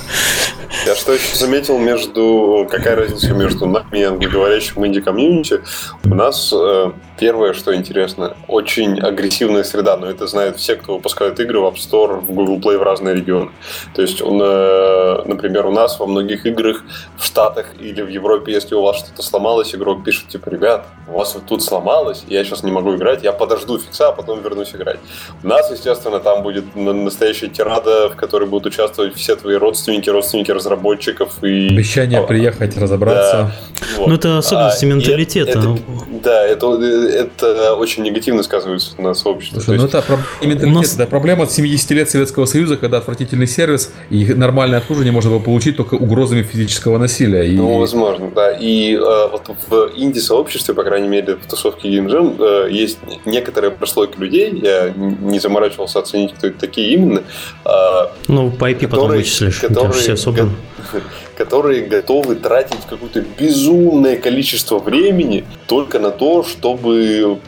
Я 0.86 0.96
что 0.96 1.14
еще 1.14 1.36
заметил 1.36 1.78
между... 1.80 2.68
Какая 2.70 2.96
разница 2.96 3.34
между 3.34 3.68
нами 3.68 4.00
и 4.00 4.04
англоговорящим 4.04 4.86
инди-комьюнити? 4.86 5.62
У 6.04 6.16
нас 6.16 6.52
э, 6.54 6.92
первое, 7.24 7.54
что 7.54 7.74
интересно, 7.74 8.36
очень 8.50 9.00
агрессивная 9.00 9.64
среда, 9.64 9.96
но 9.96 10.08
это 10.08 10.28
знают 10.28 10.58
все, 10.58 10.76
кто 10.76 10.96
выпускает 10.96 11.40
игры 11.40 11.62
в 11.62 11.64
App 11.64 11.76
Store, 11.76 12.20
в 12.20 12.26
Google 12.26 12.60
Play 12.60 12.78
в 12.78 12.84
разные 12.84 13.16
регионы. 13.16 13.52
То 13.96 14.02
есть, 14.02 14.22
он, 14.22 14.42
э, 14.44 15.22
например, 15.26 15.66
у 15.68 15.72
нас 15.72 16.00
во 16.00 16.06
многих 16.06 16.46
играх 16.46 16.84
в 17.18 17.24
Штатах 17.24 17.68
или 17.80 18.02
в 18.02 18.10
Европе, 18.10 18.52
если 18.52 18.76
у 18.76 18.82
вас 18.82 18.98
что-то 18.98 19.22
сломалось, 19.22 19.74
игрок 19.74 20.04
пишет, 20.04 20.28
типа, 20.28 20.50
ребят, 20.50 20.86
у 21.08 21.18
вас 21.18 21.34
вот 21.36 21.46
тут 21.46 21.64
сломалось, 21.64 22.26
я 22.28 22.44
сейчас 22.44 22.62
не 22.64 22.72
могу 22.72 22.94
играть, 22.96 23.24
я 23.24 23.32
подожду 23.32 23.80
фикса, 23.80 24.10
а 24.10 24.12
потом 24.12 24.42
вернусь 24.42 24.76
играть. 24.76 25.00
У 25.44 25.48
нас, 25.48 25.72
естественно, 25.72 26.20
там 26.20 26.44
будет 26.44 26.76
настоящая 26.76 27.48
тирада, 27.48 28.10
в 28.10 28.18
которой 28.18 28.50
будут 28.50 28.74
участвовать 28.74 29.16
все 29.16 29.38
твои 29.38 29.56
родственники, 29.56 30.10
родственники 30.10 30.52
разработчиков 30.52 31.42
и... 31.42 31.70
Обещание 31.70 32.20
а, 32.20 32.24
приехать, 32.24 32.76
разобраться. 32.78 33.38
Да, 33.38 33.52
вот. 33.98 34.08
Ну, 34.08 34.16
это 34.16 34.40
особенности 34.40 34.84
а, 34.84 34.88
менталитета. 34.90 35.60
Это, 35.60 35.78
да, 36.24 36.46
это, 36.46 36.68
это 37.14 37.76
очень 37.76 38.04
негативно 38.04 38.44
сказывается 38.44 39.00
на 39.02 39.14
сообществе. 39.14 39.62
Слушай, 39.62 39.78
ну, 39.78 39.84
есть... 39.84 39.96
это 39.96 40.20
менталитет, 40.42 40.76
нас... 40.76 40.96
это 40.96 41.06
проблема 41.08 41.44
от 41.44 41.52
70 41.52 41.92
лет 41.92 42.10
Советского 42.10 42.46
Союза, 42.46 42.78
когда 42.78 42.98
отвратительный 42.98 43.48
сервис 43.48 43.94
и 44.10 44.34
нормальное 44.34 44.80
обслуживание 44.80 45.12
можно 45.12 45.32
было 45.32 45.40
получить 45.40 45.78
только 45.78 45.96
угрозами 45.96 46.44
физического 46.44 46.98
насилия. 46.98 47.48
И... 47.48 47.56
Ну, 47.56 47.80
возможно, 47.80 48.30
да. 48.34 48.52
И 48.52 48.96
э, 48.96 49.00
вот 49.00 49.50
в 49.70 49.92
инди-сообществе, 49.96 50.74
по 50.74 50.84
крайней 50.84 51.08
мере, 51.08 51.36
в 51.36 51.48
тусовке 51.48 51.90
Game 51.90 52.08
Jam, 52.08 52.68
э, 52.68 52.72
есть 52.72 53.00
некоторые 53.26 53.72
прослойки 53.72 54.18
людей, 54.18 54.60
я 54.62 54.94
не 54.96 55.40
заморачивался 55.40 56.00
оценить, 56.00 56.34
кто 56.34 56.48
это 56.48 56.60
такие 56.60 56.94
именно. 56.94 57.24
Э, 57.66 58.08
ну, 58.28 58.52
по 58.52 58.70
IP 58.70 58.74
которые, 58.74 58.90
потом 58.90 59.08
вычислишь, 59.10 59.60
которые, 59.60 59.94
все 59.94 60.14
особо 60.14 60.50
которые 61.38 61.86
готовы 61.86 62.36
тратить 62.36 62.86
какое-то 62.90 63.22
безумное 63.22 64.18
количество 64.18 64.80
времени 64.80 65.46
только 65.68 66.00
на 66.00 66.12
то, 66.12 66.44
чтобы 66.44 67.40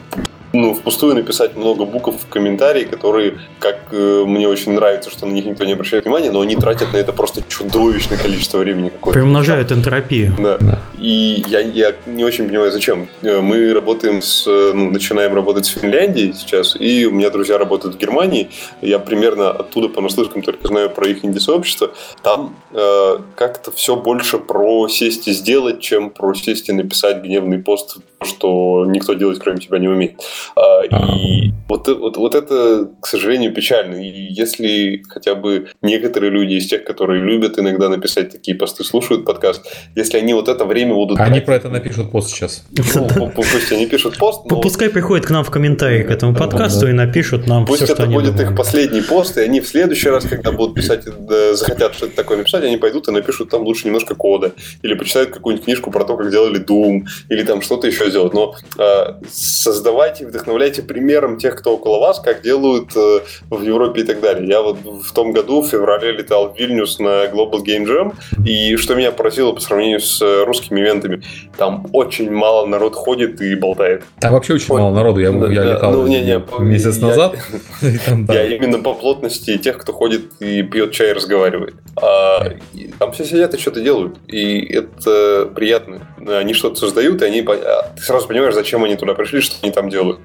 ну, 0.56 0.74
впустую 0.74 1.14
написать 1.14 1.56
много 1.56 1.84
букв 1.84 2.14
в 2.20 2.28
комментарии, 2.28 2.84
которые, 2.84 3.38
как 3.58 3.88
э, 3.92 4.24
мне 4.26 4.48
очень 4.48 4.72
нравится, 4.72 5.10
что 5.10 5.26
на 5.26 5.32
них 5.32 5.44
никто 5.44 5.64
не 5.64 5.72
обращает 5.72 6.04
внимания, 6.04 6.30
но 6.30 6.40
они 6.40 6.56
тратят 6.56 6.92
на 6.92 6.96
это 6.98 7.12
просто 7.12 7.42
чудовищное 7.48 8.18
количество 8.18 8.58
времени 8.58 8.88
какое-то. 8.88 9.18
Приумножают 9.18 9.72
энтропию. 9.72 10.34
Да. 10.38 10.58
да. 10.60 10.80
И 10.98 11.44
я, 11.46 11.60
я 11.60 11.94
не 12.06 12.24
очень 12.24 12.48
понимаю, 12.48 12.72
зачем. 12.72 13.08
Э, 13.22 13.40
мы 13.40 13.72
работаем 13.72 14.22
с, 14.22 14.46
ну, 14.46 14.90
начинаем 14.90 15.34
работать 15.34 15.66
с 15.66 15.68
Финляндией 15.68 16.32
сейчас, 16.34 16.76
и 16.78 17.06
у 17.06 17.12
меня 17.12 17.30
друзья 17.30 17.58
работают 17.58 17.96
в 17.96 17.98
Германии. 17.98 18.50
Я 18.80 18.98
примерно 18.98 19.50
оттуда 19.50 19.88
по 19.88 20.00
наслышкам 20.00 20.42
только 20.42 20.68
знаю 20.68 20.90
про 20.90 21.08
их 21.08 21.24
инди-сообщество. 21.24 21.90
Там 22.22 22.56
э, 22.72 23.18
как-то 23.34 23.70
все 23.72 23.96
больше 23.96 24.38
про 24.38 24.88
сесть 24.88 25.28
и 25.28 25.32
сделать, 25.32 25.80
чем 25.80 26.10
про 26.10 26.34
сесть 26.34 26.68
и 26.68 26.72
написать 26.72 27.22
гневный 27.22 27.58
пост, 27.58 27.98
что 28.22 28.84
никто 28.86 29.14
делать 29.14 29.38
кроме 29.38 29.58
тебя 29.58 29.78
не 29.78 29.88
умеет. 29.88 30.20
А, 30.54 30.82
и 30.84 31.52
вот, 31.68 31.88
вот, 31.88 32.16
вот 32.16 32.34
это, 32.34 32.88
к 33.00 33.06
сожалению, 33.06 33.52
печально. 33.52 33.96
И 33.96 34.32
если 34.32 35.02
хотя 35.08 35.34
бы 35.34 35.68
некоторые 35.82 36.30
люди 36.30 36.54
из 36.54 36.66
тех, 36.66 36.84
которые 36.84 37.22
любят 37.22 37.58
иногда 37.58 37.88
написать 37.88 38.30
такие 38.30 38.56
посты, 38.56 38.84
слушают 38.84 39.24
подкаст, 39.24 39.66
если 39.94 40.18
они 40.18 40.34
вот 40.34 40.48
это 40.48 40.64
время 40.64 40.94
будут... 40.94 41.18
Они 41.18 41.40
про 41.40 41.56
это 41.56 41.68
напишут 41.68 42.10
пост 42.10 42.30
сейчас. 42.30 42.64
Ну, 42.94 43.30
пусть 43.34 43.72
они 43.72 43.86
пишут 43.86 44.16
пост. 44.16 44.42
Пускай 44.48 44.90
приходят 44.90 45.26
к 45.26 45.30
нам 45.30 45.44
в 45.44 45.50
комментарии 45.50 46.02
к 46.02 46.10
этому 46.10 46.34
подкасту 46.34 46.88
и 46.88 46.92
напишут 46.92 47.46
нам 47.46 47.66
Пусть 47.66 47.82
это 47.82 48.06
будет 48.06 48.40
их 48.40 48.54
последний 48.54 49.02
пост, 49.02 49.36
и 49.36 49.40
они 49.40 49.60
в 49.60 49.66
следующий 49.66 50.08
раз, 50.08 50.24
когда 50.24 50.52
будут 50.52 50.74
писать, 50.74 51.04
захотят 51.52 51.94
что-то 51.94 52.14
такое 52.14 52.38
написать, 52.38 52.64
они 52.64 52.76
пойдут 52.76 53.08
и 53.08 53.10
напишут 53.10 53.50
там 53.50 53.62
лучше 53.62 53.86
немножко 53.86 54.14
кода. 54.14 54.52
Или 54.82 54.94
почитают 54.94 55.30
какую-нибудь 55.30 55.64
книжку 55.64 55.90
про 55.90 56.04
то, 56.04 56.16
как 56.16 56.30
делали 56.30 56.64
Doom, 56.64 57.06
или 57.28 57.42
там 57.42 57.62
что-то 57.62 57.86
еще 57.86 58.08
сделать. 58.10 58.34
Но 58.34 58.54
а, 58.78 59.20
создавайте, 59.30 60.25
вдохновляйте 60.26 60.82
примером 60.82 61.38
тех, 61.38 61.56
кто 61.56 61.74
около 61.74 61.98
вас, 61.98 62.20
как 62.20 62.42
делают 62.42 62.96
э, 62.96 63.20
в 63.50 63.62
Европе 63.62 64.02
и 64.02 64.04
так 64.04 64.20
далее. 64.20 64.48
Я 64.48 64.62
вот 64.62 64.78
в 64.78 65.12
том 65.12 65.32
году, 65.32 65.62
в 65.62 65.68
феврале, 65.68 66.12
летал 66.12 66.52
в 66.52 66.58
Вильнюс 66.58 66.98
на 66.98 67.26
Global 67.26 67.62
Game 67.64 67.86
Jam, 67.86 68.14
и 68.44 68.76
что 68.76 68.94
меня 68.94 69.12
поразило 69.12 69.52
по 69.52 69.60
сравнению 69.60 70.00
с 70.00 70.20
э, 70.22 70.44
русскими 70.44 70.80
ивентами, 70.80 71.22
там 71.56 71.86
очень 71.92 72.30
мало 72.30 72.66
народ 72.66 72.94
ходит 72.94 73.40
и 73.40 73.54
болтает. 73.54 74.04
Там 74.20 74.32
вообще 74.32 74.54
очень 74.54 74.66
вот. 74.68 74.80
мало 74.80 74.94
народу. 74.94 75.20
Я, 75.20 75.32
да, 75.32 75.48
я 75.48 75.62
да, 75.62 75.74
летал 75.74 75.92
ну, 75.92 76.06
не, 76.06 76.20
не, 76.20 76.42
месяц 76.60 76.98
я, 76.98 77.06
назад. 77.06 77.36
Я 78.28 78.44
именно 78.44 78.78
по 78.78 78.94
плотности 78.94 79.56
тех, 79.58 79.78
кто 79.78 79.92
ходит 79.92 80.32
и 80.40 80.62
пьет 80.62 80.92
чай 80.92 81.10
и 81.10 81.12
разговаривает. 81.12 81.74
А, 82.00 82.52
там 82.98 83.12
все 83.12 83.24
сидят 83.24 83.54
и 83.54 83.58
что-то 83.58 83.80
делают. 83.80 84.16
И 84.26 84.60
это 84.72 85.50
приятно. 85.54 86.08
Они 86.26 86.54
что-то 86.54 86.76
создают, 86.76 87.22
и 87.22 87.24
они 87.24 87.40
а, 87.46 87.92
ты 87.96 88.02
сразу 88.02 88.26
понимаешь, 88.28 88.54
зачем 88.54 88.84
они 88.84 88.96
туда 88.96 89.14
пришли, 89.14 89.40
что 89.40 89.56
они 89.62 89.72
там 89.72 89.88
делают. 89.88 90.15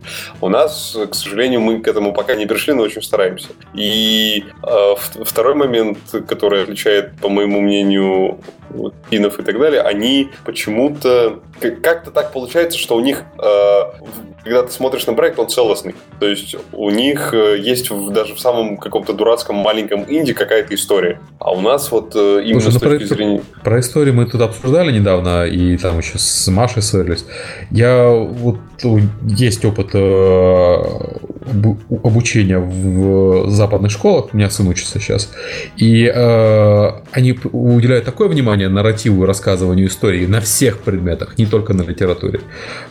У 0.41 0.49
нас, 0.49 0.97
к 1.09 1.13
сожалению, 1.13 1.61
мы 1.61 1.79
к 1.79 1.87
этому 1.87 2.13
пока 2.13 2.35
не 2.35 2.45
пришли, 2.45 2.73
но 2.73 2.83
очень 2.83 3.01
стараемся. 3.01 3.49
И 3.73 4.45
э, 4.63 4.95
второй 5.23 5.55
момент, 5.55 5.97
который 6.27 6.63
отличает, 6.63 7.17
по 7.17 7.29
моему 7.29 7.61
мнению, 7.61 8.39
кинов 9.09 9.39
и 9.39 9.43
так 9.43 9.59
далее, 9.59 9.81
они 9.81 10.29
почему-то 10.45 11.39
как-то 11.83 12.11
так 12.11 12.31
получается, 12.31 12.77
что 12.79 12.95
у 12.95 13.01
них, 13.01 13.23
э, 13.37 13.81
когда 14.43 14.63
ты 14.63 14.71
смотришь 14.71 15.05
на 15.05 15.13
проект, 15.13 15.37
он 15.37 15.47
целостный. 15.47 15.95
То 16.19 16.27
есть 16.27 16.55
у 16.71 16.89
них 16.89 17.33
э, 17.33 17.57
есть 17.59 17.89
даже 18.09 18.33
в 18.33 18.39
самом 18.39 18.77
каком-то 18.77 19.13
дурацком 19.13 19.57
маленьком 19.57 20.05
инди 20.07 20.33
какая-то 20.33 20.73
история. 20.73 21.19
А 21.39 21.51
у 21.51 21.61
нас 21.61 21.91
вот 21.91 22.15
э, 22.15 22.41
именно 22.43 22.61
Слушай, 22.61 22.79
с 22.79 22.81
ну 22.81 22.89
точки 22.89 23.07
про, 23.07 23.15
зрения... 23.15 23.41
Про 23.63 23.79
историю 23.79 24.15
мы 24.15 24.25
тут 24.25 24.41
обсуждали 24.41 24.91
недавно, 24.91 25.45
и 25.45 25.77
там 25.77 25.99
еще 25.99 26.17
с 26.17 26.47
Машей 26.47 26.81
ссорились. 26.81 27.25
Я 27.69 28.09
вот 28.09 28.57
есть 29.23 29.63
опыт 29.65 29.80
опыт 29.81 29.95
э, 29.95 31.30
обучения 32.03 32.59
в 32.59 33.49
западных 33.49 33.91
школах, 33.91 34.33
у 34.33 34.37
меня 34.37 34.49
сын 34.49 34.67
учится 34.67 34.99
сейчас, 34.99 35.31
и 35.77 36.07
они 37.11 37.37
уделяют 37.51 38.05
такое 38.05 38.27
внимание 38.27 38.69
нарративу 38.69 39.23
и 39.23 39.27
рассказыванию 39.27 39.87
истории 39.87 40.25
на 40.25 40.41
всех 40.41 40.79
предметах, 40.79 41.37
не 41.37 41.45
только 41.45 41.73
на 41.73 41.81
литературе. 41.81 42.41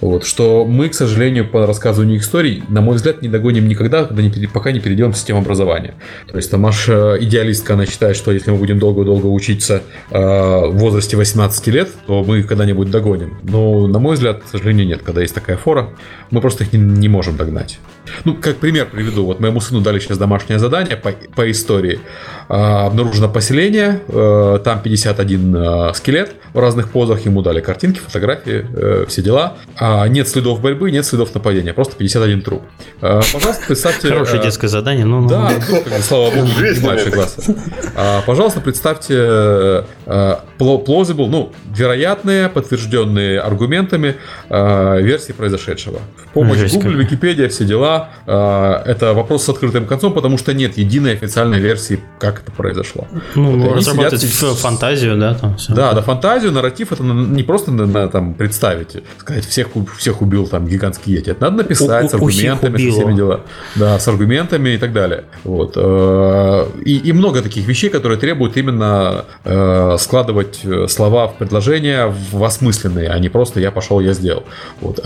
Вот, 0.01 0.25
что 0.25 0.65
мы, 0.65 0.89
к 0.89 0.95
сожалению, 0.95 1.49
по 1.49 1.67
рассказыванию 1.67 2.19
историй, 2.19 2.63
на 2.69 2.81
мой 2.81 2.97
взгляд, 2.97 3.23
не 3.23 3.29
догоним 3.29 3.69
никогда, 3.69 4.05
когда 4.05 4.23
не, 4.23 4.31
пока 4.47 4.73
не 4.73 4.81
перейдем 4.81 5.13
в 5.13 5.17
систему 5.17 5.41
образования. 5.41 5.95
То 6.31 6.37
есть 6.37 6.51
там 6.51 6.67
аж 6.67 6.89
идеалистка, 6.89 7.75
она 7.75 7.87
считает, 7.87 8.17
что 8.17 8.33
если 8.33 8.51
мы 8.51 8.57
будем 8.57 8.79
долго-долго 8.79 9.27
учиться 9.27 9.83
э, 10.11 10.19
в 10.19 10.77
возрасте 10.77 11.17
18 11.17 11.67
лет, 11.69 11.89
то 12.07 12.25
мы 12.25 12.43
когда-нибудь 12.43 12.91
догоним. 12.91 13.39
Но, 13.43 13.87
на 13.87 13.99
мой 13.99 14.15
взгляд, 14.15 14.43
к 14.43 14.49
сожалению, 14.49 14.87
нет. 14.87 15.03
Когда 15.03 15.21
есть 15.21 15.35
такая 15.35 15.57
фора, 15.57 15.91
мы 16.31 16.41
просто 16.41 16.65
их 16.65 16.73
не, 16.73 16.79
не 16.79 17.09
можем 17.09 17.37
догнать. 17.37 17.79
Ну, 18.25 18.35
как 18.41 18.57
пример 18.57 18.89
приведу. 18.91 19.25
Вот 19.25 19.41
моему 19.41 19.61
сыну 19.61 19.81
дали 19.81 19.99
сейчас 19.99 20.19
домашнее 20.19 20.59
задание 20.59 20.97
по, 20.97 21.13
по 21.13 21.51
истории. 21.51 22.01
Э, 22.49 22.87
обнаружено 22.87 23.29
поселение, 23.29 24.01
э, 24.09 24.59
там 24.65 24.81
51 24.81 25.57
э, 25.57 25.95
скелет 25.95 26.33
в 26.53 26.59
разных 26.59 26.91
позах, 26.91 27.25
ему 27.25 27.43
дали 27.43 27.61
картинки, 27.61 27.99
фотографии, 27.99 28.67
э, 28.73 29.05
все 29.09 29.23
дела. 29.23 29.55
А 29.77 30.07
нет 30.09 30.29
следов 30.29 30.61
борьбы, 30.61 30.91
нет 30.91 31.07
следов 31.07 31.35
нападения, 31.35 31.73
просто 31.73 31.97
51 31.97 32.43
труп. 32.43 32.63
Э, 33.01 33.21
пожалуйста, 33.33 33.63
представьте... 33.67 34.09
Хорошее 34.13 34.41
э, 34.41 34.45
детское 34.45 34.69
задание, 34.69 35.05
ну... 35.05 35.29
Да, 35.29 35.51
ну, 35.51 35.77
как 35.77 35.93
бы, 35.93 36.03
слава 36.03 36.31
богу, 36.31 36.47
не 36.47 36.81
младшие 36.81 37.13
классы. 37.13 37.57
А, 37.97 38.23
пожалуйста, 38.23 38.61
представьте 38.61 39.15
э, 39.17 40.37
plausible, 40.59 41.29
ну, 41.29 41.53
вероятные, 41.75 42.49
подтвержденные 42.49 43.41
аргументами 43.41 44.17
э, 44.49 45.03
версии 45.03 45.33
произошедшего. 45.33 46.01
В 46.17 46.33
помощь 46.33 46.59
Жесть 46.59 46.75
Google, 46.77 46.99
Википедия, 46.99 47.49
все 47.49 47.65
дела. 47.65 48.11
Э, 48.31 48.83
это 48.91 49.13
вопрос 49.15 49.45
с 49.45 49.49
открытым 49.49 49.87
концом, 49.87 50.13
потому 50.13 50.39
что 50.39 50.55
нет 50.55 50.79
единой 50.79 51.15
официальной 51.15 51.59
версии, 51.59 51.99
как 52.19 52.41
это 52.43 52.53
произошло. 52.53 53.07
Ну, 53.35 53.59
Вот 53.59 53.77
разработать 53.77 54.21
сидят- 54.23 54.59
фантазию, 54.59 55.17
да, 55.19 55.35
там 55.35 55.57
всё. 55.57 55.75
Да, 55.75 55.93
да, 55.93 56.03
фантазию, 56.03 56.53
нарратив 56.53 56.93
это 56.93 57.03
не 57.03 57.43
просто 57.43 57.73
надо 57.73 58.09
там 58.09 58.35
представить, 58.35 58.97
сказать, 59.19 59.45
всех, 59.47 59.67
всех 59.99 60.23
убил 60.23 60.47
там 60.47 60.67
гигантский 60.67 61.15
йети. 61.15 61.31
Это 61.31 61.45
надо 61.45 61.57
написать 61.63 62.05
У- 62.05 62.09
с 62.09 62.15
аргументами, 62.15 62.79
со 62.79 62.91
всеми 62.93 63.15
дела. 63.17 63.41
Да, 63.77 63.99
с 63.99 64.09
аргументами 64.09 64.71
и 64.71 64.79
так 64.79 64.93
далее. 64.93 65.25
Вот. 65.45 65.73
э, 65.77 66.67
И, 66.85 66.97
и 67.09 67.13
много 67.13 67.43
таких 67.43 67.67
вещей, 67.67 67.91
которые 67.91 68.19
требуют 68.19 68.57
именно 68.57 69.25
э, 69.45 69.97
складывать 69.99 70.61
э, 70.65 70.87
слова 70.89 71.27
в 71.27 71.35
предложения 71.39 72.07
в 72.33 72.45
осмысленные, 72.45 73.09
а 73.09 73.19
не 73.19 73.29
просто 73.29 73.61
я 73.61 73.71
пошел, 73.71 74.01
я 74.01 74.13
сделал. 74.13 74.45
Вот. 74.81 75.01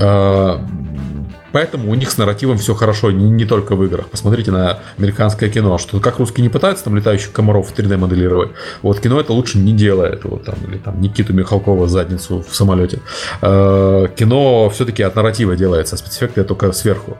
Поэтому 1.54 1.92
у 1.92 1.94
них 1.94 2.10
с 2.10 2.18
нарративом 2.18 2.58
все 2.58 2.74
хорошо, 2.74 3.12
не, 3.12 3.30
не 3.30 3.44
только 3.44 3.76
в 3.76 3.84
играх. 3.84 4.08
Посмотрите 4.08 4.50
на 4.50 4.80
американское 4.98 5.48
кино, 5.48 5.78
что 5.78 6.00
как 6.00 6.18
русские 6.18 6.42
не 6.42 6.48
пытаются 6.48 6.82
там 6.82 6.96
летающих 6.96 7.30
комаров 7.30 7.70
в 7.70 7.78
3D 7.78 7.96
моделировать. 7.96 8.50
Вот 8.82 8.98
кино 8.98 9.20
это 9.20 9.32
лучше 9.32 9.58
не 9.58 9.72
делает. 9.72 10.24
Вот 10.24 10.44
там, 10.46 10.56
или 10.66 10.78
там 10.78 11.00
Никиту 11.00 11.32
Михалкова 11.32 11.86
задницу 11.86 12.44
в 12.46 12.56
самолете. 12.56 12.98
Э, 13.40 14.08
кино 14.16 14.68
все-таки 14.70 15.04
от 15.04 15.14
нарратива 15.14 15.54
делается, 15.54 15.94
а 15.94 15.98
спецэффекты 15.98 16.42
только 16.42 16.72
сверху. 16.72 17.18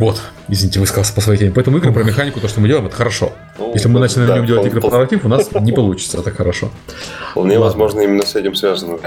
Вот, 0.00 0.20
извините, 0.48 0.80
высказался 0.80 1.14
по 1.14 1.20
своей 1.20 1.38
теме. 1.38 1.52
Поэтому 1.54 1.78
игры 1.78 1.92
про 1.92 2.02
механику, 2.02 2.40
то, 2.40 2.48
что 2.48 2.60
мы 2.60 2.66
делаем, 2.66 2.86
это 2.86 2.96
хорошо. 2.96 3.30
Ну, 3.56 3.72
Если 3.72 3.86
мы 3.86 4.00
начнем 4.00 4.26
да, 4.26 4.40
делать 4.40 4.66
игры 4.66 4.80
про 4.80 4.90
нарратив, 4.90 5.24
у 5.24 5.28
нас 5.28 5.48
не 5.60 5.70
получится, 5.70 6.18
это 6.18 6.32
хорошо. 6.32 6.70
Вполне 7.30 7.60
возможно, 7.60 8.00
именно 8.00 8.26
с 8.26 8.34
этим 8.34 8.56
связано. 8.56 8.98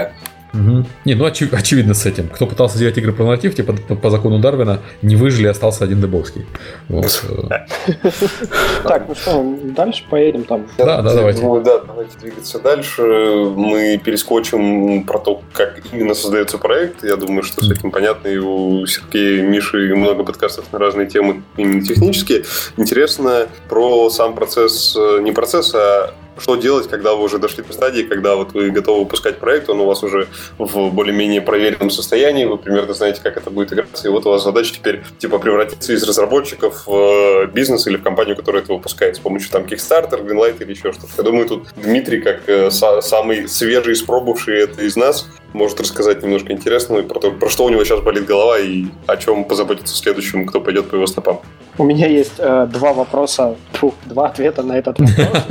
Мгм. 0.54 0.86
Не, 1.04 1.14
ну 1.14 1.26
очи- 1.26 1.52
очевидно 1.52 1.94
с 1.94 2.06
этим. 2.06 2.28
Кто 2.28 2.46
пытался 2.46 2.78
делать 2.78 2.96
игры 2.96 3.12
про 3.12 3.24
нарратив, 3.24 3.54
типа 3.54 3.74
по, 3.88 3.96
по 3.96 4.10
закону 4.10 4.38
Дарвина, 4.38 4.78
не 5.02 5.16
выжили, 5.16 5.48
остался 5.48 5.84
один 5.84 6.00
Дебовский. 6.00 6.46
Вот. 6.88 7.24
э, 7.28 7.92
Так, 8.84 9.08
ну 9.08 9.14
что, 9.14 9.56
дальше 9.76 10.04
поедем 10.08 10.44
там. 10.44 10.66
Да, 10.78 11.02
да, 11.02 11.14
давайте. 11.14 11.42
Ну, 11.42 11.60
да, 11.60 11.78
давайте 11.80 12.18
двигаться 12.18 12.58
дальше. 12.60 13.02
Мы 13.02 14.00
перескочим 14.02 15.04
про 15.04 15.18
то, 15.18 15.42
как 15.52 15.80
именно 15.92 16.14
создается 16.14 16.58
проект. 16.58 17.02
Я 17.04 17.16
думаю, 17.16 17.42
что 17.42 17.64
с 17.64 17.70
этим 17.70 17.90
понятно. 17.90 18.28
И 18.28 18.36
у 18.38 18.86
Сергея, 18.86 19.40
и 19.40 19.42
Миши 19.42 19.94
много 19.94 20.22
подкастов 20.24 20.72
на 20.72 20.78
разные 20.78 21.08
темы, 21.08 21.42
именно 21.56 21.82
технические. 21.82 22.44
Интересно 22.76 23.48
про 23.68 24.08
сам 24.10 24.34
процесс, 24.34 24.96
э, 24.96 25.18
не 25.20 25.32
процесс, 25.32 25.74
а 25.74 26.14
что 26.38 26.56
делать, 26.56 26.88
когда 26.88 27.14
вы 27.14 27.24
уже 27.24 27.38
дошли 27.38 27.62
до 27.62 27.72
стадии, 27.72 28.02
когда 28.02 28.36
вот 28.36 28.52
вы 28.52 28.70
готовы 28.70 29.00
выпускать 29.00 29.38
проект, 29.38 29.68
он 29.68 29.80
у 29.80 29.86
вас 29.86 30.02
уже 30.02 30.28
в 30.58 30.90
более-менее 30.90 31.40
проверенном 31.40 31.90
состоянии, 31.90 32.44
вы 32.44 32.58
примерно 32.58 32.94
знаете, 32.94 33.20
как 33.22 33.36
это 33.36 33.50
будет 33.50 33.72
играться, 33.72 34.08
и 34.08 34.10
вот 34.10 34.26
у 34.26 34.30
вас 34.30 34.44
задача 34.44 34.74
теперь 34.74 35.02
типа 35.18 35.38
превратиться 35.38 35.92
из 35.92 36.02
разработчиков 36.02 36.86
в 36.86 36.94
э, 36.94 37.46
бизнес 37.46 37.86
или 37.86 37.96
в 37.96 38.02
компанию, 38.02 38.36
которая 38.36 38.62
это 38.62 38.72
выпускает 38.72 39.16
с 39.16 39.18
помощью 39.18 39.50
там 39.50 39.64
Kickstarter, 39.64 40.24
Greenlight 40.24 40.62
или 40.62 40.70
еще 40.70 40.92
что-то. 40.92 41.12
Я 41.16 41.22
думаю, 41.22 41.48
тут 41.48 41.68
Дмитрий, 41.76 42.20
как 42.20 42.48
э, 42.48 42.68
са- 42.68 43.02
самый 43.02 43.48
свежий, 43.48 43.94
испробовавший 43.94 44.58
это 44.58 44.82
из 44.82 44.96
нас, 44.96 45.28
может 45.54 45.80
рассказать 45.80 46.22
немножко 46.22 46.52
интересного 46.52 47.00
и 47.00 47.02
про 47.02 47.20
то, 47.20 47.30
про 47.30 47.48
что 47.48 47.64
у 47.64 47.70
него 47.70 47.82
сейчас 47.84 48.00
болит 48.00 48.26
голова 48.26 48.58
и 48.58 48.86
о 49.06 49.16
чем 49.16 49.44
позаботиться 49.44 49.94
следующему, 49.94 50.44
кто 50.44 50.60
пойдет 50.60 50.90
по 50.90 50.96
его 50.96 51.06
стопам. 51.06 51.40
У 51.78 51.84
меня 51.84 52.06
есть 52.06 52.34
э, 52.38 52.68
два 52.72 52.92
вопроса, 52.92 53.56
тьфу, 53.72 53.94
два 54.04 54.26
ответа 54.26 54.62
на 54.62 54.76
этот 54.78 54.98
вопрос. 54.98 55.42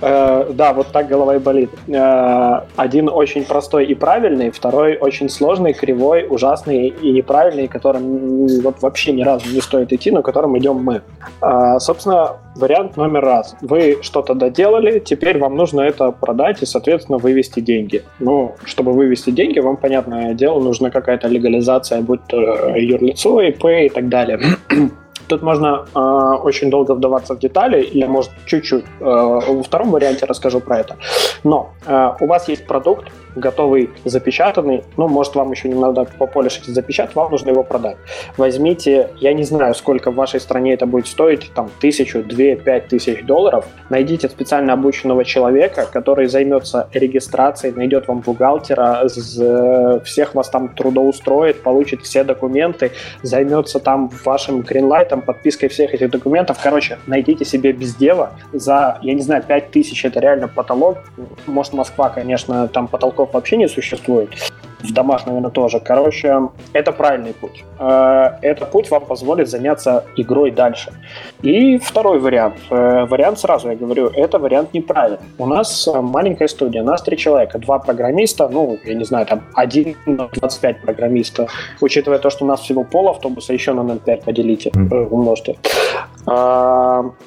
Э, 0.00 0.52
Да, 0.52 0.72
вот 0.72 0.88
так 0.88 1.08
голова 1.08 1.36
и 1.36 1.38
болит. 1.38 1.70
Э, 1.88 2.60
Один 2.76 3.08
очень 3.08 3.44
простой 3.44 3.86
и 3.86 3.94
правильный, 3.94 4.50
второй 4.50 4.98
очень 4.98 5.28
сложный, 5.28 5.72
кривой, 5.72 6.26
ужасный 6.28 6.88
и 6.88 7.10
неправильный, 7.10 7.68
которым 7.68 8.46
вот 8.62 8.82
вообще 8.82 9.12
ни 9.12 9.22
разу 9.22 9.48
не 9.50 9.60
стоит 9.60 9.92
идти, 9.92 10.10
но 10.10 10.22
которым 10.22 10.58
идем 10.58 10.76
мы. 10.76 11.02
А, 11.40 11.78
Собственно, 11.80 12.36
вариант 12.54 12.96
номер 12.96 13.22
раз. 13.24 13.56
Вы 13.60 13.98
что-то 14.02 14.34
доделали, 14.34 14.98
теперь 14.98 15.38
вам 15.38 15.56
нужно 15.56 15.80
это 15.80 16.10
продать 16.10 16.62
и, 16.62 16.66
соответственно, 16.66 17.18
вывести 17.18 17.60
деньги. 17.68 18.02
Ну, 18.18 18.54
чтобы 18.64 18.92
вывести 18.92 19.30
деньги, 19.30 19.60
вам, 19.60 19.76
понятное 19.76 20.34
дело, 20.34 20.60
нужна 20.60 20.90
какая-то 20.90 21.28
легализация, 21.28 22.00
будь 22.00 22.20
то 22.26 22.36
э, 22.38 22.80
юрлицо, 22.80 23.40
ИП 23.42 23.64
и 23.64 23.88
так 23.88 24.08
далее. 24.08 24.38
Тут 25.28 25.42
можно 25.42 25.84
э, 25.94 25.98
очень 25.98 26.70
долго 26.70 26.92
вдаваться 26.92 27.34
в 27.34 27.38
детали, 27.38 27.82
или, 27.82 28.06
может, 28.06 28.30
чуть-чуть. 28.46 28.84
Э, 29.00 29.04
во 29.04 29.62
втором 29.62 29.90
варианте 29.90 30.26
расскажу 30.26 30.60
про 30.60 30.78
это. 30.78 30.96
Но 31.44 31.70
э, 31.86 32.10
у 32.20 32.26
вас 32.26 32.48
есть 32.48 32.66
продукт, 32.66 33.08
готовый, 33.36 33.90
запечатанный. 34.04 34.84
Ну, 34.96 35.08
может, 35.08 35.34
вам 35.34 35.52
еще 35.52 35.68
не 35.68 35.74
надо 35.74 36.06
пополишить 36.18 36.64
запечатать, 36.64 37.14
вам 37.14 37.30
нужно 37.30 37.50
его 37.50 37.62
продать. 37.62 37.96
Возьмите, 38.36 39.10
я 39.20 39.32
не 39.32 39.44
знаю, 39.44 39.74
сколько 39.74 40.10
в 40.10 40.14
вашей 40.14 40.40
стране 40.40 40.74
это 40.74 40.86
будет 40.86 41.06
стоить, 41.06 41.50
там, 41.54 41.70
тысячу, 41.80 42.22
две, 42.22 42.56
пять 42.56 42.88
тысяч 42.88 43.24
долларов. 43.24 43.66
Найдите 43.90 44.28
специально 44.28 44.72
обученного 44.72 45.24
человека, 45.24 45.86
который 45.92 46.26
займется 46.26 46.88
регистрацией, 46.92 47.74
найдет 47.74 48.08
вам 48.08 48.20
бухгалтера, 48.20 49.06
всех 50.04 50.34
вас 50.34 50.48
там 50.48 50.68
трудоустроит, 50.68 51.62
получит 51.62 52.02
все 52.02 52.24
документы, 52.24 52.92
займется 53.22 53.78
там 53.78 54.10
вашим 54.24 54.62
гринлайтом, 54.62 55.17
подпиской 55.22 55.68
всех 55.68 55.94
этих 55.94 56.10
документов. 56.10 56.58
Короче, 56.62 56.98
найдите 57.06 57.44
себе 57.44 57.72
без 57.72 57.94
дела 57.94 58.32
за, 58.52 58.98
я 59.02 59.14
не 59.14 59.22
знаю, 59.22 59.42
5 59.42 59.70
тысяч, 59.70 60.04
это 60.04 60.20
реально 60.20 60.48
потолок. 60.48 60.98
Может, 61.46 61.72
Москва, 61.72 62.08
конечно, 62.10 62.68
там 62.68 62.88
потолков 62.88 63.32
вообще 63.32 63.56
не 63.56 63.68
существует. 63.68 64.30
В 64.82 64.92
домах, 64.92 65.26
наверное, 65.26 65.50
тоже. 65.50 65.80
Короче, 65.80 66.48
это 66.72 66.92
правильный 66.92 67.32
путь. 67.32 67.64
Э, 67.80 68.30
Этот 68.42 68.70
путь 68.70 68.90
вам 68.90 69.04
позволит 69.04 69.48
заняться 69.48 70.04
игрой 70.16 70.50
дальше. 70.50 70.92
И 71.42 71.78
второй 71.78 72.20
вариант. 72.20 72.54
Э, 72.70 73.04
Вариант 73.06 73.38
сразу, 73.38 73.68
я 73.70 73.76
говорю, 73.76 74.08
это 74.14 74.38
вариант 74.38 74.74
неправильный. 74.74 75.18
У 75.38 75.46
нас 75.46 75.88
э, 75.88 76.00
маленькая 76.00 76.48
студия, 76.48 76.82
у 76.82 76.86
нас 76.86 77.02
три 77.02 77.16
человека, 77.16 77.58
два 77.58 77.78
программиста, 77.78 78.48
ну, 78.48 78.78
я 78.84 78.94
не 78.94 79.04
знаю, 79.04 79.26
там, 79.26 79.42
один 79.54 79.96
на 80.06 80.28
25 80.28 80.80
программиста. 80.80 81.48
Учитывая 81.80 82.18
то, 82.18 82.30
что 82.30 82.44
у 82.44 82.48
нас 82.48 82.60
всего 82.60 82.84
пол 82.84 83.08
автобуса, 83.08 83.52
еще 83.52 83.72
на 83.72 83.80
0,5 83.80 84.24
поделите, 84.24 84.70
умножьте. 85.10 85.56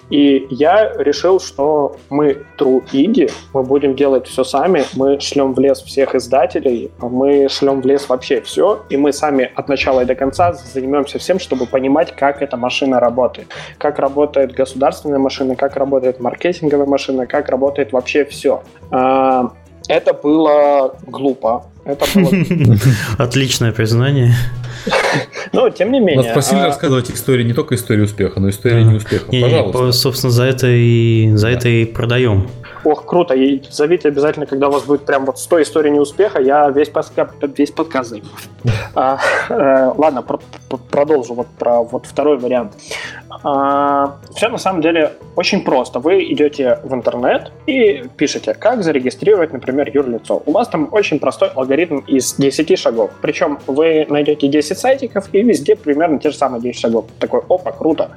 И 0.10 0.48
я 0.50 0.94
решил, 0.98 1.40
что 1.40 1.96
мы 2.10 2.46
True 2.58 2.84
Indie, 2.92 3.32
мы 3.54 3.64
будем 3.64 3.96
делать 3.96 4.28
все 4.28 4.44
сами, 4.44 4.84
мы 4.96 5.20
шлем 5.20 5.54
в 5.54 5.60
лес 5.60 5.82
всех 5.82 6.16
издателей, 6.16 6.92
мы 7.00 7.50
шлем 7.50 7.82
в 7.82 7.86
лес 7.86 8.08
вообще 8.10 8.42
все, 8.42 8.84
и 8.90 8.98
мы 8.98 9.14
сами 9.14 9.52
от 9.56 9.70
начала 9.70 10.02
и 10.02 10.06
до 10.06 10.16
конца 10.16 10.54
займемся 10.54 11.20
всем, 11.20 11.40
чтобы 11.40 11.66
понимать, 11.66 12.16
как 12.16 12.42
эта 12.42 12.58
машина 12.58 13.00
работает, 13.00 13.48
как 13.78 14.00
работает 14.00 14.52
государственная 14.52 15.20
машина, 15.20 15.56
как 15.56 15.78
работает 15.78 16.20
маркетинговая 16.20 16.86
машина, 16.86 17.26
как 17.26 17.50
работает 17.50 17.94
вообще 17.94 18.26
все. 18.26 18.62
Это 19.88 20.14
было 20.14 20.96
глупо. 21.08 21.66
Это 21.86 22.06
было... 22.16 22.30
Отличное 23.18 23.72
признание. 23.72 24.34
Но, 25.54 25.70
тем 25.70 25.92
не 25.92 26.00
Нас 26.00 26.08
менее... 26.08 26.34
просили 26.34 26.60
а, 26.60 26.66
рассказывать 26.68 27.12
истории 27.12 27.44
не 27.44 27.54
только 27.54 27.76
истории 27.76 28.02
успеха, 28.02 28.40
но 28.40 28.48
и 28.48 28.52
истории 28.52 28.84
Да. 28.84 28.92
неуспеха. 28.92 29.26
Не, 29.30 29.38
не, 29.40 29.44
Пожалуйста. 29.44 29.78
по- 29.80 29.92
собственно, 29.92 30.32
за 30.32 30.44
это 30.44 30.68
и 30.68 31.32
за 31.36 31.50
это 31.50 31.70
и 31.70 31.86
продаем. 31.86 32.50
Ох, 32.84 33.06
круто. 33.06 33.36
И 33.36 33.62
зовите 33.70 34.08
обязательно, 34.08 34.46
когда 34.48 34.70
у 34.70 34.72
вас 34.72 34.84
будет 34.84 35.06
прям 35.06 35.26
вот 35.26 35.38
100 35.38 35.62
историй 35.62 35.92
неуспеха, 35.92 36.42
я 36.42 36.70
весь, 36.70 36.90
подка... 36.90 37.30
весь 37.56 37.72
подкаст 37.72 38.10
займу. 38.10 38.26
А, 38.96 39.20
э, 39.50 39.92
ладно, 39.98 40.24
про- 40.24 40.40
продолжу 40.90 41.36
вот 41.36 41.48
про 41.60 41.84
вот 41.84 42.06
второй 42.08 42.38
вариант. 42.40 42.74
Все 43.40 44.50
на 44.50 44.58
самом 44.58 44.82
деле 44.82 45.14
очень 45.36 45.64
просто. 45.64 46.00
Вы 46.00 46.24
идете 46.32 46.80
в 46.84 46.94
интернет 46.94 47.52
и 47.66 48.04
пишете, 48.18 48.54
как 48.54 48.84
зарегистрировать, 48.84 49.54
например, 49.54 49.90
юрлицо. 49.94 50.42
У 50.46 50.52
вас 50.52 50.68
там 50.68 50.90
очень 50.92 51.20
простой 51.20 51.50
алгоритм 51.50 52.00
из 52.00 52.36
10 52.36 52.78
шагов. 52.78 53.12
Причем 53.22 53.60
вы 53.68 54.06
найдете 54.10 54.48
10 54.48 54.78
сайтиков 54.78 55.30
и 55.34 55.42
везде 55.42 55.76
примерно 55.76 56.20
те 56.20 56.32
же 56.32 56.38
самые 56.38 56.62
10 56.62 56.80
шагов. 56.80 57.06
Такой, 57.20 57.42
опа, 57.50 57.72
круто. 57.72 58.12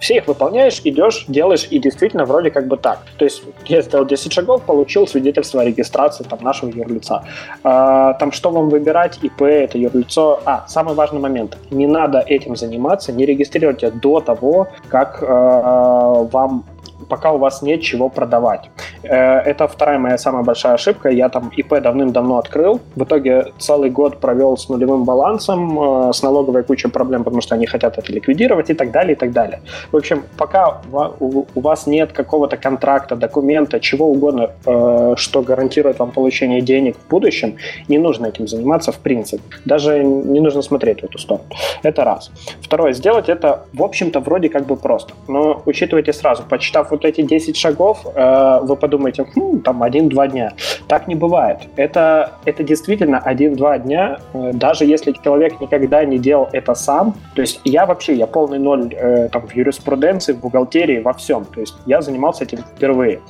Все 0.00 0.16
их 0.16 0.26
выполняешь, 0.26 0.80
идешь, 0.84 1.24
делаешь, 1.28 1.66
и 1.70 1.78
действительно 1.78 2.24
вроде 2.24 2.50
как 2.50 2.66
бы 2.66 2.76
так. 2.76 3.00
То 3.16 3.24
есть 3.24 3.42
я 3.66 3.82
сделал 3.82 4.04
10 4.04 4.32
шагов, 4.32 4.62
получил 4.62 5.06
свидетельство 5.06 5.62
о 5.62 5.64
регистрации 5.64 6.24
там, 6.24 6.40
нашего 6.42 6.70
юрлица. 6.70 7.24
А, 7.62 8.14
там 8.14 8.32
что 8.32 8.50
вам 8.50 8.68
выбирать, 8.68 9.18
ИП, 9.22 9.42
это 9.42 9.78
юрлицо. 9.78 10.40
А, 10.44 10.66
самый 10.68 10.94
важный 10.94 11.20
момент. 11.20 11.56
Не 11.70 11.86
надо 11.86 12.18
этим 12.20 12.56
заниматься, 12.56 13.12
не 13.12 13.24
регистрируйте 13.24 13.90
до 13.90 14.20
того, 14.20 14.57
как 14.88 15.22
э, 15.22 15.26
вам 15.26 16.64
пока 17.08 17.32
у 17.32 17.38
вас 17.38 17.62
нет 17.62 17.80
чего 17.82 18.08
продавать. 18.08 18.70
Э, 19.02 19.38
это 19.40 19.66
вторая 19.68 19.98
моя 19.98 20.18
самая 20.18 20.42
большая 20.42 20.74
ошибка. 20.74 21.08
Я 21.08 21.28
там 21.28 21.50
ИП 21.56 21.80
давным-давно 21.80 22.38
открыл. 22.38 22.80
В 22.96 23.04
итоге 23.04 23.52
целый 23.58 23.90
год 23.90 24.18
провел 24.18 24.56
с 24.56 24.68
нулевым 24.68 25.04
балансом, 25.04 26.08
э, 26.08 26.12
с 26.12 26.22
налоговой 26.22 26.62
кучей 26.62 26.88
проблем, 26.88 27.24
потому 27.24 27.40
что 27.40 27.54
они 27.54 27.66
хотят 27.66 27.98
это 27.98 28.12
ликвидировать 28.12 28.70
и 28.70 28.74
так 28.74 28.90
далее, 28.90 29.12
и 29.12 29.16
так 29.16 29.32
далее. 29.32 29.60
В 29.92 29.96
общем, 29.96 30.24
пока 30.36 30.80
у 31.20 31.60
вас 31.60 31.86
нет 31.86 32.12
какого-то 32.12 32.56
контракта, 32.56 33.16
документа, 33.16 33.80
чего 33.80 34.06
угодно, 34.06 34.50
э, 34.66 35.14
что 35.16 35.42
гарантирует 35.42 35.98
вам 35.98 36.10
получение 36.10 36.60
денег 36.60 36.96
в 36.96 37.10
будущем, 37.10 37.56
не 37.88 37.98
нужно 37.98 38.26
этим 38.26 38.46
заниматься 38.48 38.92
в 38.92 38.98
принципе. 38.98 39.42
Даже 39.64 40.02
не 40.04 40.40
нужно 40.40 40.62
смотреть 40.62 41.00
в 41.00 41.04
эту 41.04 41.18
сторону. 41.18 41.44
Это 41.82 42.04
раз. 42.04 42.30
Второе, 42.60 42.92
сделать 42.92 43.28
это, 43.28 43.64
в 43.72 43.82
общем-то, 43.82 44.20
вроде 44.20 44.48
как 44.48 44.66
бы 44.66 44.76
просто. 44.76 45.14
Но 45.28 45.62
учитывайте 45.66 46.12
сразу, 46.12 46.42
почитав 46.42 46.90
вот 46.90 46.97
эти 47.04 47.22
10 47.22 47.56
шагов, 47.56 48.06
э, 48.14 48.58
вы 48.62 48.76
подумаете, 48.76 49.24
хм, 49.24 49.60
там 49.60 49.82
один-два 49.82 50.28
дня. 50.28 50.52
Так 50.86 51.08
не 51.08 51.14
бывает. 51.14 51.58
Это, 51.76 52.32
это 52.44 52.62
действительно 52.62 53.18
один-два 53.18 53.78
дня, 53.78 54.18
э, 54.34 54.52
даже 54.54 54.84
если 54.84 55.12
человек 55.12 55.60
никогда 55.60 56.04
не 56.04 56.18
делал 56.18 56.48
это 56.52 56.74
сам. 56.74 57.14
То 57.34 57.42
есть 57.42 57.60
я 57.64 57.86
вообще, 57.86 58.14
я 58.14 58.26
полный 58.26 58.58
ноль 58.58 58.88
там, 59.32 59.46
в 59.46 59.54
юриспруденции, 59.54 60.32
в 60.32 60.40
бухгалтерии, 60.40 61.00
во 61.00 61.12
всем. 61.12 61.44
То 61.44 61.60
есть 61.60 61.76
я 61.86 62.00
занимался 62.00 62.44
этим 62.44 62.58
впервые 62.58 63.20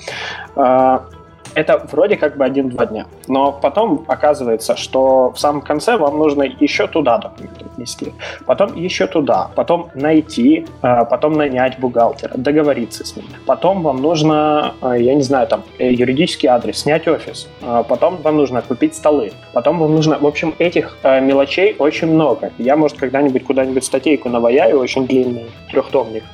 это 1.59 1.86
вроде 1.90 2.16
как 2.16 2.36
бы 2.36 2.44
один-два 2.44 2.86
дня. 2.86 3.06
Но 3.26 3.52
потом 3.52 4.05
оказывается, 4.06 4.76
что 4.76 5.32
в 5.32 5.39
самом 5.39 5.60
конце 5.60 5.97
вам 5.97 6.18
нужно 6.18 6.44
еще 6.44 6.86
туда 6.86 7.18
документы 7.18 7.64
внести, 7.76 8.12
потом 8.47 8.76
еще 8.76 9.06
туда, 9.06 9.51
потом 9.56 9.90
найти, 9.94 10.66
э, 10.82 11.05
потом 11.10 11.32
нанять 11.32 11.78
бухгалтера, 11.80 12.32
договориться 12.36 13.05
с 13.05 13.16
ним. 13.16 13.26
Потом 13.47 13.82
вам 13.82 13.97
нужно, 13.97 14.74
э, 14.82 14.97
я 15.01 15.14
не 15.14 15.22
знаю, 15.22 15.48
там, 15.48 15.62
э, 15.78 15.93
юридический 15.93 16.48
адрес, 16.48 16.78
снять 16.78 17.09
офис. 17.09 17.48
Потом 17.89 18.16
вам 18.22 18.36
нужно 18.36 18.62
купить 18.62 18.94
столы. 18.94 19.32
Потом 19.52 19.78
вам 19.78 19.94
нужно... 19.94 20.18
В 20.18 20.26
общем, 20.26 20.55
этих 20.59 20.97
мелочей 21.02 21.74
очень 21.78 22.09
много. 22.09 22.51
Я, 22.59 22.76
может, 22.76 22.98
когда-нибудь 22.98 23.44
куда-нибудь 23.44 23.85
статейку 23.85 24.28
наваяю, 24.28 24.78
очень 24.78 25.06
длинный, 25.06 25.47
трехтомник. 25.70 26.24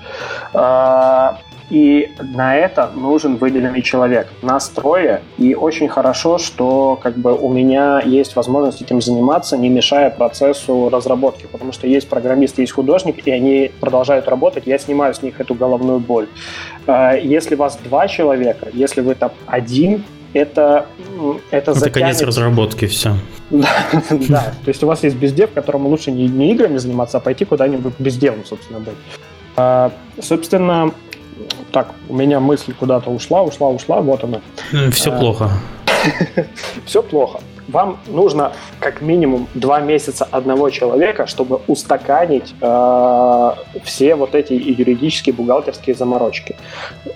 И 1.70 2.10
на 2.20 2.56
это 2.56 2.90
нужен 2.94 3.36
выделенный 3.36 3.82
человек. 3.82 4.28
Нас 4.42 4.68
трое, 4.68 5.22
и 5.38 5.54
очень 5.54 5.88
хорошо, 5.88 6.38
что 6.38 6.98
как 7.02 7.16
бы 7.16 7.34
у 7.34 7.48
меня 7.48 8.00
есть 8.04 8.36
возможность 8.36 8.82
этим 8.82 9.00
заниматься, 9.00 9.56
не 9.56 9.68
мешая 9.68 10.10
процессу 10.10 10.90
разработки, 10.90 11.46
потому 11.50 11.72
что 11.72 11.86
есть 11.86 12.08
программист, 12.08 12.58
есть 12.58 12.72
художник, 12.72 13.26
и 13.26 13.30
они 13.30 13.70
продолжают 13.80 14.28
работать, 14.28 14.66
я 14.66 14.78
снимаю 14.78 15.14
с 15.14 15.22
них 15.22 15.40
эту 15.40 15.54
головную 15.54 16.00
боль. 16.00 16.28
А, 16.86 17.14
если 17.14 17.54
вас 17.54 17.78
два 17.82 18.08
человека, 18.08 18.68
если 18.72 19.00
вы 19.00 19.14
там 19.14 19.32
один, 19.46 20.04
это, 20.34 20.86
это 21.50 21.70
Это 21.70 21.90
конец 21.90 22.20
разработки, 22.20 22.86
все. 22.86 23.14
Да, 23.50 23.68
да, 24.10 24.54
то 24.64 24.68
есть 24.68 24.82
у 24.82 24.86
вас 24.86 25.02
есть 25.04 25.16
бездев, 25.16 25.50
которому 25.52 25.88
лучше 25.88 26.10
не, 26.10 26.26
не 26.26 26.52
играми 26.52 26.76
заниматься, 26.78 27.18
а 27.18 27.20
пойти 27.20 27.44
куда-нибудь 27.44 27.94
бездевом, 27.98 28.44
собственно, 28.44 28.80
быть. 28.80 28.94
А, 29.56 29.92
собственно, 30.20 30.92
так, 31.72 31.94
у 32.08 32.14
меня 32.14 32.40
мысль 32.40 32.72
куда-то 32.72 33.10
ушла, 33.10 33.42
ушла, 33.42 33.68
ушла, 33.68 34.00
вот 34.00 34.24
она. 34.24 34.40
Все 34.90 35.16
плохо. 35.16 35.50
Все 36.86 37.02
плохо 37.02 37.40
вам 37.68 37.98
нужно 38.06 38.52
как 38.80 39.00
минимум 39.00 39.48
два 39.54 39.80
месяца 39.80 40.26
одного 40.30 40.70
человека, 40.70 41.26
чтобы 41.26 41.60
устаканить 41.66 42.54
э, 42.60 43.52
все 43.84 44.14
вот 44.14 44.34
эти 44.34 44.52
юридические, 44.52 45.34
бухгалтерские 45.34 45.94
заморочки. 45.94 46.56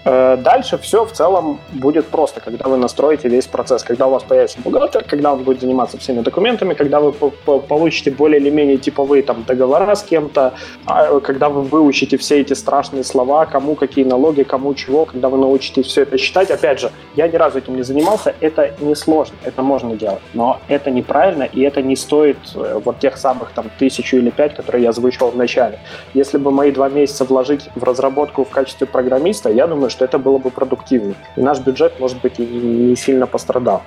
Э, 0.05 0.37
дальше 0.37 0.79
все 0.79 1.05
в 1.05 1.13
целом 1.13 1.61
будет 1.73 2.07
просто, 2.07 2.41
когда 2.41 2.69
вы 2.69 2.77
настроите 2.77 3.29
весь 3.29 3.47
процесс, 3.47 3.83
когда 3.83 4.07
у 4.07 4.11
вас 4.11 4.23
появится 4.23 4.59
бухгалтер, 4.61 5.05
когда 5.05 5.33
он 5.33 5.43
будет 5.43 5.61
заниматься 5.61 5.99
всеми 5.99 6.21
документами, 6.21 6.75
когда 6.75 7.01
вы 7.01 7.13
получите 7.13 8.11
более 8.11 8.41
или 8.41 8.51
менее 8.51 8.79
типовые 8.79 9.23
там 9.23 9.45
договора 9.45 9.95
с 9.95 10.03
кем-то, 10.03 10.55
э, 10.87 11.21
когда 11.23 11.49
вы 11.49 11.63
выучите 11.63 12.17
все 12.17 12.41
эти 12.41 12.55
страшные 12.55 13.05
слова, 13.05 13.47
кому 13.47 13.75
какие 13.75 14.05
налоги, 14.05 14.43
кому 14.43 14.75
чего, 14.75 15.05
когда 15.05 15.29
вы 15.29 15.39
научитесь 15.39 15.87
все 15.87 16.03
это 16.03 16.19
считать. 16.19 16.51
Опять 16.51 16.81
же, 16.81 16.91
я 17.17 17.29
ни 17.29 17.37
разу 17.37 17.59
этим 17.59 17.77
не 17.77 17.83
занимался, 17.83 18.35
это 18.41 18.75
не 18.81 18.95
сложно, 18.95 19.37
это 19.45 19.63
можно 19.63 19.95
делать 19.95 20.23
но 20.39 20.61
это 20.69 20.93
неправильно, 20.93 21.43
и 21.43 21.63
это 21.63 21.83
не 21.83 21.97
стоит 21.97 22.39
э, 22.55 22.81
вот 22.85 23.01
тех 23.01 23.17
самых 23.17 23.51
там 23.51 23.67
тысячу 23.77 24.19
или 24.19 24.31
пять, 24.31 24.55
которые 24.55 24.85
я 24.85 24.91
озвучивал 24.91 25.33
в 25.33 25.37
начале. 25.37 25.81
Если 26.15 26.39
бы 26.39 26.53
мои 26.53 26.71
два 26.71 26.89
месяца 26.89 27.25
вложить 27.25 27.69
в 27.75 27.83
разработку 27.83 28.45
в 28.45 28.51
качестве 28.51 28.87
программиста, 28.87 29.51
я 29.51 29.67
думаю, 29.67 29.91
что 29.91 30.05
это 30.05 30.17
было 30.19 30.39
бы 30.39 30.51
продуктивнее. 30.51 31.17
И 31.37 31.41
наш 31.41 31.59
бюджет, 31.59 31.99
может 31.99 32.21
быть, 32.21 32.39
и 32.39 32.47
не 32.47 32.95
сильно 32.95 33.27
пострадал. 33.27 33.83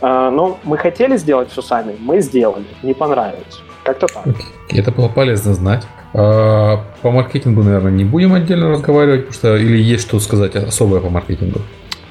А, 0.00 0.30
но 0.30 0.56
мы 0.62 0.78
хотели 0.78 1.16
сделать 1.16 1.50
все 1.50 1.62
сами, 1.62 1.96
мы 1.98 2.20
сделали, 2.20 2.66
не 2.84 2.94
понравилось. 2.94 3.60
Как-то 3.82 4.06
так. 4.06 4.24
Это 4.70 4.92
было 4.92 5.08
полезно 5.08 5.52
знать. 5.52 5.82
А, 6.14 6.84
по 7.02 7.10
маркетингу, 7.10 7.64
наверное, 7.64 7.90
не 7.90 8.04
будем 8.04 8.34
отдельно 8.34 8.70
разговаривать, 8.70 9.26
потому 9.26 9.34
что 9.34 9.56
или 9.56 9.82
есть 9.82 10.04
что 10.04 10.20
сказать 10.20 10.54
особое 10.54 11.00
по 11.00 11.08
маркетингу? 11.08 11.58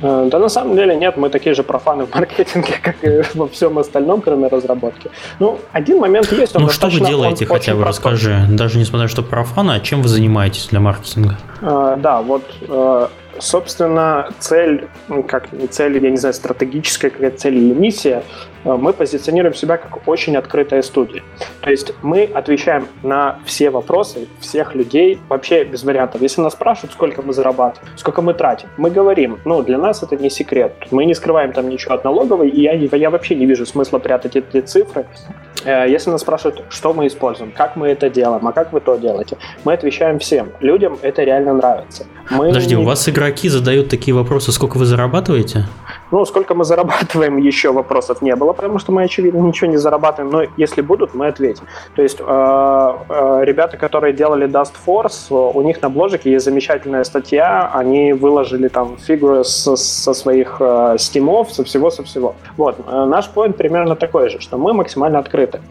Э, 0.02 0.28
да 0.32 0.40
на 0.40 0.50
самом 0.50 0.76
деле 0.76 0.96
нет, 0.96 1.18
мы 1.18 1.30
такие 1.30 1.54
же 1.56 1.64
профаны 1.64 2.06
в 2.06 2.16
маркетинге, 2.16 2.74
как 2.84 3.04
и 3.04 3.24
во 3.34 3.48
всем 3.48 3.78
остальном, 3.78 4.22
кроме 4.22 4.48
разработки. 4.48 5.10
Ну, 5.40 5.60
один 5.72 6.00
момент 6.00 6.32
есть. 6.32 6.56
Он 6.56 6.64
ну, 6.64 6.70
что 6.70 6.88
вы 6.88 7.00
делаете, 7.00 7.46
хотя 7.46 7.76
бы 7.76 7.84
расскажи. 7.84 8.46
Даже 8.50 8.80
несмотря 8.80 9.08
что 9.08 9.24
профаны, 9.24 9.72
а 9.72 9.80
чем 9.80 10.02
вы 10.02 10.08
занимаетесь 10.08 10.68
для 10.68 10.80
маркетинга? 10.80 11.38
А, 11.62 11.96
да, 11.96 12.22
вот 12.22 12.44
э, 12.68 13.08
Собственно, 13.40 14.30
цель, 14.40 14.88
как 15.28 15.50
цель, 15.72 16.04
я 16.04 16.12
не 16.12 16.18
знаю, 16.18 16.34
стратегическая 16.34 17.10
какая 17.10 17.32
цель 17.32 17.56
или 17.56 17.74
миссия, 17.74 18.24
э, 18.24 18.51
мы 18.64 18.94
позиционируем 18.94 19.54
себя 19.54 19.78
как 19.78 20.08
очень 20.08 20.36
открытая 20.38 20.82
студия. 20.82 21.24
То 21.62 21.70
есть 21.70 21.94
мы 22.02 22.24
отвечаем 22.24 22.88
на 23.04 23.40
все 23.46 23.70
вопросы 23.70 24.28
всех 24.40 24.76
людей 24.76 25.20
вообще 25.30 25.64
без 25.64 25.84
вариантов. 25.84 26.22
Если 26.22 26.42
нас 26.42 26.54
спрашивают, 26.54 26.94
сколько 26.94 27.22
мы 27.22 27.34
зарабатываем, 27.34 27.98
сколько 27.98 28.22
мы 28.22 28.34
тратим, 28.34 28.70
мы 28.78 28.90
говорим, 28.90 29.40
ну, 29.46 29.62
для 29.62 29.78
нас 29.78 30.04
это 30.04 30.16
не 30.16 30.30
секрет. 30.30 30.74
Мы 30.92 31.06
не 31.06 31.14
скрываем 31.14 31.54
там 31.54 31.70
ничего 31.70 31.96
от 31.96 32.04
налоговой, 32.04 32.50
и 32.50 32.62
я, 32.62 32.74
я 32.74 33.10
вообще 33.10 33.36
не 33.36 33.46
вижу 33.46 33.66
смысла 33.66 34.00
прятать 34.00 34.36
эти 34.36 34.62
цифры. 34.62 35.06
Э, 35.64 35.86
если 35.90 36.10
нас 36.10 36.22
спрашивают, 36.22 36.64
что 36.70 36.94
мы 36.94 37.08
используем, 37.08 37.52
как 37.52 37.76
мы 37.76 37.90
это 37.90 38.10
делаем, 38.10 38.48
а 38.48 38.52
как 38.52 38.74
вы 38.74 38.80
то 38.80 38.96
делаете, 38.98 39.38
мы 39.64 39.74
отвечаем 39.74 40.20
всем. 40.20 40.50
Людям 40.60 40.98
это 41.02 41.24
реально 41.24 41.54
нравится. 41.54 42.06
Мы 42.30 42.48
Подожди, 42.48 42.76
у 42.76 42.84
вас 42.84 43.08
игроки 43.10 43.50
задают 43.50 43.90
такие 43.90 44.14
вопросы, 44.14 44.52
сколько 44.52 44.78
вы 44.78 44.86
зарабатываете? 44.86 45.66
Ну, 46.12 46.26
сколько 46.26 46.54
мы 46.54 46.66
зарабатываем, 46.66 47.38
еще 47.50 47.72
вопросов 47.72 48.22
не 48.22 48.36
было, 48.36 48.54
потому 48.54 48.80
что 48.80 48.92
мы, 48.92 49.04
очевидно, 49.04 49.40
ничего 49.40 49.72
не 49.72 49.78
зарабатываем, 49.78 50.32
но 50.32 50.44
если 50.58 50.82
будут, 50.82 51.14
мы 51.14 51.28
ответим. 51.28 51.64
То 51.96 52.02
есть 52.02 52.20
э, 52.20 52.24
э, 52.24 53.42
ребята, 53.44 53.78
которые 53.78 54.14
делали 54.14 54.48
Dust 54.48 54.74
Force, 54.86 55.52
у 55.54 55.62
них 55.62 55.82
на 55.82 55.90
бложике 55.90 56.32
есть 56.32 56.46
замечательная 56.46 57.04
статья, 57.04 57.72
они 57.74 58.14
выложили 58.14 58.68
там 58.68 58.98
фигуры 58.98 59.44
со, 59.44 59.76
со 59.76 60.14
своих 60.14 60.58
э, 60.60 60.96
стимов, 61.00 61.52
со 61.54 61.64
всего, 61.64 61.90
со 61.90 62.04
всего. 62.04 62.36
Вот, 62.58 62.78
э, 62.86 63.06
наш 63.06 63.30
поинт 63.30 63.58
примерно 63.58 63.96
такой 63.96 64.30
же, 64.30 64.40
что 64.42 64.58
мы 64.58 64.74
максимально 64.74 65.20
открыты. 65.20 65.62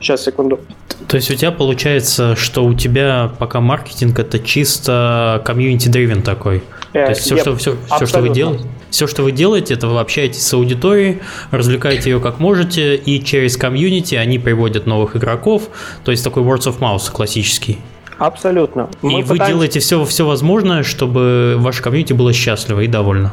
Сейчас, 0.00 0.24
секунду. 0.24 0.58
То 1.06 1.16
есть 1.16 1.30
у 1.30 1.34
тебя 1.34 1.52
получается, 1.52 2.34
что 2.34 2.64
у 2.64 2.74
тебя 2.74 3.30
пока 3.38 3.60
маркетинг 3.60 4.18
это 4.18 4.38
чисто 4.40 5.40
комьюнити-дривен 5.44 6.22
такой. 6.22 6.62
Э, 6.92 7.04
То 7.04 7.10
есть 7.10 7.20
все, 7.20 7.36
что, 7.36 7.56
все, 7.56 7.76
все, 7.86 8.06
что 8.06 8.20
вы 8.20 8.30
делаете, 8.30 8.64
все, 8.92 9.06
что 9.06 9.22
вы 9.22 9.32
делаете, 9.32 9.74
это 9.74 9.88
вы 9.88 9.98
общаетесь 9.98 10.46
с 10.46 10.54
аудиторией, 10.54 11.20
развлекаете 11.50 12.10
ее 12.10 12.20
как 12.20 12.38
можете, 12.38 12.94
и 12.94 13.24
через 13.24 13.56
комьюнити 13.56 14.14
они 14.14 14.38
приводят 14.38 14.86
новых 14.86 15.16
игроков. 15.16 15.70
То 16.04 16.10
есть 16.10 16.22
такой 16.22 16.42
words 16.42 16.68
of 16.68 16.78
mouth 16.78 17.10
классический. 17.10 17.78
Абсолютно. 18.18 18.88
Мы 19.00 19.20
и 19.20 19.22
пытаемся... 19.22 19.32
вы 19.32 19.48
делаете 19.48 19.80
все, 19.80 20.04
все 20.04 20.26
возможное, 20.26 20.82
чтобы 20.82 21.56
ваше 21.58 21.82
комьюнити 21.82 22.12
было 22.12 22.32
счастливо 22.32 22.80
и 22.80 22.86
довольно. 22.86 23.32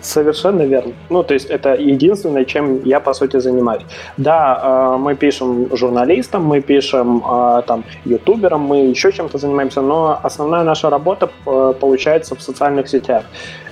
Совершенно 0.00 0.62
верно. 0.62 0.94
Ну, 1.10 1.22
то 1.22 1.34
есть 1.34 1.50
это 1.50 1.74
единственное, 1.74 2.46
чем 2.46 2.82
я, 2.84 3.00
по 3.00 3.12
сути, 3.12 3.38
занимаюсь. 3.38 3.82
Да, 4.16 4.60
э, 4.62 4.98
мы 4.98 5.14
пишем 5.14 5.68
журналистам, 5.76 6.44
мы 6.44 6.62
пишем 6.62 7.22
э, 7.22 7.62
там 7.66 7.84
ютуберам, 8.06 8.62
мы 8.62 8.90
еще 8.90 9.12
чем-то 9.12 9.36
занимаемся, 9.36 9.82
но 9.82 10.18
основная 10.22 10.64
наша 10.64 10.88
работа 10.88 11.28
э, 11.46 11.74
получается 11.78 12.34
в 12.34 12.40
социальных 12.40 12.88
сетях. 12.88 13.24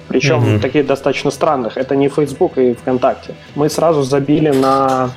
Причем 0.08 0.42
mm-hmm. 0.42 0.60
такие 0.60 0.84
достаточно 0.84 1.30
странных. 1.30 1.76
Это 1.76 1.94
не 1.94 2.08
Facebook 2.08 2.56
и 2.58 2.74
ВКонтакте. 2.74 3.34
Мы 3.54 3.68
сразу 3.68 4.02
забили 4.02 4.50
на, 4.50 5.10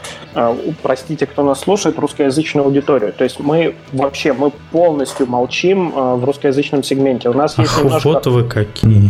простите, 0.82 1.26
кто 1.26 1.44
нас 1.44 1.62
слушает, 1.62 1.98
русскоязычную 1.98 2.66
аудиторию. 2.66 3.14
То 3.14 3.24
есть 3.24 3.40
мы 3.40 3.76
вообще, 3.94 4.34
мы 4.34 4.52
полностью 4.72 5.28
молчим 5.28 5.92
в 5.92 6.24
русскоязычном 6.26 6.84
сегменте. 6.84 7.30
У 7.30 7.34
нас 7.34 7.58
есть 7.58 7.72
Ах, 7.74 7.84
немножко... 7.84 8.08
Вот 8.08 8.26
вы 8.28 8.44
какие. 8.44 9.10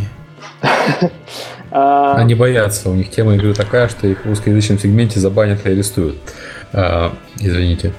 А, 1.73 2.15
Они 2.15 2.35
боятся, 2.35 2.89
у 2.89 2.93
них 2.93 3.09
тема 3.09 3.35
игры 3.35 3.53
такая, 3.53 3.87
что 3.87 4.05
их 4.05 4.25
в 4.25 4.27
русскоязычном 4.27 4.77
сегменте 4.77 5.21
забанят 5.21 5.65
и 5.65 5.69
арестуют. 5.69 6.17
А, 6.73 7.13
извините. 7.39 7.93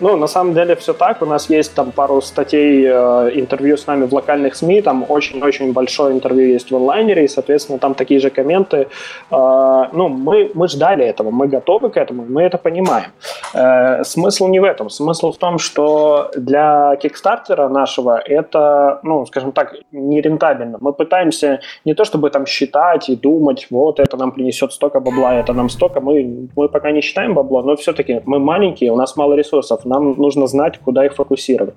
Ну, 0.00 0.16
на 0.16 0.26
самом 0.26 0.54
деле 0.54 0.74
все 0.74 0.92
так. 0.92 1.22
У 1.22 1.26
нас 1.26 1.48
есть 1.50 1.74
там 1.74 1.90
пару 1.90 2.20
статей, 2.20 2.84
э, 2.86 3.30
интервью 3.34 3.76
с 3.76 3.86
нами 3.86 4.04
в 4.04 4.12
локальных 4.12 4.54
СМИ, 4.54 4.82
там 4.82 5.04
очень-очень 5.08 5.72
большое 5.72 6.14
интервью 6.14 6.48
есть 6.48 6.70
в 6.70 6.76
онлайнере, 6.76 7.24
и, 7.24 7.28
соответственно, 7.28 7.78
там 7.78 7.94
такие 7.94 8.20
же 8.20 8.30
комменты. 8.30 8.88
Э, 9.30 9.84
ну, 9.92 10.08
мы, 10.08 10.50
мы 10.54 10.68
ждали 10.68 11.04
этого, 11.04 11.30
мы 11.30 11.48
готовы 11.48 11.88
к 11.90 11.96
этому, 11.96 12.26
мы 12.28 12.42
это 12.42 12.58
понимаем. 12.58 13.10
Э, 13.54 14.04
смысл 14.04 14.48
не 14.48 14.60
в 14.60 14.64
этом. 14.64 14.90
Смысл 14.90 15.32
в 15.32 15.38
том, 15.38 15.58
что 15.58 16.30
для 16.36 16.96
кикстартера 16.96 17.68
нашего 17.68 18.18
это, 18.18 19.00
ну, 19.02 19.24
скажем 19.26 19.52
так, 19.52 19.74
нерентабельно. 19.92 20.78
Мы 20.80 20.92
пытаемся 20.92 21.60
не 21.84 21.94
то 21.94 22.04
чтобы 22.04 22.30
там 22.30 22.46
считать 22.46 23.08
и 23.08 23.16
думать, 23.16 23.66
вот 23.70 24.00
это 24.00 24.16
нам 24.16 24.32
принесет 24.32 24.72
столько 24.72 25.00
бабла, 25.00 25.34
это 25.34 25.52
нам 25.52 25.68
столько. 25.68 26.00
Мы, 26.00 26.48
мы 26.56 26.68
пока 26.68 26.90
не 26.90 27.00
считаем 27.00 27.34
бабло, 27.34 27.62
но 27.62 27.76
все-таки 27.76 28.20
мы 28.26 28.38
маленькие, 28.38 28.92
у 28.96 28.98
нас 28.98 29.16
мало 29.16 29.34
ресурсов, 29.34 29.84
нам 29.84 30.14
нужно 30.16 30.46
знать, 30.46 30.78
куда 30.78 31.04
их 31.04 31.14
фокусировать. 31.14 31.74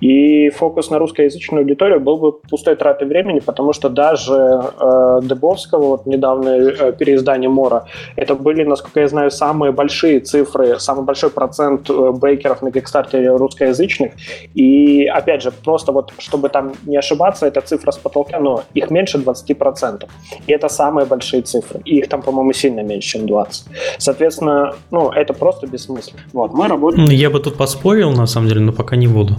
И 0.00 0.48
фокус 0.50 0.90
на 0.90 0.98
русскоязычную 0.98 1.62
аудиторию 1.62 2.00
был 2.00 2.16
бы 2.18 2.32
пустой 2.32 2.76
тратой 2.76 3.08
времени, 3.08 3.40
потому 3.40 3.72
что 3.72 3.88
даже 3.88 4.62
э, 4.80 5.20
Дебовского, 5.22 5.86
вот 5.86 6.06
недавнее 6.06 6.72
э, 6.72 6.92
переиздание 6.92 7.50
Мора, 7.50 7.86
это 8.16 8.34
были, 8.36 8.62
насколько 8.62 9.00
я 9.00 9.08
знаю, 9.08 9.30
самые 9.30 9.72
большие 9.72 10.20
цифры, 10.20 10.78
самый 10.78 11.04
большой 11.04 11.30
процент 11.30 11.90
э, 11.90 12.12
бейкеров 12.12 12.62
на 12.62 12.68
Kickstarter 12.68 13.36
русскоязычных. 13.36 14.12
И, 14.54 15.06
опять 15.06 15.42
же, 15.42 15.50
просто 15.50 15.92
вот, 15.92 16.12
чтобы 16.18 16.48
там 16.48 16.72
не 16.86 16.96
ошибаться, 16.96 17.46
эта 17.46 17.60
цифра 17.60 17.90
с 17.90 17.98
потолка, 17.98 18.38
но 18.38 18.62
их 18.74 18.90
меньше 18.90 19.18
20%. 19.18 20.08
И 20.46 20.52
это 20.52 20.68
самые 20.68 21.06
большие 21.06 21.42
цифры. 21.42 21.80
И 21.84 21.98
их 21.98 22.08
там, 22.08 22.22
по-моему, 22.22 22.52
сильно 22.52 22.82
меньше, 22.82 23.18
чем 23.18 23.26
20. 23.26 23.66
Соответственно, 23.98 24.74
ну, 24.90 25.10
это 25.10 25.34
просто 25.34 25.66
бессмысленно. 25.66 26.22
Вот, 26.32 26.51
мы 26.52 26.68
работаем... 26.68 27.08
Я 27.10 27.30
бы 27.30 27.40
тут 27.40 27.56
поспорил, 27.56 28.12
на 28.12 28.26
самом 28.26 28.48
деле, 28.48 28.60
но 28.60 28.72
пока 28.72 28.96
не 28.96 29.08
буду. 29.08 29.36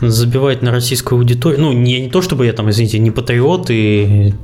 Забивать 0.00 0.62
на 0.62 0.70
российскую 0.70 1.18
аудиторию... 1.18 1.60
Ну, 1.60 1.72
не, 1.72 2.00
не 2.00 2.10
то, 2.10 2.22
чтобы 2.22 2.46
я 2.46 2.52
там, 2.52 2.70
извините, 2.70 2.98
не 2.98 3.10
патриот, 3.10 3.70
и 3.70 4.34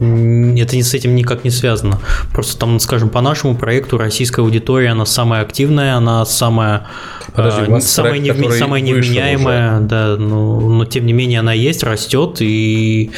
это 0.59 0.77
не 0.77 0.83
с 0.83 0.95
этим 0.95 1.15
никак 1.15 1.45
не 1.45 1.51
связано. 1.51 2.01
Просто 2.33 2.59
там, 2.59 2.81
скажем, 2.81 3.09
по 3.09 3.21
нашему 3.21 3.55
проекту 3.57 3.99
российская 3.99 4.43
аудитория, 4.43 4.91
она 4.91 5.07
самая 5.07 5.43
активная, 5.43 5.97
она 5.97 6.25
самая, 6.25 6.87
Подожди, 7.35 7.73
а, 7.73 7.81
самая, 7.81 8.13
проект, 8.13 8.39
невме, 8.39 8.53
самая 8.53 8.81
невменяемая, 8.81 9.81
да, 9.81 10.17
но, 10.17 10.61
но 10.61 10.85
тем 10.85 11.07
не 11.07 11.13
менее 11.13 11.41
она 11.41 11.53
есть, 11.53 11.83
растет, 11.83 12.39
и 12.41 13.11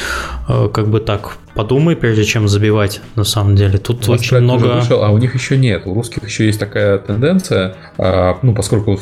э, 0.47 0.69
как 0.73 0.89
бы 0.89 0.99
так 0.99 1.37
подумай, 1.55 1.95
прежде 1.95 2.23
чем 2.23 2.47
забивать, 2.47 3.01
на 3.15 3.23
самом 3.23 3.55
деле. 3.55 3.77
Тут 3.77 4.07
у 4.07 4.11
очень 4.11 4.39
много... 4.39 4.65
Вышел, 4.65 5.03
а 5.03 5.09
у 5.09 5.17
них 5.17 5.33
еще 5.33 5.57
нет. 5.57 5.83
У 5.85 5.93
русских 5.93 6.23
еще 6.23 6.45
есть 6.45 6.59
такая 6.59 6.97
тенденция, 6.97 7.75
а, 7.97 8.37
ну, 8.41 8.53
поскольку 8.53 8.99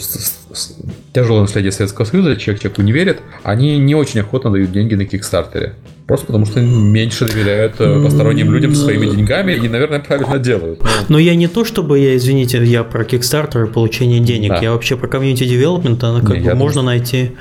тяжелое 1.14 1.42
наследие 1.42 1.72
Советского 1.72 2.06
Союза, 2.06 2.36
человек 2.36 2.62
человеку 2.62 2.82
не 2.82 2.92
верит, 2.92 3.22
они 3.44 3.78
не 3.78 3.96
очень 3.96 4.20
охотно 4.20 4.52
дают 4.52 4.72
деньги 4.72 4.96
на 4.96 5.06
Кикстартере. 5.06 5.76
Просто 6.08 6.26
потому 6.26 6.46
что 6.46 6.60
меньше 6.60 7.26
доверяют 7.26 7.76
э, 7.80 8.04
посторонним 8.04 8.52
людям 8.52 8.76
своими 8.76 9.06
деньгами 9.06 9.54
и, 9.54 9.70
наверное, 9.70 10.00
правильно 10.00 10.40
делают. 10.40 10.82
Но, 10.82 10.90
Но 11.08 11.20
я 11.20 11.36
не 11.36 11.48
то, 11.48 11.64
чтобы 11.64 12.00
я, 12.00 12.18
извините, 12.18 12.62
я 12.66 12.84
про 12.84 13.04
Kickstarter 13.04 13.70
и 13.70 13.72
получение 13.72 14.20
денег. 14.20 14.50
Да. 14.50 14.60
Я 14.62 14.72
вообще 14.74 14.98
про 14.98 15.08
комьюнити 15.08 15.46
девелопмент, 15.46 16.04
она 16.04 16.20
как 16.20 16.38
не, 16.38 16.50
бы 16.50 16.56
можно 16.56 16.82
думаю... 16.82 16.98
найти 16.98 17.32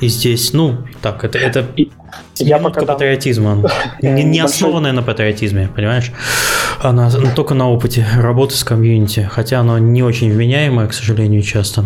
и 0.00 0.08
здесь, 0.08 0.52
ну, 0.52 0.78
так, 1.00 1.24
это, 1.24 1.38
это 1.38 1.66
я 2.36 2.58
пока 2.58 2.84
патриотизма. 2.84 3.62
Не, 4.02 4.24
не 4.24 4.40
основанная 4.40 4.92
на 4.92 5.02
патриотизме, 5.02 5.68
понимаешь? 5.74 6.12
Она 6.80 7.10
ну, 7.10 7.28
только 7.34 7.54
на 7.54 7.70
опыте 7.70 8.06
работы 8.16 8.54
с 8.54 8.64
комьюнити. 8.64 9.28
Хотя 9.30 9.60
оно 9.60 9.78
не 9.78 10.02
очень 10.02 10.30
вменяемое, 10.30 10.86
к 10.86 10.92
сожалению, 10.92 11.42
часто. 11.42 11.84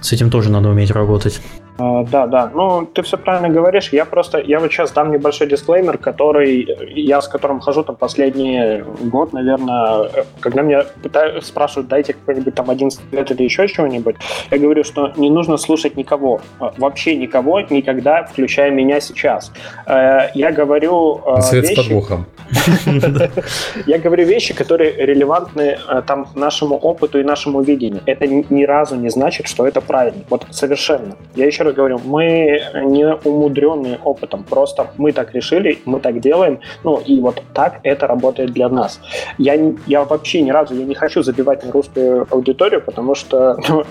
С 0.00 0.12
этим 0.12 0.30
тоже 0.30 0.50
надо 0.50 0.70
уметь 0.70 0.90
работать. 0.90 1.40
А, 1.78 2.04
да, 2.04 2.26
да. 2.26 2.50
Ну, 2.54 2.86
ты 2.86 3.02
все 3.02 3.18
правильно 3.18 3.48
говоришь. 3.48 3.90
Я 3.92 4.04
просто, 4.04 4.38
я 4.38 4.60
вот 4.60 4.72
сейчас 4.72 4.92
дам 4.92 5.12
небольшой 5.12 5.46
дисклеймер, 5.46 5.98
который 5.98 6.66
я 6.94 7.20
с 7.20 7.28
которым 7.28 7.60
хожу 7.60 7.82
там 7.82 7.96
последний 7.96 8.82
год, 9.10 9.32
наверное, 9.32 10.10
когда 10.40 10.62
меня 10.62 10.84
пытают, 11.02 11.44
спрашивают, 11.44 11.88
дайте 11.88 12.14
какой-нибудь 12.14 12.54
там 12.54 12.70
один 12.70 12.90
совет 12.90 13.30
или 13.30 13.42
еще 13.42 13.68
чего-нибудь, 13.68 14.16
я 14.50 14.58
говорю, 14.58 14.84
что 14.84 15.12
не 15.16 15.30
нужно 15.30 15.56
слушать 15.56 15.96
никого, 15.96 16.40
а, 16.60 16.72
вообще 16.78 17.16
никого, 17.16 17.60
никогда, 17.60 18.24
включая 18.24 18.70
меня 18.70 19.00
сейчас. 19.00 19.52
Э, 19.86 20.30
я 20.34 20.52
говорю 20.52 21.20
э, 21.26 21.40
Свет 21.42 21.64
вещи... 21.64 21.80
с 21.80 21.84
подвохом. 21.84 22.26
Я 23.86 23.98
говорю 23.98 24.24
вещи, 24.24 24.54
которые 24.54 24.92
релевантны 24.92 25.78
э, 25.88 26.02
там 26.06 26.28
нашему 26.34 26.76
опыту 26.76 27.18
и 27.18 27.24
нашему 27.24 27.60
видению. 27.60 28.02
Это 28.06 28.26
ни 28.26 28.64
разу 28.64 28.96
не 28.96 29.08
значит, 29.08 29.48
что 29.48 29.66
это 29.66 29.80
правильно. 29.80 30.22
Вот 30.30 30.46
совершенно. 30.50 31.16
Я 31.34 31.46
еще 31.46 31.64
раз 31.66 31.74
говорю, 31.74 32.00
мы 32.04 32.60
не 32.84 33.06
умудренные 33.24 33.98
опытом, 34.04 34.44
просто 34.44 34.86
мы 34.96 35.12
так 35.12 35.34
решили, 35.34 35.78
мы 35.84 36.00
так 36.00 36.20
делаем, 36.20 36.60
ну 36.84 36.98
и 36.98 37.20
вот 37.20 37.42
так 37.54 37.80
это 37.82 38.06
работает 38.06 38.52
для 38.52 38.68
нас. 38.68 39.00
Я, 39.38 39.54
я 39.86 40.04
вообще 40.04 40.42
ни 40.42 40.50
разу 40.50 40.74
я 40.74 40.84
не 40.84 40.94
хочу 40.94 41.22
забивать 41.22 41.64
на 41.64 41.72
русскую 41.72 42.26
аудиторию, 42.30 42.80
потому 42.80 43.14
что 43.14 43.56
ну, 43.68 43.84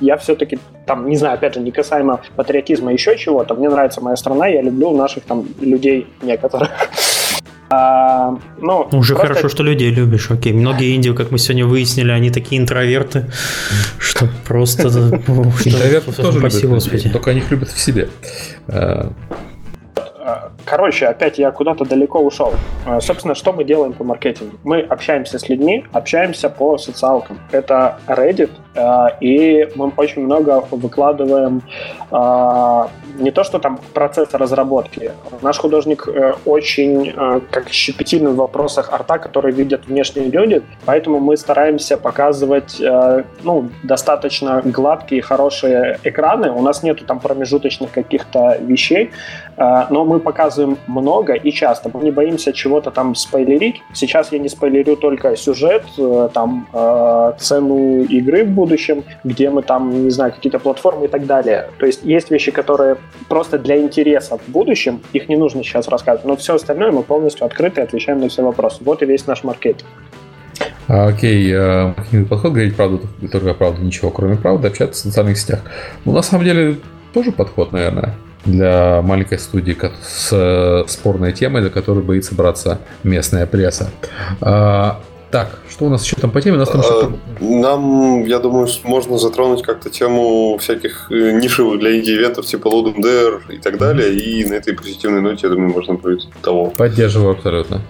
я 0.00 0.16
все-таки 0.16 0.58
там, 0.86 1.08
не 1.08 1.16
знаю, 1.16 1.34
опять 1.34 1.54
же, 1.54 1.60
не 1.60 1.70
касаемо 1.70 2.20
патриотизма, 2.36 2.92
еще 2.92 3.16
чего-то, 3.16 3.54
мне 3.54 3.68
нравится 3.68 4.00
моя 4.00 4.16
страна, 4.16 4.46
я 4.46 4.62
люблю 4.62 4.90
наших 4.92 5.24
там 5.24 5.46
людей 5.60 6.06
некоторых. 6.22 6.70
А, 7.72 8.36
ну, 8.58 8.88
Уже 8.92 9.14
просто... 9.14 9.34
хорошо, 9.34 9.48
что 9.48 9.62
людей 9.62 9.90
любишь. 9.90 10.28
Окей. 10.30 10.52
Многие 10.52 10.96
инди, 10.96 11.12
как 11.14 11.30
мы 11.30 11.38
сегодня 11.38 11.66
выяснили, 11.66 12.10
они 12.10 12.30
такие 12.30 12.60
интроверты, 12.60 13.30
что 13.98 14.28
просто... 14.46 14.88
Интроверты 14.88 16.12
тоже 16.12 16.40
любят, 16.40 17.12
только 17.12 17.30
они 17.30 17.40
их 17.40 17.50
любят 17.50 17.68
в 17.68 17.78
себе. 17.78 18.08
Короче, 20.64 21.06
опять 21.06 21.38
я 21.38 21.50
куда-то 21.50 21.84
далеко 21.84 22.20
ушел. 22.20 22.52
А, 22.86 23.00
собственно, 23.00 23.34
что 23.34 23.52
мы 23.52 23.64
делаем 23.64 23.92
по 23.92 24.04
маркетингу? 24.04 24.56
Мы 24.64 24.80
общаемся 24.80 25.38
с 25.38 25.48
людьми, 25.48 25.84
общаемся 25.92 26.48
по 26.48 26.78
социалкам. 26.78 27.38
Это 27.52 27.98
Reddit, 28.06 28.50
а, 28.76 29.08
и 29.20 29.68
мы 29.74 29.92
очень 29.96 30.22
много 30.22 30.64
выкладываем 30.70 31.62
а, 32.10 32.88
не 33.18 33.30
то, 33.30 33.44
что 33.44 33.58
там 33.58 33.80
процесс 33.92 34.32
разработки. 34.32 35.12
Наш 35.42 35.58
художник 35.58 36.08
э, 36.08 36.34
очень 36.44 37.12
как 37.50 37.68
щепетильный 37.68 38.30
в 38.30 38.36
вопросах 38.36 38.92
арта, 38.92 39.18
которые 39.18 39.54
видят 39.54 39.86
внешние 39.86 40.30
люди, 40.30 40.62
поэтому 40.86 41.18
мы 41.18 41.36
стараемся 41.36 41.98
показывать 41.98 42.80
э, 42.80 43.24
ну, 43.42 43.68
достаточно 43.82 44.62
гладкие, 44.64 45.20
хорошие 45.20 45.98
экраны. 46.04 46.50
У 46.50 46.62
нас 46.62 46.82
нету 46.82 47.04
там 47.04 47.20
промежуточных 47.20 47.90
каких-то 47.90 48.56
вещей, 48.60 49.10
но 49.56 50.04
мы 50.04 50.20
показываем 50.20 50.49
много 50.86 51.34
и 51.34 51.52
часто. 51.52 51.90
Мы 51.92 52.04
не 52.04 52.10
боимся 52.10 52.52
чего-то 52.52 52.90
там 52.90 53.14
спойлерить. 53.14 53.82
Сейчас 53.92 54.32
я 54.32 54.38
не 54.38 54.48
спойлерю 54.48 54.96
только 54.96 55.36
сюжет, 55.36 55.84
э, 55.98 56.28
там 56.32 56.66
э, 56.72 57.32
цену 57.38 58.02
игры 58.04 58.44
в 58.44 58.50
будущем, 58.50 59.04
где 59.24 59.50
мы 59.50 59.62
там, 59.62 60.04
не 60.04 60.10
знаю, 60.10 60.32
какие-то 60.32 60.58
платформы 60.58 61.06
и 61.06 61.08
так 61.08 61.26
далее. 61.26 61.70
То 61.78 61.86
есть 61.86 62.00
есть 62.04 62.30
вещи, 62.30 62.50
которые 62.50 62.96
просто 63.28 63.58
для 63.58 63.80
интереса 63.80 64.38
в 64.38 64.48
будущем, 64.48 65.00
их 65.12 65.28
не 65.28 65.36
нужно 65.36 65.62
сейчас 65.62 65.88
рассказывать. 65.88 66.26
Но 66.26 66.36
все 66.36 66.54
остальное 66.54 66.92
мы 66.92 67.02
полностью 67.02 67.46
открыты 67.46 67.80
и 67.80 67.84
отвечаем 67.84 68.20
на 68.20 68.28
все 68.28 68.42
вопросы. 68.42 68.78
Вот 68.84 69.02
и 69.02 69.06
весь 69.06 69.26
наш 69.26 69.44
маркетинг. 69.44 69.88
А, 70.88 71.06
окей, 71.06 71.52
э, 71.52 71.92
подход 72.28 72.52
говорить 72.52 72.76
правду, 72.76 73.00
только 73.30 73.54
правду, 73.54 73.82
ничего, 73.82 74.10
кроме 74.10 74.36
правды, 74.36 74.68
общаться 74.68 75.02
в 75.02 75.06
социальных 75.06 75.38
сетях. 75.38 75.60
Ну, 76.04 76.12
на 76.12 76.22
самом 76.22 76.44
деле, 76.44 76.76
тоже 77.12 77.32
подход, 77.32 77.72
наверное 77.72 78.14
для 78.44 79.02
маленькой 79.02 79.38
студии 79.38 79.76
с 80.02 80.28
э, 80.32 80.84
спорной 80.88 81.32
темой, 81.32 81.62
за 81.62 81.70
которую 81.70 82.04
боится 82.04 82.34
браться 82.34 82.80
местная 83.02 83.46
пресса. 83.46 83.90
А, 84.40 85.00
так, 85.30 85.60
что 85.68 85.86
у 85.86 85.88
нас 85.88 86.04
еще 86.04 86.16
там 86.16 86.30
по 86.30 86.40
теме? 86.40 86.56
У 86.56 86.58
нас 86.58 86.68
там 86.68 86.80
а, 86.80 87.12
Нам, 87.40 88.24
я 88.24 88.38
думаю, 88.38 88.68
можно 88.84 89.18
затронуть 89.18 89.62
как-то 89.62 89.90
тему 89.90 90.58
всяких 90.58 91.10
э, 91.10 91.32
нишевых 91.32 91.80
для 91.80 91.96
инди-ивентов 91.96 92.46
типа 92.46 92.68
Ludum 92.68 92.96
Dare 92.96 93.40
и 93.50 93.58
так 93.58 93.78
далее. 93.78 94.14
И 94.14 94.44
на 94.48 94.54
этой 94.54 94.74
позитивной 94.74 95.20
ноте, 95.20 95.46
я 95.46 95.52
думаю, 95.52 95.72
можно 95.72 95.94
будет 95.94 96.22
того. 96.42 96.66
Поддерживаю 96.70 97.32
абсолютно. 97.32 97.82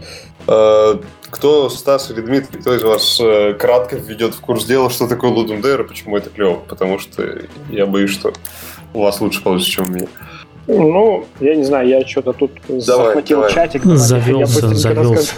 Кто, 1.31 1.71
Стас 1.71 2.11
или 2.11 2.21
Дмитрий, 2.21 2.61
кто 2.61 2.75
из 2.75 2.83
вас 2.83 3.21
э, 3.21 3.55
кратко 3.55 3.97
введет 3.97 4.35
в 4.35 4.41
курс 4.41 4.65
дела, 4.65 4.91
что 4.91 5.07
такое 5.07 5.31
Ludum 5.31 5.63
Dare 5.63 5.85
и 5.85 5.87
почему 5.89 6.17
это 6.17 6.29
клево? 6.29 6.61
Потому 6.69 6.99
что 6.99 7.23
я 7.71 7.87
боюсь, 7.87 8.11
что 8.11 8.33
у 8.95 9.03
вас 9.03 9.21
лучше 9.21 9.43
получится, 9.43 9.73
чем 9.73 9.85
у 9.87 9.89
меня. 9.89 10.09
Ну, 10.79 11.25
я 11.41 11.55
не 11.55 11.65
знаю, 11.65 11.89
я 11.89 12.07
что-то 12.07 12.33
тут 12.33 12.53
давай, 12.69 12.81
захватил 12.81 13.39
давай. 13.39 13.53
чатик. 13.53 13.85
Завелся, 13.85 14.69
завелся. 14.69 15.35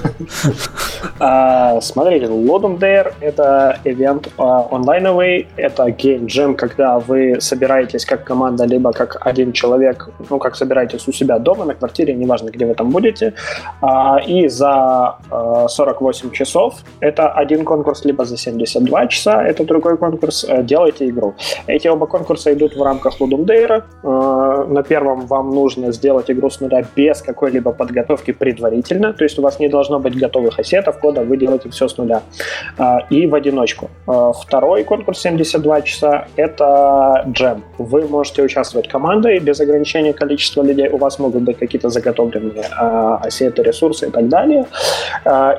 а, 1.19 1.81
смотрите, 1.81 2.27
Lodum 2.27 2.79
Dare— 2.79 3.13
это 3.21 3.79
ивент 3.85 4.29
а, 4.39 4.69
онлайновый, 4.71 5.49
это 5.57 5.87
Game 5.89 6.27
Jam, 6.27 6.55
когда 6.55 6.99
вы 6.99 7.41
собираетесь 7.41 8.05
как 8.05 8.25
команда, 8.25 8.65
либо 8.65 8.93
как 8.93 9.19
один 9.21 9.53
человек, 9.53 10.09
ну, 10.31 10.39
как 10.39 10.57
собираетесь 10.57 11.09
у 11.09 11.13
себя 11.13 11.39
дома, 11.39 11.65
на 11.65 11.75
квартире, 11.75 12.15
неважно, 12.15 12.51
где 12.51 12.67
вы 12.67 12.75
там 12.75 12.91
будете, 12.91 13.35
а, 13.81 14.19
и 14.19 14.49
за 14.49 15.17
а, 15.31 15.69
48 15.69 16.31
часов 16.33 16.75
это 17.01 17.29
один 17.29 17.65
конкурс, 17.65 18.05
либо 18.05 18.25
за 18.25 18.37
72 18.37 19.07
часа 19.07 19.43
это 19.43 19.65
другой 19.65 19.97
конкурс, 19.97 20.45
а, 20.49 20.63
делайте 20.63 21.09
игру. 21.09 21.35
Эти 21.67 21.89
оба 21.89 22.07
конкурса 22.07 22.53
идут 22.53 22.77
в 22.77 22.83
рамках 22.83 23.21
Ludum 23.21 23.45
Dare. 23.45 23.83
А, 24.03 24.65
на 24.65 24.83
первом 24.83 25.22
вам 25.27 25.51
нужно 25.51 25.93
сделать 25.93 26.31
игру 26.31 26.51
с 26.51 26.61
нуля 26.61 26.85
без 26.97 27.23
какой-либо 27.23 27.73
подготовки 27.73 28.33
предварительно, 28.33 29.13
то 29.13 29.25
есть 29.25 29.39
у 29.39 29.43
вас 29.43 29.59
не 29.59 29.69
должно 29.69 29.99
быть 29.99 30.17
готовых 30.17 30.59
ассетов, 30.59 30.99
кода, 30.99 31.23
вы 31.23 31.37
делаете 31.37 31.71
все 31.71 31.89
с 31.89 31.97
нуля. 31.97 32.23
А, 32.79 32.99
и 33.11 33.27
в 33.27 33.35
одиночку. 33.35 33.91
А, 34.07 34.33
второй 34.33 34.85
конкурс 34.85 35.21
72 35.21 35.83
часа— 35.83 36.27
это 36.37 37.25
джем. 37.29 37.65
Вы 37.79 38.07
можете 38.09 38.43
участвовать 38.43 38.89
командой 38.89 39.39
без 39.39 39.61
ограничения 39.61 40.13
количества 40.13 40.63
людей, 40.63 40.89
у 40.89 40.97
вас 40.97 41.19
могут 41.19 41.43
быть 41.43 41.59
какие-то 41.59 41.89
заготовленные 41.89 42.65
ассеты, 43.21 43.63
ресурсы 43.63 44.09
и 44.09 44.11
так 44.11 44.29
далее, 44.29 44.67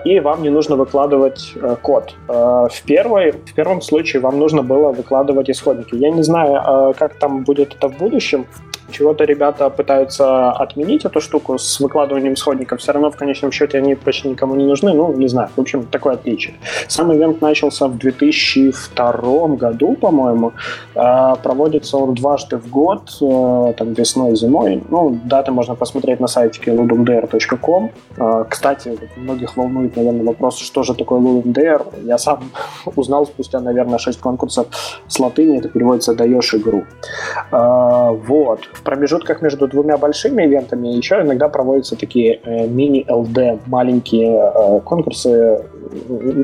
и 0.05 0.19
вам 0.19 0.43
не 0.43 0.49
нужно 0.49 0.75
выкладывать 0.75 1.53
э, 1.55 1.75
код. 1.81 2.15
В, 2.27 2.81
первой, 2.85 3.31
в 3.31 3.53
первом 3.53 3.81
случае 3.81 4.21
вам 4.21 4.39
нужно 4.39 4.61
было 4.61 4.91
выкладывать 4.91 5.49
исходники. 5.49 5.95
Я 5.95 6.11
не 6.11 6.23
знаю, 6.23 6.93
как 6.97 7.15
там 7.15 7.43
будет 7.43 7.75
это 7.75 7.89
в 7.89 7.97
будущем, 7.97 8.45
чего-то 8.93 9.25
ребята 9.25 9.69
пытаются 9.69 10.51
отменить 10.51 11.05
эту 11.05 11.19
штуку 11.19 11.57
с 11.57 11.79
выкладыванием 11.79 12.33
исходников. 12.33 12.79
Все 12.79 12.93
равно 12.93 13.11
в 13.11 13.17
конечном 13.17 13.51
счете 13.51 13.79
они 13.79 13.95
почти 13.95 14.29
никому 14.29 14.55
не 14.55 14.65
нужны. 14.65 14.93
Ну, 14.93 15.13
не 15.13 15.27
знаю. 15.27 15.49
В 15.55 15.61
общем, 15.61 15.85
такое 15.85 16.13
отличие. 16.13 16.55
Сам 16.87 17.11
ивент 17.13 17.41
начался 17.41 17.87
в 17.87 17.97
2002 17.97 19.47
году, 19.57 19.95
по-моему. 19.95 20.53
А, 20.95 21.35
проводится 21.35 21.97
он 21.97 22.13
дважды 22.13 22.57
в 22.57 22.69
год, 22.69 23.09
э, 23.21 23.73
там 23.77 23.93
весной 23.93 24.33
и 24.33 24.35
зимой. 24.35 24.83
Ну, 24.89 25.19
даты 25.25 25.51
можно 25.51 25.75
посмотреть 25.75 26.19
на 26.19 26.27
сайте 26.27 26.71
ludumdare.com. 26.71 27.91
А, 28.17 28.43
кстати, 28.43 28.97
многих 29.15 29.57
волнует, 29.57 29.95
наверное, 29.95 30.23
вопрос, 30.23 30.59
что 30.59 30.83
же 30.83 30.93
такое 30.93 31.19
ludumdare. 31.19 31.85
Я 32.05 32.17
сам 32.17 32.43
узнал 32.95 33.25
спустя, 33.25 33.59
наверное, 33.59 33.97
6 33.97 34.19
конкурсов 34.19 34.67
с 35.07 35.19
латыни. 35.19 35.57
Это 35.57 35.69
переводится 35.69 36.13
«даешь 36.13 36.53
игру». 36.53 36.83
А, 37.51 38.11
вот 38.11 38.69
промежутках 38.83 39.41
между 39.41 39.67
двумя 39.67 39.97
большими 39.97 40.45
ивентами 40.45 40.89
еще 40.89 41.21
иногда 41.21 41.49
проводятся 41.49 41.95
такие 41.95 42.39
э, 42.43 42.67
мини-ЛД, 42.67 43.67
маленькие 43.67 44.39
э, 44.39 44.79
конкурсы. 44.81 45.65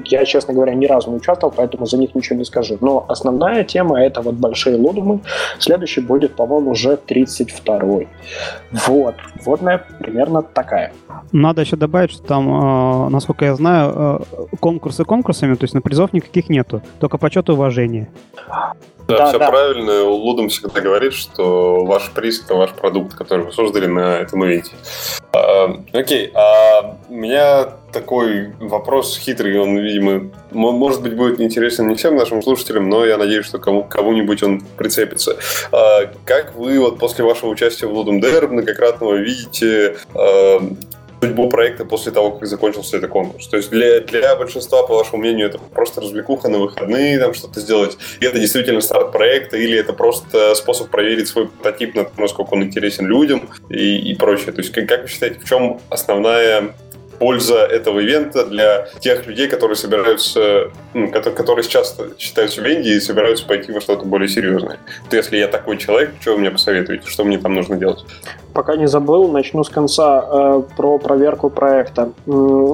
Я, 0.05 0.25
честно 0.25 0.53
говоря, 0.53 0.73
ни 0.73 0.85
разу 0.85 1.09
не 1.09 1.17
участвовал, 1.17 1.53
поэтому 1.55 1.85
за 1.85 1.97
них 1.97 2.15
ничего 2.15 2.37
не 2.37 2.45
скажу. 2.45 2.77
Но 2.81 3.05
основная 3.07 3.63
тема— 3.63 4.01
это 4.03 4.21
вот 4.21 4.35
большие 4.35 4.75
лудумы. 4.75 5.21
Следующий 5.59 6.01
будет, 6.01 6.35
по-моему, 6.35 6.71
уже 6.71 6.97
32-й. 7.07 8.07
Вот. 8.87 9.15
Водная 9.45 9.85
примерно 9.99 10.41
такая. 10.41 10.91
Надо 11.31 11.61
еще 11.61 11.75
добавить, 11.75 12.11
что 12.11 12.23
там, 12.23 13.07
э, 13.07 13.09
насколько 13.09 13.45
я 13.45 13.55
знаю, 13.55 14.25
э, 14.31 14.55
конкурсы 14.59 15.03
конкурсами, 15.03 15.55
то 15.55 15.63
есть 15.63 15.73
на 15.73 15.81
призов 15.81 16.13
никаких 16.13 16.49
нету, 16.49 16.81
только 16.99 17.17
почет 17.17 17.49
и 17.49 17.51
уважение. 17.51 18.09
Да, 19.09 19.17
да 19.17 19.25
все 19.29 19.39
да. 19.39 19.49
правильно. 19.49 20.03
Лудом 20.03 20.49
всегда 20.49 20.81
говорит, 20.81 21.13
что 21.13 21.83
ваш 21.83 22.11
приз– 22.11 22.43
это 22.45 22.55
ваш 22.55 22.71
продукт, 22.71 23.15
который 23.15 23.45
вы 23.45 23.51
создали 23.51 23.87
на 23.87 24.19
этом 24.19 24.45
ивенте. 24.45 24.71
А, 25.33 25.65
окей, 25.93 26.31
а 26.35 26.97
у 27.09 27.13
меня 27.13 27.69
такой 27.91 28.53
вопрос 28.59 29.17
хитрый, 29.17 29.59
он, 29.59 29.77
видимо, 29.77 30.31
может 30.51 31.01
быть, 31.01 31.15
будет 31.15 31.39
интересен 31.39 31.87
не 31.87 31.95
всем 31.95 32.15
нашим 32.15 32.41
слушателям, 32.41 32.89
но 32.89 33.05
я 33.05 33.17
надеюсь, 33.17 33.45
что 33.45 33.59
кому, 33.59 33.83
кому-нибудь 33.83 34.43
он 34.43 34.61
прицепится. 34.77 35.37
А, 35.71 36.11
как 36.25 36.55
вы 36.55 36.79
вот 36.79 36.99
после 36.99 37.23
вашего 37.23 37.49
участия 37.49 37.87
в 37.87 37.91
Ludum 37.91 38.21
Dare 38.21 38.47
многократного 38.47 39.15
видите 39.15 39.97
а, 40.13 40.59
судьбу 41.21 41.49
проекта 41.49 41.85
после 41.85 42.11
того, 42.11 42.31
как 42.31 42.47
закончился 42.47 42.97
этот 42.97 43.09
конкурс. 43.09 43.47
То 43.47 43.57
есть 43.57 43.69
для, 43.69 43.99
для 44.01 44.35
большинства, 44.35 44.83
по 44.83 44.95
вашему 44.95 45.17
мнению, 45.17 45.47
это 45.47 45.59
просто 45.59 46.01
развлекуха 46.01 46.49
на 46.49 46.59
выходные, 46.59 47.19
там 47.19 47.33
что-то 47.33 47.59
сделать, 47.59 47.97
и 48.19 48.25
это 48.25 48.39
действительно 48.39 48.81
старт 48.81 49.11
проекта, 49.11 49.57
или 49.57 49.77
это 49.77 49.93
просто 49.93 50.55
способ 50.55 50.89
проверить 50.89 51.27
свой 51.27 51.47
прототип, 51.47 51.95
насколько 52.17 52.53
он 52.53 52.63
интересен 52.63 53.05
людям 53.05 53.49
и, 53.69 53.97
и 54.11 54.15
прочее. 54.15 54.51
То 54.51 54.61
есть 54.61 54.71
как, 54.71 54.87
как 54.87 55.03
вы 55.03 55.07
считаете, 55.09 55.39
в 55.39 55.45
чем 55.45 55.79
основная 55.89 56.73
польза 57.19 57.57
этого 57.65 57.99
ивента 57.99 58.45
для 58.45 58.87
тех 58.99 59.27
людей, 59.27 59.47
которые 59.47 59.75
собираются, 59.75 60.71
ну, 60.93 61.11
которые, 61.11 61.63
сейчас 61.63 61.97
считаются 62.17 62.61
в 62.61 62.65
Индии 62.65 62.95
и 62.95 62.99
собираются 62.99 63.45
пойти 63.45 63.71
во 63.71 63.81
что-то 63.81 64.05
более 64.05 64.29
серьезное. 64.29 64.77
То 65.09 65.17
если 65.17 65.37
я 65.37 65.47
такой 65.47 65.77
человек, 65.77 66.11
что 66.21 66.31
вы 66.31 66.39
мне 66.39 66.51
посоветуете, 66.51 67.07
что 67.07 67.23
мне 67.23 67.37
там 67.37 67.53
нужно 67.53 67.75
делать? 67.75 68.05
Пока 68.53 68.75
не 68.75 68.87
забыл, 68.87 69.27
начну 69.29 69.63
с 69.63 69.69
конца 69.69 70.25
э, 70.25 70.61
про 70.75 70.97
проверку 70.97 71.49
проекта. 71.49 72.11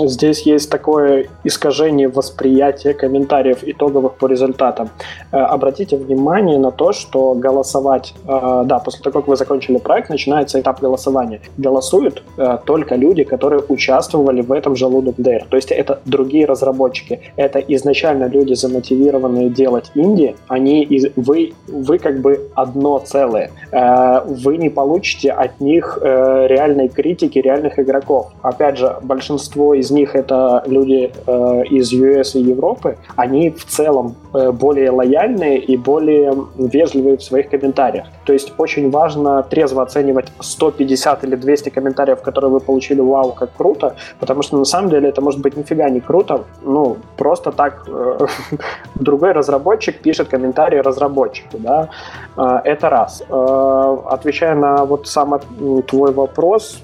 Здесь 0.05 0.43
есть 0.43 0.69
такое 0.69 1.27
искажение 1.43 2.07
восприятия 2.07 2.93
комментариев 2.93 3.59
итоговых 3.63 4.13
по 4.13 4.27
результатам. 4.27 4.89
Э, 5.31 5.37
обратите 5.37 5.97
внимание 5.97 6.57
на 6.57 6.71
то, 6.71 6.93
что 6.93 7.33
голосовать, 7.33 8.13
э, 8.25 8.63
да, 8.65 8.79
после 8.79 9.01
того, 9.03 9.19
как 9.19 9.27
вы 9.27 9.35
закончили 9.35 9.77
проект, 9.77 10.09
начинается 10.09 10.59
этап 10.59 10.81
голосования. 10.81 11.41
Голосуют 11.57 12.23
э, 12.37 12.57
только 12.65 12.95
люди, 12.95 13.23
которые 13.23 13.61
участвовали 13.67 14.34
в 14.41 14.51
этом 14.51 14.75
же 14.75 14.85
Ludum. 14.85 15.15
То 15.49 15.55
есть 15.55 15.71
это 15.71 16.01
другие 16.05 16.45
разработчики. 16.45 17.19
Это 17.35 17.59
изначально 17.59 18.25
люди, 18.25 18.53
замотивированные 18.53 19.49
делать 19.49 19.91
инди. 19.95 20.35
Они, 20.47 20.87
вы, 21.15 21.53
вы 21.67 21.97
как 21.97 22.19
бы 22.19 22.49
одно 22.55 22.99
целое. 22.99 23.51
Э, 23.71 24.21
вы 24.25 24.57
не 24.57 24.69
получите 24.69 25.31
от 25.31 25.59
них 25.59 25.99
э, 26.01 26.47
реальной 26.47 26.89
критики 26.89 27.39
реальных 27.39 27.79
игроков. 27.79 28.31
Опять 28.41 28.77
же, 28.77 28.95
большинство 29.01 29.73
из 29.73 29.91
них 29.91 30.15
это 30.15 30.63
люди 30.67 31.11
э, 31.25 31.63
из 31.69 31.93
US 31.93 32.37
и 32.37 32.41
Европы. 32.41 32.97
Они 33.15 33.49
в 33.49 33.65
целом 33.65 34.15
более 34.33 34.91
лояльные 34.91 35.59
и 35.59 35.77
более 35.77 36.33
вежливые 36.57 37.17
в 37.17 37.23
своих 37.23 37.49
комментариях. 37.49 38.07
То 38.25 38.33
есть 38.33 38.53
очень 38.57 38.89
важно 38.89 39.43
трезво 39.43 39.83
оценивать 39.83 40.27
150 40.39 41.23
или 41.23 41.35
200 41.35 41.69
комментариев, 41.69 42.21
которые 42.21 42.51
вы 42.51 42.59
получили, 42.59 42.99
вау, 42.99 43.31
как 43.31 43.55
круто, 43.55 43.95
потому 44.25 44.41
что 44.41 44.57
на 44.57 44.65
самом 44.65 44.89
деле 44.89 45.09
это 45.09 45.21
может 45.21 45.39
быть 45.39 45.57
нифига 45.57 45.89
не 45.89 45.99
круто, 45.99 46.45
ну, 46.63 46.97
просто 47.17 47.51
так 47.51 47.83
э, 47.87 48.27
другой 48.95 49.33
разработчик 49.33 50.01
пишет 50.01 50.29
комментарии 50.29 50.79
разработчику, 50.79 51.57
да, 51.59 51.89
э, 52.37 52.41
это 52.63 52.89
раз. 52.89 53.23
Э, 53.29 53.97
отвечая 54.09 54.55
на 54.55 54.85
вот 54.85 55.07
сам 55.07 55.39
твой 55.87 56.11
вопрос, 56.11 56.81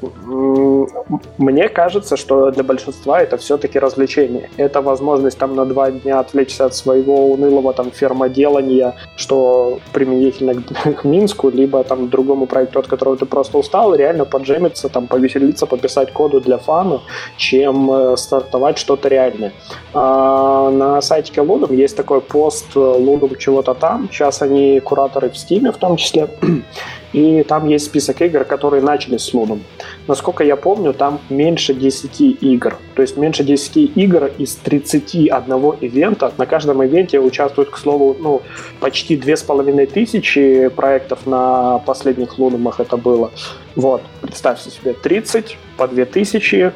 мне 1.38 1.69
кажется, 1.69 2.15
что 2.15 2.51
для 2.51 2.63
большинства 2.63 3.19
это 3.22 3.38
все-таки 3.38 3.80
развлечение. 3.80 4.49
Это 4.57 4.81
возможность 4.81 5.38
там 5.38 5.55
на 5.55 5.65
два 5.65 5.89
дня 5.91 6.19
отвлечься 6.19 6.65
от 6.65 6.76
своего 6.76 7.31
унылого 7.31 7.73
там 7.73 7.91
фермоделания, 7.91 8.93
что 9.15 9.80
применительно 9.93 10.53
к 10.93 11.03
Минску, 11.03 11.49
либо 11.49 11.84
там 11.84 12.09
другому 12.09 12.45
проекту, 12.45 12.80
от 12.80 12.88
которого 12.88 13.18
ты 13.18 13.26
просто 13.26 13.57
устал, 13.57 13.95
реально 13.95 14.26
поджемиться, 14.26 14.89
там 14.89 15.07
повеселиться, 15.07 15.65
пописать 15.65 16.13
коду 16.13 16.39
для 16.39 16.57
фана, 16.57 17.01
чем 17.38 17.91
э, 17.91 18.18
стартовать 18.18 18.78
что-то 18.78 19.08
реальное. 19.08 19.53
А, 19.94 20.70
на 20.70 21.02
сайте 21.02 21.32
Ludum 21.34 21.76
есть 21.76 21.98
такой 21.98 22.22
пост 22.22 22.76
Ludum 22.76 23.38
чего-то 23.38 23.74
там. 23.74 24.10
Сейчас 24.12 24.41
они 24.41 24.80
кураторы 24.80 25.30
в 25.30 25.34
Steam 25.34 25.72
в 25.72 25.78
том 25.78 25.98
числе. 25.98 26.28
И 27.13 27.43
там 27.43 27.67
есть 27.67 27.85
список 27.85 28.21
игр, 28.21 28.43
которые 28.43 28.81
начали 28.81 29.17
с 29.17 29.33
Луном. 29.33 29.63
Насколько 30.07 30.43
я 30.43 30.55
помню, 30.55 30.93
там 30.93 31.19
меньше 31.29 31.73
10 31.73 32.21
игр. 32.41 32.77
То 32.95 33.01
есть 33.01 33.17
меньше 33.17 33.43
10 33.43 33.97
игр 33.97 34.31
из 34.38 34.55
31 34.55 35.73
ивента. 35.81 36.31
На 36.38 36.45
каждом 36.45 36.83
ивенте 36.83 37.19
участвуют, 37.19 37.69
к 37.69 37.77
слову, 37.77 38.15
ну, 38.19 38.41
почти 38.79 39.17
2500 39.17 40.73
проектов 40.73 41.25
на 41.25 41.79
последних 41.79 42.39
Лунумах 42.39 42.79
это 42.79 42.97
было. 42.97 43.31
Вот, 43.75 44.01
представьте 44.21 44.69
себе, 44.69 44.93
30 44.93 45.57
по 45.77 45.88
2000, 45.88 46.71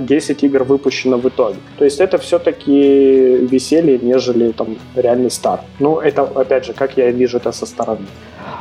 10 0.00 0.44
игр 0.44 0.64
выпущено 0.64 1.16
в 1.18 1.28
итоге. 1.28 1.56
То 1.78 1.84
есть 1.84 2.00
это 2.00 2.18
все-таки 2.18 2.72
веселье, 3.46 3.98
нежели 4.02 4.52
там 4.52 4.76
реальный 4.96 5.30
старт. 5.30 5.62
Ну, 5.78 5.98
это, 5.98 6.22
опять 6.22 6.66
же, 6.66 6.72
как 6.72 6.96
я 6.96 7.10
вижу 7.10 7.36
это 7.36 7.52
со 7.52 7.66
стороны. 7.66 8.06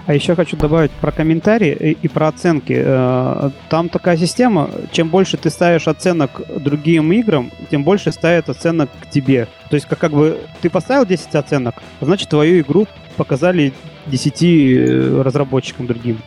А 0.05 0.13
еще 0.13 0.35
хочу 0.35 0.55
добавить 0.55 0.86
про 1.01 1.11
комментарии 1.11 1.97
и 2.01 2.07
про 2.07 2.27
оценки. 2.29 2.81
Э, 2.85 3.49
там 3.69 3.89
такая 3.89 4.17
система, 4.17 4.69
чем 4.91 5.09
больше 5.09 5.37
ты 5.37 5.49
ставишь 5.49 5.87
оценок 5.87 6.41
другим 6.55 7.11
играм, 7.11 7.51
тем 7.69 7.83
больше 7.83 8.11
ставят 8.11 8.49
оценок 8.49 8.89
к 9.01 9.09
тебе. 9.09 9.47
То 9.69 9.75
есть 9.75 9.87
как, 9.87 9.99
как 9.99 10.11
бы 10.11 10.39
ты 10.61 10.69
поставил 10.69 11.05
10 11.05 11.35
оценок, 11.35 11.75
значит 12.01 12.29
твою 12.29 12.61
игру 12.61 12.87
показали 13.15 13.73
10 14.07 14.43
э, 14.43 15.21
разработчикам 15.21 15.87
другим. 15.87 16.19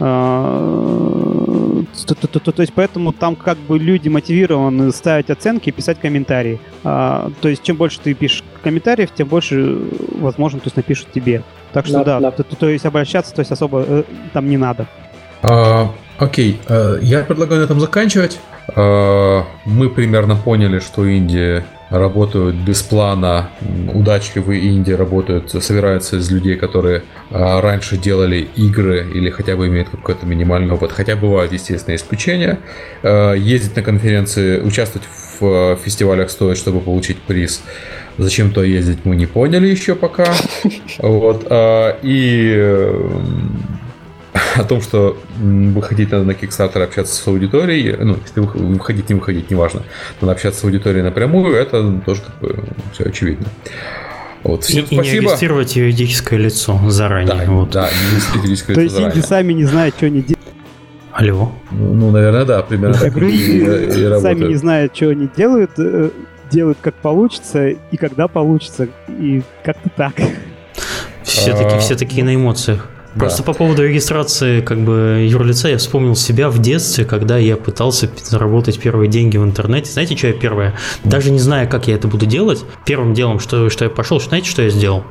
А, 0.00 1.84
то, 2.06 2.14
то, 2.14 2.40
то, 2.40 2.52
то 2.52 2.62
есть 2.62 2.72
поэтому 2.74 3.12
там 3.12 3.36
как 3.36 3.58
бы 3.58 3.78
люди 3.78 4.08
мотивированы 4.08 4.90
ставить 4.92 5.30
оценки 5.30 5.68
и 5.68 5.72
писать 5.72 6.00
комментарии. 6.00 6.58
А, 6.82 7.30
то 7.40 7.48
есть 7.48 7.62
чем 7.62 7.76
больше 7.76 8.00
ты 8.00 8.14
пишешь 8.14 8.42
комментариев, 8.62 9.10
тем 9.14 9.28
больше, 9.28 9.78
возможно, 10.18 10.58
то 10.60 10.66
есть 10.66 10.76
напишут 10.76 11.12
тебе. 11.12 11.42
Так 11.74 11.86
что 11.86 12.04
да. 12.04 12.30
То, 12.30 12.44
то, 12.44 12.56
то 12.56 12.68
есть 12.68 12.86
обращаться 12.86 13.34
то 13.34 13.40
есть 13.40 13.50
особо 13.50 13.84
э, 13.86 14.04
там 14.32 14.48
не 14.48 14.56
надо. 14.56 14.86
А, 15.42 15.90
окей, 16.18 16.60
а, 16.68 16.98
я 17.00 17.24
предлагаю 17.24 17.60
на 17.60 17.64
этом 17.64 17.80
заканчивать. 17.80 18.38
А, 18.76 19.44
мы 19.64 19.90
примерно 19.90 20.36
поняли, 20.36 20.78
что 20.78 21.04
Индия 21.04 21.66
работают 21.98 22.56
без 22.56 22.82
плана, 22.82 23.50
удачливые 23.92 24.68
инди 24.68 24.90
работают, 24.90 25.50
собираются 25.50 26.16
из 26.16 26.30
людей, 26.30 26.56
которые 26.56 27.04
а, 27.30 27.60
раньше 27.60 27.96
делали 27.96 28.48
игры 28.56 29.06
или 29.14 29.30
хотя 29.30 29.56
бы 29.56 29.68
имеют 29.68 29.90
какой-то 29.90 30.26
минимальный 30.26 30.74
опыт, 30.74 30.90
хотя 30.92 31.14
бывают, 31.14 31.52
естественно, 31.52 31.94
исключения. 31.94 32.58
А, 33.02 33.34
ездить 33.34 33.76
на 33.76 33.82
конференции, 33.82 34.60
участвовать 34.60 35.06
в 35.38 35.76
фестивалях 35.84 36.30
стоит, 36.30 36.58
чтобы 36.58 36.80
получить 36.80 37.18
приз. 37.18 37.62
Зачем 38.18 38.52
то 38.52 38.62
ездить, 38.62 39.04
мы 39.04 39.16
не 39.16 39.26
поняли 39.26 39.68
еще 39.68 39.94
пока. 39.94 40.26
Вот. 40.98 41.46
И 42.02 42.90
о 44.56 44.64
том, 44.64 44.80
что 44.80 45.16
выходить 45.38 46.10
надо 46.10 46.24
на 46.24 46.32
Kickstarter, 46.32 46.82
общаться 46.82 47.14
с 47.14 47.26
аудиторией, 47.26 47.96
ну, 47.96 48.18
если 48.22 48.40
выходить, 48.40 49.08
не 49.08 49.14
выходить, 49.14 49.50
неважно, 49.50 49.82
надо 50.20 50.32
общаться 50.32 50.60
с 50.60 50.64
аудиторией 50.64 51.04
напрямую, 51.04 51.54
это 51.54 52.00
тоже 52.04 52.22
как 52.22 52.38
бы 52.40 52.64
все 52.92 53.04
очевидно. 53.04 53.46
Вот, 54.42 54.64
всем 54.64 54.84
и, 54.84 54.94
спасибо. 54.94 55.04
и 55.04 55.10
не 55.10 55.20
регистрировать 55.20 55.76
юридическое 55.76 56.38
лицо 56.38 56.78
заранее. 56.88 57.34
Да, 57.34 57.44
вот. 57.50 57.70
да 57.70 57.88
не 57.88 58.40
юридическое 58.40 58.74
лицо 58.74 58.80
То 58.80 58.80
есть 58.82 58.94
заранее. 58.94 59.16
люди 59.16 59.26
сами 59.26 59.52
не 59.52 59.64
знают, 59.64 59.94
что 59.96 60.06
они 60.06 60.20
делают. 60.20 60.44
Алло. 61.12 61.52
Ну, 61.70 61.94
ну, 61.94 62.10
наверное, 62.10 62.44
да, 62.44 62.62
примерно 62.62 62.98
так 62.98 63.16
и, 63.16 63.30
и 63.30 64.20
Сами 64.20 64.48
не 64.48 64.56
знают, 64.56 64.94
что 64.96 65.10
они 65.10 65.30
делают, 65.34 65.70
э, 65.78 66.10
делают 66.50 66.78
как 66.80 66.94
получится 66.96 67.68
и 67.68 67.96
когда 67.96 68.26
получится, 68.26 68.88
и 69.08 69.42
как-то 69.64 69.88
так. 69.90 70.14
Все, 71.22 71.56
таки, 71.56 71.78
все 71.78 71.94
такие 71.94 72.24
на 72.24 72.34
эмоциях. 72.34 72.90
Просто 73.16 73.42
да. 73.42 73.44
по 73.44 73.54
поводу 73.54 73.84
регистрации 73.84 74.60
как 74.60 74.78
бы 74.80 75.26
юрлица 75.28 75.68
я 75.68 75.78
вспомнил 75.78 76.16
себя 76.16 76.48
в 76.48 76.58
детстве, 76.58 77.04
когда 77.04 77.38
я 77.38 77.56
пытался 77.56 78.10
заработать 78.22 78.78
первые 78.80 79.08
деньги 79.08 79.36
в 79.36 79.44
интернете. 79.44 79.90
Знаете, 79.90 80.16
что 80.16 80.28
я 80.28 80.32
первое? 80.32 80.74
Даже 81.04 81.30
не 81.30 81.38
зная, 81.38 81.66
как 81.66 81.86
я 81.86 81.94
это 81.94 82.08
буду 82.08 82.26
делать, 82.26 82.64
первым 82.84 83.14
делом, 83.14 83.38
что, 83.38 83.70
что 83.70 83.84
я 83.84 83.90
пошел, 83.90 84.20
знаете, 84.20 84.48
что 84.48 84.62
я 84.62 84.70
сделал? 84.70 85.04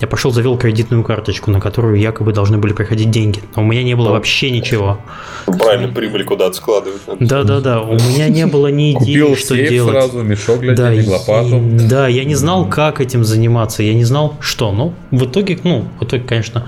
Я 0.00 0.08
пошел, 0.08 0.32
завел 0.32 0.58
кредитную 0.58 1.04
карточку, 1.04 1.52
на 1.52 1.60
которую 1.60 2.00
якобы 2.00 2.32
должны 2.32 2.58
были 2.58 2.72
приходить 2.72 3.10
деньги. 3.10 3.40
Но 3.54 3.62
у 3.62 3.64
меня 3.64 3.84
не 3.84 3.94
было 3.94 4.10
вообще 4.10 4.50
ничего. 4.50 4.98
Правильно, 5.46 5.92
прибыль 5.92 6.24
куда-то 6.24 6.56
складывать. 6.56 7.00
Да-да-да, 7.20 7.80
у 7.80 7.94
меня 7.94 8.28
не 8.28 8.46
было 8.46 8.68
ни 8.68 8.92
идеи, 8.94 9.34
что 9.36 9.56
делать. 9.56 9.92
сразу, 9.92 10.22
мешок 10.22 10.60
для 10.60 10.74
да, 10.74 10.92
денег, 10.92 11.10
лопату. 11.10 11.60
Да, 11.88 12.08
я 12.08 12.24
не 12.24 12.34
знал, 12.34 12.68
как 12.68 13.00
этим 13.00 13.24
заниматься, 13.24 13.84
я 13.84 13.94
не 13.94 14.04
знал, 14.04 14.36
что. 14.40 14.72
Ну, 14.72 14.94
в 15.12 15.26
итоге, 15.26 15.58
ну, 15.62 15.86
в 16.00 16.04
итоге, 16.04 16.24
конечно, 16.24 16.66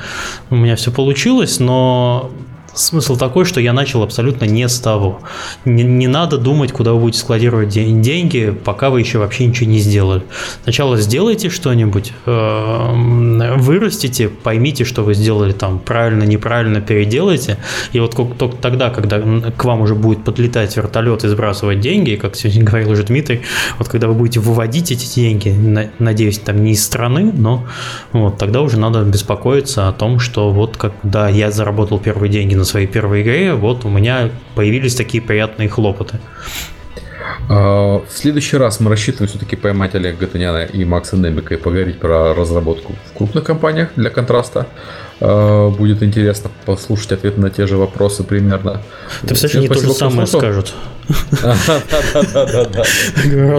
у 0.50 0.56
меня 0.56 0.76
все 0.76 0.92
получилось, 0.92 1.58
но 1.58 2.30
Смысл 2.76 3.16
такой, 3.16 3.46
что 3.46 3.58
я 3.58 3.72
начал 3.72 4.02
абсолютно 4.02 4.44
не 4.44 4.68
с 4.68 4.78
того. 4.78 5.20
Не, 5.64 5.82
не 5.82 6.08
надо 6.08 6.36
думать, 6.36 6.72
куда 6.72 6.92
вы 6.92 7.00
будете 7.00 7.20
складировать 7.20 7.70
деньги, 7.70 8.54
пока 8.64 8.90
вы 8.90 9.00
еще 9.00 9.16
вообще 9.18 9.46
ничего 9.46 9.70
не 9.70 9.78
сделали. 9.78 10.22
Сначала 10.62 10.98
сделайте 10.98 11.48
что-нибудь, 11.48 12.12
э, 12.26 13.54
вырастите, 13.56 14.28
поймите, 14.28 14.84
что 14.84 15.04
вы 15.04 15.14
сделали 15.14 15.52
там 15.52 15.78
правильно, 15.78 16.24
неправильно, 16.24 16.82
переделайте. 16.82 17.56
И 17.92 17.98
вот 17.98 18.14
только 18.14 18.56
тогда, 18.58 18.90
когда 18.90 19.22
к 19.56 19.64
вам 19.64 19.80
уже 19.80 19.94
будет 19.94 20.22
подлетать 20.22 20.76
вертолет 20.76 21.24
и 21.24 21.28
сбрасывать 21.28 21.80
деньги, 21.80 22.16
как 22.16 22.36
сегодня 22.36 22.62
говорил 22.70 22.90
уже 22.90 23.04
Дмитрий, 23.04 23.40
вот 23.78 23.88
когда 23.88 24.06
вы 24.06 24.12
будете 24.12 24.40
выводить 24.40 24.92
эти 24.92 25.14
деньги, 25.14 25.90
надеюсь, 25.98 26.38
там 26.40 26.62
не 26.62 26.72
из 26.72 26.84
страны, 26.84 27.32
но 27.34 27.64
вот 28.12 28.36
тогда 28.36 28.60
уже 28.60 28.78
надо 28.78 29.00
беспокоиться 29.00 29.88
о 29.88 29.92
том, 29.92 30.18
что 30.18 30.50
вот 30.50 30.76
как, 30.76 30.92
да, 31.02 31.30
я 31.30 31.50
заработал 31.50 31.98
первые 31.98 32.30
деньги 32.30 32.54
на 32.54 32.65
своей 32.66 32.86
первой 32.86 33.22
игре, 33.22 33.54
вот 33.54 33.84
у 33.84 33.88
меня 33.88 34.30
появились 34.54 34.94
такие 34.94 35.22
приятные 35.22 35.68
хлопоты. 35.68 36.20
А, 37.48 37.98
в 37.98 38.10
следующий 38.10 38.56
раз 38.56 38.80
мы 38.80 38.90
рассчитываем 38.90 39.28
все-таки 39.28 39.56
поймать 39.56 39.94
Олега 39.94 40.18
Гатаняна 40.18 40.64
и 40.64 40.84
Макса 40.84 41.16
Немика 41.16 41.54
и 41.54 41.56
поговорить 41.56 41.98
про 41.98 42.34
разработку 42.34 42.94
в 43.12 43.16
крупных 43.16 43.44
компаниях 43.44 43.90
для 43.96 44.10
контраста. 44.10 44.66
А, 45.20 45.70
будет 45.70 46.02
интересно 46.02 46.50
послушать 46.64 47.12
ответы 47.12 47.40
на 47.40 47.50
те 47.50 47.66
же 47.66 47.76
вопросы 47.76 48.24
примерно. 48.24 48.82
Ты, 49.26 49.34
кстати, 49.34 49.58
они 49.58 49.68
то 49.68 49.78
же 49.78 49.92
самое 49.92 50.26
скажут. 50.26 50.74
Раз 51.42 51.70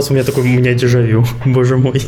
у 0.10 0.14
меня 0.14 0.24
такой, 0.24 0.44
у 0.44 0.48
меня 0.48 0.74
дежавю, 0.74 1.26
боже 1.46 1.78
мой. 1.78 2.02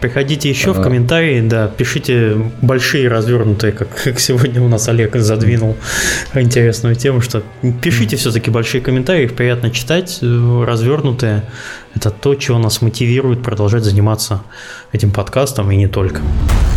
Приходите 0.00 0.48
еще 0.48 0.72
в 0.72 0.82
комментарии, 0.82 1.40
да, 1.40 1.68
пишите 1.68 2.36
большие 2.60 3.08
развернутые, 3.08 3.72
как, 3.72 3.88
как 4.04 4.20
сегодня 4.20 4.62
у 4.62 4.68
нас 4.68 4.88
Олег 4.88 5.16
задвинул 5.16 5.76
интересную 6.34 6.94
тему, 6.94 7.20
что 7.20 7.42
пишите 7.82 8.16
все-таки 8.16 8.50
большие 8.50 8.80
комментарии, 8.80 9.24
их 9.24 9.34
приятно 9.34 9.70
читать, 9.70 10.18
э, 10.22 10.64
развернутые. 10.66 11.44
Это 11.94 12.10
то, 12.10 12.38
что 12.38 12.58
нас 12.58 12.82
мотивирует 12.82 13.42
продолжать 13.42 13.84
заниматься 13.84 14.42
этим 14.92 15.10
подкастом 15.10 15.70
и 15.70 15.76
не 15.76 15.88
только. 15.88 16.20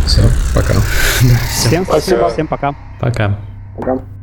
Все, 0.06 0.22
пока. 0.54 0.74
Всем 1.52 1.84
спасибо, 1.84 2.30
всем 2.30 2.46
пока. 2.46 2.74
Пока. 3.00 3.38
Пока. 3.76 4.19